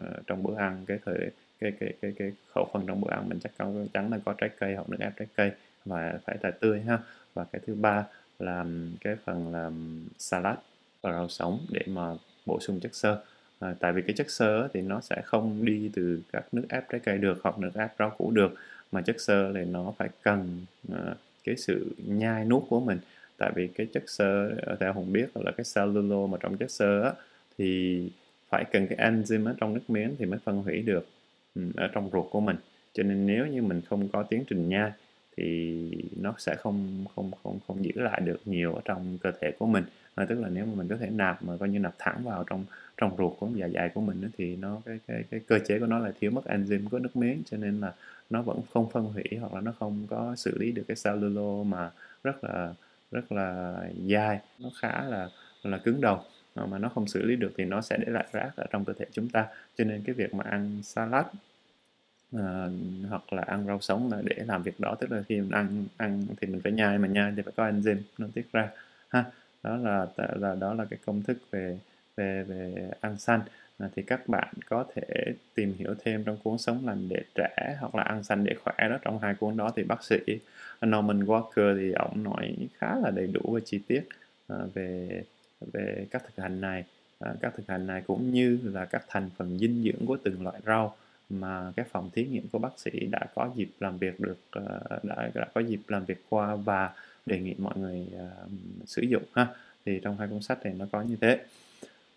à, 0.03 0.11
trong 0.27 0.43
bữa 0.43 0.57
ăn 0.57 0.85
cái 0.87 0.99
thời 1.05 1.31
cái 1.61 1.73
cái 1.81 1.93
cái 2.03 2.13
cái 2.19 2.33
khẩu 2.55 2.69
phần 2.73 2.85
trong 2.87 3.01
bữa 3.01 3.11
ăn 3.11 3.29
mình 3.29 3.39
chắc 3.41 3.53
chắn 3.59 3.89
chắn 3.95 4.11
là 4.11 4.19
có 4.25 4.33
trái 4.33 4.51
cây 4.59 4.75
hoặc 4.75 4.89
nước 4.91 5.01
ép 5.01 5.13
trái 5.17 5.29
cây 5.37 5.53
và 5.85 6.19
phải 6.25 6.37
là 6.43 6.51
tươi 6.51 6.81
ha. 6.81 6.99
Và 7.35 7.45
cái 7.45 7.61
thứ 7.67 7.75
ba 7.75 8.05
là 8.39 8.65
cái 9.01 9.17
phần 9.25 9.53
làm 9.53 10.05
salad 10.19 10.57
và 11.03 11.13
rau 11.13 11.29
sống 11.29 11.59
để 11.71 11.83
mà 11.87 12.15
bổ 12.47 12.61
sung 12.61 12.81
chất 12.81 12.95
xơ. 12.95 13.23
À, 13.61 13.75
tại 13.81 13.93
vì 13.93 14.03
cái 14.03 14.13
chất 14.17 14.31
xơ 14.31 14.69
thì 14.75 14.81
nó 14.81 15.01
sẽ 15.01 15.23
không 15.25 15.65
đi 15.65 15.91
từ 15.95 16.21
các 16.33 16.45
nước 16.53 16.65
ép 16.69 16.89
trái 16.89 17.01
cây 17.01 17.19
được 17.19 17.39
hoặc 17.43 17.59
nước 17.59 17.71
ép 17.75 17.91
rau 17.99 18.11
củ 18.11 18.31
được 18.31 18.55
mà 18.93 19.01
chất 19.01 19.21
xơ 19.21 19.53
thì 19.55 19.65
nó 19.65 19.93
phải 19.99 20.09
cần 20.23 20.61
uh, 20.93 21.17
cái 21.45 21.57
sự 21.57 21.95
nhai 22.07 22.45
nuốt 22.45 22.63
của 22.69 22.81
mình. 22.81 22.99
Tại 23.37 23.53
vì 23.55 23.69
cái 23.69 23.87
chất 23.93 24.03
xơ 24.07 24.51
à, 24.67 24.75
theo 24.81 24.93
hùng 24.93 25.13
biết 25.13 25.37
là 25.37 25.53
cái 25.57 25.65
cellulose 25.75 26.33
mà 26.33 26.39
trong 26.41 26.57
chất 26.57 26.71
xơ 26.71 27.03
á, 27.03 27.13
thì 27.59 28.03
phải 28.49 28.65
cần 28.65 28.87
cái 28.87 29.11
enzyme 29.11 29.47
ở 29.47 29.55
trong 29.61 29.75
nước 29.75 29.91
miếng 29.91 30.17
thì 30.19 30.27
mới 30.27 30.39
phân 30.45 30.63
hủy 30.63 30.83
được 30.83 31.07
ừ, 31.55 31.63
ở 31.77 31.89
trong 31.93 32.11
ruột 32.13 32.27
của 32.31 32.41
mình. 32.41 32.57
Cho 32.93 33.03
nên 33.03 33.27
nếu 33.27 33.47
như 33.47 33.63
mình 33.63 33.81
không 33.89 34.09
có 34.09 34.23
tiến 34.23 34.45
trình 34.49 34.69
nhai 34.69 34.93
thì 35.37 35.91
nó 36.17 36.35
sẽ 36.39 36.57
không 36.57 37.05
không 37.15 37.31
không 37.43 37.59
không 37.67 37.85
giữ 37.85 37.93
lại 37.95 38.21
được 38.21 38.41
nhiều 38.45 38.75
ở 38.75 38.81
trong 38.85 39.19
cơ 39.23 39.33
thể 39.41 39.53
của 39.59 39.67
mình. 39.67 39.85
À, 40.15 40.25
tức 40.29 40.41
là 40.41 40.49
nếu 40.49 40.67
mà 40.67 40.73
mình 40.75 40.89
có 40.89 40.97
thể 40.97 41.11
nạp 41.11 41.43
mà 41.43 41.57
coi 41.57 41.69
như 41.69 41.79
nạp 41.79 41.95
thẳng 41.99 42.25
vào 42.25 42.45
trong 42.51 42.65
trong 42.97 43.17
ruột 43.19 43.33
của 43.39 43.49
dạ 43.55 43.69
dày 43.69 43.89
của 43.89 44.01
mình 44.01 44.21
đó, 44.21 44.29
thì 44.39 44.57
nó 44.57 44.81
cái, 44.87 44.99
cái 45.07 45.25
cái 45.31 45.41
cơ 45.47 45.59
chế 45.59 45.79
của 45.79 45.87
nó 45.87 45.99
là 45.99 46.13
thiếu 46.21 46.31
mất 46.31 46.45
enzyme 46.45 46.89
của 46.89 46.99
nước 46.99 47.17
miếng 47.17 47.43
cho 47.51 47.57
nên 47.57 47.81
là 47.81 47.93
nó 48.31 48.43
vẫn 48.43 48.61
không 48.73 48.91
phân 48.91 49.05
hủy 49.05 49.25
hoặc 49.41 49.55
là 49.55 49.61
nó 49.61 49.73
không 49.79 50.07
có 50.11 50.37
xử 50.37 50.59
lý 50.59 50.73
được 50.73 50.83
cái 50.89 50.97
cellulose 51.05 51.69
mà 51.71 51.91
rất 52.25 52.45
là 52.45 52.75
rất 53.11 53.33
là 53.33 53.77
dai. 54.11 54.41
Nó 54.59 54.71
khá 54.81 55.05
là 55.05 55.29
là 55.63 55.79
cứng 55.79 56.01
đầu 56.01 56.21
ờ, 56.55 56.67
mà 56.67 56.79
nó 56.79 56.89
không 56.89 57.07
xử 57.07 57.23
lý 57.23 57.37
được 57.37 57.53
thì 57.57 57.65
nó 57.65 57.81
sẽ 57.81 57.97
để 57.97 58.13
lại 58.13 58.27
rác 58.33 58.51
ở 58.57 58.67
trong 58.71 58.85
cơ 58.85 58.93
thể 58.93 59.07
chúng 59.13 59.29
ta. 59.29 59.47
Cho 59.79 59.85
nên 59.85 60.03
cái 60.07 60.15
việc 60.15 60.35
mà 60.35 60.45
ăn 60.45 60.81
salad 60.83 61.27
uh, 62.35 63.09
hoặc 63.09 63.33
là 63.33 63.43
ăn 63.43 63.67
rau 63.67 63.81
sống 63.81 64.13
là 64.13 64.23
để 64.25 64.37
làm 64.47 64.63
việc 64.63 64.81
đó 64.81 64.95
tức 65.01 65.13
là 65.13 65.23
khi 65.29 65.41
mình 65.41 65.51
ăn 65.51 65.85
ăn 65.97 66.27
thì 66.41 66.47
mình 66.47 66.61
phải 66.61 66.73
nhai 66.73 66.99
mà 66.99 67.09
nhai 67.09 67.33
thì 67.37 67.43
phải 67.43 67.53
có 67.57 67.71
enzyme 67.71 67.97
nó 68.19 68.27
tiết 68.35 68.53
ra 68.53 68.69
ha. 69.09 69.25
Đó 69.63 69.77
là 69.77 70.07
là 70.17 70.55
đó 70.55 70.75
là 70.75 70.85
cái 70.85 70.99
công 71.07 71.23
thức 71.23 71.39
về 71.51 71.79
về 72.17 72.45
về 72.45 72.91
ăn 73.01 73.19
xanh. 73.19 73.41
À, 73.79 73.89
thì 73.97 74.03
các 74.03 74.29
bạn 74.29 74.55
có 74.69 74.85
thể 74.95 75.25
tìm 75.55 75.75
hiểu 75.79 75.95
thêm 76.05 76.25
trong 76.25 76.37
cuốn 76.45 76.59
sống 76.59 76.87
lành 76.87 77.09
để 77.09 77.23
trẻ 77.35 77.77
hoặc 77.81 77.95
là 77.95 78.03
ăn 78.03 78.23
xanh 78.23 78.45
để 78.45 78.55
khỏe 78.65 78.89
đó 78.91 78.99
trong 79.03 79.19
hai 79.19 79.35
cuốn 79.35 79.57
đó 79.57 79.73
thì 79.77 79.83
bác 79.83 80.05
sĩ 80.05 80.19
Norman 80.87 81.25
Walker 81.25 81.79
thì 81.79 81.93
ông 81.93 82.23
nói 82.23 82.57
khá 82.79 82.99
là 82.99 83.11
đầy 83.11 83.27
đủ 83.27 83.41
và 83.53 83.61
chi 83.65 83.81
tiết 83.87 84.09
à, 84.49 84.57
về 84.75 85.23
về 85.73 86.07
các 86.11 86.23
thực 86.23 86.43
hành 86.43 86.61
này. 86.61 86.85
À, 87.21 87.35
các 87.41 87.53
thực 87.57 87.69
hành 87.69 87.87
này 87.87 88.03
cũng 88.07 88.33
như 88.33 88.59
là 88.63 88.85
các 88.85 89.05
thành 89.09 89.31
phần 89.37 89.59
dinh 89.59 89.83
dưỡng 89.83 90.07
của 90.07 90.17
từng 90.25 90.43
loại 90.43 90.61
rau 90.67 90.97
mà 91.31 91.73
cái 91.77 91.87
phòng 91.91 92.11
thí 92.13 92.27
nghiệm 92.27 92.49
của 92.49 92.59
bác 92.59 92.79
sĩ 92.79 92.91
đã 93.11 93.21
có 93.35 93.51
dịp 93.57 93.69
làm 93.81 93.99
việc 93.99 94.21
được 94.21 94.39
ờ, 94.51 94.81
đã 95.03 95.31
đã 95.35 95.47
có 95.55 95.61
dịp 95.61 95.81
làm 95.89 96.05
việc 96.05 96.25
qua 96.29 96.57
và 96.57 96.91
đề 97.27 97.41
nghị 97.41 97.55
mọi 97.59 97.75
người 97.77 98.07
uh, 98.17 98.51
sử 98.87 99.03
dụng 99.03 99.23
ha. 99.33 99.47
Thì 99.87 100.01
trong 100.03 100.19
hai 100.19 100.29
cuốn 100.29 100.43
sách 100.43 100.65
này 100.65 100.75
nó 100.79 100.87
có 100.93 101.03
như 101.03 101.17
thế. 101.21 101.41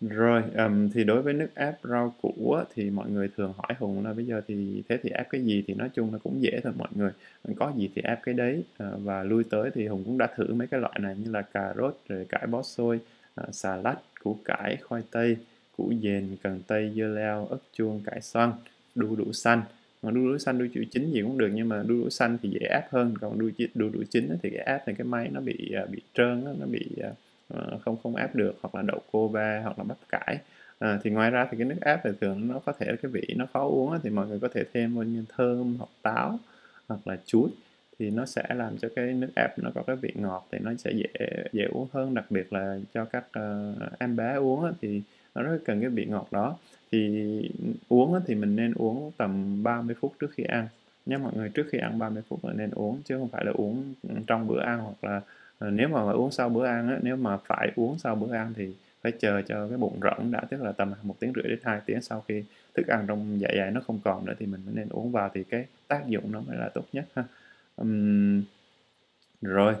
Rồi 0.00 0.42
um, 0.56 0.90
thì 0.90 1.04
đối 1.04 1.22
với 1.22 1.34
nước 1.34 1.48
ép 1.54 1.74
rau 1.84 2.14
củ 2.22 2.52
á, 2.52 2.64
thì 2.74 2.90
mọi 2.90 3.10
người 3.10 3.30
thường 3.36 3.52
hỏi 3.56 3.74
hùng 3.78 4.04
là 4.04 4.12
bây 4.12 4.24
giờ 4.26 4.40
thì 4.48 4.82
thế 4.88 4.98
thì 5.02 5.10
ép 5.10 5.30
cái 5.30 5.44
gì? 5.44 5.64
Thì 5.66 5.74
nói 5.74 5.90
chung 5.94 6.12
là 6.12 6.18
cũng 6.18 6.42
dễ 6.42 6.60
thôi 6.64 6.72
mọi 6.78 6.88
người. 6.94 7.10
Có 7.56 7.72
gì 7.76 7.90
thì 7.94 8.02
ép 8.02 8.22
cái 8.22 8.34
đấy 8.34 8.64
à, 8.78 8.90
và 8.96 9.24
lui 9.24 9.44
tới 9.44 9.70
thì 9.74 9.86
hùng 9.86 10.04
cũng 10.04 10.18
đã 10.18 10.26
thử 10.36 10.54
mấy 10.54 10.68
cái 10.68 10.80
loại 10.80 10.98
này 11.00 11.16
như 11.16 11.30
là 11.30 11.42
cà 11.42 11.74
rốt 11.76 12.00
rồi 12.08 12.26
cải 12.28 12.46
bó 12.46 12.62
xôi 12.62 13.00
à, 13.34 13.44
xà 13.52 13.76
lách 13.76 13.98
củ 14.22 14.38
cải 14.44 14.76
khoai 14.76 15.02
tây 15.10 15.36
củ 15.76 15.92
dền 16.02 16.36
cần 16.42 16.60
tây 16.66 16.92
dưa 16.96 17.08
leo 17.08 17.46
ớt 17.46 17.60
chuông 17.72 18.00
cải 18.04 18.20
xoăn 18.20 18.52
đu 18.98 19.16
đủ 19.16 19.32
xanh. 19.32 19.62
Mà 20.02 20.10
đu 20.10 20.32
đủ 20.32 20.38
xanh 20.38 20.58
đu 20.58 20.66
đủ 20.74 20.82
chín 20.90 21.10
gì 21.10 21.22
cũng 21.22 21.38
được 21.38 21.50
nhưng 21.54 21.68
mà 21.68 21.82
đu 21.86 22.04
đủ 22.04 22.10
xanh 22.10 22.38
thì 22.42 22.48
dễ 22.48 22.66
ép 22.70 22.90
hơn. 22.90 23.14
Còn 23.20 23.38
đu 23.38 23.50
đu 23.74 23.88
đủ 23.88 24.02
chín 24.10 24.36
thì 24.42 24.50
cái 24.50 24.64
ép 24.66 24.82
thì 24.86 24.92
cái 24.98 25.04
máy 25.04 25.28
nó 25.32 25.40
bị 25.40 25.72
à, 25.72 25.86
bị 25.90 26.00
trơn 26.14 26.44
nó 26.60 26.66
bị 26.66 26.86
à, 27.02 27.10
ờ, 27.48 27.78
không 27.84 27.96
không 28.02 28.16
ép 28.16 28.34
được 28.34 28.56
hoặc 28.62 28.74
là 28.74 28.82
đậu 28.82 29.00
cô 29.12 29.28
ba 29.28 29.60
hoặc 29.62 29.78
là 29.78 29.84
bắp 29.84 29.98
cải. 30.08 30.38
À, 30.78 30.98
thì 31.02 31.10
ngoài 31.10 31.30
ra 31.30 31.48
thì 31.50 31.56
cái 31.58 31.66
nước 31.66 31.80
ép 31.80 32.00
thì 32.04 32.10
thường 32.20 32.48
nó 32.48 32.58
có 32.58 32.72
thể 32.72 32.86
cái 33.02 33.10
vị 33.12 33.34
nó 33.36 33.46
khó 33.52 33.64
uống 33.64 33.98
thì 34.02 34.10
mọi 34.10 34.26
người 34.26 34.40
có 34.40 34.48
thể 34.54 34.64
thêm 34.72 34.94
vô 34.94 35.02
như 35.02 35.24
thơm 35.36 35.76
hoặc 35.78 35.90
táo 36.02 36.38
hoặc 36.88 37.06
là 37.06 37.18
chuối. 37.26 37.50
Thì 37.98 38.10
nó 38.10 38.26
sẽ 38.26 38.42
làm 38.54 38.78
cho 38.78 38.88
cái 38.96 39.12
nước 39.12 39.28
ép 39.36 39.58
nó 39.58 39.70
có 39.74 39.82
cái 39.82 39.96
vị 39.96 40.12
ngọt 40.14 40.46
thì 40.52 40.58
nó 40.58 40.74
sẽ 40.78 40.92
dễ 40.92 41.26
dễ 41.52 41.64
uống 41.64 41.88
hơn. 41.92 42.14
Đặc 42.14 42.24
biệt 42.30 42.52
là 42.52 42.78
cho 42.94 43.04
các 43.04 43.24
uh, 43.38 43.98
em 43.98 44.16
bé 44.16 44.34
uống 44.34 44.72
thì 44.80 45.02
nó 45.34 45.42
rất 45.42 45.58
cần 45.64 45.80
cái 45.80 45.90
vị 45.90 46.04
ngọt 46.04 46.28
đó 46.30 46.56
thì 46.92 47.50
uống 47.88 48.20
thì 48.26 48.34
mình 48.34 48.56
nên 48.56 48.72
uống 48.74 49.12
tầm 49.16 49.62
30 49.62 49.96
phút 50.00 50.14
trước 50.20 50.30
khi 50.34 50.44
ăn. 50.44 50.68
Nhé 51.06 51.16
mọi 51.16 51.32
người 51.36 51.48
trước 51.48 51.66
khi 51.72 51.78
ăn 51.78 51.98
30 51.98 52.22
phút 52.28 52.44
là 52.44 52.52
nên 52.52 52.70
uống 52.70 53.02
chứ 53.04 53.18
không 53.18 53.28
phải 53.28 53.44
là 53.44 53.52
uống 53.54 53.94
trong 54.26 54.46
bữa 54.46 54.60
ăn 54.60 54.78
hoặc 54.78 55.04
là 55.04 55.20
ờ, 55.58 55.70
nếu 55.70 55.88
mà 55.88 56.00
uống 56.12 56.30
sau 56.30 56.48
bữa 56.48 56.66
ăn 56.66 56.88
á, 56.88 56.98
nếu 57.02 57.16
mà 57.16 57.36
phải 57.36 57.72
uống 57.76 57.98
sau 57.98 58.14
bữa 58.14 58.34
ăn 58.34 58.52
thì 58.56 58.74
phải 59.02 59.12
chờ 59.12 59.42
cho 59.42 59.68
cái 59.68 59.78
bụng 59.78 60.00
rỗng 60.02 60.30
đã 60.30 60.40
tức 60.50 60.62
là 60.62 60.72
tầm 60.72 60.92
một 61.02 61.16
tiếng 61.20 61.32
rưỡi 61.34 61.44
đến 61.44 61.58
hai 61.62 61.80
tiếng 61.86 62.02
sau 62.02 62.24
khi 62.28 62.42
thức 62.74 62.86
ăn 62.86 63.04
trong 63.08 63.40
dạ 63.40 63.48
dày 63.56 63.70
nó 63.70 63.80
không 63.86 63.98
còn 64.04 64.26
nữa 64.26 64.34
thì 64.38 64.46
mình 64.46 64.60
mới 64.66 64.74
nên 64.74 64.88
uống 64.88 65.12
vào 65.12 65.30
thì 65.34 65.44
cái 65.44 65.66
tác 65.88 66.06
dụng 66.06 66.32
nó 66.32 66.40
mới 66.40 66.56
là 66.56 66.68
tốt 66.68 66.84
nhất 66.92 67.04
ha. 67.14 67.24
Um, 67.76 68.42
rồi 69.42 69.74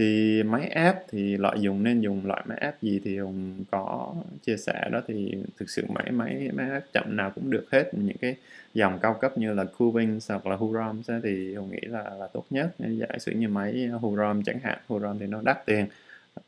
thì 0.00 0.42
máy 0.42 0.68
ép 0.68 0.96
thì 1.08 1.36
loại 1.36 1.60
dùng 1.60 1.82
nên 1.82 2.00
dùng 2.00 2.26
loại 2.26 2.42
máy 2.46 2.58
ép 2.60 2.82
gì 2.82 3.00
thì 3.04 3.18
hùng 3.18 3.64
có 3.70 4.14
chia 4.46 4.56
sẻ 4.56 4.88
đó. 4.92 5.00
Thì 5.06 5.34
thực 5.58 5.70
sự 5.70 5.84
máy 5.88 6.10
máy 6.10 6.50
máy 6.54 6.70
ép 6.70 6.82
chậm 6.92 7.16
nào 7.16 7.32
cũng 7.34 7.50
được 7.50 7.66
hết. 7.72 7.90
Những 7.92 8.16
cái 8.20 8.36
dòng 8.74 8.98
cao 9.02 9.14
cấp 9.20 9.38
như 9.38 9.54
là 9.54 9.64
Cubings 9.64 10.30
hoặc 10.30 10.46
là 10.46 10.56
Hurom 10.56 11.02
thì 11.22 11.54
hùng 11.54 11.70
nghĩ 11.70 11.80
là 11.80 12.02
là 12.18 12.26
tốt 12.32 12.44
nhất. 12.50 12.70
Giả 12.78 13.06
sử 13.18 13.32
như 13.32 13.48
máy 13.48 13.86
Hurom 13.86 14.42
chẳng 14.42 14.58
hạn 14.62 14.78
Hurom 14.88 15.18
thì 15.18 15.26
nó 15.26 15.42
đắt 15.42 15.66
tiền. 15.66 15.86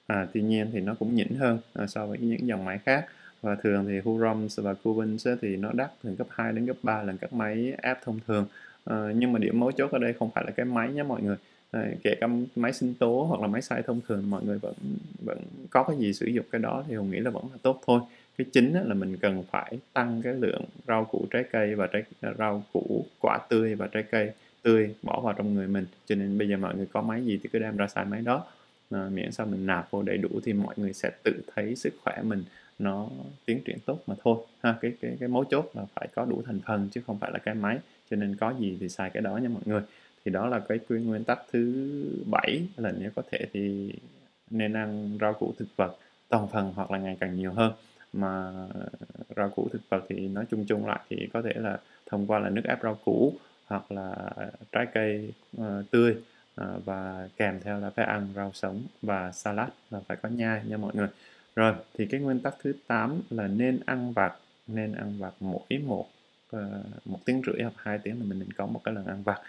À, 0.07 0.27
tuy 0.35 0.43
nhiên 0.43 0.67
thì 0.73 0.81
nó 0.81 0.95
cũng 0.95 1.15
nhỉnh 1.15 1.35
hơn 1.35 1.59
à, 1.75 1.87
so 1.87 2.07
với 2.07 2.19
những 2.19 2.47
dòng 2.47 2.65
máy 2.65 2.79
khác. 2.79 3.07
Và 3.43 3.55
thường 3.55 3.85
thì 3.89 3.99
Hurom 3.99 4.47
và 4.57 4.75
Cubins 4.75 5.29
thì 5.43 5.57
nó 5.57 5.71
đắt 5.73 5.91
từ 6.03 6.15
gấp 6.15 6.27
2 6.31 6.53
đến 6.53 6.67
gấp 6.67 6.77
3 6.83 7.03
lần 7.03 7.19
các 7.19 7.33
máy 7.33 7.73
ép 7.83 7.99
thông 8.05 8.21
thường. 8.27 8.47
À, 8.85 8.97
nhưng 9.17 9.33
mà 9.33 9.39
điểm 9.39 9.61
mấu 9.61 9.73
chốt 9.73 9.91
ở 9.91 9.99
đây 9.99 10.13
không 10.13 10.31
phải 10.35 10.45
là 10.47 10.51
cái 10.51 10.67
máy 10.67 10.93
nhé 10.93 11.03
mọi 11.03 11.23
người. 11.23 11.37
Đấy, 11.73 11.97
kể 12.03 12.15
cả 12.21 12.27
máy 12.57 12.73
sinh 12.73 12.95
tố 12.95 13.27
hoặc 13.29 13.41
là 13.41 13.47
máy 13.47 13.63
xay 13.63 13.83
thông 13.83 14.01
thường 14.09 14.31
mọi 14.31 14.45
người 14.45 14.59
vẫn 14.59 14.75
vẫn 15.25 15.39
có 15.71 15.83
cái 15.83 15.97
gì 15.97 16.13
sử 16.13 16.27
dụng 16.27 16.45
cái 16.51 16.61
đó 16.61 16.85
thì 16.89 16.95
hùng 16.95 17.11
nghĩ 17.11 17.19
là 17.19 17.31
vẫn 17.31 17.45
là 17.53 17.59
tốt 17.63 17.83
thôi. 17.87 18.01
Cái 18.39 18.47
chính 18.53 18.73
là 18.73 18.95
mình 18.95 19.17
cần 19.17 19.43
phải 19.51 19.79
tăng 19.93 20.23
cái 20.23 20.35
lượng 20.35 20.65
rau 20.87 21.05
củ 21.05 21.27
trái 21.31 21.45
cây 21.53 21.75
và 21.75 21.87
trái 21.87 22.03
à, 22.21 22.33
rau 22.39 22.63
củ 22.73 23.05
quả 23.21 23.39
tươi 23.49 23.75
và 23.75 23.87
trái 23.87 24.03
cây 24.11 24.31
tươi 24.63 24.95
bỏ 25.03 25.21
vào 25.21 25.33
trong 25.33 25.55
người 25.55 25.69
mình. 25.69 25.87
Cho 26.07 26.15
nên 26.15 26.39
bây 26.39 26.49
giờ 26.49 26.57
mọi 26.57 26.77
người 26.77 26.87
có 26.93 27.03
máy 27.03 27.25
gì 27.25 27.41
thì 27.43 27.49
cứ 27.53 27.59
đem 27.59 27.77
ra 27.77 27.89
xài 27.89 28.05
máy 28.05 28.21
đó. 28.23 28.45
À, 28.91 29.09
miễn 29.13 29.33
sao 29.33 29.47
mình 29.47 29.67
nạp 29.67 29.91
vô 29.91 30.03
đầy 30.03 30.19
đủ 30.19 30.29
thì 30.45 30.53
mọi 30.53 30.75
người 30.77 30.93
sẽ 30.93 31.11
tự 31.23 31.33
thấy 31.55 31.77
sức 31.77 31.95
khỏe 32.05 32.23
mình 32.23 32.45
nó 32.79 33.09
tiến 33.47 33.61
triển 33.65 33.79
tốt 33.87 33.99
mà 34.07 34.15
thôi. 34.25 34.37
Ha 34.63 34.75
cái 34.81 34.93
cái 35.01 35.17
cái 35.21 35.29
mấu 35.29 35.45
chốt 35.45 35.71
là 35.75 35.85
phải 35.95 36.09
có 36.15 36.25
đủ 36.25 36.43
thành 36.47 36.61
phần 36.67 36.89
chứ 36.93 37.01
không 37.07 37.19
phải 37.19 37.31
là 37.31 37.39
cái 37.39 37.55
máy. 37.55 37.79
Cho 38.11 38.17
nên 38.17 38.37
có 38.37 38.55
gì 38.59 38.77
thì 38.81 38.89
xài 38.89 39.11
cái 39.11 39.23
đó 39.23 39.37
nha 39.37 39.49
mọi 39.49 39.63
người 39.67 39.81
thì 40.25 40.31
đó 40.31 40.47
là 40.47 40.59
cái 40.59 40.79
quy 40.89 41.01
nguyên 41.01 41.25
tắc 41.25 41.39
thứ 41.53 41.93
bảy 42.31 42.63
là 42.77 42.93
nếu 42.99 43.11
có 43.17 43.23
thể 43.31 43.47
thì 43.53 43.93
nên 44.51 44.73
ăn 44.73 45.19
rau 45.21 45.35
củ 45.35 45.55
thực 45.59 45.69
vật 45.77 45.97
toàn 46.29 46.49
phần 46.49 46.73
hoặc 46.77 46.91
là 46.91 46.99
ngày 46.99 47.17
càng 47.21 47.37
nhiều 47.37 47.53
hơn. 47.53 47.73
Mà 48.13 48.53
rau 49.37 49.51
củ 49.51 49.69
thực 49.73 49.81
vật 49.89 50.05
thì 50.09 50.29
nói 50.29 50.45
chung 50.51 50.65
chung 50.69 50.87
lại 50.87 51.01
thì 51.09 51.29
có 51.33 51.43
thể 51.43 51.53
là 51.55 51.79
thông 52.07 52.27
qua 52.27 52.39
là 52.39 52.51
nước 52.51 52.63
ép 52.65 52.79
rau 52.83 52.99
củ 53.05 53.35
hoặc 53.67 53.93
là 53.93 54.31
trái 54.73 54.87
cây 54.95 55.33
uh, 55.57 55.65
tươi 55.91 56.17
uh, 56.61 56.85
và 56.85 57.29
kèm 57.37 57.61
theo 57.65 57.81
là 57.81 57.91
phải 57.91 58.05
ăn 58.05 58.29
rau 58.37 58.51
sống 58.55 58.83
và 59.03 59.33
salad 59.33 59.69
là 59.91 60.01
phải 60.09 60.17
có 60.17 60.29
nhai 60.29 60.63
nha 60.69 60.77
mọi 60.77 60.93
người. 60.95 61.09
Rồi 61.57 61.75
thì 61.95 62.07
cái 62.07 62.21
nguyên 62.21 62.41
tắc 62.41 62.55
thứ 62.63 62.73
8 62.87 63.21
là 63.31 63.47
nên 63.47 63.81
ăn 63.87 64.13
vặt 64.13 64.33
nên 64.67 64.93
ăn 64.93 65.19
vặt 65.19 65.33
mỗi 65.41 65.79
một 65.87 66.07
uh, 66.57 66.61
một 67.05 67.19
tiếng 67.25 67.43
rưỡi 67.47 67.63
hoặc 67.63 67.75
hai 67.77 67.99
tiếng 67.99 68.19
là 68.19 68.25
mình 68.29 68.39
nên 68.39 68.53
có 68.53 68.67
một 68.67 68.81
cái 68.85 68.95
lần 68.95 69.07
ăn 69.07 69.23
vặt 69.23 69.41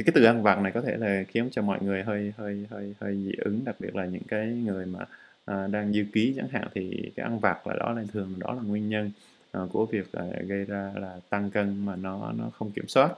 thì 0.00 0.04
cái 0.04 0.12
từ 0.14 0.24
ăn 0.24 0.42
vặt 0.42 0.58
này 0.58 0.72
có 0.72 0.80
thể 0.80 0.96
là 0.96 1.24
khiến 1.28 1.48
cho 1.52 1.62
mọi 1.62 1.78
người 1.82 2.02
hơi 2.02 2.32
hơi 2.36 2.66
hơi 2.70 2.94
hơi 3.00 3.16
dị 3.16 3.32
ứng 3.38 3.64
đặc 3.64 3.76
biệt 3.78 3.96
là 3.96 4.04
những 4.04 4.22
cái 4.28 4.46
người 4.46 4.86
mà 4.86 4.98
à, 5.44 5.66
đang 5.66 5.92
dư 5.92 6.04
ký 6.12 6.34
chẳng 6.36 6.48
hạn 6.48 6.68
thì 6.74 7.12
cái 7.16 7.24
ăn 7.24 7.38
vặt 7.38 7.66
là 7.66 7.74
đó 7.78 7.92
là 7.92 8.02
thường 8.12 8.34
đó 8.38 8.54
là 8.54 8.62
nguyên 8.62 8.88
nhân 8.88 9.10
à, 9.52 9.60
của 9.72 9.86
việc 9.86 10.12
à, 10.12 10.24
gây 10.46 10.64
ra 10.64 10.92
là 10.94 11.16
tăng 11.30 11.50
cân 11.50 11.84
mà 11.86 11.96
nó 11.96 12.32
nó 12.38 12.50
không 12.58 12.70
kiểm 12.70 12.88
soát. 12.88 13.10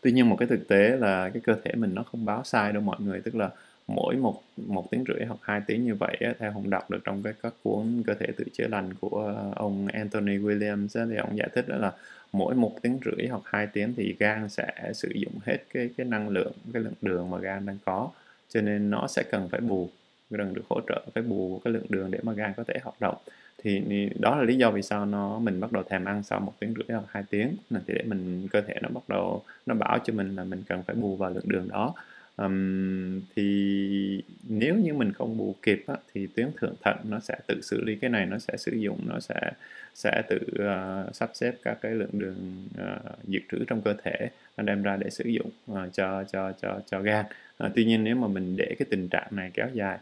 Tuy 0.00 0.12
nhiên 0.12 0.28
một 0.28 0.36
cái 0.38 0.48
thực 0.48 0.68
tế 0.68 0.96
là 0.96 1.30
cái 1.30 1.42
cơ 1.46 1.54
thể 1.64 1.72
mình 1.74 1.94
nó 1.94 2.02
không 2.02 2.24
báo 2.24 2.44
sai 2.44 2.72
đâu 2.72 2.82
mọi 2.82 3.00
người 3.00 3.20
tức 3.20 3.34
là 3.34 3.50
mỗi 3.86 4.16
một 4.16 4.42
một 4.56 4.90
tiếng 4.90 5.04
rưỡi 5.08 5.26
hoặc 5.26 5.38
hai 5.42 5.60
tiếng 5.66 5.84
như 5.84 5.94
vậy 5.94 6.16
á, 6.20 6.34
theo 6.38 6.52
hùng 6.52 6.70
đọc 6.70 6.90
được 6.90 7.00
trong 7.04 7.22
cái 7.22 7.32
các 7.42 7.54
cuốn 7.62 8.02
cơ 8.06 8.14
thể 8.14 8.26
tự 8.36 8.44
chữa 8.52 8.68
lành 8.68 8.94
của 9.00 9.34
à, 9.36 9.44
ông 9.56 9.86
Anthony 9.86 10.38
Williams 10.38 11.00
á, 11.00 11.06
thì 11.10 11.16
ông 11.16 11.36
giải 11.36 11.48
thích 11.54 11.68
đó 11.68 11.76
là 11.76 11.92
mỗi 12.32 12.54
một 12.54 12.72
tiếng 12.82 12.98
rưỡi 13.04 13.26
hoặc 13.28 13.42
hai 13.44 13.66
tiếng 13.66 13.94
thì 13.96 14.14
gan 14.18 14.48
sẽ 14.48 14.92
sử 14.94 15.08
dụng 15.14 15.32
hết 15.46 15.58
cái 15.74 15.90
cái 15.96 16.06
năng 16.06 16.28
lượng, 16.28 16.52
cái 16.72 16.82
lượng 16.82 16.92
đường 17.02 17.30
mà 17.30 17.38
gan 17.38 17.66
đang 17.66 17.78
có. 17.84 18.10
Cho 18.48 18.60
nên 18.60 18.90
nó 18.90 19.06
sẽ 19.06 19.22
cần 19.30 19.48
phải 19.48 19.60
bù, 19.60 19.88
cần 20.30 20.54
được 20.54 20.62
hỗ 20.68 20.80
trợ, 20.88 21.02
phải 21.14 21.22
bù 21.22 21.60
cái 21.64 21.72
lượng 21.72 21.86
đường 21.88 22.10
để 22.10 22.18
mà 22.22 22.32
gan 22.32 22.52
có 22.56 22.64
thể 22.64 22.74
hoạt 22.82 23.00
động. 23.00 23.16
Thì 23.62 23.82
đó 24.20 24.36
là 24.36 24.42
lý 24.44 24.56
do 24.56 24.70
vì 24.70 24.82
sao 24.82 25.06
nó, 25.06 25.38
mình 25.38 25.60
bắt 25.60 25.72
đầu 25.72 25.82
thèm 25.82 26.04
ăn 26.04 26.22
sau 26.22 26.40
một 26.40 26.52
tiếng 26.58 26.74
rưỡi 26.74 26.96
hoặc 26.96 27.04
hai 27.08 27.22
tiếng. 27.30 27.56
Thì 27.70 27.94
để 27.94 28.02
mình, 28.06 28.48
cơ 28.50 28.60
thể 28.60 28.74
nó 28.82 28.88
bắt 28.88 29.02
đầu, 29.08 29.42
nó 29.66 29.74
bảo 29.74 29.98
cho 30.04 30.12
mình 30.12 30.36
là 30.36 30.44
mình 30.44 30.62
cần 30.68 30.82
phải 30.82 30.96
bù 30.96 31.16
vào 31.16 31.30
lượng 31.30 31.48
đường 31.48 31.68
đó 31.68 31.94
um, 32.36 33.20
thì 33.36 34.22
nếu 34.48 34.76
như 34.76 34.94
mình 34.94 35.12
không 35.12 35.38
bù 35.38 35.54
kịp 35.62 35.84
á, 35.86 35.94
thì 36.14 36.26
tuyến 36.26 36.50
thượng 36.60 36.74
thận 36.82 36.96
nó 37.08 37.20
sẽ 37.20 37.38
tự 37.46 37.60
xử 37.62 37.84
lý 37.84 37.96
cái 37.96 38.10
này 38.10 38.26
nó 38.26 38.38
sẽ 38.38 38.56
sử 38.56 38.72
dụng 38.72 39.00
nó 39.06 39.20
sẽ 39.20 39.52
sẽ 39.94 40.22
tự 40.28 40.38
uh, 40.54 41.14
sắp 41.14 41.30
xếp 41.34 41.54
các 41.62 41.78
cái 41.82 41.94
lượng 41.94 42.18
đường 42.18 42.66
ờ, 42.78 43.00
uh, 43.12 43.28
dự 43.28 43.40
trữ 43.52 43.64
trong 43.66 43.80
cơ 43.80 43.94
thể 44.04 44.30
nó 44.56 44.64
đem 44.64 44.82
ra 44.82 44.96
để 44.96 45.10
sử 45.10 45.24
dụng 45.24 45.50
uh, 45.72 45.78
cho 45.92 46.24
cho 46.32 46.52
cho 46.62 46.80
cho 46.90 47.00
gan. 47.00 47.24
Uh, 47.64 47.72
tuy 47.74 47.84
nhiên 47.84 48.04
nếu 48.04 48.16
mà 48.16 48.28
mình 48.28 48.56
để 48.56 48.74
cái 48.78 48.86
tình 48.90 49.08
trạng 49.08 49.28
này 49.30 49.50
kéo 49.54 49.68
dài 49.72 49.98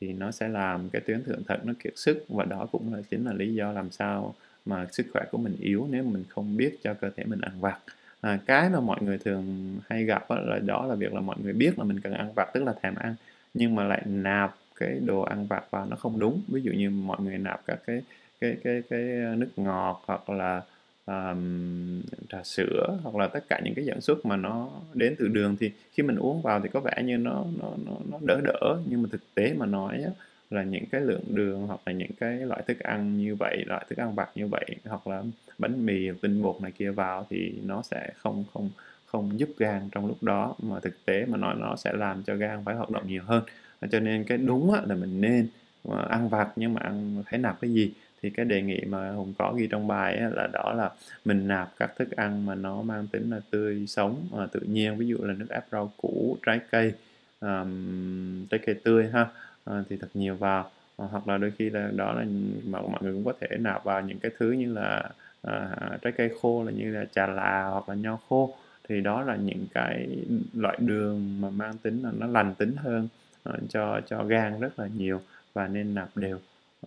thì 0.00 0.12
nó 0.12 0.30
sẽ 0.30 0.48
làm 0.48 0.88
cái 0.90 1.02
tuyến 1.06 1.24
thượng 1.24 1.44
thận 1.44 1.60
nó 1.64 1.72
kiệt 1.84 1.92
sức 1.96 2.24
và 2.28 2.44
đó 2.44 2.68
cũng 2.72 2.94
là 2.94 3.00
chính 3.10 3.26
là 3.26 3.32
lý 3.32 3.54
do 3.54 3.72
làm 3.72 3.90
sao 3.90 4.34
mà 4.66 4.86
sức 4.92 5.06
khỏe 5.12 5.22
của 5.30 5.38
mình 5.38 5.56
yếu 5.60 5.88
nếu 5.90 6.02
mình 6.02 6.24
không 6.28 6.56
biết 6.56 6.78
cho 6.82 6.94
cơ 6.94 7.10
thể 7.16 7.24
mình 7.24 7.40
ăn 7.40 7.60
vặt 7.60 7.78
à, 8.22 8.38
cái 8.46 8.70
mà 8.70 8.80
mọi 8.80 9.02
người 9.02 9.18
thường 9.18 9.76
hay 9.88 10.04
gặp 10.04 10.30
đó 10.30 10.36
là 10.36 10.58
đó 10.58 10.86
là 10.86 10.94
việc 10.94 11.14
là 11.14 11.20
mọi 11.20 11.36
người 11.42 11.52
biết 11.52 11.78
là 11.78 11.84
mình 11.84 12.00
cần 12.00 12.12
ăn 12.12 12.32
vặt 12.36 12.48
tức 12.54 12.64
là 12.64 12.74
thèm 12.82 12.94
ăn 12.94 13.14
nhưng 13.54 13.74
mà 13.74 13.84
lại 13.84 14.02
nạp 14.06 14.54
cái 14.76 15.00
đồ 15.04 15.20
ăn 15.20 15.46
vặt 15.46 15.64
vào 15.70 15.86
nó 15.86 15.96
không 15.96 16.18
đúng. 16.18 16.42
Ví 16.48 16.62
dụ 16.62 16.72
như 16.72 16.90
mọi 16.90 17.20
người 17.20 17.38
nạp 17.38 17.60
các 17.66 17.78
cái 17.86 18.02
cái 18.40 18.56
cái 18.64 18.82
cái 18.90 19.00
ờ, 19.24 19.34
nước 19.34 19.50
ngọt 19.56 20.02
hoặc 20.06 20.30
là 20.30 20.62
um, 21.06 22.02
trà 22.28 22.42
sữa 22.42 22.98
hoặc 23.02 23.16
là 23.16 23.26
tất 23.26 23.44
cả 23.48 23.60
những 23.64 23.74
cái 23.74 23.84
dẫn 23.84 24.00
xuất 24.00 24.26
mà 24.26 24.36
nó 24.36 24.68
đến 24.94 25.14
từ 25.18 25.28
đường 25.28 25.56
thì 25.60 25.70
khi 25.92 26.02
mình 26.02 26.16
uống 26.16 26.42
vào 26.42 26.60
thì 26.60 26.68
có 26.72 26.80
vẻ 26.80 27.02
như 27.04 27.16
nó 27.16 27.44
nó 27.60 27.70
nó, 27.86 27.92
nó 28.10 28.18
đỡ 28.26 28.40
đỡ. 28.44 28.80
Nhưng 28.88 29.02
mà 29.02 29.08
thực 29.12 29.34
tế 29.34 29.54
mà 29.54 29.66
nói 29.66 30.02
á, 30.02 30.10
là 30.52 30.62
những 30.62 30.84
cái 30.86 31.00
lượng 31.00 31.24
đường 31.28 31.66
hoặc 31.66 31.80
là 31.86 31.92
những 31.92 32.10
cái 32.20 32.36
loại 32.36 32.62
thức 32.66 32.78
ăn 32.78 33.18
như 33.18 33.34
vậy 33.34 33.64
loại 33.66 33.86
thức 33.88 33.98
ăn 33.98 34.14
vặt 34.14 34.28
như 34.34 34.46
vậy 34.46 34.66
hoặc 34.84 35.06
là 35.06 35.22
bánh 35.58 35.86
mì 35.86 36.10
tinh 36.22 36.42
bột 36.42 36.62
này 36.62 36.72
kia 36.72 36.90
vào 36.90 37.26
thì 37.30 37.54
nó 37.66 37.82
sẽ 37.82 38.10
không 38.16 38.44
không 38.52 38.70
không 39.06 39.38
giúp 39.38 39.48
gan 39.58 39.88
trong 39.92 40.06
lúc 40.06 40.22
đó. 40.22 40.54
Mà 40.62 40.80
thực 40.80 41.04
tế 41.04 41.24
mà 41.26 41.36
nói 41.36 41.54
nó 41.58 41.76
sẽ 41.76 41.92
làm 41.92 42.22
cho 42.22 42.34
gan 42.34 42.64
phải 42.64 42.74
hoạt 42.74 42.90
động 42.90 43.08
nhiều 43.08 43.22
hơn. 43.26 43.42
Cho 43.90 44.00
nên 44.00 44.24
cái 44.24 44.38
đúng 44.38 44.74
là 44.74 44.94
mình 44.94 45.20
nên 45.20 45.46
à, 45.90 45.98
ăn 46.08 46.28
vặt 46.28 46.48
nhưng 46.56 46.74
mà 46.74 46.80
ăn 46.80 47.22
phải 47.30 47.38
nạp 47.38 47.60
cái 47.60 47.72
gì? 47.72 47.92
Thì 48.22 48.30
cái 48.30 48.44
đề 48.44 48.62
nghị 48.62 48.80
mà 48.80 49.10
hùng 49.10 49.34
có 49.38 49.54
ghi 49.56 49.66
trong 49.66 49.86
bài 49.86 50.16
ấy 50.16 50.30
là 50.30 50.48
đó 50.52 50.72
là 50.76 50.90
mình 51.24 51.48
nạp 51.48 51.68
các 51.76 51.92
thức 51.96 52.10
ăn 52.10 52.46
mà 52.46 52.54
nó 52.54 52.82
mang 52.82 53.06
tính 53.06 53.30
là 53.30 53.40
tươi 53.50 53.86
sống 53.86 54.26
à, 54.38 54.46
tự 54.52 54.60
nhiên. 54.60 54.96
Ví 54.96 55.06
dụ 55.06 55.18
là 55.20 55.34
nước 55.34 55.48
ép 55.48 55.64
rau 55.72 55.92
củ 55.96 56.36
trái 56.46 56.60
cây 56.70 56.92
um, 57.40 58.46
trái 58.46 58.60
cây 58.66 58.74
tươi 58.84 59.08
ha 59.12 59.26
uh, 59.70 59.86
thì 59.88 59.96
thật 59.96 60.08
nhiều 60.14 60.36
vào. 60.36 60.70
Uh, 61.02 61.10
hoặc 61.10 61.28
là 61.28 61.38
đôi 61.38 61.50
khi 61.50 61.70
là 61.70 61.90
đó 61.96 62.12
là 62.12 62.24
mà 62.66 62.80
mọi 62.80 63.02
người 63.02 63.12
cũng 63.12 63.24
có 63.24 63.32
thể 63.40 63.56
nạp 63.60 63.84
vào 63.84 64.00
những 64.00 64.18
cái 64.18 64.32
thứ 64.38 64.50
như 64.50 64.72
là 64.72 65.10
uh, 65.48 66.02
trái 66.02 66.12
cây 66.16 66.30
khô 66.40 66.64
là 66.64 66.72
như 66.72 66.94
là 66.94 67.04
trà 67.14 67.26
là 67.26 67.64
hoặc 67.64 67.88
là 67.88 67.94
nho 67.94 68.18
khô. 68.28 68.54
Thì 68.88 69.00
đó 69.00 69.22
là 69.22 69.36
những 69.36 69.66
cái 69.74 70.24
loại 70.54 70.76
đường 70.80 71.40
mà 71.40 71.50
mang 71.50 71.78
tính 71.78 72.02
là 72.02 72.10
nó 72.18 72.26
lành 72.26 72.54
tính 72.54 72.76
hơn 72.76 73.08
uh, 73.48 73.54
cho 73.68 74.00
cho 74.06 74.24
gan 74.24 74.60
rất 74.60 74.78
là 74.78 74.88
nhiều 74.96 75.20
và 75.52 75.68
nên 75.68 75.94
nạp 75.94 76.08
đều 76.16 76.38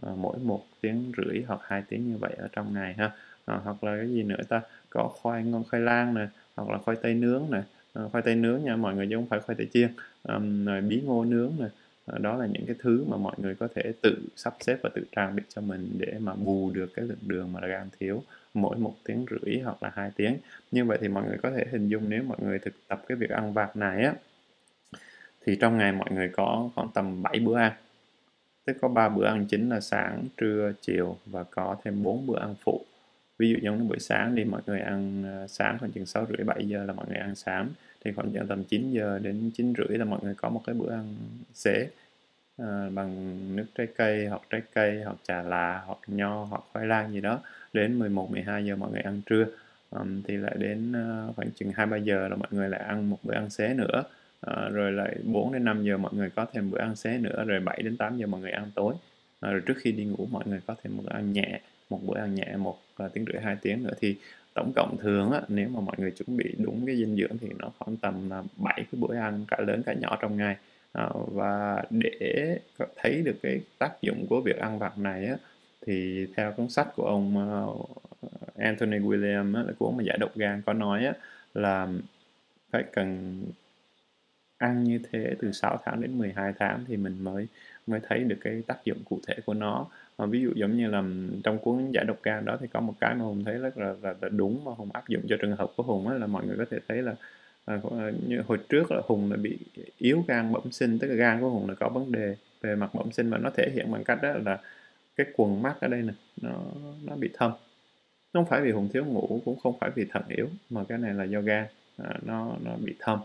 uh, 0.05 0.17
mỗi 0.17 0.37
một 0.37 0.65
tiếng 0.81 1.11
rưỡi 1.17 1.43
hoặc 1.47 1.59
hai 1.63 1.83
tiếng 1.89 2.11
như 2.11 2.17
vậy 2.17 2.33
ở 2.37 2.47
trong 2.51 2.73
ngày 2.73 2.93
ha. 2.93 3.05
Uh, 3.51 3.63
hoặc 3.63 3.83
là 3.83 3.97
cái 3.97 4.07
gì 4.07 4.23
nữa 4.23 4.43
ta? 4.49 4.61
Có 4.89 5.07
khoai 5.07 5.43
ngon 5.43 5.63
khoai 5.69 5.81
lang 5.81 6.13
nè 6.13 6.27
hoặc 6.55 6.69
là 6.69 6.77
khoai 6.77 6.97
tây 7.01 7.13
nướng 7.13 7.43
nè. 7.51 7.61
Uh, 7.99 8.11
khoai 8.11 8.21
tây 8.21 8.35
nướng 8.35 8.63
nha 8.63 8.75
mọi 8.75 8.95
người 8.95 9.07
chứ 9.09 9.15
không 9.15 9.27
phải 9.27 9.39
khoai 9.39 9.55
tây 9.55 9.67
chiên. 9.73 9.89
Um, 10.23 10.65
rồi 10.65 10.81
bí 10.81 11.01
ngô 11.05 11.25
nướng 11.25 11.51
nè. 11.59 11.65
Ờ, 12.05 12.17
đó 12.17 12.37
là 12.37 12.45
những 12.45 12.65
cái 12.65 12.75
thứ 12.79 13.05
mà 13.07 13.17
mọi 13.17 13.35
người 13.37 13.55
có 13.55 13.67
thể 13.75 13.93
tự 14.01 14.17
sắp 14.35 14.53
xếp 14.59 14.77
và 14.83 14.89
tự 14.95 15.03
trang 15.15 15.35
bị 15.35 15.43
cho 15.49 15.61
mình 15.61 15.89
để 15.97 16.13
mà 16.19 16.33
bù 16.33 16.71
được 16.73 16.93
cái 16.95 17.05
lượng 17.05 17.17
đường 17.21 17.53
mà 17.53 17.67
gan 17.67 17.89
thiếu 17.99 18.23
mỗi 18.53 18.77
một 18.77 18.95
tiếng 19.03 19.25
rưỡi 19.31 19.59
hoặc 19.59 19.83
là 19.83 19.91
hai 19.95 20.11
tiếng. 20.15 20.37
Như 20.71 20.85
vậy 20.85 20.97
thì 21.01 21.07
mọi 21.07 21.23
người 21.27 21.37
có 21.43 21.51
thể 21.51 21.65
hình 21.71 21.87
dung 21.87 22.09
nếu 22.09 22.23
mọi 22.23 22.37
người 22.41 22.59
thực 22.59 22.73
tập 22.87 23.03
cái 23.07 23.15
việc 23.15 23.29
ăn 23.29 23.53
vặt 23.53 23.75
này 23.75 24.03
á 24.03 24.13
thì 25.45 25.55
trong 25.55 25.77
ngày 25.77 25.91
mọi 25.91 26.11
người 26.11 26.29
có 26.29 26.69
khoảng 26.75 26.87
tầm 26.93 27.23
7 27.23 27.39
bữa 27.39 27.57
ăn. 27.57 27.71
Tức 28.65 28.77
có 28.81 28.87
3 28.87 29.09
bữa 29.09 29.25
ăn 29.25 29.45
chính 29.49 29.69
là 29.69 29.79
sáng, 29.79 30.23
trưa, 30.37 30.71
chiều 30.81 31.17
và 31.25 31.43
có 31.43 31.75
thêm 31.83 32.03
4 32.03 32.27
bữa 32.27 32.39
ăn 32.39 32.55
phụ. 32.63 32.85
Ví 33.37 33.49
dụ 33.49 33.57
giống 33.61 33.77
như 33.77 33.83
buổi 33.83 33.99
sáng 33.99 34.35
đi 34.35 34.43
mọi 34.43 34.61
người 34.65 34.79
ăn 34.79 35.23
ờ, 35.23 35.47
sáng 35.47 35.77
khoảng 35.79 35.91
chừng 35.91 36.05
6 36.05 36.25
rưỡi 36.25 36.45
7 36.45 36.67
giờ 36.67 36.83
là 36.85 36.93
mọi 36.93 37.05
người 37.09 37.17
ăn 37.17 37.35
sáng 37.35 37.69
thì 38.05 38.11
khoảng 38.11 38.31
chừng 38.31 38.47
tầm 38.47 38.63
9 38.63 38.91
giờ 38.91 39.19
đến 39.19 39.51
9 39.55 39.73
rưỡi 39.77 39.97
là 39.97 40.05
mọi 40.05 40.19
người 40.23 40.33
có 40.37 40.49
một 40.49 40.61
cái 40.65 40.75
bữa 40.75 40.91
ăn 40.91 41.15
xế. 41.53 41.87
À, 42.57 42.89
bằng 42.93 43.37
nước 43.55 43.65
trái 43.77 43.87
cây 43.97 44.27
hoặc 44.27 44.41
trái 44.49 44.61
cây 44.73 45.03
hoặc 45.03 45.15
trà 45.27 45.41
là 45.41 45.83
hoặc 45.85 45.97
nho 46.07 46.43
hoặc 46.43 46.61
khoai 46.73 46.85
lang 46.85 47.13
gì 47.13 47.21
đó. 47.21 47.39
Đến 47.73 47.99
11 47.99 48.31
12 48.31 48.65
giờ 48.65 48.75
mọi 48.75 48.91
người 48.91 49.01
ăn 49.01 49.21
trưa. 49.25 49.45
Um, 49.91 50.21
thì 50.27 50.37
lại 50.37 50.55
đến 50.59 50.91
uh, 50.91 51.35
khoảng 51.35 51.51
chừng 51.55 51.71
2 51.71 51.85
3 51.85 51.97
giờ 51.97 52.27
là 52.27 52.35
mọi 52.35 52.47
người 52.51 52.69
lại 52.69 52.81
ăn 52.81 53.09
một 53.09 53.17
bữa 53.23 53.33
ăn 53.33 53.49
xế 53.49 53.73
nữa. 53.73 54.03
À, 54.41 54.69
rồi 54.69 54.91
lại 54.91 55.15
4 55.23 55.53
đến 55.53 55.63
5 55.63 55.83
giờ 55.83 55.97
mọi 55.97 56.13
người 56.13 56.29
có 56.29 56.45
thêm 56.53 56.71
bữa 56.71 56.79
ăn 56.79 56.95
xế 56.95 57.17
nữa. 57.17 57.43
Rồi 57.47 57.59
7 57.59 57.81
đến 57.83 57.97
8 57.97 58.17
giờ 58.17 58.27
mọi 58.27 58.41
người 58.41 58.51
ăn 58.51 58.71
tối. 58.75 58.93
À, 59.39 59.51
rồi 59.51 59.61
trước 59.65 59.77
khi 59.77 59.91
đi 59.91 60.05
ngủ 60.05 60.27
mọi 60.31 60.43
người 60.47 60.59
có 60.67 60.75
thêm 60.83 60.97
một 60.97 61.03
bữa 61.05 61.13
ăn 61.13 61.33
nhẹ 61.33 61.59
một 61.89 61.99
bữa 62.03 62.17
ăn 62.17 62.35
nhẹ 62.35 62.55
một 62.57 62.79
uh, 63.05 63.13
tiếng 63.13 63.25
rưỡi 63.25 63.41
hai 63.41 63.57
tiếng 63.61 63.83
nữa. 63.83 63.93
Thì 63.99 64.15
tổng 64.55 64.73
cộng 64.75 64.97
thường 65.01 65.31
á, 65.31 65.41
nếu 65.49 65.69
mà 65.69 65.81
mọi 65.81 65.95
người 65.99 66.11
chuẩn 66.11 66.37
bị 66.37 66.55
đúng 66.59 66.85
cái 66.87 66.97
dinh 66.97 67.17
dưỡng 67.17 67.37
thì 67.41 67.49
nó 67.59 67.71
khoảng 67.79 67.97
tầm 67.97 68.29
là 68.29 68.43
7 68.57 68.75
cái 68.91 69.01
bữa 69.01 69.15
ăn 69.15 69.45
cả 69.49 69.57
lớn 69.67 69.83
cả 69.85 69.93
nhỏ 69.93 70.17
trong 70.21 70.37
ngày. 70.37 70.57
À, 70.93 71.09
và 71.33 71.83
để 71.91 72.59
thấy 72.97 73.21
được 73.23 73.35
cái 73.43 73.61
tác 73.79 73.91
dụng 74.01 74.25
của 74.29 74.41
việc 74.41 74.57
ăn 74.57 74.79
vặt 74.79 74.97
này 74.99 75.25
á, 75.27 75.37
thì 75.87 76.27
theo 76.37 76.51
cuốn 76.51 76.69
sách 76.69 76.87
của 76.95 77.03
ông 77.05 77.37
ờ, 77.49 77.67
Anthony 78.57 78.99
William 78.99 79.55
á, 79.55 79.63
là 79.63 79.73
cuốn 79.79 79.97
mà 79.97 80.03
giải 80.03 80.17
độc 80.19 80.31
gan 80.35 80.61
có 80.65 80.73
nói 80.73 81.05
á, 81.05 81.13
là 81.53 81.87
phải 82.71 82.83
cần 82.93 83.41
ăn 84.57 84.83
như 84.83 84.99
thế 85.11 85.35
từ 85.41 85.51
6 85.51 85.79
tháng 85.85 86.01
đến 86.01 86.17
12 86.17 86.53
tháng 86.59 86.85
thì 86.87 86.97
mình 86.97 87.23
mới 87.23 87.47
mới 87.87 87.99
thấy 88.03 88.19
được 88.23 88.37
cái 88.41 88.61
tác 88.67 88.85
dụng 88.85 88.97
cụ 89.09 89.19
thể 89.27 89.35
của 89.45 89.53
nó 89.53 89.87
à, 90.17 90.25
ví 90.25 90.41
dụ 90.41 90.51
giống 90.55 90.77
như 90.77 90.87
là 90.87 91.03
trong 91.43 91.59
cuốn 91.59 91.91
giải 91.91 92.05
độc 92.05 92.17
gan 92.23 92.45
đó 92.45 92.57
thì 92.61 92.67
có 92.67 92.79
một 92.79 92.93
cái 92.99 93.15
mà 93.15 93.25
hùng 93.25 93.43
thấy 93.43 93.57
rất 93.57 93.77
là, 93.77 93.95
là, 94.01 94.15
là 94.21 94.29
đúng 94.29 94.63
mà 94.65 94.71
hùng 94.77 94.89
áp 94.93 95.07
dụng 95.07 95.21
cho 95.29 95.35
trường 95.41 95.55
hợp 95.55 95.71
của 95.77 95.83
hùng 95.83 96.07
là 96.07 96.27
mọi 96.27 96.45
người 96.45 96.57
có 96.57 96.65
thể 96.71 96.77
thấy 96.87 97.01
là 97.01 97.15
à, 97.65 97.79
à, 97.99 98.11
như 98.27 98.41
hồi 98.47 98.59
trước 98.69 98.91
là 98.91 99.01
hùng 99.05 99.31
là 99.31 99.37
bị 99.37 99.57
yếu 99.97 100.23
gan 100.27 100.51
bẩm 100.53 100.71
sinh 100.71 100.99
tức 100.99 101.07
là 101.07 101.15
gan 101.15 101.41
của 101.41 101.49
hùng 101.49 101.69
là 101.69 101.75
có 101.75 101.89
vấn 101.89 102.11
đề 102.11 102.35
về 102.61 102.75
mặt 102.75 102.89
bẩm 102.95 103.11
sinh 103.11 103.29
và 103.29 103.37
nó 103.37 103.49
thể 103.49 103.69
hiện 103.73 103.91
bằng 103.91 104.03
cách 104.03 104.19
đó 104.21 104.33
là 104.45 104.59
cái 105.15 105.27
quần 105.35 105.61
mắt 105.61 105.75
ở 105.81 105.87
đây 105.87 106.01
nè 106.01 106.13
nó 106.41 106.51
nó 107.03 107.15
bị 107.15 107.29
thâm. 107.33 107.51
Nó 108.33 108.41
không 108.41 108.49
phải 108.49 108.61
vì 108.61 108.71
hùng 108.71 108.89
thiếu 108.93 109.05
ngủ 109.05 109.41
cũng 109.45 109.59
không 109.59 109.77
phải 109.79 109.91
vì 109.95 110.05
thận 110.11 110.23
yếu 110.29 110.47
mà 110.69 110.83
cái 110.83 110.97
này 110.97 111.13
là 111.13 111.23
do 111.23 111.41
gan 111.41 111.65
à, 111.97 112.13
nó 112.25 112.55
nó 112.63 112.71
bị 112.85 112.95
thâm 112.99 113.19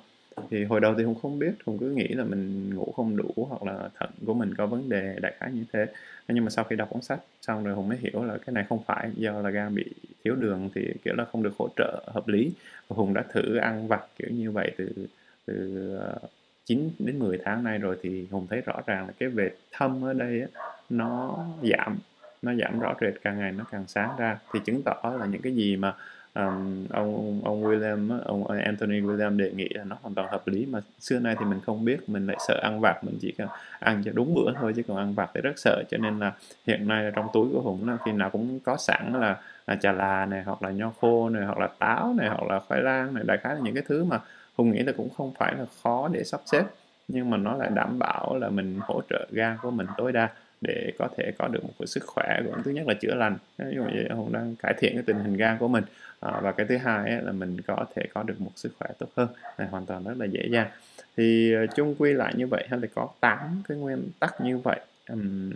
thì 0.50 0.64
hồi 0.64 0.80
đầu 0.80 0.94
thì 0.98 1.04
hùng 1.04 1.14
không 1.22 1.38
biết 1.38 1.52
hùng 1.66 1.78
cứ 1.78 1.90
nghĩ 1.90 2.08
là 2.08 2.24
mình 2.24 2.74
ngủ 2.74 2.92
không 2.96 3.16
đủ 3.16 3.30
hoặc 3.48 3.62
là 3.62 3.88
thận 3.98 4.10
của 4.26 4.34
mình 4.34 4.54
có 4.54 4.66
vấn 4.66 4.88
đề 4.88 5.16
đại 5.22 5.34
khái 5.38 5.52
như 5.52 5.64
thế. 5.72 5.86
Nhưng 6.28 6.44
mà 6.44 6.50
sau 6.50 6.64
khi 6.64 6.76
đọc 6.76 6.88
cuốn 6.90 7.02
sách 7.02 7.20
xong 7.42 7.64
rồi 7.64 7.74
hùng 7.74 7.88
mới 7.88 7.98
hiểu 8.00 8.24
là 8.24 8.38
cái 8.46 8.52
này 8.52 8.64
không 8.68 8.82
phải 8.86 9.10
do 9.16 9.40
là 9.40 9.50
gan 9.50 9.74
bị 9.74 9.84
thiếu 10.24 10.34
đường 10.34 10.68
thì 10.74 10.92
kiểu 11.04 11.14
là 11.14 11.24
không 11.24 11.42
được 11.42 11.52
hỗ 11.58 11.68
trợ 11.76 12.04
hợp 12.06 12.28
lý. 12.28 12.52
Và 12.88 12.94
hùng 12.96 13.14
đã 13.14 13.24
thử 13.32 13.56
ăn 13.56 13.88
vặt 13.88 14.00
kiểu 14.18 14.28
như 14.30 14.50
vậy 14.50 14.72
từ 14.76 15.06
từ 15.46 15.88
ờ, 16.00 16.18
9 16.64 16.90
đến 16.98 17.18
10 17.18 17.38
tháng 17.44 17.64
nay 17.64 17.78
rồi 17.78 17.96
thì 18.02 18.26
hùng 18.30 18.46
thấy 18.50 18.60
rõ 18.60 18.80
ràng 18.86 19.06
là 19.06 19.12
cái 19.18 19.28
vệt 19.28 19.52
thâm 19.72 20.04
ở 20.04 20.12
đây 20.12 20.40
á, 20.40 20.46
nó 20.90 21.38
giảm 21.62 21.98
nó 22.42 22.54
giảm 22.54 22.80
rõ 22.80 22.94
rệt 23.00 23.14
càng 23.22 23.38
ngày 23.38 23.52
nó 23.52 23.64
càng 23.70 23.84
sáng 23.88 24.16
ra. 24.18 24.38
Thì 24.52 24.60
chứng 24.64 24.82
tỏ 24.84 25.16
là 25.20 25.26
những 25.26 25.42
cái 25.42 25.54
gì 25.54 25.76
mà 25.76 25.94
um, 26.34 26.86
ông 26.90 27.40
ông 27.44 27.64
William 27.64 28.20
ông 28.24 28.46
Anthony 28.46 29.00
William 29.00 29.36
đề 29.36 29.50
nghị 29.50 29.68
là 29.68 29.84
nó 29.84 29.96
hoàn 30.02 30.14
toàn 30.14 30.28
hợp 30.30 30.48
lý 30.48 30.66
mà 30.66 30.80
xưa 30.98 31.18
nay 31.18 31.36
thì 31.38 31.44
mình 31.44 31.60
không 31.66 31.84
biết 31.84 32.08
mình 32.08 32.26
lại 32.26 32.36
sợ 32.48 32.60
ăn 32.62 32.80
vặt 32.80 33.04
mình 33.04 33.18
chỉ 33.20 33.32
cần 33.38 33.48
ăn 33.78 34.02
cho 34.04 34.10
đúng 34.14 34.34
bữa 34.34 34.52
thôi 34.60 34.72
chứ 34.76 34.82
còn 34.88 34.96
ăn 34.96 35.14
vặt 35.14 35.30
thì 35.34 35.40
rất 35.40 35.52
sợ. 35.56 35.82
Cho 35.90 35.98
nên 35.98 36.18
là 36.18 36.32
hiện 36.66 36.88
nay 36.88 37.12
trong 37.16 37.28
túi 37.32 37.48
của 37.52 37.60
hùng 37.60 37.88
là 37.88 37.96
khi 38.04 38.12
nào 38.12 38.30
cũng 38.30 38.60
có 38.60 38.76
sẵn 38.76 39.12
là, 39.20 39.36
là 39.66 39.76
trà 39.76 39.92
là 39.92 40.26
này 40.26 40.42
hoặc 40.42 40.62
là 40.62 40.70
nho 40.70 40.92
khô 41.00 41.28
này 41.28 41.44
hoặc 41.44 41.58
là 41.58 41.68
táo 41.78 42.14
này 42.16 42.28
hoặc 42.28 42.42
là 42.42 42.60
khoai 42.60 42.82
lang 42.82 43.14
này 43.14 43.24
đại 43.26 43.38
khái 43.38 43.54
là 43.54 43.60
những 43.60 43.74
cái 43.74 43.84
thứ 43.88 44.04
mà 44.04 44.20
hùng 44.56 44.72
nghĩ 44.72 44.78
là 44.78 44.92
cũng 44.96 45.08
không 45.16 45.32
phải 45.38 45.54
là 45.58 45.64
khó 45.82 46.08
để 46.12 46.24
sắp 46.24 46.40
xếp. 46.46 46.64
Nhưng 47.08 47.30
mà 47.30 47.36
nó 47.36 47.56
lại 47.56 47.70
đảm 47.74 47.98
bảo 47.98 48.36
là 48.36 48.48
mình 48.48 48.78
hỗ 48.82 49.02
trợ 49.10 49.26
gan 49.30 49.56
của 49.62 49.70
mình 49.70 49.86
tối 49.96 50.12
đa 50.12 50.28
để 50.60 50.92
có 50.98 51.08
thể 51.16 51.32
có 51.38 51.48
được 51.48 51.64
một 51.64 51.72
cái 51.78 51.86
sức 51.86 52.04
khỏe 52.06 52.40
cũng 52.44 52.62
thứ 52.62 52.70
nhất 52.70 52.86
là 52.86 52.94
chữa 52.94 53.14
lành. 53.14 53.36
Ví 53.58 53.74
dụ 53.74 53.84
như 53.84 54.08
hùng 54.10 54.32
đang 54.32 54.56
cải 54.56 54.74
thiện 54.78 54.94
cái 54.94 55.02
tình 55.06 55.18
hình 55.18 55.36
gan 55.36 55.58
của 55.58 55.68
mình. 55.68 55.84
À, 56.20 56.40
và 56.42 56.52
cái 56.52 56.66
thứ 56.66 56.76
hai 56.76 57.10
ấy, 57.10 57.22
là 57.22 57.32
mình 57.32 57.56
có 57.66 57.84
thể 57.96 58.02
có 58.14 58.22
được 58.22 58.40
một 58.40 58.50
sức 58.56 58.72
khỏe 58.78 58.90
tốt 58.98 59.08
hơn. 59.16 59.28
Này 59.58 59.68
hoàn 59.68 59.86
toàn 59.86 60.04
rất 60.04 60.14
là 60.18 60.26
dễ 60.26 60.46
dàng. 60.50 60.70
Thì 61.16 61.54
à, 61.54 61.66
chung 61.76 61.94
quy 61.98 62.12
lại 62.12 62.32
như 62.36 62.46
vậy 62.46 62.66
hay 62.70 62.80
là 62.80 62.86
có 62.94 63.08
8 63.20 63.62
cái 63.68 63.78
nguyên 63.78 64.08
tắc 64.18 64.40
như 64.40 64.58
vậy 64.58 64.80
um, 65.10 65.52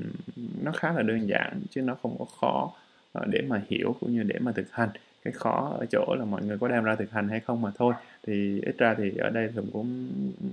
nó 0.62 0.72
khá 0.72 0.92
là 0.92 1.02
đơn 1.02 1.28
giản 1.28 1.62
chứ 1.70 1.82
nó 1.82 1.96
không 2.02 2.16
có 2.18 2.24
khó 2.40 2.72
à, 3.12 3.22
để 3.26 3.42
mà 3.48 3.62
hiểu 3.68 3.96
cũng 4.00 4.12
như 4.12 4.22
để 4.22 4.38
mà 4.38 4.52
thực 4.52 4.72
hành 4.72 4.88
cái 5.25 5.33
khó 5.33 5.77
ở 5.81 5.87
chỗ 5.91 6.14
là 6.18 6.25
mọi 6.25 6.43
người 6.45 6.59
có 6.59 6.68
đem 6.68 6.85
ra 6.85 6.95
thực 6.95 7.11
hành 7.11 7.29
hay 7.29 7.41
không 7.41 7.62
mà 7.62 7.70
thôi. 7.75 7.95
Thì 8.27 8.61
ít 8.61 8.79
ra 8.79 8.95
thì 8.95 9.16
ở 9.16 9.31
đây 9.31 9.49
thường 9.55 9.66
cũng 9.72 10.09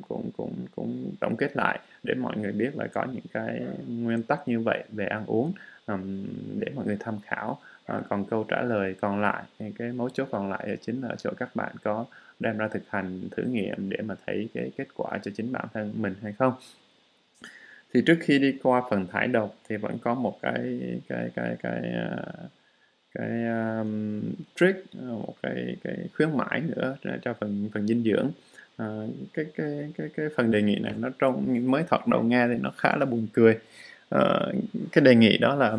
cũng 0.08 0.30
cũng 0.38 0.54
cũng 0.76 1.12
tổng 1.20 1.36
kết 1.38 1.56
lại 1.56 1.80
để 2.04 2.14
mọi 2.14 2.38
người 2.38 2.52
biết 2.52 2.76
là 2.76 2.88
có 2.88 3.06
những 3.14 3.24
cái 3.34 3.62
nguyên 3.88 4.24
tắc 4.24 4.48
như 4.48 4.60
vậy 4.60 4.84
về 4.92 5.06
ăn 5.06 5.26
uống 5.26 5.54
um, 5.88 6.26
để 6.60 6.68
mọi 6.76 6.86
người 6.86 6.98
tham 7.00 7.20
khảo. 7.26 7.60
Uh, 7.98 8.04
còn 8.10 8.26
câu 8.26 8.46
trả 8.48 8.62
lời 8.62 8.96
còn 9.02 9.22
lại 9.22 9.44
cái 9.78 9.92
mấu 9.92 10.10
chốt 10.10 10.28
còn 10.32 10.50
lại 10.50 10.78
chính 10.82 11.02
là 11.02 11.08
ở 11.08 11.16
chỗ 11.16 11.30
các 11.38 11.56
bạn 11.56 11.76
có 11.84 12.06
đem 12.40 12.58
ra 12.58 12.68
thực 12.68 12.90
hành 12.90 13.22
thử 13.32 13.44
nghiệm 13.44 13.90
để 13.90 13.98
mà 14.02 14.16
thấy 14.26 14.50
cái 14.54 14.72
kết 14.78 14.88
quả 14.96 15.18
cho 15.24 15.32
chính 15.36 15.52
bản 15.52 15.66
thân 15.74 15.94
mình 15.96 16.16
hay 16.22 16.34
không. 16.34 16.54
Thì 17.94 18.02
trước 18.06 18.18
khi 18.22 18.40
đi 18.40 18.60
qua 18.64 18.82
phần 18.90 19.08
thải 19.08 19.28
độc 19.28 19.56
thì 19.70 19.78
vẫn 19.78 19.98
có 20.02 20.14
một 20.14 20.38
cái 20.42 20.80
cái 21.08 21.30
cái 21.36 21.56
cái 21.60 21.82
uh, 21.82 22.52
cái 23.14 23.45
um, 23.45 24.22
trick 24.55 24.91
ờ, 24.99 25.07
một 25.07 25.36
cái 25.43 25.76
cái 25.84 25.95
khuyến 26.14 26.38
mãi 26.38 26.62
nữa 26.62 26.95
cho 27.22 27.34
phần 27.34 27.70
phần 27.74 27.88
dinh 27.88 28.03
dưỡng. 28.03 28.32
À, 28.78 28.86
cái 29.34 29.45
cái 29.55 29.91
cái 29.97 30.09
cái 30.16 30.26
phần 30.36 30.51
đề 30.51 30.62
nghị 30.62 30.76
này 30.76 30.93
nó 30.97 31.09
trong 31.20 31.72
mới 31.72 31.84
thật 31.89 32.07
đầu 32.07 32.24
nghe 32.24 32.47
thì 32.47 32.53
nó 32.62 32.72
khá 32.78 32.95
là 32.95 33.05
buồn 33.05 33.28
cười. 33.34 33.57
À, 34.09 34.39
cái 34.91 35.03
đề 35.03 35.16
nghị 35.16 35.38
đó 35.38 35.55
là 35.55 35.78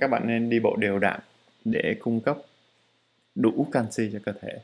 các 0.00 0.10
bạn 0.10 0.26
nên 0.26 0.50
đi 0.50 0.60
bộ 0.60 0.76
đều 0.76 0.98
đặn 0.98 1.20
để 1.64 1.96
cung 2.00 2.20
cấp 2.20 2.36
đủ 3.34 3.66
canxi 3.72 4.10
cho 4.12 4.18
cơ 4.24 4.32
thể. 4.42 4.58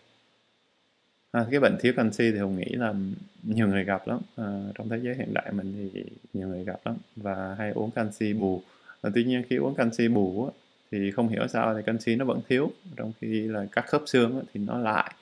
À, 1.33 1.47
cái 1.51 1.61
bệnh 1.61 1.77
thiếu 1.81 1.93
canxi 1.97 2.31
thì 2.33 2.39
hùng 2.39 2.59
nghĩ 2.59 2.73
là 2.73 2.95
nhiều 3.43 3.69
người 3.69 3.85
gặp 3.85 4.09
lắm. 4.09 4.21
À, 4.37 4.61
trong 4.75 4.89
thế 4.89 4.99
giới 5.03 5.15
hiện 5.15 5.35
đại 5.35 5.53
mình 5.53 5.91
thì 5.95 6.05
nhiều 6.35 6.49
người 6.49 6.65
gặp 6.65 6.81
lắm 6.85 6.97
và 7.17 7.55
hay 7.59 7.71
uống 7.71 7.91
canxi 7.91 8.33
bù. 8.33 8.63
À, 9.03 9.11
tuy 9.15 9.25
nhiên 9.25 9.43
khi 9.49 9.57
uống 9.57 9.75
canxi 9.75 10.09
bù 10.09 10.51
thì 10.91 11.11
không 11.11 11.29
hiểu 11.29 11.49
sao 11.49 11.75
thì 11.75 11.83
canxi 11.87 12.17
nó 12.17 12.25
vẫn 12.25 12.41
thiếu. 12.49 12.73
Trong 12.97 13.13
khi 13.21 13.49
là 13.49 13.67
các 13.73 13.87
khớp 13.87 14.03
xương 14.07 14.43
thì 14.55 14.61
nó 14.61 14.79
lại 14.79 15.15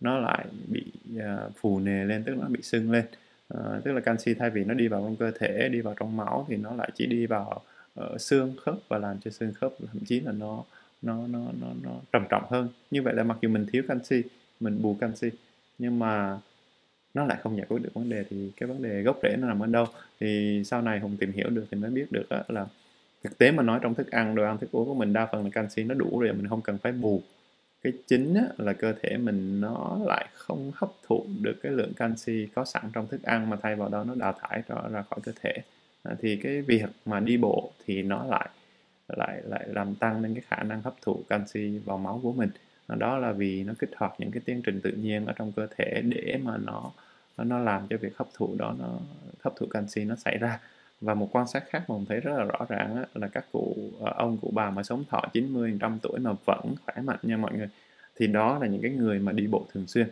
nó 0.00 0.18
lại 0.18 0.46
bị 0.68 0.84
à, 1.20 1.38
phù 1.60 1.80
nề 1.80 2.04
lên 2.04 2.24
tức 2.24 2.34
nó 2.36 2.48
bị 2.48 2.62
sưng 2.62 2.90
lên. 2.90 3.04
À, 3.48 3.80
tức 3.84 3.92
là 3.92 4.00
canxi 4.00 4.34
thay 4.34 4.50
vì 4.50 4.64
nó 4.64 4.74
đi 4.74 4.88
vào 4.88 5.02
trong 5.02 5.16
cơ 5.16 5.30
thể 5.38 5.68
đi 5.68 5.80
vào 5.80 5.94
trong 5.98 6.16
máu 6.16 6.46
thì 6.48 6.56
nó 6.56 6.74
lại 6.74 6.90
chỉ 6.94 7.06
đi 7.06 7.26
vào 7.26 7.62
ở 7.94 8.18
xương 8.18 8.54
khớp 8.60 8.74
và 8.88 8.98
làm 8.98 9.18
cho 9.20 9.30
xương 9.30 9.52
khớp 9.52 9.72
thậm 9.92 10.04
chí 10.04 10.20
là 10.20 10.32
nó 10.32 10.64
nó 11.02 11.26
nó 11.26 11.38
nó 11.60 11.66
nó 11.82 11.90
trầm 12.12 12.24
trọng 12.30 12.44
hơn. 12.50 12.68
Như 12.90 13.02
vậy 13.02 13.14
là 13.14 13.22
mặc 13.22 13.38
dù 13.40 13.48
mình 13.48 13.66
thiếu 13.72 13.82
canxi 13.88 14.22
mình 14.60 14.82
bù 14.82 14.96
canxi 15.00 15.30
nhưng 15.78 15.98
mà 15.98 16.38
nó 17.14 17.24
lại 17.24 17.38
không 17.42 17.56
giải 17.56 17.66
quyết 17.68 17.82
được 17.82 17.94
vấn 17.94 18.08
đề. 18.08 18.24
Thì 18.30 18.50
cái 18.56 18.68
vấn 18.68 18.82
đề 18.82 19.02
gốc 19.02 19.18
rễ 19.22 19.36
nó 19.38 19.48
nằm 19.48 19.62
ở 19.62 19.66
đâu? 19.66 19.86
Thì 20.20 20.62
sau 20.64 20.82
này 20.82 21.00
hùng 21.00 21.16
tìm 21.16 21.32
hiểu 21.32 21.50
được 21.50 21.66
thì 21.70 21.78
mới 21.78 21.90
biết 21.90 22.12
được 22.12 22.26
là 22.48 22.66
thực 23.24 23.38
tế 23.38 23.50
mà 23.50 23.62
nói 23.62 23.78
trong 23.82 23.94
thức 23.94 24.10
ăn 24.10 24.34
đồ 24.34 24.44
ăn 24.44 24.58
thức 24.58 24.72
uống 24.72 24.88
của 24.88 24.94
mình 24.94 25.12
đa 25.12 25.26
phần 25.26 25.44
là 25.44 25.50
canxi 25.50 25.84
nó 25.84 25.94
đủ 25.94 26.20
rồi 26.20 26.32
mình 26.32 26.48
không 26.48 26.62
cần 26.62 26.78
phải 26.78 26.92
bù 26.92 27.22
cái 27.82 27.92
chính 28.06 28.34
á, 28.34 28.42
là 28.58 28.72
cơ 28.72 28.92
thể 29.02 29.16
mình 29.16 29.60
nó 29.60 29.98
lại 30.06 30.28
không 30.34 30.72
hấp 30.74 30.90
thụ 31.06 31.26
được 31.42 31.56
cái 31.62 31.72
lượng 31.72 31.92
canxi 31.96 32.48
có 32.54 32.64
sẵn 32.64 32.82
trong 32.92 33.06
thức 33.08 33.22
ăn 33.22 33.50
mà 33.50 33.56
thay 33.62 33.76
vào 33.76 33.88
đó 33.88 34.04
nó 34.04 34.14
đào 34.14 34.34
thải 34.40 34.62
ra, 34.68 34.76
ra 34.92 35.02
khỏi 35.02 35.20
cơ 35.22 35.32
thể. 35.42 35.52
À, 36.02 36.14
thì 36.20 36.36
cái 36.36 36.62
việc 36.62 36.90
mà 37.06 37.20
đi 37.20 37.36
bộ 37.36 37.72
thì 37.86 38.02
nó 38.02 38.24
lại 38.24 38.48
lại 39.08 39.42
lại 39.44 39.64
làm 39.68 39.94
tăng 39.94 40.22
lên 40.22 40.34
cái 40.34 40.42
khả 40.48 40.62
năng 40.62 40.82
hấp 40.82 40.94
thụ 41.02 41.22
canxi 41.28 41.78
vào 41.84 41.98
máu 41.98 42.20
của 42.22 42.32
mình. 42.32 42.50
À, 42.86 42.96
đó 42.96 43.18
là 43.18 43.32
vì 43.32 43.64
nó 43.64 43.74
kích 43.78 43.90
hoạt 43.96 44.12
những 44.18 44.30
cái 44.30 44.42
tiến 44.44 44.62
trình 44.62 44.80
tự 44.80 44.90
nhiên 44.90 45.26
ở 45.26 45.32
trong 45.32 45.52
cơ 45.52 45.66
thể 45.76 46.02
để 46.04 46.38
mà 46.42 46.56
nó 46.56 46.90
nó 47.36 47.58
làm 47.58 47.86
cho 47.90 47.96
việc 47.96 48.16
hấp 48.16 48.28
thụ 48.34 48.54
đó 48.58 48.74
nó 48.78 48.98
hấp 49.40 49.56
thụ 49.56 49.66
canxi 49.66 50.04
nó 50.04 50.16
xảy 50.16 50.38
ra 50.38 50.60
và 51.00 51.14
một 51.14 51.28
quan 51.32 51.46
sát 51.46 51.64
khác 51.68 51.84
mà 51.90 51.96
mình 51.96 52.06
thấy 52.08 52.20
rất 52.20 52.32
là 52.38 52.44
rõ 52.44 52.66
ràng 52.68 52.96
á, 52.96 53.04
là 53.14 53.28
các 53.28 53.44
cụ 53.52 53.76
ờ, 54.00 54.12
ông 54.16 54.36
cụ 54.42 54.50
bà 54.54 54.70
mà 54.70 54.82
sống 54.82 55.04
thọ 55.10 55.22
90 55.32 55.78
trăm 55.80 55.98
tuổi 56.02 56.18
mà 56.20 56.32
vẫn 56.44 56.74
khỏe 56.84 56.94
mạnh 57.02 57.18
nha 57.22 57.36
mọi 57.36 57.52
người 57.56 57.68
thì 58.16 58.26
đó 58.26 58.58
là 58.58 58.66
những 58.66 58.82
cái 58.82 58.90
người 58.90 59.18
mà 59.18 59.32
đi 59.32 59.46
bộ 59.46 59.66
thường 59.72 59.86
xuyên. 59.86 60.08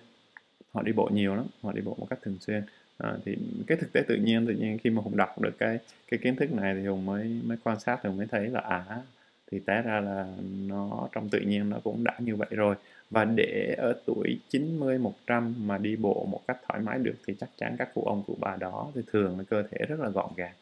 Họ 0.72 0.82
đi 0.82 0.92
bộ 0.92 1.08
nhiều 1.12 1.34
lắm 1.36 1.46
họ 1.62 1.72
đi 1.72 1.80
bộ 1.82 1.96
một 1.98 2.06
cách 2.10 2.18
thường 2.22 2.36
xuyên. 2.40 2.62
À, 2.98 3.14
thì 3.24 3.36
cái 3.66 3.78
thực 3.78 3.92
tế 3.92 4.02
tự 4.08 4.16
nhiên 4.16 4.46
tự 4.46 4.52
nhiên 4.54 4.78
khi 4.78 4.90
mà 4.90 5.02
hùng 5.02 5.16
đọc 5.16 5.40
được 5.40 5.58
cái 5.58 5.78
cái 6.10 6.20
kiến 6.22 6.36
thức 6.36 6.52
này 6.52 6.74
thì 6.74 6.86
hùng 6.86 7.06
mới 7.06 7.40
mới 7.44 7.58
quan 7.64 7.80
sát 7.80 8.00
thì 8.02 8.08
hùng 8.08 8.16
mới 8.18 8.26
thấy 8.26 8.48
là 8.48 8.60
à 8.60 9.02
thì 9.50 9.58
té 9.66 9.82
ra 9.82 10.00
là 10.00 10.26
nó 10.66 11.08
trong 11.12 11.28
tự 11.28 11.40
nhiên 11.40 11.70
nó 11.70 11.78
cũng 11.84 12.04
đã 12.04 12.14
như 12.18 12.36
vậy 12.36 12.48
rồi. 12.50 12.76
Và 13.10 13.24
để 13.24 13.74
ở 13.78 14.00
tuổi 14.06 14.38
90 14.48 14.98
100 14.98 15.54
mà 15.66 15.78
đi 15.78 15.96
bộ 15.96 16.26
một 16.30 16.40
cách 16.48 16.58
thoải 16.68 16.80
mái 16.80 16.98
được 16.98 17.14
thì 17.26 17.34
chắc 17.40 17.48
chắn 17.58 17.76
các 17.78 17.94
cụ 17.94 18.02
ông 18.06 18.22
cụ 18.26 18.36
bà 18.40 18.56
đó 18.56 18.90
thì 18.94 19.00
thường 19.12 19.38
là 19.38 19.44
cơ 19.50 19.62
thể 19.62 19.78
rất 19.88 20.00
là 20.00 20.08
gọn 20.08 20.30
gàng 20.36 20.54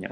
nhỏ 0.00 0.08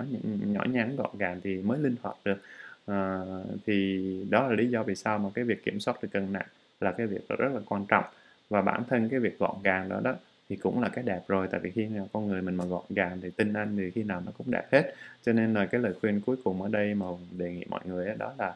nhỏ 0.47 0.65
nhắn 0.65 0.97
gọn 0.97 1.19
gàng 1.19 1.41
thì 1.45 1.57
mới 1.57 1.79
linh 1.79 1.97
hoạt 2.03 2.17
được. 2.25 2.43
À, 2.87 3.21
thì 3.67 4.27
đó 4.31 4.49
là 4.49 4.55
lý 4.55 4.69
do 4.69 4.83
vì 4.83 4.95
sao 4.95 5.19
mà 5.19 5.31
cái 5.35 5.45
việc 5.45 5.65
kiểm 5.65 5.81
soát 5.81 6.03
được 6.03 6.09
cân 6.13 6.33
nặng 6.33 6.47
là 6.81 6.93
cái 6.93 7.07
việc 7.07 7.29
rất 7.29 7.53
là 7.55 7.61
quan 7.67 7.87
trọng. 7.87 8.05
Và 8.49 8.63
bản 8.63 8.83
thân 8.89 9.09
cái 9.09 9.21
việc 9.21 9.39
gọn 9.39 9.57
gàng 9.63 9.89
đó 9.89 10.01
đó 10.05 10.15
thì 10.49 10.57
cũng 10.57 10.83
là 10.83 10.89
cái 10.89 11.05
đẹp 11.05 11.21
rồi 11.29 11.49
tại 11.51 11.61
vì 11.61 11.71
khi 11.71 11.87
nào 11.87 12.09
con 12.13 12.29
người 12.29 12.43
mình 12.43 12.55
mà 12.55 12.65
gọn 12.65 12.83
gàng 12.89 13.19
thì 13.23 13.31
tin 13.31 13.53
anh 13.53 13.77
thì 13.77 13.91
khi 13.91 14.03
nào 14.03 14.23
nó 14.27 14.33
cũng 14.39 14.51
đẹp 14.51 14.67
hết. 14.73 14.95
Cho 15.23 15.33
nên 15.33 15.55
là 15.55 15.67
cái 15.67 15.81
lời 15.81 15.95
khuyên 16.01 16.21
cuối 16.27 16.37
cùng 16.45 16.63
ở 16.63 16.69
đây 16.69 16.95
mà 16.95 17.07
đề 17.39 17.53
nghị 17.53 17.65
mọi 17.69 17.81
người 17.85 18.15
đó 18.19 18.33
là 18.39 18.55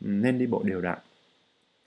ừ, 0.00 0.08
nên 0.08 0.38
đi 0.38 0.46
bộ 0.46 0.62
đều 0.62 0.80
đặn. 0.80 0.98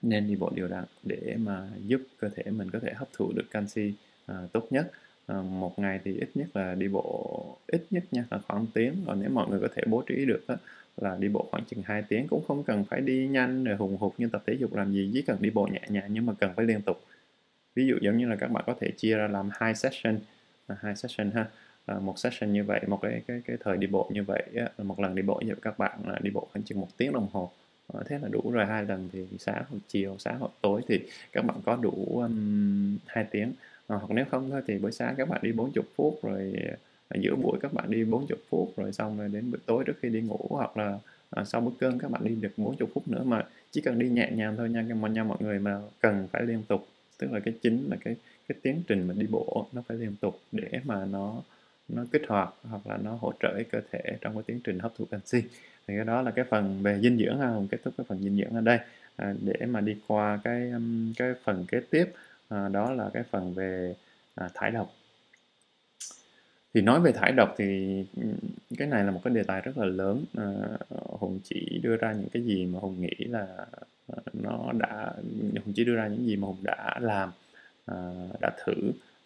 Nên 0.02 0.28
đi 0.28 0.36
bộ 0.36 0.50
đều 0.54 0.68
đặn 0.68 0.84
để 1.02 1.36
mà 1.38 1.68
giúp 1.86 2.00
cơ 2.18 2.28
thể 2.28 2.42
mình 2.50 2.70
có 2.70 2.78
thể 2.78 2.92
hấp 2.94 3.08
thụ 3.12 3.32
được 3.32 3.50
canxi 3.50 3.92
à, 4.26 4.34
tốt 4.52 4.66
nhất. 4.70 4.92
Ờ, 5.28 5.42
một 5.42 5.78
ngày 5.78 6.00
thì 6.04 6.18
ít 6.20 6.28
nhất 6.34 6.48
là 6.54 6.74
đi 6.74 6.88
bộ 6.88 7.58
ít 7.66 7.86
nhất 7.90 8.04
nha 8.10 8.24
là 8.30 8.38
khoảng 8.48 8.66
tiếng. 8.74 8.94
Còn 9.06 9.20
nếu 9.20 9.30
mọi 9.30 9.48
người 9.50 9.60
có 9.60 9.68
thể 9.74 9.82
bố 9.86 10.02
trí 10.06 10.24
được 10.24 10.44
á, 10.48 10.56
là 10.96 11.16
đi 11.20 11.28
bộ 11.28 11.48
khoảng 11.50 11.64
chừng 11.64 11.82
2 11.84 12.02
tiếng. 12.08 12.26
Cũng 12.28 12.44
không 12.48 12.64
cần 12.64 12.84
phải 12.84 13.00
đi 13.00 13.28
nhanh 13.28 13.64
rồi 13.64 13.76
hùng 13.76 13.96
hục 13.96 14.14
như 14.20 14.28
tập 14.32 14.42
thể 14.46 14.54
dục 14.54 14.74
làm 14.74 14.92
gì 14.92 15.10
chỉ 15.14 15.22
cần 15.22 15.36
đi 15.40 15.50
bộ 15.50 15.66
nhẹ 15.72 15.80
nhàng 15.88 16.08
nhưng 16.12 16.26
mà 16.26 16.32
cần 16.40 16.50
phải 16.56 16.64
liên 16.66 16.82
tục. 16.82 17.00
Ví 17.76 17.86
dụ 17.86 17.96
giống 18.02 18.18
như 18.18 18.28
là 18.28 18.36
các 18.36 18.52
bạn 18.52 18.64
có 18.66 18.74
thể 18.80 18.90
chia 18.96 19.16
ra 19.16 19.28
làm 19.28 19.50
hai 19.52 19.74
session 19.74 20.18
à, 20.66 20.76
hai 20.82 20.96
session 20.96 21.30
ha. 21.30 21.46
À, 21.86 21.98
một 21.98 22.18
session 22.18 22.52
như 22.52 22.64
vậy 22.64 22.80
một 22.88 22.98
cái 23.02 23.22
cái 23.28 23.42
cái 23.46 23.56
thời 23.64 23.76
đi 23.76 23.86
bộ 23.86 24.10
như 24.14 24.22
vậy 24.24 24.42
á, 24.56 24.84
một 24.84 25.00
lần 25.00 25.14
đi 25.14 25.22
bộ 25.22 25.40
như 25.46 25.48
vậy 25.54 25.60
các 25.62 25.78
bạn 25.78 25.98
là 26.06 26.18
đi 26.22 26.30
bộ 26.30 26.48
khoảng 26.52 26.64
chừng 26.64 26.80
một 26.80 26.88
tiếng 26.96 27.12
đồng 27.12 27.28
hồ. 27.32 27.50
À, 27.94 28.00
thế 28.06 28.18
là 28.22 28.28
đủ 28.28 28.50
rồi. 28.52 28.66
Hai 28.66 28.84
lần 28.84 29.08
thì 29.12 29.26
sáng 29.38 29.64
hoặc 29.70 29.78
chiều 29.88 30.16
sáng 30.18 30.38
hoặc 30.38 30.50
tối 30.62 30.82
thì 30.88 31.00
các 31.32 31.44
bạn 31.44 31.56
có 31.66 31.76
đủ 31.76 32.20
um, 32.22 32.98
2 33.06 33.24
tiếng 33.30 33.52
à, 33.88 33.96
hoặc 33.96 34.10
nếu 34.10 34.24
không 34.30 34.50
thôi 34.50 34.62
thì 34.66 34.78
buổi 34.78 34.92
sáng 34.92 35.14
các 35.16 35.28
bạn 35.28 35.40
đi 35.42 35.52
40 35.52 35.84
phút 35.96 36.18
rồi 36.22 36.54
à, 37.08 37.16
giữa 37.20 37.34
buổi 37.36 37.58
các 37.62 37.72
bạn 37.72 37.90
đi 37.90 38.04
40 38.04 38.38
phút 38.50 38.72
rồi 38.76 38.92
xong 38.92 39.18
rồi 39.18 39.28
đến 39.28 39.50
buổi 39.50 39.60
tối 39.66 39.84
trước 39.86 39.96
khi 40.02 40.08
đi 40.08 40.20
ngủ 40.20 40.46
hoặc 40.50 40.76
là 40.76 40.98
à, 41.30 41.44
sau 41.44 41.60
bữa 41.60 41.70
cơm 41.80 41.98
các 41.98 42.10
bạn 42.10 42.24
đi 42.24 42.34
được 42.34 42.52
40 42.56 42.88
phút 42.94 43.08
nữa. 43.08 43.22
Mà 43.24 43.46
chỉ 43.70 43.80
cần 43.80 43.98
đi 43.98 44.08
nhẹ 44.08 44.30
nhàng 44.34 44.56
thôi 44.56 44.68
nha 44.70 44.84
mọi 45.00 45.10
nha 45.10 45.24
mọi 45.24 45.38
người 45.40 45.58
mà 45.58 45.80
cần 46.00 46.28
phải 46.32 46.42
liên 46.42 46.62
tục 46.68 46.88
tức 47.18 47.32
là 47.32 47.40
cái 47.40 47.54
chính 47.62 47.86
là 47.90 47.96
cái 48.04 48.16
cái 48.48 48.58
tiến 48.62 48.82
trình 48.88 49.08
mà 49.08 49.14
đi 49.18 49.26
bộ 49.30 49.66
nó 49.72 49.82
phải 49.88 49.96
liên 49.96 50.14
tục 50.20 50.40
để 50.52 50.80
mà 50.84 51.04
nó 51.04 51.42
nó 51.88 52.04
kích 52.12 52.22
hoạt 52.28 52.54
hoặc 52.62 52.86
là 52.86 52.96
nó 52.96 53.14
hỗ 53.20 53.32
trợ 53.40 53.62
cơ 53.72 53.80
thể 53.92 54.00
trong 54.20 54.34
cái 54.34 54.42
tiến 54.46 54.60
trình 54.64 54.78
hấp 54.78 54.92
thụ 54.98 55.04
canxi. 55.04 55.42
Thì 55.86 55.94
cái 55.96 56.04
đó 56.04 56.22
là 56.22 56.30
cái 56.30 56.44
phần 56.44 56.82
về 56.82 57.00
dinh 57.00 57.18
dưỡng 57.18 57.38
ha 57.38 57.54
kết 57.70 57.78
thúc 57.84 57.94
cái 57.98 58.04
phần 58.08 58.18
dinh 58.22 58.36
dưỡng 58.36 58.54
ở 58.54 58.60
đây. 58.60 58.78
À, 59.16 59.34
để 59.40 59.66
mà 59.66 59.80
đi 59.80 59.96
qua 60.06 60.40
cái 60.44 60.72
cái 61.16 61.34
phần 61.44 61.64
kế 61.68 61.80
tiếp 61.90 62.12
à, 62.48 62.68
đó 62.68 62.92
là 62.92 63.10
cái 63.14 63.22
phần 63.30 63.54
về 63.54 63.94
à, 64.34 64.48
thải 64.54 64.70
độc. 64.70 64.92
Thì 66.74 66.80
nói 66.80 67.00
về 67.00 67.12
thải 67.12 67.32
độc 67.32 67.54
thì 67.58 68.04
cái 68.78 68.88
này 68.88 69.04
là 69.04 69.10
một 69.10 69.20
cái 69.24 69.34
đề 69.34 69.42
tài 69.42 69.60
rất 69.60 69.78
là 69.78 69.84
lớn. 69.84 70.24
À, 70.36 70.44
hùng 70.90 71.40
chỉ 71.44 71.80
đưa 71.82 71.96
ra 71.96 72.12
những 72.12 72.28
cái 72.28 72.42
gì 72.42 72.66
mà 72.66 72.78
hùng 72.78 73.00
nghĩ 73.00 73.24
là 73.24 73.66
ờ, 74.06 74.22
nó 74.32 74.72
đã 74.72 75.12
hùng 75.64 75.72
chỉ 75.74 75.84
đưa 75.84 75.94
ra 75.94 76.06
những 76.08 76.26
gì 76.26 76.36
mà 76.36 76.46
hùng 76.46 76.58
đã 76.62 76.98
làm 77.00 77.30
à, 77.86 78.12
đã 78.40 78.50
thử. 78.64 78.74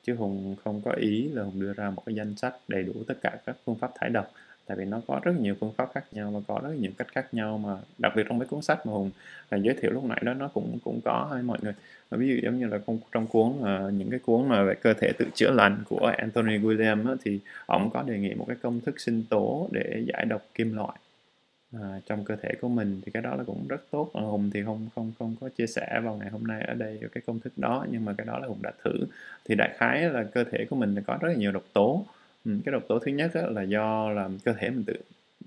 Chứ 0.02 0.14
hùng 0.14 0.56
không 0.64 0.80
có 0.84 0.92
ý 0.92 1.28
là 1.28 1.42
hùng 1.42 1.60
đưa 1.60 1.72
ra 1.72 1.90
một 1.90 2.02
cái 2.06 2.14
danh 2.14 2.36
sách 2.36 2.54
đầy 2.68 2.82
đủ 2.82 2.92
tất 3.06 3.14
cả 3.22 3.38
các 3.46 3.56
phương 3.64 3.78
pháp 3.78 3.90
thải 3.94 4.10
độc 4.10 4.32
tại 4.66 4.76
vì 4.76 4.84
nó 4.84 5.00
có 5.06 5.20
rất 5.24 5.32
nhiều 5.40 5.54
phương 5.60 5.72
pháp 5.76 5.90
khác 5.94 6.04
nhau 6.12 6.30
và 6.30 6.40
có 6.48 6.60
rất 6.68 6.74
nhiều 6.80 6.90
cách 6.98 7.08
khác 7.12 7.34
nhau 7.34 7.58
mà 7.58 7.76
đặc 7.98 8.12
biệt 8.16 8.22
trong 8.28 8.38
mấy 8.38 8.48
cuốn 8.48 8.62
sách 8.62 8.86
mà 8.86 8.92
hùng 8.92 9.10
là 9.50 9.58
giới 9.58 9.74
thiệu 9.80 9.90
lúc 9.90 10.04
nãy 10.04 10.22
đó 10.24 10.34
nó 10.34 10.48
cũng 10.48 10.78
cũng 10.84 11.00
có 11.04 11.28
hay 11.32 11.42
mọi 11.42 11.58
người. 11.62 11.74
Ví 12.10 12.28
dụ 12.28 12.34
giống 12.42 12.58
như 12.58 12.66
là 12.66 12.78
trong 13.12 13.26
cuốn 13.26 13.48
uh, 13.48 13.92
những 13.92 14.10
cái 14.10 14.18
cuốn 14.18 14.48
mà 14.48 14.62
về 14.62 14.74
cơ 14.74 14.94
thể 14.94 15.12
tự 15.18 15.26
chữa 15.34 15.50
lành 15.50 15.82
của 15.88 16.12
Anthony 16.18 16.58
William 16.58 17.08
á, 17.08 17.14
thì 17.24 17.40
ông 17.66 17.90
có 17.90 18.02
đề 18.02 18.18
nghị 18.18 18.34
một 18.34 18.44
cái 18.48 18.56
công 18.62 18.80
thức 18.80 19.00
sinh 19.00 19.22
tố 19.30 19.68
để 19.72 20.04
giải 20.06 20.24
độc 20.24 20.42
kim 20.54 20.76
loại 20.76 20.98
à, 21.72 22.00
trong 22.06 22.24
cơ 22.24 22.36
thể 22.36 22.54
của 22.60 22.68
mình. 22.68 23.00
Thì 23.04 23.12
cái 23.12 23.22
đó 23.22 23.34
là 23.36 23.44
cũng 23.44 23.68
rất 23.68 23.90
tốt. 23.90 24.10
Hùng 24.12 24.50
thì 24.54 24.62
không 24.64 24.88
không 24.94 25.12
không 25.18 25.36
có 25.40 25.48
chia 25.48 25.66
sẻ 25.66 26.00
vào 26.04 26.16
ngày 26.16 26.30
hôm 26.30 26.46
nay 26.46 26.62
ở 26.62 26.74
đây 26.74 27.00
cái 27.12 27.22
công 27.26 27.40
thức 27.40 27.52
đó 27.56 27.86
nhưng 27.90 28.04
mà 28.04 28.14
cái 28.18 28.26
đó 28.26 28.38
là 28.38 28.46
hùng 28.46 28.62
đã 28.62 28.72
thử. 28.84 28.92
Thì 29.44 29.54
đại 29.54 29.70
khái 29.76 30.00
là 30.00 30.24
cơ 30.24 30.44
thể 30.44 30.66
của 30.70 30.76
mình 30.76 30.94
có 31.06 31.18
rất 31.20 31.28
là 31.28 31.34
nhiều 31.34 31.52
độc 31.52 31.64
tố. 31.72 32.04
Ừ, 32.45 32.53
cái 32.64 32.72
độc 32.72 32.82
tố 32.88 32.99
thứ 32.99 33.12
nhất 33.12 33.30
là 33.34 33.62
do 33.62 34.11
là 34.11 34.28
cơ 34.45 34.53
thể 34.53 34.70
mình 34.70 34.84
tự 34.84 34.97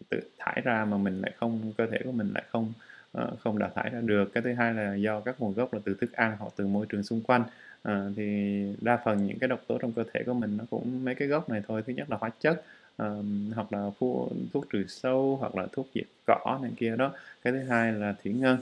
tự 0.09 0.19
thải 0.39 0.61
ra 0.63 0.85
mà 0.85 0.97
mình 0.97 1.21
lại 1.21 1.31
không 1.37 1.73
cơ 1.77 1.87
thể 1.87 1.99
của 2.03 2.11
mình 2.11 2.31
lại 2.33 2.43
không 2.51 2.73
uh, 3.17 3.39
không 3.39 3.59
đào 3.59 3.71
thải 3.75 3.89
ra 3.89 4.01
được. 4.01 4.33
Cái 4.33 4.43
thứ 4.43 4.53
hai 4.53 4.73
là 4.73 4.95
do 4.95 5.19
các 5.19 5.35
nguồn 5.39 5.53
gốc 5.53 5.73
là 5.73 5.79
từ 5.85 5.93
thức 6.01 6.13
ăn 6.13 6.35
hoặc 6.39 6.53
từ 6.55 6.67
môi 6.67 6.85
trường 6.85 7.03
xung 7.03 7.21
quanh. 7.21 7.43
Uh, 7.89 7.93
thì 8.15 8.63
đa 8.81 8.97
phần 9.05 9.27
những 9.27 9.39
cái 9.39 9.47
độc 9.47 9.61
tố 9.67 9.77
trong 9.77 9.91
cơ 9.91 10.03
thể 10.13 10.23
của 10.25 10.33
mình 10.33 10.57
nó 10.57 10.63
cũng 10.69 11.05
mấy 11.05 11.15
cái 11.15 11.27
gốc 11.27 11.49
này 11.49 11.61
thôi. 11.67 11.83
Thứ 11.87 11.93
nhất 11.93 12.09
là 12.09 12.17
hóa 12.17 12.29
chất 12.39 12.63
uh, 13.03 13.25
hoặc 13.55 13.73
là 13.73 13.89
phu, 13.99 14.29
thuốc 14.53 14.65
trừ 14.69 14.85
sâu 14.87 15.37
hoặc 15.39 15.55
là 15.55 15.67
thuốc 15.71 15.87
diệt 15.95 16.07
cỏ 16.27 16.59
này 16.61 16.71
kia 16.77 16.95
đó. 16.95 17.11
Cái 17.41 17.53
thứ 17.53 17.59
hai 17.59 17.93
là 17.93 18.15
thủy 18.23 18.33
ngân 18.33 18.57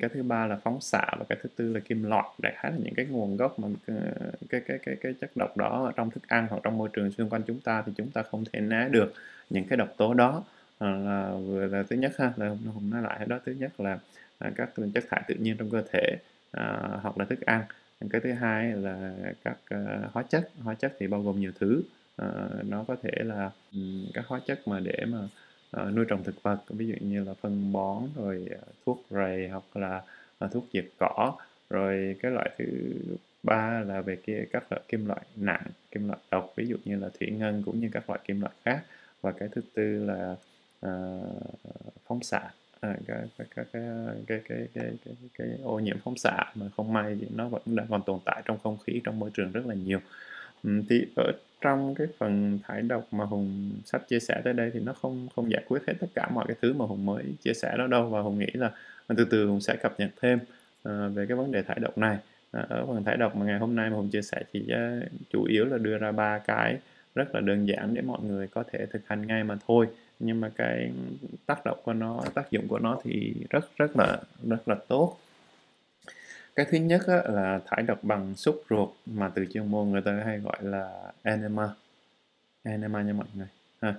cái 0.00 0.10
thứ 0.14 0.22
ba 0.22 0.46
là 0.46 0.56
phóng 0.56 0.80
xạ 0.80 1.06
và 1.18 1.24
cái 1.28 1.38
thứ 1.42 1.48
tư 1.56 1.72
là 1.72 1.80
kim 1.80 2.02
loại. 2.02 2.28
Đại 2.38 2.52
khái 2.56 2.72
là 2.72 2.78
những 2.84 2.94
cái 2.94 3.06
nguồn 3.06 3.36
gốc 3.36 3.58
mà 3.58 3.68
cái 3.86 3.96
cái 4.48 4.60
cái 4.60 4.78
cái, 4.82 4.96
cái 5.00 5.14
chất 5.20 5.30
độc 5.36 5.56
đó 5.56 5.84
ở 5.84 5.92
trong 5.96 6.10
thức 6.10 6.28
ăn 6.28 6.46
hoặc 6.50 6.60
trong 6.62 6.78
môi 6.78 6.88
trường 6.92 7.10
xung 7.10 7.30
quanh 7.30 7.42
chúng 7.46 7.60
ta 7.60 7.82
thì 7.86 7.92
chúng 7.96 8.10
ta 8.10 8.22
không 8.22 8.44
thể 8.52 8.60
né 8.60 8.88
được 8.88 9.14
những 9.50 9.64
cái 9.68 9.76
độc 9.76 9.94
tố 9.96 10.14
đó. 10.14 10.44
À, 10.78 10.90
là 10.90 11.30
vừa 11.46 11.66
là 11.66 11.82
thứ 11.82 11.96
nhất 11.96 12.12
ha 12.18 12.32
là 12.36 12.48
hôm 12.48 12.90
nói 12.90 13.02
lại 13.02 13.26
đó 13.26 13.38
thứ 13.46 13.52
nhất 13.52 13.80
là 13.80 13.98
à, 14.38 14.50
các 14.56 14.70
chất 14.94 15.04
thải 15.10 15.22
tự 15.28 15.34
nhiên 15.34 15.56
trong 15.56 15.70
cơ 15.70 15.82
thể 15.92 16.16
à, 16.52 16.88
hoặc 17.02 17.18
là 17.18 17.24
thức 17.24 17.40
ăn. 17.40 17.62
Cái 18.10 18.20
thứ 18.20 18.32
hai 18.32 18.72
là 18.72 19.14
các 19.44 19.56
uh, 19.74 20.12
hóa 20.12 20.22
chất. 20.22 20.50
Hóa 20.62 20.74
chất 20.74 20.92
thì 20.98 21.06
bao 21.06 21.22
gồm 21.22 21.40
nhiều 21.40 21.52
thứ. 21.60 21.82
Uh, 22.22 22.64
nó 22.64 22.84
có 22.88 22.96
thể 23.02 23.10
là 23.24 23.50
um, 23.72 24.06
các 24.14 24.26
hóa 24.26 24.40
chất 24.46 24.68
mà 24.68 24.80
để 24.80 25.04
mà 25.08 25.18
uh, 25.76 25.94
nuôi 25.94 26.04
trồng 26.08 26.24
thực 26.24 26.42
vật 26.42 26.58
ví 26.68 26.86
dụ 26.86 26.94
như 27.00 27.24
là 27.24 27.34
phân 27.34 27.72
bón 27.72 28.02
rồi 28.16 28.46
ờ, 28.50 28.66
thuốc 28.86 29.06
rầy 29.10 29.48
hoặc 29.48 29.76
là 29.76 30.02
uh, 30.44 30.52
thuốc 30.52 30.66
diệt 30.72 30.86
cỏ. 30.98 31.36
Rồi 31.70 32.16
cái 32.22 32.32
loại 32.32 32.50
thứ 32.58 32.64
ba 33.42 33.80
là 33.86 34.00
về 34.00 34.16
kia 34.16 34.44
các 34.52 34.72
loại 34.72 34.82
kim 34.88 35.06
loại 35.06 35.20
nặng 35.36 35.62
kim 35.90 36.08
loại 36.08 36.18
độc 36.30 36.52
ví 36.56 36.66
dụ 36.66 36.76
như 36.84 36.98
là 36.98 37.08
thủy 37.20 37.30
ngân 37.30 37.62
cũng 37.66 37.80
như 37.80 37.88
các 37.92 38.10
loại 38.10 38.20
kim 38.24 38.40
loại 38.40 38.52
khác. 38.64 38.84
Và 39.20 39.32
cái 39.32 39.48
thứ 39.52 39.60
tư 39.74 40.04
là 40.04 40.36
uh, 40.86 42.00
phóng 42.06 42.22
xạ. 42.22 42.50
À, 42.80 42.96
cái, 43.06 43.18
cái, 43.38 43.46
cái, 43.54 43.64
cái, 43.72 43.82
cái, 44.26 44.40
cái, 44.48 44.68
cái, 44.74 44.92
cái, 45.04 45.14
cái 45.38 45.48
ô 45.62 45.78
nhiễm 45.78 45.96
phóng 46.04 46.16
xạ 46.16 46.44
mà 46.54 46.66
không 46.76 46.92
may 46.92 47.16
thì 47.20 47.26
nó 47.34 47.48
vẫn 47.48 47.62
đang 47.66 47.86
còn 47.90 48.02
tồn 48.06 48.18
tại 48.24 48.42
trong 48.44 48.58
không 48.62 48.78
khí 48.86 49.00
trong 49.04 49.18
môi 49.18 49.30
trường 49.34 49.52
rất 49.52 49.66
là 49.66 49.74
nhiều. 49.74 50.00
Thì 50.62 51.06
ở 51.16 51.32
trong 51.60 51.94
cái 51.94 52.06
phần 52.18 52.58
thải 52.62 52.82
độc 52.82 53.08
mà 53.10 53.24
hùng 53.24 53.70
sắp 53.84 54.08
chia 54.08 54.20
sẻ 54.20 54.40
tới 54.44 54.52
đây 54.52 54.70
thì 54.74 54.80
nó 54.80 54.92
không 54.92 55.28
không 55.36 55.50
giải 55.50 55.62
quyết 55.68 55.82
hết 55.86 55.94
tất 56.00 56.06
cả 56.14 56.28
mọi 56.34 56.44
cái 56.48 56.56
thứ 56.62 56.72
mà 56.72 56.84
hùng 56.84 57.06
mới 57.06 57.24
chia 57.42 57.54
sẻ 57.54 57.74
đó 57.78 57.86
đâu. 57.86 58.08
Và 58.08 58.20
hùng 58.20 58.38
nghĩ 58.38 58.50
là 58.54 58.70
à, 59.06 59.14
từ 59.18 59.24
từ 59.24 59.46
hùng 59.46 59.60
sẽ 59.60 59.76
cập 59.76 60.00
nhật 60.00 60.10
thêm 60.20 60.38
uh, 60.88 61.14
về 61.14 61.26
cái 61.26 61.36
vấn 61.36 61.52
đề 61.52 61.62
thải 61.62 61.78
độc 61.80 61.98
này. 61.98 62.18
Uh, 62.58 62.68
ở 62.68 62.86
phần 62.86 63.04
thải 63.04 63.16
độc 63.16 63.36
mà 63.36 63.46
ngày 63.46 63.58
hôm 63.58 63.76
nay 63.76 63.90
mà 63.90 63.96
hùng 63.96 64.10
chia 64.10 64.22
sẻ 64.22 64.42
chỉ 64.52 64.66
uh, 64.72 65.08
chủ 65.30 65.44
yếu 65.44 65.64
là 65.64 65.78
đưa 65.78 65.98
ra 65.98 66.12
ba 66.12 66.38
cái 66.38 66.78
rất 67.14 67.34
là 67.34 67.40
đơn 67.40 67.68
giản 67.68 67.94
để 67.94 68.02
mọi 68.02 68.20
người 68.22 68.46
có 68.46 68.64
thể 68.72 68.86
thực 68.86 69.02
hành 69.06 69.26
ngay 69.26 69.44
mà 69.44 69.56
thôi. 69.66 69.86
Nhưng 70.18 70.40
mà 70.40 70.50
cái 70.56 70.92
tác 71.46 71.64
động 71.64 71.78
của 71.84 71.92
nó 71.92 72.24
tác 72.34 72.50
dụng 72.50 72.68
của 72.68 72.78
nó 72.78 73.00
thì 73.04 73.34
rất 73.50 73.76
rất 73.76 73.96
là 73.96 74.18
rất 74.48 74.68
là 74.68 74.74
tốt 74.88 75.16
cái 76.58 76.66
thứ 76.70 76.78
nhất 76.78 77.00
á, 77.06 77.22
là 77.24 77.60
thải 77.66 77.82
độc 77.82 78.04
bằng 78.04 78.34
xúc 78.36 78.62
ruột 78.70 78.88
mà 79.06 79.28
từ 79.34 79.46
chuyên 79.54 79.70
môn 79.70 79.88
người 79.88 80.02
ta 80.02 80.22
hay 80.24 80.38
gọi 80.38 80.56
là 80.60 81.12
enema 81.22 81.68
enema 82.62 83.02
nha 83.02 83.12
mọi 83.12 83.26
người 83.34 83.46
ha. 83.82 83.94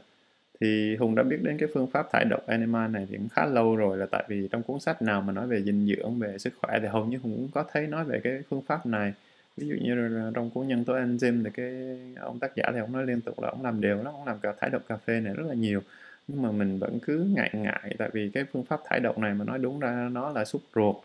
Thì 0.61 0.95
hùng 0.95 1.15
đã 1.15 1.23
biết 1.23 1.37
đến 1.43 1.57
cái 1.57 1.69
phương 1.73 1.87
pháp 1.87 2.07
thải 2.11 2.25
độc 2.25 2.47
enema 2.47 2.87
này 2.87 3.07
thì 3.09 3.17
cũng 3.17 3.29
khá 3.29 3.45
lâu 3.45 3.75
rồi 3.75 3.97
là 3.97 4.05
tại 4.11 4.23
vì 4.27 4.47
trong 4.51 4.63
cuốn 4.63 4.79
sách 4.79 5.01
nào 5.01 5.21
mà 5.21 5.33
nói 5.33 5.47
về 5.47 5.63
dinh 5.63 5.87
dưỡng 5.87 6.19
về 6.19 6.37
sức 6.37 6.53
khỏe 6.61 6.79
thì 6.81 6.87
hầu 6.87 7.05
như 7.05 7.17
hùng 7.17 7.35
cũng 7.35 7.49
có 7.53 7.65
thấy 7.71 7.87
nói 7.87 8.05
về 8.05 8.19
cái 8.23 8.41
phương 8.49 8.61
pháp 8.61 8.85
này. 8.85 9.13
Ví 9.57 9.67
dụ 9.67 9.75
như 9.81 10.09
trong 10.35 10.49
cuốn 10.49 10.67
nhân 10.67 10.85
tố 10.85 10.93
enzyme 10.93 11.43
thì 11.43 11.49
cái 11.53 11.73
ông 12.19 12.39
tác 12.39 12.55
giả 12.55 12.63
thì 12.73 12.79
ông 12.79 12.91
nói 12.91 13.05
liên 13.05 13.21
tục 13.21 13.41
là 13.41 13.49
ông 13.49 13.63
làm 13.63 13.81
đều 13.81 14.03
lắm 14.03 14.13
ông 14.13 14.27
làm 14.27 14.39
cả 14.39 14.53
thải 14.59 14.69
độc 14.69 14.81
cà 14.87 14.97
phê 14.97 15.19
này 15.19 15.33
rất 15.33 15.47
là 15.47 15.53
nhiều. 15.53 15.81
Nhưng 16.27 16.41
mà 16.41 16.51
mình 16.51 16.79
vẫn 16.79 16.99
cứ 16.99 17.31
ngại 17.35 17.49
ngại 17.53 17.95
tại 17.97 18.09
vì 18.13 18.29
cái 18.33 18.43
phương 18.53 18.63
pháp 18.63 18.79
thải 18.85 18.99
độc 18.99 19.17
này 19.17 19.33
mà 19.33 19.45
nói 19.45 19.59
đúng 19.59 19.79
ra 19.79 20.09
nó 20.11 20.29
là 20.29 20.45
xúc 20.45 20.61
ruột 20.75 20.95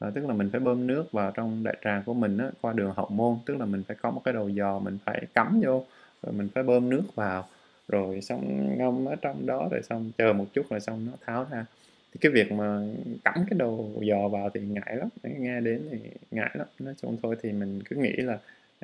à, 0.00 0.10
tức 0.14 0.26
là 0.26 0.34
mình 0.34 0.50
phải 0.50 0.60
bơm 0.60 0.86
nước 0.86 1.12
vào 1.12 1.30
trong 1.34 1.64
đại 1.64 1.76
tràng 1.84 2.02
của 2.06 2.14
mình 2.14 2.38
á, 2.38 2.50
qua 2.60 2.72
đường 2.72 2.92
hậu 2.96 3.08
môn. 3.08 3.36
Tức 3.46 3.56
là 3.60 3.66
mình 3.66 3.82
phải 3.88 3.96
có 4.02 4.10
một 4.10 4.22
cái 4.24 4.34
đầu 4.34 4.48
dò 4.48 4.78
mình 4.78 4.98
phải 5.04 5.26
cắm 5.34 5.60
vô 5.64 5.84
rồi 6.22 6.32
mình 6.32 6.48
phải 6.54 6.64
bơm 6.64 6.90
nước 6.90 7.02
vào. 7.14 7.48
Rồi 7.88 8.20
xong 8.20 8.74
ngâm 8.78 9.04
ở 9.08 9.16
trong 9.16 9.46
đó 9.46 9.68
rồi 9.70 9.82
xong 9.82 10.10
chờ 10.18 10.32
một 10.32 10.46
chút 10.52 10.70
rồi 10.70 10.80
xong 10.80 11.06
nó 11.06 11.12
tháo 11.26 11.46
ra. 11.50 11.66
Thì 12.12 12.18
cái 12.20 12.32
việc 12.32 12.52
mà 12.52 12.80
cắm 13.24 13.34
cái 13.50 13.58
đầu 13.58 13.92
dò 14.00 14.28
vào 14.28 14.50
thì 14.54 14.60
ngại 14.60 14.96
lắm. 14.96 15.08
Nghe 15.22 15.60
đến 15.60 15.82
thì 15.90 15.98
ngại 16.30 16.50
lắm. 16.54 16.66
Nói 16.78 16.94
chung 17.02 17.16
thôi 17.22 17.36
thì 17.42 17.52
mình 17.52 17.80
cứ 17.84 17.96
nghĩ 17.96 18.12
là 18.16 18.38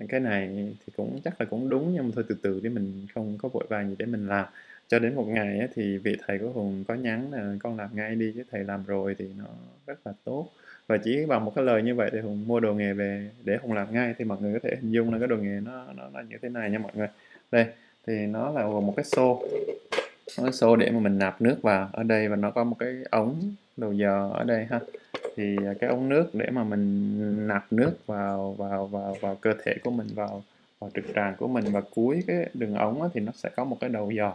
cái 0.09 0.21
này 0.21 0.75
thì 0.87 0.93
cũng 0.97 1.21
chắc 1.25 1.41
là 1.41 1.47
cũng 1.51 1.69
đúng 1.69 1.95
nhưng 1.95 2.05
mà 2.05 2.11
thôi 2.15 2.25
từ 2.29 2.37
từ 2.43 2.61
để 2.63 2.71
mình 2.71 3.07
không 3.15 3.39
có 3.43 3.49
vội 3.49 3.67
vàng 3.69 3.89
gì 3.89 3.97
để 3.99 4.07
mình 4.07 4.29
làm. 4.29 4.47
Cho 4.89 4.99
đến 4.99 5.15
một 5.15 5.25
ngày 5.29 5.59
ấy, 5.59 5.69
thì 5.75 5.99
vị 5.99 6.17
thầy 6.27 6.39
của 6.39 6.51
hùng 6.51 6.85
có 6.89 6.95
nhắn 6.95 7.33
là 7.33 7.55
con 7.63 7.77
làm 7.77 7.91
ngay 7.97 8.15
đi 8.15 8.33
chứ 8.35 8.43
thầy 8.51 8.65
làm 8.65 8.85
rồi 8.87 9.15
thì 9.19 9.25
nó 9.39 9.45
rất 9.87 10.07
là 10.07 10.13
tốt 10.25 10.49
và 10.87 10.97
chỉ 11.05 11.27
bằng 11.27 11.45
một 11.45 11.53
cái 11.55 11.65
lời 11.65 11.83
như 11.83 11.95
vậy 11.95 12.11
thì 12.13 12.21
hùng 12.21 12.45
mua 12.47 12.61
đồ 12.61 12.75
nghề 12.75 12.93
về 12.93 13.31
để 13.45 13.57
hùng 13.63 13.73
làm 13.73 13.95
ngay. 13.95 14.15
Thì 14.19 14.25
mọi 14.25 14.39
người 14.41 14.53
có 14.53 14.59
thể 14.63 14.77
hình 14.81 14.93
dung 14.93 15.13
là 15.13 15.19
cái 15.19 15.29
đồ 15.29 15.37
nghề 15.37 15.61
nó 15.61 15.85
nó 15.97 16.09
nó 16.13 16.21
như 16.21 16.37
thế 16.43 16.49
này 16.49 16.71
nha 16.71 16.79
mọi 16.79 16.93
người. 16.95 17.09
Đây, 17.51 17.67
thì 18.07 18.27
nó 18.27 18.51
là 18.51 18.63
gồm 18.63 18.87
một 18.87 18.95
cái 18.97 19.05
xô. 19.05 19.43
Cái 20.37 20.53
xô 20.53 20.77
để 20.77 20.91
mà 20.91 21.01
mình 21.01 21.19
nạp 21.19 21.41
nước 21.41 21.57
vào. 21.63 21.91
Ở 21.93 22.03
đây 22.03 22.29
và 22.29 22.37
nó 22.37 22.51
có 22.51 22.65
một 22.65 22.77
cái 22.79 22.95
ống 23.11 23.55
đầu 23.77 23.93
dò 23.93 24.31
ở 24.35 24.45
đây 24.45 24.67
ha. 24.71 24.81
Thì 25.37 25.57
cái 25.81 25.91
ống 25.91 26.09
nước 26.09 26.35
để 26.35 26.51
mà 26.51 26.65
mình 26.65 27.49
nạp 27.49 27.73
nước 27.73 27.93
vào 28.07 28.53
vào 28.53 28.87
vào 28.87 29.17
vào 29.21 29.35
cơ 29.35 29.55
thể 29.65 29.75
của 29.85 29.91
mình, 29.91 30.07
vào 30.15 30.43
vào 30.81 30.91
trực 30.95 31.05
tràng 31.15 31.35
của 31.37 31.49
mình 31.49 31.65
và 31.73 31.81
cuối 31.95 32.23
cái 32.27 32.49
đường 32.55 32.75
ống 32.75 33.11
thì 33.15 33.21
nó 33.21 33.33
sẽ 33.35 33.49
có 33.57 33.65
một 33.65 33.77
cái 33.81 33.91
đầu 33.91 34.11
dò. 34.11 34.35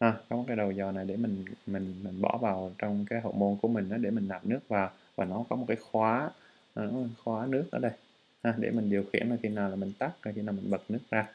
Ha, 0.00 0.14
có 0.28 0.36
một 0.36 0.44
cái 0.46 0.56
đầu 0.56 0.70
dò 0.70 0.92
này 0.92 1.04
để 1.08 1.16
mình 1.16 1.44
mình 1.66 1.94
mình 2.02 2.20
bỏ 2.20 2.38
vào 2.42 2.72
trong 2.78 3.04
cái 3.10 3.20
hậu 3.20 3.32
môn 3.32 3.56
của 3.62 3.68
mình 3.68 3.88
đó 3.88 3.96
để 4.00 4.10
mình 4.10 4.28
nạp 4.28 4.46
nước 4.46 4.60
vào 4.68 4.90
và 5.20 5.26
nó 5.26 5.44
có 5.48 5.56
một 5.56 5.64
cái 5.68 5.76
khóa 5.76 6.30
ờ, 6.74 6.90
khóa 7.24 7.46
nước 7.46 7.64
ở 7.70 7.78
đây. 7.78 7.92
Ha, 8.44 8.54
để 8.58 8.70
mình 8.70 8.90
điều 8.90 9.04
khiển 9.12 9.28
là 9.28 9.36
khi 9.42 9.48
nào 9.48 9.70
là 9.70 9.76
mình 9.76 9.92
tắt 9.98 10.10
khi 10.22 10.42
nào 10.42 10.52
mình 10.52 10.70
bật 10.70 10.82
nước 10.88 10.98
ra. 11.10 11.26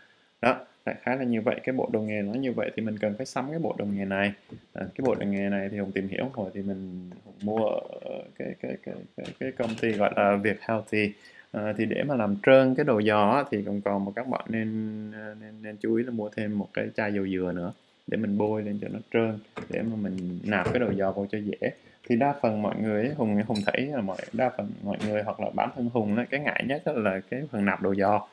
Đó 0.42 0.66
đại 0.86 0.96
khái 1.02 1.18
là 1.18 1.24
như 1.24 1.42
vậy. 1.42 1.60
Cái 1.64 1.76
bộ 1.76 1.90
đồ 1.94 2.02
nghề 2.02 2.22
nó 2.22 2.34
như 2.34 2.52
vậy 2.52 2.72
thì 2.76 2.82
mình 2.84 2.98
cần 3.00 3.14
phải 3.18 3.26
sắm 3.26 3.50
cái 3.50 3.60
bộ 3.60 3.76
đồ 3.78 3.86
nghề 3.86 4.06
này. 4.06 4.34
À, 4.74 4.86
cái 4.96 5.06
bộ 5.06 5.16
đồ 5.16 5.26
nghề 5.26 5.50
này 5.50 5.70
thì 5.70 5.78
hùng 5.78 5.92
tìm 5.92 6.08
hiểu 6.08 6.30
hồi 6.34 6.52
thì 6.54 6.62
mình 6.62 7.10
mua 7.42 7.66
ở 7.66 8.24
cái 8.40 8.56
cái 8.62 8.78
cái 8.86 8.96
cái, 9.18 9.28
cái 9.40 9.52
công 9.52 9.76
ty 9.82 9.92
gọi 9.92 10.14
là 10.16 10.36
Việt 10.36 10.58
Healthy. 10.62 11.14
À, 11.52 11.74
thì 11.78 11.86
để 11.86 12.04
mà 12.04 12.16
làm 12.16 12.36
trơn 12.46 12.76
cái 12.76 12.84
đồ 12.84 13.02
giò 13.02 13.44
thì 13.52 13.64
còn 13.66 13.82
còn 13.82 14.06
một 14.06 14.14
các 14.16 14.28
bạn 14.28 14.46
nên 14.50 15.12
nên 15.12 15.62
nên 15.62 15.78
chú 15.78 15.96
ý 15.96 16.04
là 16.04 16.12
mua 16.12 16.30
thêm 16.30 16.58
một 16.58 16.70
cái 16.74 16.88
chai 16.96 17.14
dầu 17.14 17.28
dừa 17.28 17.52
nữa 17.56 17.74
để 18.08 18.18
mình 18.18 18.38
bôi 18.38 18.64
lên 18.64 18.80
cho 18.82 18.88
nó 18.88 19.00
trơn 19.14 19.40
để 19.70 19.82
mà 19.82 19.96
mình 19.96 20.40
nạp 20.44 20.66
cái 20.66 20.80
đầu 20.80 20.94
giò 20.94 21.12
vào 21.12 21.28
cho 21.32 21.38
dễ 21.38 21.72
thì 22.06 22.16
đa 22.16 22.34
phần 22.42 22.62
mọi 22.62 22.76
người 22.82 23.14
hùng 23.18 23.42
hùng 23.48 23.58
thấy 23.66 23.86
là 23.86 24.02
mọi, 24.02 24.18
đa 24.34 24.52
phần 24.58 24.72
mọi 24.84 24.98
người 25.08 25.24
hoặc 25.24 25.40
là 25.40 25.50
bản 25.56 25.70
thân 25.76 25.90
hùng 25.94 26.18
cái 26.30 26.40
ngại 26.40 26.64
nhất 26.68 26.84
là 26.88 27.20
cái 27.30 27.44
phần 27.52 27.66
nạp 27.66 27.82
đồ 27.82 27.96
giò. 27.96 28.28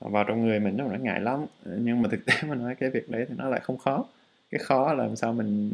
Vào 0.00 0.24
trong 0.24 0.46
người 0.46 0.60
mình 0.60 0.76
nó 0.76 0.84
nó 0.84 0.98
ngại 0.98 1.20
lắm, 1.20 1.46
nhưng 1.64 2.02
mà 2.02 2.08
thực 2.08 2.26
tế 2.26 2.34
mà 2.48 2.54
nói 2.54 2.74
cái 2.74 2.90
việc 2.90 3.10
đấy 3.10 3.26
thì 3.28 3.34
nó 3.38 3.48
lại 3.48 3.60
không 3.60 3.78
khó. 3.78 4.04
Cái 4.50 4.58
khó 4.58 4.92
là 4.92 5.04
làm 5.04 5.16
sao 5.16 5.32
mình 5.32 5.72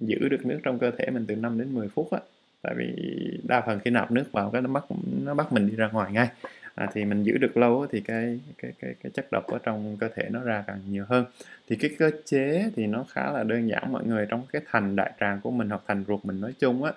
giữ 0.00 0.28
được 0.28 0.46
nước 0.46 0.60
trong 0.62 0.78
cơ 0.78 0.90
thể 0.98 1.10
mình 1.10 1.24
từ 1.28 1.36
5 1.36 1.58
đến 1.58 1.74
10 1.74 1.88
phút 1.88 2.10
á, 2.10 2.18
tại 2.62 2.74
vì 2.76 2.94
đa 3.42 3.60
phần 3.60 3.80
khi 3.80 3.90
nạp 3.90 4.10
nước 4.10 4.32
vào 4.32 4.50
cái 4.50 4.62
nó 4.62 4.68
bắt 4.68 4.84
nó 5.24 5.34
bắt 5.34 5.52
mình 5.52 5.66
đi 5.66 5.76
ra 5.76 5.88
ngoài 5.88 6.12
ngay 6.12 6.28
à, 6.76 6.88
thì 6.92 7.04
mình 7.04 7.22
giữ 7.22 7.38
được 7.38 7.56
lâu 7.56 7.86
thì 7.90 8.00
cái 8.00 8.40
cái 8.58 8.72
cái 8.80 8.94
cái 9.02 9.12
chất 9.14 9.32
độc 9.32 9.46
ở 9.46 9.58
trong 9.62 9.96
cơ 10.00 10.08
thể 10.14 10.28
nó 10.30 10.42
ra 10.42 10.64
càng 10.66 10.80
nhiều 10.90 11.04
hơn. 11.08 11.24
Thì 11.68 11.76
cái 11.76 11.90
cơ 11.98 12.10
chế 12.24 12.70
thì 12.76 12.86
nó 12.86 13.04
khá 13.08 13.32
là 13.32 13.44
đơn 13.44 13.68
giản 13.68 13.92
mọi 13.92 14.04
người 14.06 14.26
trong 14.30 14.42
cái 14.52 14.62
thành 14.66 14.96
đại 14.96 15.12
tràng 15.20 15.40
của 15.40 15.50
mình 15.50 15.68
hoặc 15.68 15.82
thành 15.86 16.04
ruột 16.08 16.24
mình 16.24 16.40
nói 16.40 16.54
chung 16.58 16.84
á 16.84 16.92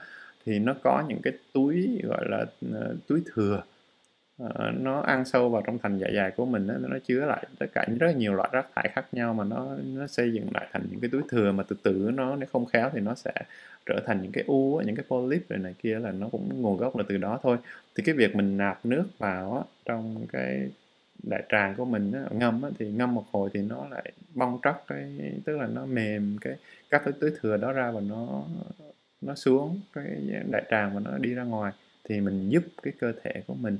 thì 0.45 0.59
nó 0.59 0.75
có 0.84 1.03
những 1.07 1.21
cái 1.23 1.34
túi 1.53 2.01
gọi 2.03 2.25
là 2.30 2.45
uh, 2.65 3.07
túi 3.07 3.21
thừa 3.34 3.63
uh, 4.44 4.52
nó 4.74 5.00
ăn 5.00 5.26
sâu 5.26 5.50
vào 5.50 5.62
trong 5.66 5.78
thành 5.80 5.98
dạ 5.98 6.08
dày 6.16 6.32
của 6.32 6.46
mình 6.46 6.68
đó, 6.68 6.74
nó 6.80 6.98
chứa 7.06 7.26
lại 7.26 7.48
tất 7.60 7.66
cả 7.74 7.86
rất 8.00 8.16
nhiều 8.16 8.34
loại 8.34 8.50
rác 8.52 8.68
thải 8.76 8.90
khác 8.96 9.06
nhau 9.12 9.34
mà 9.34 9.44
nó 9.44 9.68
nó 9.84 10.08
xây 10.08 10.34
dựng 10.34 10.48
lại 10.54 10.68
thành 10.72 10.84
những 10.92 11.00
cái 11.00 11.10
túi 11.10 11.22
thừa 11.30 11.52
mà 11.52 11.64
từ 11.64 11.76
từ 11.84 12.12
nó 12.14 12.36
nếu 12.36 12.50
không 12.52 12.66
khéo 12.66 12.90
thì 12.94 13.00
nó 13.00 13.16
sẽ 13.16 13.32
trở 13.86 14.02
thành 14.06 14.22
những 14.22 14.32
cái 14.32 14.44
u 14.48 14.82
những 14.86 14.96
cái 14.96 15.06
polyp 15.10 15.50
rồi 15.50 15.60
này 15.60 15.76
kia 15.80 16.00
là 16.00 16.12
nó 16.12 16.30
cũng 16.32 16.62
nguồn 16.62 16.78
gốc 16.78 16.98
là 16.98 17.04
từ 17.08 17.18
đó 17.18 17.40
thôi. 17.44 17.58
Thì 17.96 18.04
cái 18.04 18.16
việc 18.16 18.36
mình 18.36 18.58
nạp 18.58 18.86
nước 18.86 19.06
vào 19.18 19.58
á, 19.58 19.62
trong 19.86 20.26
cái 20.32 20.70
đại 21.24 21.44
tràng 21.50 21.76
của 21.76 21.86
mình 21.86 22.12
á, 22.12 22.24
ngâm 22.32 22.62
á, 22.62 22.70
thì 22.80 22.92
ngâm 22.92 23.16
một 23.16 23.26
hồi 23.32 23.50
thì 23.54 23.62
nó 23.62 23.88
lại 23.92 24.12
bong 24.34 24.60
tróc 24.64 24.84
cái 24.88 25.20
tức 25.46 25.58
là 25.58 25.68
nó 25.68 25.86
mềm 25.86 26.38
cái 26.42 26.56
các 26.90 27.02
cái 27.06 27.14
túi 27.20 27.32
thừa 27.42 27.58
đó 27.58 27.72
ra 27.72 27.92
và 27.92 28.02
nó 28.02 28.44
nó 29.22 29.36
xuống 29.36 29.80
cái 29.94 30.06
đại 30.52 30.64
tràng 30.72 30.94
và 30.94 31.00
nó 31.00 31.18
đi 31.18 31.34
ra 31.34 31.44
ngoài. 31.44 31.72
Thì 32.04 32.22
mình 32.22 32.50
giúp 32.50 32.64
cái 32.84 32.94
cơ 33.00 33.14
thể 33.24 33.42
của 33.48 33.54
mình 33.54 33.78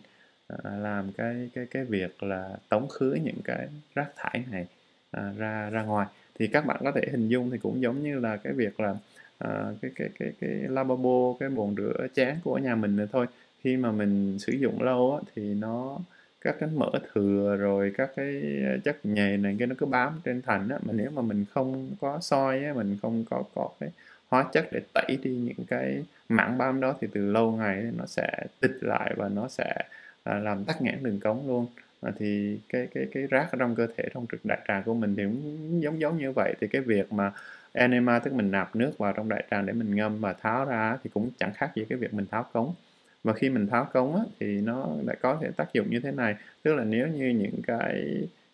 à, 0.63 0.71
làm 0.71 1.11
cái 1.11 1.49
cái 1.53 1.65
cái 1.71 1.83
việc 1.85 2.23
là 2.23 2.49
tống 2.69 2.87
khứ 2.87 3.17
những 3.23 3.41
cái 3.43 3.67
rác 3.95 4.09
thải 4.15 4.43
này 4.51 4.65
à, 5.11 5.33
ra 5.37 5.69
ra 5.69 5.83
ngoài. 5.83 6.07
Thì 6.39 6.47
các 6.47 6.65
bạn 6.65 6.77
có 6.83 6.91
thể 6.91 7.01
hình 7.11 7.27
dung 7.29 7.51
thì 7.51 7.57
cũng 7.57 7.81
giống 7.81 8.03
như 8.03 8.19
là 8.19 8.37
cái 8.37 8.53
việc 8.53 8.79
là 8.79 8.95
à, 9.37 9.65
cái 9.81 9.91
cái 9.95 10.09
cái 10.19 10.31
cái 10.41 10.49
lavabo 10.49 11.33
cái 11.39 11.49
bồn 11.49 11.75
rửa 11.77 12.07
chén 12.15 12.35
của 12.43 12.57
nhà 12.57 12.75
mình 12.75 12.95
nữa 12.95 13.07
thôi. 13.11 13.25
Khi 13.63 13.77
mà 13.77 13.91
mình 13.91 14.39
sử 14.39 14.53
dụng 14.53 14.81
lâu 14.81 15.15
á, 15.15 15.31
thì 15.35 15.53
nó 15.53 15.99
các 16.41 16.55
cái 16.59 16.69
mỡ 16.75 16.91
thừa 17.13 17.55
rồi 17.59 17.93
các 17.97 18.11
cái 18.15 18.43
chất 18.83 18.97
nhầy 19.03 19.37
này 19.37 19.55
cái 19.59 19.67
nó 19.67 19.75
cứ 19.77 19.85
bám 19.85 20.21
trên 20.25 20.41
thành 20.41 20.69
á. 20.69 20.77
Mà 20.81 20.93
nếu 20.93 21.11
mà 21.11 21.21
mình 21.21 21.45
không 21.53 21.89
có 22.01 22.19
soi 22.21 22.63
á 22.63 22.73
mình 22.73 22.97
không 23.01 23.25
có 23.29 23.43
có 23.55 23.69
cái 23.79 23.89
hóa 24.29 24.45
chất 24.53 24.67
để 24.71 24.81
tẩy 24.93 25.17
đi 25.23 25.31
những 25.35 25.65
cái 25.67 26.03
mảng 26.29 26.57
bám 26.57 26.79
đó 26.79 26.95
thì 27.01 27.07
từ 27.13 27.31
lâu 27.31 27.51
ngày 27.51 27.83
nó 27.97 28.05
sẽ 28.05 28.29
tịch 28.59 28.77
lại 28.81 29.13
và 29.17 29.29
nó 29.29 29.47
sẽ 29.47 29.75
à, 30.24 30.39
làm 30.39 30.65
tắc 30.65 30.82
nghẽn 30.82 31.03
đường 31.03 31.20
cống 31.20 31.47
luôn. 31.47 31.67
À, 32.01 32.11
thì 32.20 32.59
cái 32.70 32.88
cái 32.93 33.07
cái 33.13 33.28
rác 33.28 33.51
ở 33.51 33.57
trong 33.59 33.76
cơ 33.76 33.88
thể 33.97 34.03
trong 34.13 34.26
trực 34.32 34.45
đại 34.45 34.59
tràng 34.67 34.84
của 34.84 34.93
mình 34.93 35.15
thì 35.15 35.24
cũng 35.24 35.82
giống 35.82 35.99
giống 35.99 36.17
như 36.17 36.32
vậy. 36.32 36.53
Thì 36.61 36.67
cái 36.67 36.82
việc 36.82 37.13
mà 37.13 37.32
enema 37.74 38.20
tức 38.20 38.34
mình 38.34 38.51
nạp 38.51 38.76
nước 38.76 38.97
vào 38.97 39.13
trong 39.13 39.30
đại 39.30 39.43
tràng 39.51 39.65
để 39.65 39.74
mình 39.74 39.95
ngâm 39.95 40.22
và 40.22 40.34
tháo 40.34 40.65
ra 40.65 40.97
thì 41.03 41.09
cũng 41.13 41.30
chẳng 41.38 41.53
khác 41.53 41.72
gì 41.76 41.86
cái 41.89 41.97
việc 41.97 42.13
mình 42.13 42.26
tháo 42.32 42.45
cống. 42.53 42.74
Và 43.24 43.34
khi 43.34 43.49
mình 43.49 43.67
tháo 43.67 43.86
cống 43.86 44.15
á, 44.15 44.22
thì 44.39 44.61
nó 44.61 44.88
lại 45.05 45.15
có 45.22 45.38
thể 45.41 45.49
tác 45.57 45.74
dụng 45.74 45.89
như 45.89 45.99
thế 45.99 46.11
này. 46.11 46.36
Tức 46.63 46.76
là 46.76 46.84
nếu 46.84 47.07
như 47.07 47.30
những 47.30 47.61
cái 47.67 48.05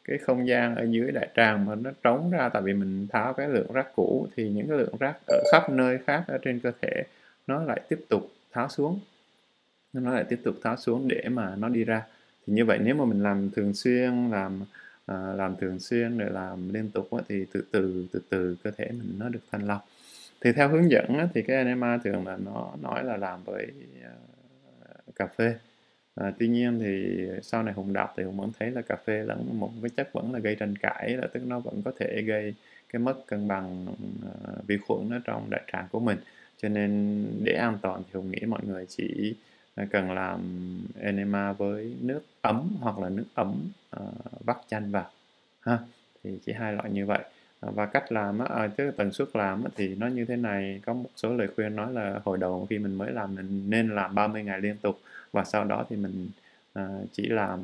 cái 0.08 0.18
không 0.18 0.48
gian 0.48 0.76
ở 0.76 0.84
dưới 0.84 1.12
đại 1.12 1.28
tràng 1.36 1.66
mà 1.66 1.76
nó 1.76 1.92
trống 2.04 2.32
ra 2.32 2.50
tại 2.50 2.62
vì 2.62 2.74
mình 2.74 3.08
tháo 3.12 3.34
cái 3.34 3.50
lượng 3.50 3.74
rác 3.74 3.88
cũ 3.96 4.28
thì 4.36 4.50
những 4.50 4.68
cái 4.68 4.78
lượng 4.78 4.96
rác 5.00 5.16
ở 5.28 5.44
khắp 5.52 5.70
nơi 5.70 5.98
khác 6.08 6.24
ở 6.28 6.38
trên 6.42 6.60
cơ 6.60 6.72
thể 6.82 7.04
nó 7.48 7.64
lại 7.64 7.82
tiếp 7.90 8.00
tục 8.10 8.32
tháo 8.52 8.70
xuống 8.70 9.00
nó 10.02 10.14
lại 10.14 10.24
tiếp 10.30 10.40
tục 10.44 10.56
tháo 10.64 10.78
xuống 10.78 11.08
để 11.08 11.30
mà 11.30 11.56
nó 11.56 11.70
đi 11.70 11.84
ra. 11.84 12.04
Thì 12.48 12.54
như 12.54 12.66
vậy 12.66 12.80
nếu 12.84 12.96
mà 12.96 13.06
mình 13.06 13.24
làm 13.24 13.50
thường 13.56 13.74
xuyên 13.74 14.30
làm 14.32 14.62
à, 15.06 15.34
làm 15.36 15.56
thường 15.56 15.80
xuyên 15.80 16.18
rồi 16.18 16.30
làm 16.30 16.74
liên 16.74 16.90
tục 16.90 17.14
á, 17.14 17.24
thì 17.30 17.46
từ 17.54 17.64
từ 17.72 18.06
từ 18.12 18.20
từ 18.30 18.56
cơ 18.64 18.72
thể 18.72 18.88
mình 18.92 19.16
nó 19.20 19.30
được 19.30 19.40
thanh 19.52 19.68
lọc. 19.68 19.86
Thì 20.42 20.52
theo 20.52 20.70
hướng 20.70 20.92
dẫn 20.92 21.18
á, 21.18 21.28
thì 21.34 21.42
cái 21.42 21.58
enema 21.58 21.98
thường 21.98 22.28
là 22.28 22.38
nó 22.46 22.72
nói 22.82 23.04
là 23.04 23.18
làm 23.18 23.44
với 23.44 23.68
uh, 24.02 25.16
cà 25.16 25.28
phê. 25.28 25.56
À, 26.16 26.32
tuy 26.40 26.48
nhiên 26.48 26.80
thì 26.80 27.18
sau 27.42 27.64
này 27.64 27.74
Hùng 27.74 27.94
đọc 27.94 28.14
thì 28.18 28.24
Hùng 28.24 28.38
vẫn 28.38 28.52
thấy 28.60 28.72
là 28.72 28.82
cà 28.82 28.96
phê 29.06 29.24
lẫn 29.24 29.60
một 29.60 29.72
cái 29.82 29.90
chất 29.98 30.14
vẫn 30.14 30.34
là 30.34 30.40
gây 30.40 30.56
tranh 30.56 30.76
cãi 30.76 31.18
là 31.18 31.28
tức 31.34 31.44
nó 31.46 31.60
vẫn 31.60 31.82
có 31.86 31.92
thể 32.00 32.22
gây 32.22 32.54
cái 32.90 33.00
mất 33.00 33.28
cân 33.28 33.48
bằng 33.48 33.88
uh, 33.90 34.68
vi 34.68 34.78
khuẩn 34.78 35.10
ở 35.10 35.20
trong 35.24 35.50
đại 35.50 35.62
tràng 35.72 35.88
của 35.92 36.00
mình. 36.00 36.18
Cho 36.62 36.70
nên 36.70 37.24
để 37.44 37.54
an 37.54 37.78
toàn 37.82 38.04
thì 38.04 38.10
Hùng 38.14 38.32
nghĩ 38.32 38.46
mọi 38.48 38.62
người 38.64 38.86
chỉ 38.90 39.36
cần 39.92 40.12
làm 40.12 40.40
enema 41.00 41.54
với 41.54 41.96
nước 42.02 42.22
ấm 42.42 42.70
hoặc 42.80 43.00
là 43.00 43.10
nước 43.10 43.26
ấm 43.34 43.70
uh, 43.96 44.02
vắt 44.46 44.58
chanh 44.68 44.92
vào 44.92 45.10
ha. 45.60 45.80
Thì 46.24 46.40
chỉ 46.46 46.54
hai 46.54 46.74
loại 46.74 46.92
như 46.92 47.06
vậy. 47.06 47.20
Và 47.62 47.86
cách 47.86 48.12
làm 48.12 48.40
á, 48.40 48.46
à, 48.56 48.68
chứ 48.68 48.92
tần 48.98 49.12
suất 49.12 49.28
làm 49.34 49.64
á, 49.64 49.70
thì 49.76 49.96
nó 49.96 50.08
như 50.08 50.26
thế 50.26 50.36
này. 50.36 50.82
Có 50.86 50.94
một 50.94 51.10
số 51.16 51.34
lời 51.34 51.48
khuyên 51.56 51.76
nói 51.76 51.94
là 51.94 52.20
hồi 52.26 52.38
đầu 52.38 52.68
khi 52.70 52.80
mình 52.80 52.96
mới 52.96 53.12
làm 53.12 53.36
mình 53.36 53.70
nên 53.70 53.96
làm 53.96 54.16
30 54.16 54.44
ngày 54.44 54.62
liên 54.62 54.78
tục 54.78 55.00
và 55.32 55.44
sau 55.44 55.64
đó 55.64 55.86
thì 55.90 55.96
mình 55.96 56.30
à, 56.74 56.88
chỉ 57.12 57.28
làm 57.28 57.60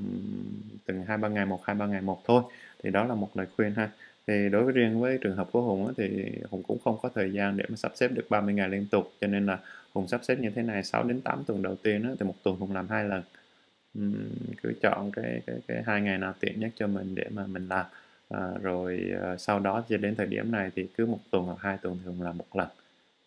từng 0.85 1.03
hai 1.03 1.17
ba 1.17 1.27
ngày 1.27 1.45
một 1.45 1.65
hai 1.65 1.75
ba 1.75 1.85
ngày 1.85 2.01
một 2.01 2.21
thôi. 2.25 2.43
Thì 2.83 2.89
đó 2.89 3.03
là 3.03 3.15
một 3.15 3.29
lời 3.37 3.47
khuyên 3.55 3.73
ha. 3.75 3.89
Thì 4.27 4.49
đối 4.49 4.63
với 4.63 4.73
riêng 4.73 5.01
với 5.01 5.17
trường 5.21 5.35
hợp 5.35 5.49
của 5.51 5.61
Hùng 5.61 5.87
á, 5.87 5.93
thì 5.97 6.31
Hùng 6.49 6.63
cũng 6.63 6.77
không 6.83 6.97
có 7.01 7.09
thời 7.15 7.33
gian 7.33 7.57
để 7.57 7.65
mà 7.69 7.75
sắp 7.75 7.91
xếp 7.95 8.07
được 8.07 8.25
30 8.29 8.53
ngày 8.53 8.69
liên 8.69 8.87
tục. 8.91 9.11
Cho 9.21 9.27
nên 9.27 9.45
là 9.45 9.59
Hùng 9.93 10.07
sắp 10.07 10.21
xếp 10.23 10.35
như 10.39 10.49
thế 10.55 10.61
này 10.61 10.83
6 10.83 11.03
đến 11.03 11.21
8 11.21 11.43
tuần 11.43 11.61
đầu 11.61 11.75
tiên 11.75 12.03
đó, 12.03 12.09
thì 12.19 12.25
một 12.25 12.35
tuần 12.43 12.55
Hùng 12.55 12.73
làm 12.73 12.87
hai 12.89 13.03
lần. 13.05 13.23
Uhm, 13.99 14.29
cứ 14.63 14.73
chọn 14.81 15.11
cái 15.11 15.41
cái 15.47 15.55
cái 15.67 15.83
hai 15.85 16.01
ngày 16.01 16.17
nào 16.17 16.33
tiện 16.39 16.59
nhất 16.59 16.71
cho 16.75 16.87
mình 16.87 17.15
để 17.15 17.25
mà 17.29 17.47
mình 17.47 17.67
làm. 17.69 17.85
À, 18.29 18.39
rồi 18.61 19.11
à, 19.23 19.37
sau 19.37 19.59
đó 19.59 19.83
cho 19.89 19.97
đến 19.97 20.15
thời 20.15 20.27
điểm 20.27 20.51
này 20.51 20.71
thì 20.75 20.87
cứ 20.97 21.05
một 21.05 21.19
tuần 21.31 21.43
hoặc 21.43 21.57
hai 21.61 21.77
tuần 21.77 21.97
thì 21.99 22.07
Hùng 22.07 22.21
làm 22.21 22.37
một 22.37 22.55
lần. 22.55 22.67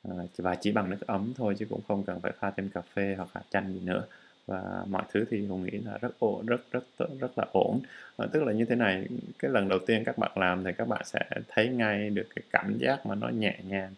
À, 0.09 0.15
và 0.37 0.55
chỉ 0.55 0.73
bằng 0.73 0.91
nước 0.91 1.07
ấm 1.07 1.33
thôi 1.37 1.55
chứ 1.59 1.67
cũng 1.71 1.81
không 1.89 2.05
cần 2.05 2.21
phải 2.21 2.33
pha 2.41 2.51
thêm 2.51 2.69
cà 2.75 2.81
phê 2.95 3.15
hoặc 3.17 3.29
là 3.35 3.43
chanh 3.51 3.73
gì 3.73 3.81
nữa. 3.85 4.07
Và 4.47 4.85
mọi 4.89 5.03
thứ 5.13 5.25
thì 5.31 5.47
hùng 5.47 5.65
nghĩ 5.65 5.79
là 5.79 5.99
rất 6.01 6.19
ổn 6.19 6.47
rất 6.47 6.61
rất 6.73 6.85
rất 7.21 7.39
là 7.39 7.45
ổn. 7.53 7.81
À, 8.17 8.27
tức 8.33 8.43
là 8.45 8.53
như 8.53 8.65
thế 8.65 8.75
này 8.77 9.07
cái 9.39 9.51
lần 9.51 9.69
đầu 9.69 9.79
tiên 9.87 10.03
các 10.07 10.19
bạn 10.19 10.33
làm 10.37 10.65
thì 10.65 10.71
các 10.79 10.89
bạn 10.89 11.03
sẽ 11.05 11.21
thấy 11.49 11.69
ngay 11.69 12.11
được 12.11 12.27
cái 12.37 12.43
cảm 12.51 12.79
giác 12.79 13.07
mà 13.07 13.15
nó 13.15 13.29
nhẹ 13.29 13.59
nhàng 13.69 13.95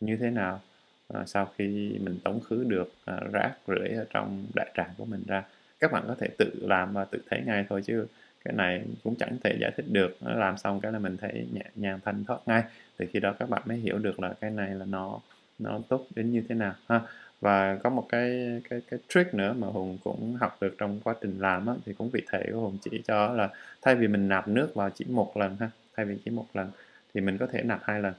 như 0.00 0.16
thế 0.16 0.30
nào 0.30 0.60
à, 1.08 1.24
sau 1.26 1.52
khi 1.58 1.98
mình 2.02 2.18
tống 2.24 2.40
khứ 2.40 2.64
được 2.64 2.92
à, 3.04 3.20
rác 3.32 3.54
rưởi 3.68 3.88
ở 3.88 4.06
trong 4.10 4.46
đại 4.54 4.70
tràng 4.76 4.90
của 4.98 5.04
mình 5.04 5.22
ra 5.26 5.44
các 5.80 5.92
bạn 5.92 6.04
có 6.08 6.14
thể 6.18 6.28
tự 6.38 6.50
làm 6.62 6.92
và 6.92 7.04
tự 7.04 7.18
thấy 7.30 7.42
ngay 7.46 7.66
thôi 7.68 7.82
chứ 7.84 8.06
cái 8.44 8.54
này 8.54 8.82
cũng 9.04 9.14
chẳng 9.18 9.36
thể 9.44 9.56
giải 9.60 9.70
thích 9.76 9.86
được. 9.88 10.16
Nó 10.20 10.34
làm 10.34 10.56
xong 10.56 10.80
cái 10.80 10.92
là 10.92 10.98
mình 10.98 11.16
thấy 11.16 11.46
nhẹ 11.52 11.64
nhàng 11.74 12.00
thanh 12.04 12.24
thoát 12.24 12.38
ngay. 12.46 12.62
Thì 12.98 13.06
khi 13.06 13.20
đó 13.20 13.34
các 13.38 13.50
bạn 13.50 13.62
mới 13.66 13.76
hiểu 13.76 13.98
được 13.98 14.20
là 14.20 14.34
cái 14.40 14.50
này 14.50 14.74
là 14.74 14.84
nó 14.84 15.20
nó 15.58 15.80
tốt 15.88 16.06
đến 16.14 16.32
như 16.32 16.42
thế 16.48 16.54
nào 16.54 16.74
ha. 16.88 17.00
Và 17.40 17.76
có 17.76 17.90
một 17.90 18.06
cái 18.08 18.60
cái 18.70 18.80
cái 18.90 19.00
trick 19.08 19.34
nữa 19.34 19.54
mà 19.58 19.66
hùng 19.66 19.98
cũng 20.04 20.36
học 20.40 20.56
được 20.60 20.74
trong 20.78 21.00
quá 21.04 21.14
trình 21.20 21.38
làm 21.38 21.66
á, 21.66 21.74
thì 21.86 21.92
cũng 21.92 22.10
vị 22.10 22.22
thầy 22.26 22.48
của 22.52 22.60
hùng 22.60 22.78
chỉ 22.82 23.02
cho 23.06 23.32
là 23.32 23.48
thay 23.82 23.94
vì 23.94 24.08
mình 24.08 24.28
nạp 24.28 24.48
nước 24.48 24.74
vào 24.74 24.90
chỉ 24.90 25.04
một 25.08 25.36
lần 25.36 25.56
ha 25.60 25.70
thay 25.96 26.06
vì 26.06 26.16
chỉ 26.24 26.30
một 26.30 26.46
lần 26.54 26.70
thì 27.14 27.20
mình 27.20 27.38
có 27.38 27.46
thể 27.46 27.62
nạp 27.62 27.80
hai 27.84 28.00
lần 28.00 28.14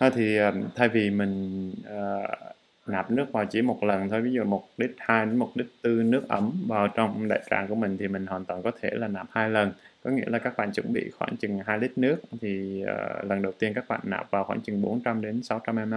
thôi 0.00 0.10
thì 0.14 0.36
ờ, 0.36 0.52
thay 0.74 0.88
vì 0.88 1.10
mình 1.10 1.72
ờ, 1.84 2.22
uh, 2.22 2.88
nạp 2.88 3.10
nước 3.10 3.32
vào 3.32 3.46
chỉ 3.46 3.62
một 3.62 3.84
lần 3.84 4.08
thôi 4.08 4.22
ví 4.22 4.32
dụ 4.32 4.44
một 4.44 4.64
lít 4.76 4.90
hai 4.98 5.26
đến 5.26 5.36
một 5.36 5.50
lít 5.54 5.66
tư 5.82 6.02
nước 6.02 6.28
ấm 6.28 6.52
vào 6.68 6.88
trong 6.88 7.28
đại 7.28 7.42
tràng 7.50 7.68
của 7.68 7.74
mình 7.74 7.96
thì 7.98 8.08
mình 8.08 8.26
hoàn 8.26 8.44
toàn 8.44 8.62
có 8.62 8.70
thể 8.80 8.90
là 8.92 9.08
nạp 9.08 9.26
hai 9.30 9.50
lần. 9.50 9.72
Có 10.04 10.10
nghĩa 10.10 10.24
là 10.26 10.38
các 10.38 10.56
bạn 10.56 10.72
chuẩn 10.72 10.92
bị 10.92 11.10
khoảng 11.18 11.36
chừng 11.36 11.60
2 11.66 11.78
lít 11.78 11.98
nước 11.98 12.16
thì 12.40 12.82
uh, 12.82 13.24
lần 13.30 13.42
đầu 13.42 13.52
tiên 13.52 13.72
các 13.74 13.88
bạn 13.88 14.00
nạp 14.04 14.30
vào 14.30 14.44
khoảng 14.44 14.60
chừng 14.60 14.82
400 14.82 15.20
đến 15.20 15.42
600 15.42 15.76
ml. 15.76 15.94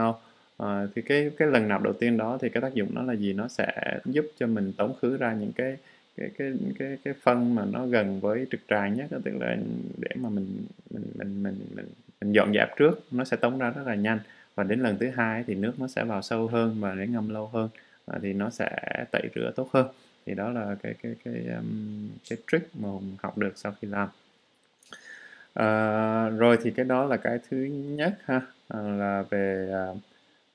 Uh, 0.63 0.67
thì 0.95 1.01
cái 1.01 1.31
cái 1.37 1.47
lần 1.47 1.67
nạp 1.67 1.81
đầu 1.81 1.93
tiên 1.93 2.17
đó 2.17 2.37
thì 2.41 2.49
cái 2.49 2.61
tác 2.61 2.73
dụng 2.73 2.89
nó 2.93 3.03
là 3.03 3.13
gì? 3.13 3.33
Nó 3.33 3.47
sẽ 3.47 3.99
giúp 4.05 4.25
cho 4.39 4.47
mình 4.47 4.73
tống 4.77 4.93
khứ 5.01 5.17
ra 5.17 5.33
những 5.33 5.51
cái 5.55 5.77
cái 6.17 6.29
cái 6.37 6.53
cái 6.79 6.97
cái 7.03 7.13
phân 7.21 7.55
mà 7.55 7.65
nó 7.71 7.85
gần 7.85 8.19
với 8.19 8.45
trực 8.51 8.59
tràng 8.67 8.93
nhất 8.93 9.07
tức 9.23 9.31
là 9.39 9.57
để 9.97 10.09
mà 10.15 10.29
mình 10.29 10.47
mình 10.89 11.03
mình 11.15 11.43
mình 11.43 11.55
mình, 11.75 11.85
mình 12.21 12.31
dọn 12.31 12.53
dẹp 12.53 12.77
trước 12.77 12.99
nó 13.11 13.23
sẽ 13.23 13.37
tống 13.37 13.59
ra 13.59 13.69
rất 13.69 13.87
là 13.87 13.95
nhanh. 13.95 14.19
Và 14.55 14.63
đến 14.63 14.79
lần 14.79 14.97
thứ 14.97 15.09
hai 15.09 15.43
thì 15.47 15.55
nước 15.55 15.73
nó 15.79 15.87
sẽ 15.87 16.03
vào 16.03 16.21
sâu 16.21 16.47
hơn 16.47 16.77
và 16.79 16.95
để 16.95 17.07
ngâm 17.07 17.29
lâu 17.29 17.47
hơn 17.47 17.69
à, 18.05 18.19
thì 18.21 18.33
nó 18.33 18.49
sẽ 18.49 18.69
tẩy 19.11 19.29
rửa 19.35 19.51
tốt 19.55 19.69
hơn. 19.73 19.87
Thì 20.25 20.33
đó 20.35 20.49
là 20.49 20.75
cái 20.83 20.93
cái 21.03 21.15
cái 21.25 21.33
um, 21.55 22.09
cái 22.29 22.37
trick 22.51 22.75
mà 22.75 22.89
hùng 22.89 23.15
học 23.23 23.37
được 23.37 23.53
sau 23.55 23.73
khi 23.81 23.87
làm. 23.87 24.09
À, 25.53 26.29
rồi 26.29 26.57
thì 26.63 26.71
cái 26.71 26.85
đó 26.85 27.05
là 27.05 27.17
cái 27.17 27.39
thứ 27.49 27.57
nhất 27.73 28.13
ha 28.25 28.41
à, 28.67 28.79
là 28.79 29.23
về 29.29 29.69
à, 29.73 29.85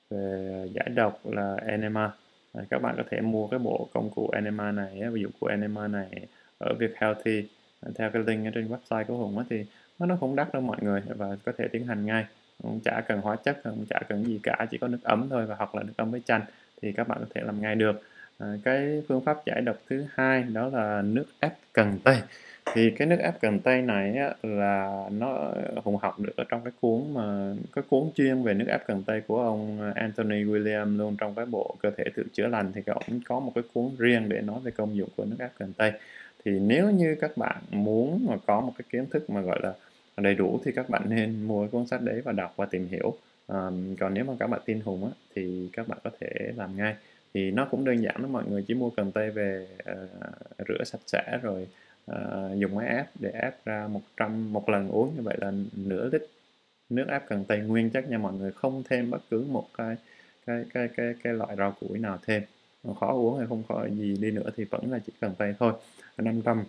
về 0.09 0.69
giải 0.73 0.89
độc 0.95 1.19
là 1.23 1.55
enema. 1.65 2.11
À, 2.53 2.63
các 2.69 2.81
bạn 2.81 2.95
có 2.97 3.03
thể 3.09 3.21
mua 3.21 3.47
cái 3.47 3.59
bộ 3.59 3.89
công 3.93 4.09
cụ 4.09 4.29
enema 4.33 4.71
này 4.71 5.01
ví 5.11 5.21
dụ 5.21 5.29
của 5.39 5.47
enema 5.47 5.87
này 5.87 6.27
ở 6.57 6.73
việc 6.73 6.97
Healthy 6.97 7.47
theo 7.95 8.09
cái 8.09 8.23
link 8.27 8.47
ở 8.47 8.51
trên 8.55 8.67
website 8.67 9.05
của 9.05 9.17
Hùng 9.17 9.43
thì 9.49 9.65
nó 10.05 10.15
không 10.15 10.35
đắt 10.35 10.53
đâu 10.53 10.61
mọi 10.61 10.77
người 10.81 11.01
và 11.17 11.37
có 11.45 11.51
thể 11.57 11.67
tiến 11.67 11.87
hành 11.87 12.05
ngay. 12.05 12.25
Không 12.63 12.79
chả 12.83 13.01
cần 13.07 13.21
hóa 13.21 13.35
chất 13.35 13.57
không 13.63 13.85
chả 13.89 13.99
cần 14.09 14.23
gì 14.23 14.39
cả 14.43 14.65
chỉ 14.71 14.77
có 14.77 14.87
nước 14.87 15.03
ấm 15.03 15.27
thôi 15.29 15.45
và 15.45 15.55
hoặc 15.55 15.75
là 15.75 15.83
nước 15.83 15.93
ấm 15.97 16.11
với 16.11 16.21
chanh 16.25 16.41
thì 16.81 16.91
các 16.91 17.07
bạn 17.07 17.17
có 17.19 17.25
thể 17.35 17.41
làm 17.41 17.61
ngay 17.61 17.75
được. 17.75 18.01
À, 18.37 18.53
cái 18.63 19.03
phương 19.07 19.21
pháp 19.21 19.37
giải 19.45 19.61
độc 19.61 19.77
thứ 19.89 20.05
hai 20.13 20.43
đó 20.43 20.69
là 20.73 21.01
nước 21.01 21.25
ép 21.39 21.53
cần 21.73 21.99
tây. 22.03 22.17
Thì 22.73 22.91
cái 22.91 23.07
nước 23.07 23.17
ép 23.19 23.39
cần 23.41 23.59
tây 23.59 23.81
này 23.81 24.17
á, 24.17 24.33
là 24.43 25.03
nó 25.11 25.51
hùng 25.83 25.97
học 25.97 26.19
được 26.19 26.33
ở 26.37 26.43
trong 26.49 26.61
cái 26.63 26.73
cuốn 26.81 27.13
mà 27.13 27.53
cái 27.73 27.83
cuốn 27.89 28.03
chuyên 28.15 28.43
về 28.43 28.53
nước 28.53 28.65
ép 28.67 28.87
cần 28.87 29.03
tây 29.03 29.21
của 29.27 29.41
ông 29.41 29.91
Anthony 29.95 30.43
William 30.43 30.97
luôn 30.97 31.15
trong 31.19 31.35
cái 31.35 31.45
bộ 31.45 31.75
cơ 31.81 31.91
thể 31.97 32.03
tự 32.15 32.23
chữa 32.33 32.47
lành 32.47 32.71
thì 32.73 32.81
ông 32.85 33.19
có 33.25 33.39
một 33.39 33.51
cái 33.55 33.63
cuốn 33.73 33.89
riêng 33.97 34.29
để 34.29 34.41
nói 34.41 34.59
về 34.63 34.71
công 34.71 34.95
dụng 34.95 35.09
của 35.15 35.25
nước 35.25 35.37
ép 35.39 35.51
cần 35.59 35.73
tây. 35.77 35.91
Thì 36.45 36.59
nếu 36.59 36.91
như 36.91 37.15
các 37.21 37.37
bạn 37.37 37.57
muốn 37.71 38.25
mà 38.29 38.35
có 38.45 38.61
một 38.61 38.73
cái 38.77 38.85
kiến 38.89 39.05
thức 39.09 39.29
mà 39.29 39.41
gọi 39.41 39.59
là 39.63 39.73
đầy 40.21 40.35
đủ 40.35 40.59
thì 40.65 40.71
các 40.71 40.89
bạn 40.89 41.01
nên 41.09 41.43
mua 41.43 41.61
cái 41.61 41.69
cuốn 41.71 41.87
sách 41.87 42.01
đấy 42.01 42.21
và 42.21 42.31
đọc 42.31 42.53
và 42.55 42.65
tìm 42.65 42.87
hiểu. 42.87 43.17
Um, 43.47 43.95
còn 43.95 44.13
nếu 44.13 44.23
mà 44.25 44.33
các 44.39 44.47
bạn 44.47 44.61
tin 44.65 44.79
hùng 44.79 45.05
á, 45.05 45.11
thì 45.35 45.69
các 45.73 45.87
bạn 45.87 45.97
có 46.03 46.09
thể 46.19 46.51
làm 46.55 46.77
ngay. 46.77 46.95
Thì 47.33 47.51
nó 47.51 47.67
cũng 47.71 47.85
đơn 47.85 48.03
giản 48.03 48.15
đó 48.21 48.27
mọi 48.27 48.43
người 48.49 48.63
chỉ 48.67 48.73
mua 48.73 48.89
cần 48.89 49.11
tây 49.11 49.31
về 49.31 49.67
uh, 49.91 50.67
rửa 50.67 50.83
sạch 50.83 51.01
sẽ 51.07 51.39
rồi 51.41 51.67
uh, 52.11 52.57
dùng 52.57 52.75
máy 52.75 52.87
ép 52.87 53.05
để 53.19 53.31
ép 53.31 53.65
ra 53.65 53.87
100 53.87 54.53
một 54.53 54.69
lần 54.69 54.89
uống 54.89 55.15
như 55.15 55.21
vậy 55.21 55.37
là 55.41 55.51
nửa 55.75 56.09
lít 56.11 56.21
nước 56.89 57.05
ép 57.07 57.27
cần 57.27 57.45
tây 57.45 57.59
nguyên 57.59 57.89
chất 57.89 58.09
nha 58.09 58.17
mọi 58.17 58.33
người 58.33 58.51
không 58.51 58.83
thêm 58.89 59.09
bất 59.09 59.21
cứ 59.29 59.45
một 59.49 59.67
cái 59.77 59.95
cái 60.45 60.65
cái 60.73 60.87
cái 60.97 61.15
cái 61.23 61.33
loại 61.33 61.55
rau 61.55 61.75
củ 61.79 61.95
nào 61.95 62.19
thêm. 62.25 62.43
Khó 62.99 63.13
uống 63.13 63.37
hay 63.37 63.47
không 63.47 63.63
có 63.67 63.87
gì 63.95 64.17
đi 64.21 64.31
nữa 64.31 64.49
thì 64.57 64.63
vẫn 64.63 64.91
là 64.91 64.99
chỉ 64.99 65.13
cần 65.21 65.33
tây 65.37 65.55
thôi. 65.59 65.73
500 66.17 66.63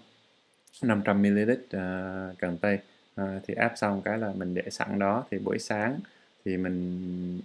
500 0.82 1.22
ml 1.22 1.50
uh, 1.50 2.38
cần 2.38 2.56
tây 2.60 2.78
Ờ, 3.18 3.40
thì 3.46 3.54
áp 3.54 3.72
xong 3.76 4.02
cái 4.04 4.18
là 4.18 4.32
mình 4.36 4.54
để 4.54 4.62
sẵn 4.70 4.98
đó. 4.98 5.24
Thì 5.30 5.38
buổi 5.38 5.58
sáng 5.58 6.00
thì 6.44 6.56
mình 6.56 7.40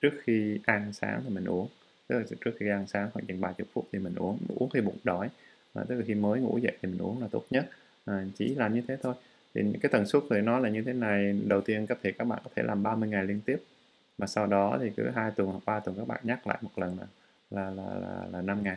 trước 0.00 0.10
khi 0.24 0.58
ăn 0.66 0.92
sáng 0.92 1.20
thì 1.24 1.30
mình 1.34 1.44
uống. 1.44 1.68
Tức 2.08 2.18
là 2.18 2.24
trước 2.44 2.50
khi 2.58 2.68
ăn 2.68 2.86
sáng 2.86 3.10
khoảng 3.12 3.26
chừng 3.26 3.40
30 3.40 3.66
phút 3.72 3.84
thì 3.92 3.98
mình 3.98 4.14
uống. 4.16 4.38
Uống 4.48 4.70
khi 4.70 4.80
bụng 4.80 4.96
đói. 5.04 5.28
À, 5.74 5.82
tức 5.88 5.94
là 5.96 6.04
khi 6.06 6.14
mới 6.14 6.40
ngủ 6.40 6.58
dậy 6.58 6.72
thì 6.82 6.88
mình 6.88 7.02
uống 7.02 7.20
là 7.22 7.28
tốt 7.30 7.44
nhất. 7.50 7.68
À, 8.04 8.24
chỉ 8.38 8.54
làm 8.54 8.74
như 8.74 8.82
thế 8.88 8.96
thôi. 9.02 9.14
Thì 9.54 9.62
cái 9.82 9.90
tần 9.92 10.06
suất 10.06 10.22
thì 10.30 10.40
nó 10.40 10.58
là 10.58 10.68
như 10.68 10.82
thế 10.82 10.92
này. 10.92 11.40
Đầu 11.46 11.60
tiên 11.60 11.86
có 11.86 11.94
thể 12.02 12.12
các 12.12 12.24
bạn 12.24 12.38
có 12.44 12.50
thể 12.56 12.62
làm 12.62 12.82
30 12.82 13.08
ngày 13.08 13.24
liên 13.24 13.40
tiếp. 13.46 13.58
Mà 14.18 14.26
sau 14.26 14.46
đó 14.46 14.78
thì 14.80 14.90
cứ 14.96 15.10
hai 15.14 15.30
tuần 15.30 15.48
hoặc 15.48 15.62
ba 15.66 15.80
tuần 15.80 15.96
các 15.98 16.08
bạn 16.08 16.20
nhắc 16.24 16.46
lại 16.46 16.58
một 16.62 16.70
lần 16.76 16.96
là 16.98 17.06
là 17.50 17.70
là 17.70 17.94
là, 18.00 18.26
là 18.32 18.42
5 18.42 18.62
ngày 18.62 18.76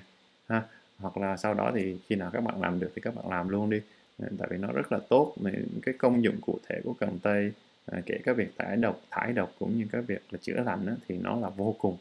ha. 0.49 0.63
Hoặc 0.97 1.17
là 1.17 1.37
sau 1.37 1.53
đó 1.53 1.71
thì 1.75 1.97
khi 2.07 2.15
nào 2.15 2.29
các 2.33 2.41
bạn 2.43 2.61
làm 2.61 2.79
được 2.79 2.91
thì 2.95 3.01
các 3.01 3.15
bạn 3.15 3.29
làm 3.29 3.49
luôn 3.49 3.69
đi. 3.69 3.81
Ờ, 4.21 4.27
tại 4.37 4.47
vì 4.51 4.57
nó 4.57 4.71
rất 4.71 4.91
là 4.91 4.99
tốt 5.09 5.35
cái 5.81 5.95
công 5.97 6.23
dụng 6.23 6.41
cụ 6.41 6.59
thể 6.67 6.81
của 6.83 6.93
cần 6.99 7.19
tây 7.23 7.51
à, 7.85 8.01
kể 8.05 8.17
cả 8.23 8.33
việc 8.33 8.53
thải 8.57 8.77
độc 8.77 9.01
thải 9.11 9.33
độc 9.33 9.51
cũng 9.59 9.77
như 9.77 9.85
các 9.91 10.03
việc 10.07 10.21
là 10.31 10.39
chữa 10.41 10.63
lành 10.65 10.95
thì 11.07 11.17
nó 11.17 11.39
là 11.39 11.49
vô 11.49 11.75
cùng 11.79 11.97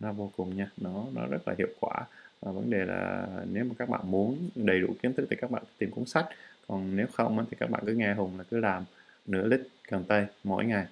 nó 0.00 0.12
vô 0.12 0.30
cùng 0.36 0.56
nha 0.56 0.70
nó 0.76 1.04
nó 1.14 1.26
rất 1.26 1.48
là 1.48 1.54
hiệu 1.58 1.68
quả. 1.80 2.06
Và 2.40 2.52
vấn 2.52 2.70
đề 2.70 2.84
là 2.84 3.28
nếu 3.52 3.64
mà 3.64 3.74
các 3.78 3.88
bạn 3.88 4.00
muốn 4.04 4.48
đầy 4.54 4.80
đủ 4.80 4.88
kiến 5.02 5.12
thức 5.14 5.26
thì 5.30 5.36
các 5.36 5.50
bạn 5.50 5.62
tìm 5.78 5.90
cuốn 5.90 6.04
sách 6.04 6.26
còn 6.68 6.96
nếu 6.96 7.06
không 7.12 7.46
thì 7.50 7.56
các 7.60 7.70
bạn 7.70 7.82
cứ 7.86 7.94
nghe 7.94 8.14
hùng 8.14 8.38
là 8.38 8.44
cứ 8.50 8.58
làm 8.58 8.84
nửa 9.26 9.46
lít 9.46 9.60
cần 9.90 10.04
tây 10.08 10.26
mỗi 10.44 10.64
ngày 10.64 10.86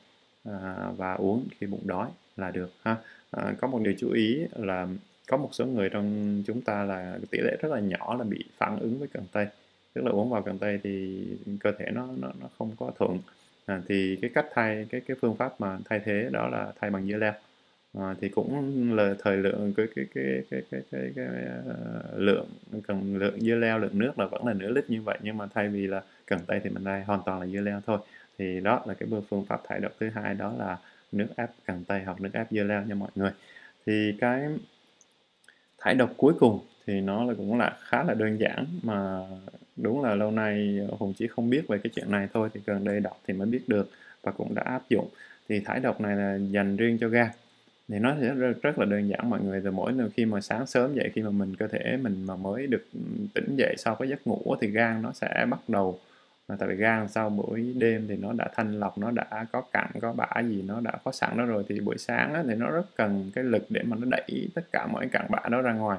à, 0.45 0.91
và 0.97 1.15
uống 1.15 1.47
khi 1.59 1.67
bụng 1.67 1.87
đói 1.87 2.09
là 2.37 2.51
được 2.51 2.73
ha. 2.83 2.97
À, 3.31 3.55
có 3.61 3.69
một 3.69 3.81
điều 3.83 3.95
chú 3.99 4.11
ý 4.11 4.41
là 4.57 4.89
có 5.29 5.37
một 5.37 5.49
số 5.53 5.67
người 5.67 5.89
trong 5.91 6.43
chúng 6.47 6.61
ta 6.61 6.85
là 6.85 7.19
tỷ 7.31 7.39
lệ 7.39 7.57
rất 7.61 7.73
là 7.73 7.81
nhỏ 7.81 8.15
là 8.15 8.25
bị 8.25 8.45
phản 8.57 8.79
ứng 8.79 8.99
với 8.99 9.09
cần 9.09 9.25
tây 9.33 9.47
tức 9.99 10.05
là 10.05 10.11
uống 10.11 10.31
vào 10.31 10.43
cần 10.43 10.59
tây 10.59 10.81
thì 10.83 11.25
cơ 11.61 11.73
thể 11.79 11.87
nó 11.93 12.09
nó 12.21 12.29
nó 12.41 12.47
không 12.59 12.73
có 12.79 12.93
thuận. 12.99 13.19
À, 13.67 13.83
thì 13.89 14.19
cái 14.23 14.31
cách 14.35 14.47
thay 14.55 14.87
cái 14.91 15.01
cái 15.01 15.17
phương 15.21 15.37
pháp 15.37 15.61
mà 15.61 15.79
thay 15.85 16.01
thế 16.05 16.29
đó 16.33 16.49
là 16.49 16.73
thay 16.81 16.91
bằng 16.91 17.07
dưa 17.07 17.17
leo. 17.17 17.33
À, 17.99 18.15
thì 18.21 18.29
cũng 18.29 18.93
là 18.97 19.15
thời 19.19 19.37
lượng 19.37 19.73
cái 19.77 19.87
cái 19.97 20.05
cái 20.15 20.25
cái 20.51 20.63
cái 20.71 20.83
cái, 20.91 21.13
cái, 21.17 21.27
cái 21.33 21.45
uh, 21.61 22.19
lượng 22.19 22.47
cần 22.87 23.17
lượng 23.17 23.41
dưa 23.41 23.55
leo 23.55 23.79
lượng 23.79 23.99
nước 23.99 24.19
là 24.19 24.27
vẫn 24.27 24.47
là 24.47 24.53
nửa 24.55 24.71
lít 24.71 24.91
như 24.91 25.03
vậy 25.03 25.19
nhưng 25.23 25.37
mà 25.37 25.47
thay 25.55 25.69
vì 25.69 25.87
là 25.87 26.03
cần 26.27 26.39
tây 26.47 26.61
thì 26.65 26.71
mình 26.71 26.85
thay 26.85 27.03
hoàn 27.05 27.21
toàn 27.27 27.41
là 27.41 27.47
dưa 27.47 27.61
leo 27.61 27.81
thôi. 27.87 27.99
Thì 28.39 28.61
đó 28.61 28.83
là 28.87 28.95
cái 28.95 29.09
phương 29.31 29.45
pháp 29.45 29.61
thải 29.69 29.81
độc 29.81 29.93
thứ 30.01 30.09
hai 30.15 30.35
đó 30.35 30.55
là 30.59 30.79
nước 31.13 31.29
ép 31.37 31.51
cần 31.67 31.85
tây 31.89 32.03
hoặc 32.05 32.21
nước 32.21 32.31
ép 32.33 32.47
dưa 32.51 32.63
leo 32.63 32.83
nha 32.83 32.95
mọi 32.95 33.11
người. 33.15 33.31
Thì 33.87 34.17
cái 34.21 34.43
thải 35.79 35.95
độc 35.95 36.11
cuối 36.17 36.35
cùng 36.41 36.61
thì 36.89 37.01
nó 37.01 37.25
là 37.25 37.35
cũng 37.37 37.59
là 37.59 37.77
khá 37.85 38.03
là 38.03 38.15
đơn 38.15 38.41
giản 38.41 38.67
mà 38.83 39.21
đúng 39.77 40.03
là 40.03 40.15
lâu 40.15 40.31
nay 40.31 40.81
hùng 40.99 41.13
chỉ 41.17 41.27
không 41.27 41.51
biết 41.51 41.69
về 41.69 41.79
cái 41.79 41.91
chuyện 41.95 42.11
này 42.11 42.29
thôi 42.35 42.49
thì 42.55 42.61
gần 42.67 42.85
đây 42.85 43.01
đọc 43.01 43.21
thì 43.27 43.35
mới 43.35 43.47
biết 43.47 43.69
được 43.69 43.91
và 44.23 44.33
cũng 44.33 44.55
đã 44.55 44.63
áp 44.63 44.83
dụng. 44.89 45.09
Thì 45.49 45.61
thải 45.61 45.81
độc 45.81 46.01
này 46.01 46.17
là 46.17 46.39
dành 46.51 46.77
riêng 46.77 46.99
cho 47.01 47.09
gan 47.09 47.29
thì 47.89 47.99
nó 47.99 48.17
sẽ 48.21 48.35
rất, 48.35 48.53
rất 48.63 48.79
là 48.79 48.85
đơn 48.85 49.09
giản 49.09 49.31
mọi 49.31 49.41
người 49.41 49.61
từ 49.65 49.71
mỗi 49.71 49.93
khi 50.15 50.25
mà 50.25 50.41
sáng 50.41 50.67
sớm 50.67 50.95
dậy 50.95 51.11
khi 51.15 51.23
mà 51.23 51.31
mình 51.31 51.57
cơ 51.57 51.67
thể 51.67 51.97
mình 52.03 52.27
mà 52.27 52.37
mới 52.37 52.67
được 52.67 52.85
tỉnh 53.35 53.57
dậy 53.57 53.75
sau 53.79 53.95
cái 53.95 54.09
giấc 54.09 54.27
ngủ 54.27 54.57
thì 54.61 54.69
gan 54.69 55.03
nó 55.03 55.13
sẽ 55.13 55.47
bắt 55.51 55.61
đầu. 55.69 55.99
Mà 56.49 56.57
tại 56.59 56.69
vì 56.69 56.75
gan 56.75 57.09
sau 57.09 57.31
buổi 57.31 57.75
đêm 57.79 58.07
thì 58.09 58.17
nó 58.17 58.33
đã 58.33 58.49
thanh 58.55 58.81
lọc 58.81 58.99
nó 58.99 59.11
đã 59.11 59.47
có 59.53 59.63
cặn 59.73 59.89
có 60.01 60.13
bã 60.13 60.41
gì 60.43 60.63
nó 60.63 60.81
đã 60.81 60.93
có 61.05 61.13
sẵn 61.13 61.37
đó 61.37 61.45
rồi 61.45 61.65
thì 61.69 61.81
buổi 61.81 61.99
sáng 61.99 62.35
á, 62.35 62.43
thì 62.47 62.55
nó 62.55 62.71
rất 62.71 62.97
cần 62.97 63.31
cái 63.35 63.45
lực 63.45 63.67
để 63.69 63.83
mà 63.83 63.97
nó 64.01 64.07
đẩy 64.11 64.49
tất 64.55 64.63
cả 64.73 64.87
mọi 64.87 65.09
cặn 65.09 65.27
bã 65.29 65.41
đó 65.51 65.63
ra 65.63 65.73
ngoài 65.73 65.99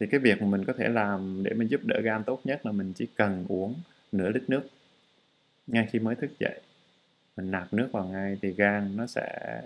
thì 0.00 0.06
cái 0.06 0.20
việc 0.20 0.42
mà 0.42 0.48
mình 0.48 0.64
có 0.64 0.72
thể 0.72 0.88
làm 0.88 1.42
để 1.42 1.54
mình 1.54 1.68
giúp 1.68 1.80
đỡ 1.84 2.00
gan 2.02 2.24
tốt 2.24 2.40
nhất 2.44 2.66
là 2.66 2.72
mình 2.72 2.92
chỉ 2.92 3.06
cần 3.16 3.44
uống 3.48 3.74
nửa 4.12 4.28
lít 4.28 4.42
nước. 4.48 4.62
Ngay 5.66 5.88
khi 5.92 5.98
mới 5.98 6.14
thức 6.14 6.30
dậy 6.38 6.60
mình 7.36 7.50
nạp 7.50 7.72
nước 7.72 7.88
vào 7.92 8.04
ngay 8.04 8.38
thì 8.42 8.52
gan 8.52 8.96
nó 8.96 9.06
sẽ 9.06 9.60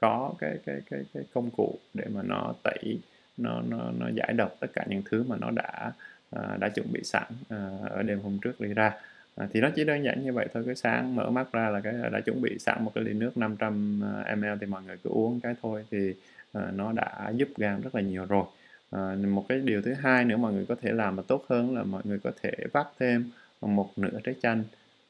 có 0.00 0.34
cái 0.38 0.58
cái 0.66 0.80
cái 0.90 1.00
cái 1.14 1.22
công 1.34 1.50
cụ 1.50 1.78
để 1.94 2.04
mà 2.14 2.22
nó 2.22 2.54
tẩy 2.62 2.98
nó 3.36 3.62
nó 3.68 3.90
nó 3.98 4.08
giải 4.14 4.32
độc 4.36 4.56
tất 4.60 4.66
cả 4.72 4.84
những 4.88 5.02
thứ 5.10 5.24
mà 5.28 5.36
nó 5.36 5.50
đã 5.50 5.92
uh, 6.36 6.60
đã 6.60 6.68
chuẩn 6.68 6.92
bị 6.92 7.00
sẵn 7.04 7.32
uh, 7.42 7.90
ở 7.90 8.02
đêm 8.02 8.20
hôm 8.20 8.38
trước 8.42 8.60
đi 8.60 8.74
ra. 8.74 8.92
À, 9.36 9.48
thì 9.52 9.60
nó 9.60 9.70
chỉ 9.76 9.84
đơn 9.84 10.04
giản 10.04 10.24
như 10.24 10.32
vậy 10.32 10.48
thôi 10.54 10.62
cái 10.66 10.74
sáng 10.74 11.16
mở 11.16 11.30
mắt 11.30 11.52
ra 11.52 11.70
là 11.70 11.80
cái 11.80 11.94
đã 12.12 12.20
chuẩn 12.20 12.42
bị 12.42 12.58
sẵn 12.58 12.84
một 12.84 12.92
cái 12.94 13.04
ly 13.04 13.12
nước 13.12 13.36
500 13.36 14.00
ml 14.36 14.46
thì 14.60 14.66
mọi 14.66 14.82
người 14.82 14.96
cứ 15.04 15.10
uống 15.10 15.40
cái 15.40 15.54
thôi 15.62 15.84
thì 15.90 16.14
uh, 16.58 16.64
nó 16.74 16.92
đã 16.92 17.32
giúp 17.36 17.48
gan 17.56 17.80
rất 17.80 17.94
là 17.94 18.00
nhiều 18.00 18.24
rồi 18.24 18.44
à, 18.90 19.16
một 19.28 19.44
cái 19.48 19.58
điều 19.58 19.82
thứ 19.82 19.92
hai 19.94 20.24
nữa 20.24 20.36
mọi 20.36 20.52
người 20.52 20.66
có 20.68 20.74
thể 20.82 20.92
làm 20.92 21.16
mà 21.16 21.22
tốt 21.26 21.44
hơn 21.48 21.76
là 21.76 21.82
mọi 21.82 22.02
người 22.04 22.18
có 22.18 22.30
thể 22.42 22.52
vắt 22.72 22.86
thêm 22.98 23.30
một 23.60 23.90
nửa 23.96 24.20
trái 24.24 24.34
chanh 24.42 24.64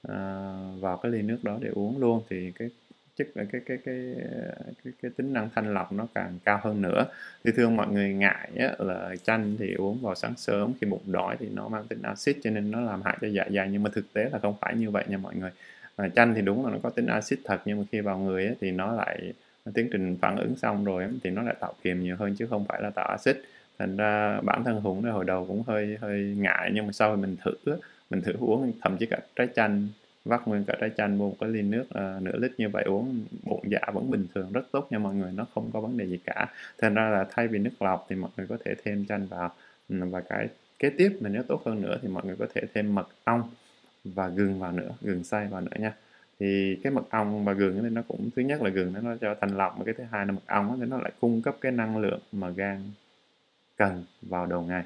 à, 0.09 0.17
vào 0.81 0.97
cái 0.97 1.13
ly 1.13 1.23
nước 1.23 1.39
đó 1.43 1.59
để 1.61 1.69
uống 1.69 1.99
luôn. 2.01 2.23
Thì 2.31 2.53
cái 2.59 2.71
chất 3.17 3.29
cái 3.35 3.47
cái 3.53 3.61
cái 3.67 3.79
cái 3.85 4.15
cái, 4.85 4.93
cái 5.03 5.11
tính 5.17 5.33
năng 5.33 5.49
thanh 5.55 5.75
lọc 5.75 5.93
nó 5.93 6.07
càng 6.15 6.39
cao 6.45 6.61
hơn 6.63 6.83
nữa. 6.83 7.07
Thì 7.45 7.53
thường 7.57 7.77
mọi 7.77 7.89
người 7.89 8.15
ngại 8.15 8.51
á, 8.59 8.75
là 8.79 9.15
chanh 9.23 9.57
thì 9.59 9.75
uống 9.75 9.99
vào 10.03 10.15
sáng 10.15 10.35
sớm 10.37 10.73
khi 10.81 10.87
bụng 10.87 11.03
đói 11.07 11.37
thì 11.41 11.49
nó 11.55 11.69
mang 11.69 11.87
tính 11.87 12.03
axit 12.03 12.37
cho 12.43 12.51
nên 12.51 12.71
nó 12.71 12.81
làm 12.81 13.03
hại 13.03 13.19
cho 13.21 13.29
dạ 13.29 13.45
dày. 13.55 13.69
Nhưng 13.73 13.83
mà 13.83 13.91
thực 13.95 14.13
tế 14.13 14.29
là 14.33 14.39
không 14.39 14.55
phải 14.61 14.75
như 14.77 14.91
vậy 14.91 15.05
nha 15.09 15.17
mọi 15.17 15.35
người. 15.37 15.51
À, 15.97 16.09
chanh 16.09 16.35
thì 16.35 16.43
đúng 16.43 16.65
là 16.65 16.73
nó 16.73 16.79
có 16.83 16.91
tính 16.91 17.07
axit 17.07 17.39
thật 17.45 17.61
nhưng 17.65 17.79
mà 17.79 17.85
khi 17.93 18.01
vào 18.01 18.19
người 18.19 18.47
á, 18.47 18.53
thì 18.61 18.71
nó 18.71 18.93
lại 18.93 19.33
tiến 19.75 19.89
trình 19.93 20.17
phản 20.23 20.37
ứng 20.37 20.57
xong 20.57 20.85
rồi 20.85 21.05
thì 21.25 21.31
nó 21.31 21.43
lại 21.43 21.55
tạo 21.61 21.75
kiềm 21.83 22.03
nhiều 22.03 22.17
hơn 22.17 22.35
chứ 22.39 22.47
không 22.47 22.65
phải 22.69 22.83
là 22.83 22.91
tạo 22.91 23.09
axit 23.09 23.37
thành 23.79 23.97
ra 23.97 24.41
bản 24.41 24.65
thân 24.65 24.81
hùng 24.81 25.03
hồi 25.03 25.25
đầu 25.25 25.45
cũng 25.47 25.63
hơi 25.67 25.99
hơi 26.01 26.35
ngại 26.39 26.71
nhưng 26.75 26.87
mà 26.87 26.93
sau 26.93 27.17
mình 27.17 27.37
thử 27.45 27.77
mình 28.11 28.21
thử 28.21 28.33
uống 28.39 28.73
thậm 28.83 28.97
chí 28.97 29.07
cả 29.07 29.19
trái 29.37 29.49
chanh 29.55 29.89
vắt 30.25 30.49
nguyên 30.49 30.65
cả 30.65 30.77
trái 30.81 30.91
chanh 30.97 31.19
vô 31.19 31.29
một 31.29 31.37
cái 31.41 31.51
ly 31.51 31.63
nước 31.63 31.85
uh, 31.85 32.23
nửa 32.23 32.37
lít 32.37 32.53
như 32.59 32.69
vậy 32.69 32.85
uống 32.85 33.25
bụng 33.43 33.63
dạ 33.71 33.81
vẫn 33.93 34.11
bình 34.11 34.27
thường 34.35 34.53
rất 34.53 34.67
tốt 34.73 34.87
nha 34.91 34.99
mọi 34.99 35.15
người 35.15 35.33
nó 35.33 35.47
không 35.55 35.71
có 35.73 35.81
vấn 35.81 35.97
đề 35.97 36.07
gì 36.07 36.19
cả. 36.25 36.47
Thành 36.79 36.95
ra 36.95 37.09
là 37.11 37.27
thay 37.31 37.49
vì 37.49 37.59
nước 37.59 37.83
lọc 37.83 38.07
thì 38.09 38.17
mọi 38.17 38.31
người 38.37 38.47
có 38.47 38.57
thể 38.65 38.75
thêm 38.85 39.07
chanh 39.09 39.27
vào 39.27 39.53
ừ, 39.89 39.97
và 40.11 40.21
cái 40.21 40.49
kế 40.79 40.91
tiếp 40.91 41.19
mà 41.21 41.29
nếu 41.29 41.43
tốt 41.43 41.63
hơn 41.67 41.83
nữa 41.83 41.99
thì 42.03 42.09
mọi 42.09 42.25
người 42.27 42.37
có 42.37 42.47
thể 42.55 42.63
thêm 42.75 42.95
mật 42.95 43.09
ong 43.25 43.43
và 44.05 44.29
gừng 44.29 44.61
vào 44.61 44.73
nữa 44.73 44.91
gừng 45.03 45.25
xay 45.25 45.47
vào 45.47 45.61
nữa 45.61 45.77
nha. 45.79 45.93
Thì 46.41 46.79
cái 46.83 46.93
mật 46.93 47.11
ong 47.11 47.45
và 47.45 47.53
gừng 47.53 47.83
thì 47.83 47.89
nó 47.89 48.03
cũng 48.09 48.31
thứ 48.37 48.43
nhất 48.43 48.63
là 48.63 48.71
gừng 48.71 48.93
nó 49.03 49.17
cho 49.21 49.35
thanh 49.41 49.57
lọc 49.57 49.75
và 49.79 49.85
cái 49.85 49.95
thứ 49.99 50.05
hai 50.11 50.27
là 50.27 50.33
mật 50.33 50.47
ong 50.47 50.77
thì 50.81 50.87
nó 50.87 50.99
lại 50.99 51.13
cung 51.21 51.43
cấp 51.43 51.57
cái 51.61 51.73
năng 51.73 51.99
lượng 51.99 52.21
mà 52.33 52.51
gan 52.51 52.81
cần 53.77 54.05
vào 54.23 54.47
đầu 54.47 54.63
ngày 54.63 54.85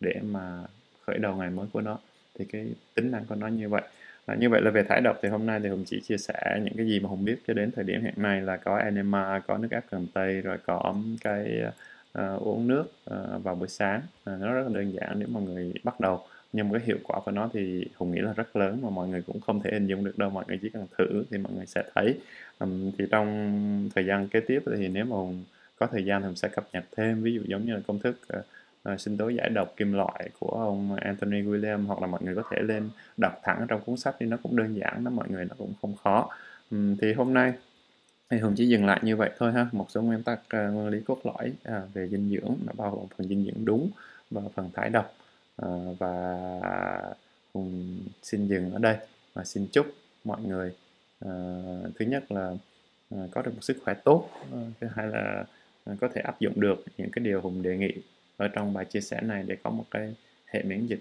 để 0.00 0.14
mà 0.22 0.62
khởi 1.06 1.18
đầu 1.18 1.36
ngày 1.36 1.50
mới 1.50 1.66
của 1.72 1.80
nó. 1.80 1.98
Thì 2.38 2.44
cái 2.44 2.66
tính 2.94 3.10
năng 3.10 3.24
của 3.24 3.34
nó 3.34 3.46
như 3.46 3.68
vậy. 3.68 3.82
À, 4.26 4.34
như 4.34 4.48
vậy 4.48 4.60
là 4.62 4.70
về 4.70 4.82
thải 4.82 5.00
độc 5.00 5.18
thì 5.22 5.28
hôm 5.28 5.46
nay 5.46 5.60
thì 5.62 5.68
hùng 5.68 5.84
chỉ 5.86 6.00
chia 6.00 6.16
sẻ 6.18 6.60
những 6.64 6.74
cái 6.76 6.86
gì 6.86 7.00
mà 7.00 7.08
hùng 7.08 7.24
biết 7.24 7.38
cho 7.46 7.54
đến 7.54 7.70
thời 7.76 7.84
điểm 7.84 8.02
hiện 8.02 8.14
nay 8.16 8.40
là 8.40 8.56
có 8.56 8.76
enema 8.76 9.38
có 9.46 9.58
nước 9.58 9.68
ép 9.70 9.84
cần 9.90 10.06
tây 10.14 10.40
rồi 10.40 10.58
có 10.66 10.94
cái 11.20 11.62
uh, 12.18 12.42
uống 12.42 12.68
nước 12.68 12.84
uh, 13.10 13.44
vào 13.44 13.54
buổi 13.54 13.68
sáng. 13.68 14.00
À, 14.24 14.36
nó 14.40 14.52
rất 14.52 14.62
là 14.62 14.74
đơn 14.74 14.92
giản 14.92 15.18
nếu 15.18 15.28
mọi 15.28 15.42
người 15.42 15.72
bắt 15.84 16.00
đầu. 16.00 16.26
Nhưng 16.52 16.68
mà 16.68 16.78
cái 16.78 16.86
hiệu 16.86 16.98
quả 17.02 17.20
của 17.20 17.30
nó 17.30 17.50
thì 17.52 17.86
hùng 17.96 18.12
nghĩ 18.12 18.20
là 18.20 18.32
rất 18.32 18.56
lớn 18.56 18.78
mà 18.82 18.90
mọi 18.90 19.08
người 19.08 19.22
cũng 19.22 19.40
không 19.40 19.62
thể 19.62 19.70
hình 19.72 19.86
dung 19.86 20.04
được 20.04 20.18
đâu. 20.18 20.30
Mọi 20.30 20.44
người 20.48 20.58
chỉ 20.62 20.68
cần 20.68 20.86
thử 20.98 21.24
thì 21.30 21.38
mọi 21.38 21.52
người 21.52 21.66
sẽ 21.66 21.82
thấy. 21.94 22.18
Um, 22.58 22.90
thì 22.98 23.04
trong 23.10 23.90
thời 23.94 24.06
gian 24.06 24.28
kế 24.28 24.40
tiếp 24.40 24.62
thì 24.76 24.88
nếu 24.88 25.04
mà 25.04 25.16
hùng 25.16 25.44
có 25.80 25.86
thời 25.86 26.04
gian 26.04 26.22
thì 26.22 26.26
mình 26.26 26.36
sẽ 26.36 26.48
cập 26.48 26.68
nhật 26.72 26.84
thêm. 26.96 27.22
Ví 27.22 27.34
dụ 27.34 27.42
giống 27.46 27.66
như 27.66 27.74
là 27.74 27.80
công 27.86 27.98
thức 27.98 28.20
uh, 28.38 28.44
uh, 28.92 29.00
sinh 29.00 29.16
tố 29.16 29.28
giải 29.28 29.48
độc 29.48 29.74
kim 29.76 29.92
loại 29.92 30.30
của 30.38 30.48
ông 30.48 30.96
Anthony 30.96 31.42
William 31.42 31.86
hoặc 31.86 32.00
là 32.00 32.06
mọi 32.06 32.22
người 32.22 32.34
có 32.34 32.42
thể 32.50 32.62
lên 32.62 32.88
đọc 33.16 33.40
thẳng 33.42 33.66
trong 33.68 33.80
cuốn 33.86 33.96
sách 33.96 34.16
thì 34.18 34.26
nó 34.26 34.36
cũng 34.42 34.56
đơn 34.56 34.76
giản 34.76 35.04
nó 35.04 35.10
mọi 35.10 35.28
người 35.28 35.44
nó 35.44 35.54
cũng 35.58 35.72
không 35.82 35.96
khó. 35.96 36.28
Um, 36.70 36.96
thì 36.96 37.12
hôm 37.12 37.34
nay 37.34 37.52
thì 38.30 38.38
Hùng 38.38 38.54
chỉ 38.56 38.68
dừng 38.68 38.86
lại 38.86 39.00
như 39.02 39.16
vậy 39.16 39.30
thôi 39.38 39.52
ha. 39.52 39.66
Một 39.72 39.86
số 39.90 40.02
nguyên 40.02 40.22
tắc 40.22 40.38
uh, 40.38 40.74
nguyên 40.74 40.88
lý 40.88 41.00
cốt 41.00 41.20
lõi 41.24 41.52
uh, 41.68 41.94
về 41.94 42.08
dinh 42.08 42.30
dưỡng 42.30 42.56
nó 42.66 42.72
bao 42.76 42.90
gồm 42.90 43.06
phần 43.16 43.28
dinh 43.28 43.44
dưỡng 43.44 43.64
đúng 43.64 43.90
và 44.30 44.42
phần 44.54 44.70
thải 44.74 44.90
độc. 44.90 45.14
Uh, 45.66 45.98
và 45.98 46.14
Hùng 47.54 48.00
xin 48.22 48.46
dừng 48.46 48.72
ở 48.72 48.78
đây 48.78 48.96
và 49.34 49.44
xin 49.44 49.66
chúc 49.72 49.86
mọi 50.24 50.40
người 50.42 50.74
uh, 51.24 51.30
thứ 51.98 52.04
nhất 52.04 52.32
là 52.32 52.52
uh, 53.14 53.30
có 53.30 53.42
được 53.42 53.50
một 53.54 53.62
sức 53.64 53.76
khỏe 53.84 53.94
tốt 53.94 54.30
uh, 54.54 54.58
thứ 54.80 54.86
hai 54.94 55.06
là 55.06 55.44
À, 55.90 55.96
có 56.00 56.08
thể 56.14 56.20
áp 56.20 56.40
dụng 56.40 56.60
được 56.60 56.84
những 56.98 57.10
cái 57.10 57.24
điều 57.24 57.40
hùng 57.40 57.62
đề 57.62 57.76
nghị 57.76 57.92
ở 58.36 58.48
trong 58.48 58.72
bài 58.72 58.84
chia 58.84 59.00
sẻ 59.00 59.20
này 59.22 59.44
để 59.46 59.56
có 59.62 59.70
một 59.70 59.84
cái 59.90 60.14
hệ 60.46 60.62
miễn 60.62 60.86
dịch 60.86 61.00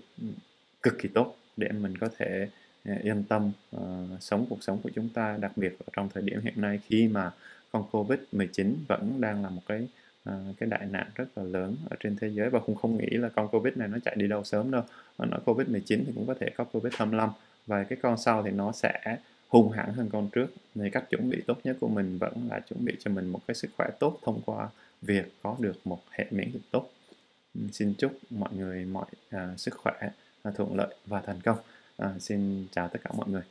cực 0.81 0.99
kỳ 0.99 1.09
tốt 1.09 1.37
để 1.57 1.69
mình 1.71 1.97
có 1.97 2.09
thể 2.17 2.47
à, 2.83 2.95
yên 3.03 3.23
tâm 3.23 3.51
uh, 3.75 3.81
sống 4.19 4.45
cuộc 4.49 4.63
sống 4.63 4.79
của 4.83 4.89
chúng 4.95 5.09
ta 5.09 5.37
đặc 5.41 5.51
biệt 5.55 5.75
ở 5.79 5.85
trong 5.93 6.09
thời 6.13 6.23
điểm 6.23 6.41
hiện 6.41 6.61
nay 6.61 6.79
khi 6.85 7.07
mà 7.07 7.31
con 7.71 7.83
covid 7.91 8.19
19 8.31 8.75
vẫn 8.87 9.21
đang 9.21 9.43
là 9.43 9.49
một 9.49 9.61
cái 9.67 9.87
uh, 10.29 10.33
cái 10.59 10.69
đại 10.69 10.85
nạn 10.91 11.07
rất 11.15 11.25
là 11.35 11.43
lớn 11.43 11.75
ở 11.89 11.95
trên 11.99 12.15
thế 12.15 12.27
giới. 12.27 12.49
Và 12.49 12.59
cũng 12.59 12.75
không 12.75 12.97
nghĩ 12.97 13.09
là 13.09 13.29
con 13.29 13.47
covid 13.47 13.77
này 13.77 13.87
nó 13.87 13.97
chạy 14.05 14.15
đi 14.15 14.27
đâu 14.27 14.43
sớm 14.43 14.71
đâu. 14.71 14.81
Nó 15.17 15.37
covid 15.45 15.67
19 15.67 16.03
thì 16.07 16.11
cũng 16.15 16.27
có 16.27 16.33
thể 16.39 16.49
có 16.57 16.63
covid 16.63 16.93
25 16.93 17.29
và 17.67 17.83
cái 17.83 17.97
con 18.01 18.17
sau 18.17 18.43
thì 18.43 18.51
nó 18.51 18.71
sẽ 18.71 19.17
hung 19.49 19.71
hãn 19.71 19.93
hơn 19.93 20.09
con 20.11 20.29
trước. 20.29 20.47
Thì 20.75 20.89
cách 20.89 21.09
chuẩn 21.09 21.29
bị 21.29 21.41
tốt 21.47 21.59
nhất 21.63 21.77
của 21.79 21.87
mình 21.87 22.17
vẫn 22.17 22.33
là 22.49 22.59
chuẩn 22.59 22.85
bị 22.85 22.95
cho 22.99 23.11
mình 23.11 23.27
một 23.27 23.39
cái 23.47 23.55
sức 23.55 23.71
khỏe 23.77 23.89
tốt 23.99 24.19
thông 24.21 24.41
qua 24.45 24.69
việc 25.01 25.33
có 25.43 25.55
được 25.59 25.75
một 25.85 26.01
hệ 26.09 26.25
miễn 26.31 26.51
dịch 26.51 26.71
tốt. 26.71 26.89
Ừ, 27.55 27.61
xin 27.71 27.93
chúc 27.97 28.11
mọi 28.29 28.49
người 28.55 28.85
mọi 28.85 29.05
uh, 29.35 29.59
sức 29.59 29.73
khỏe 29.77 30.09
uh, 30.49 30.55
thuận 30.55 30.75
lợi 30.75 30.95
và 31.05 31.21
thành 31.21 31.39
công. 31.43 31.57
Uh, 32.03 32.21
xin 32.21 32.67
chào 32.71 32.87
tất 32.87 32.99
cả 33.03 33.11
mọi 33.17 33.29
người. 33.29 33.43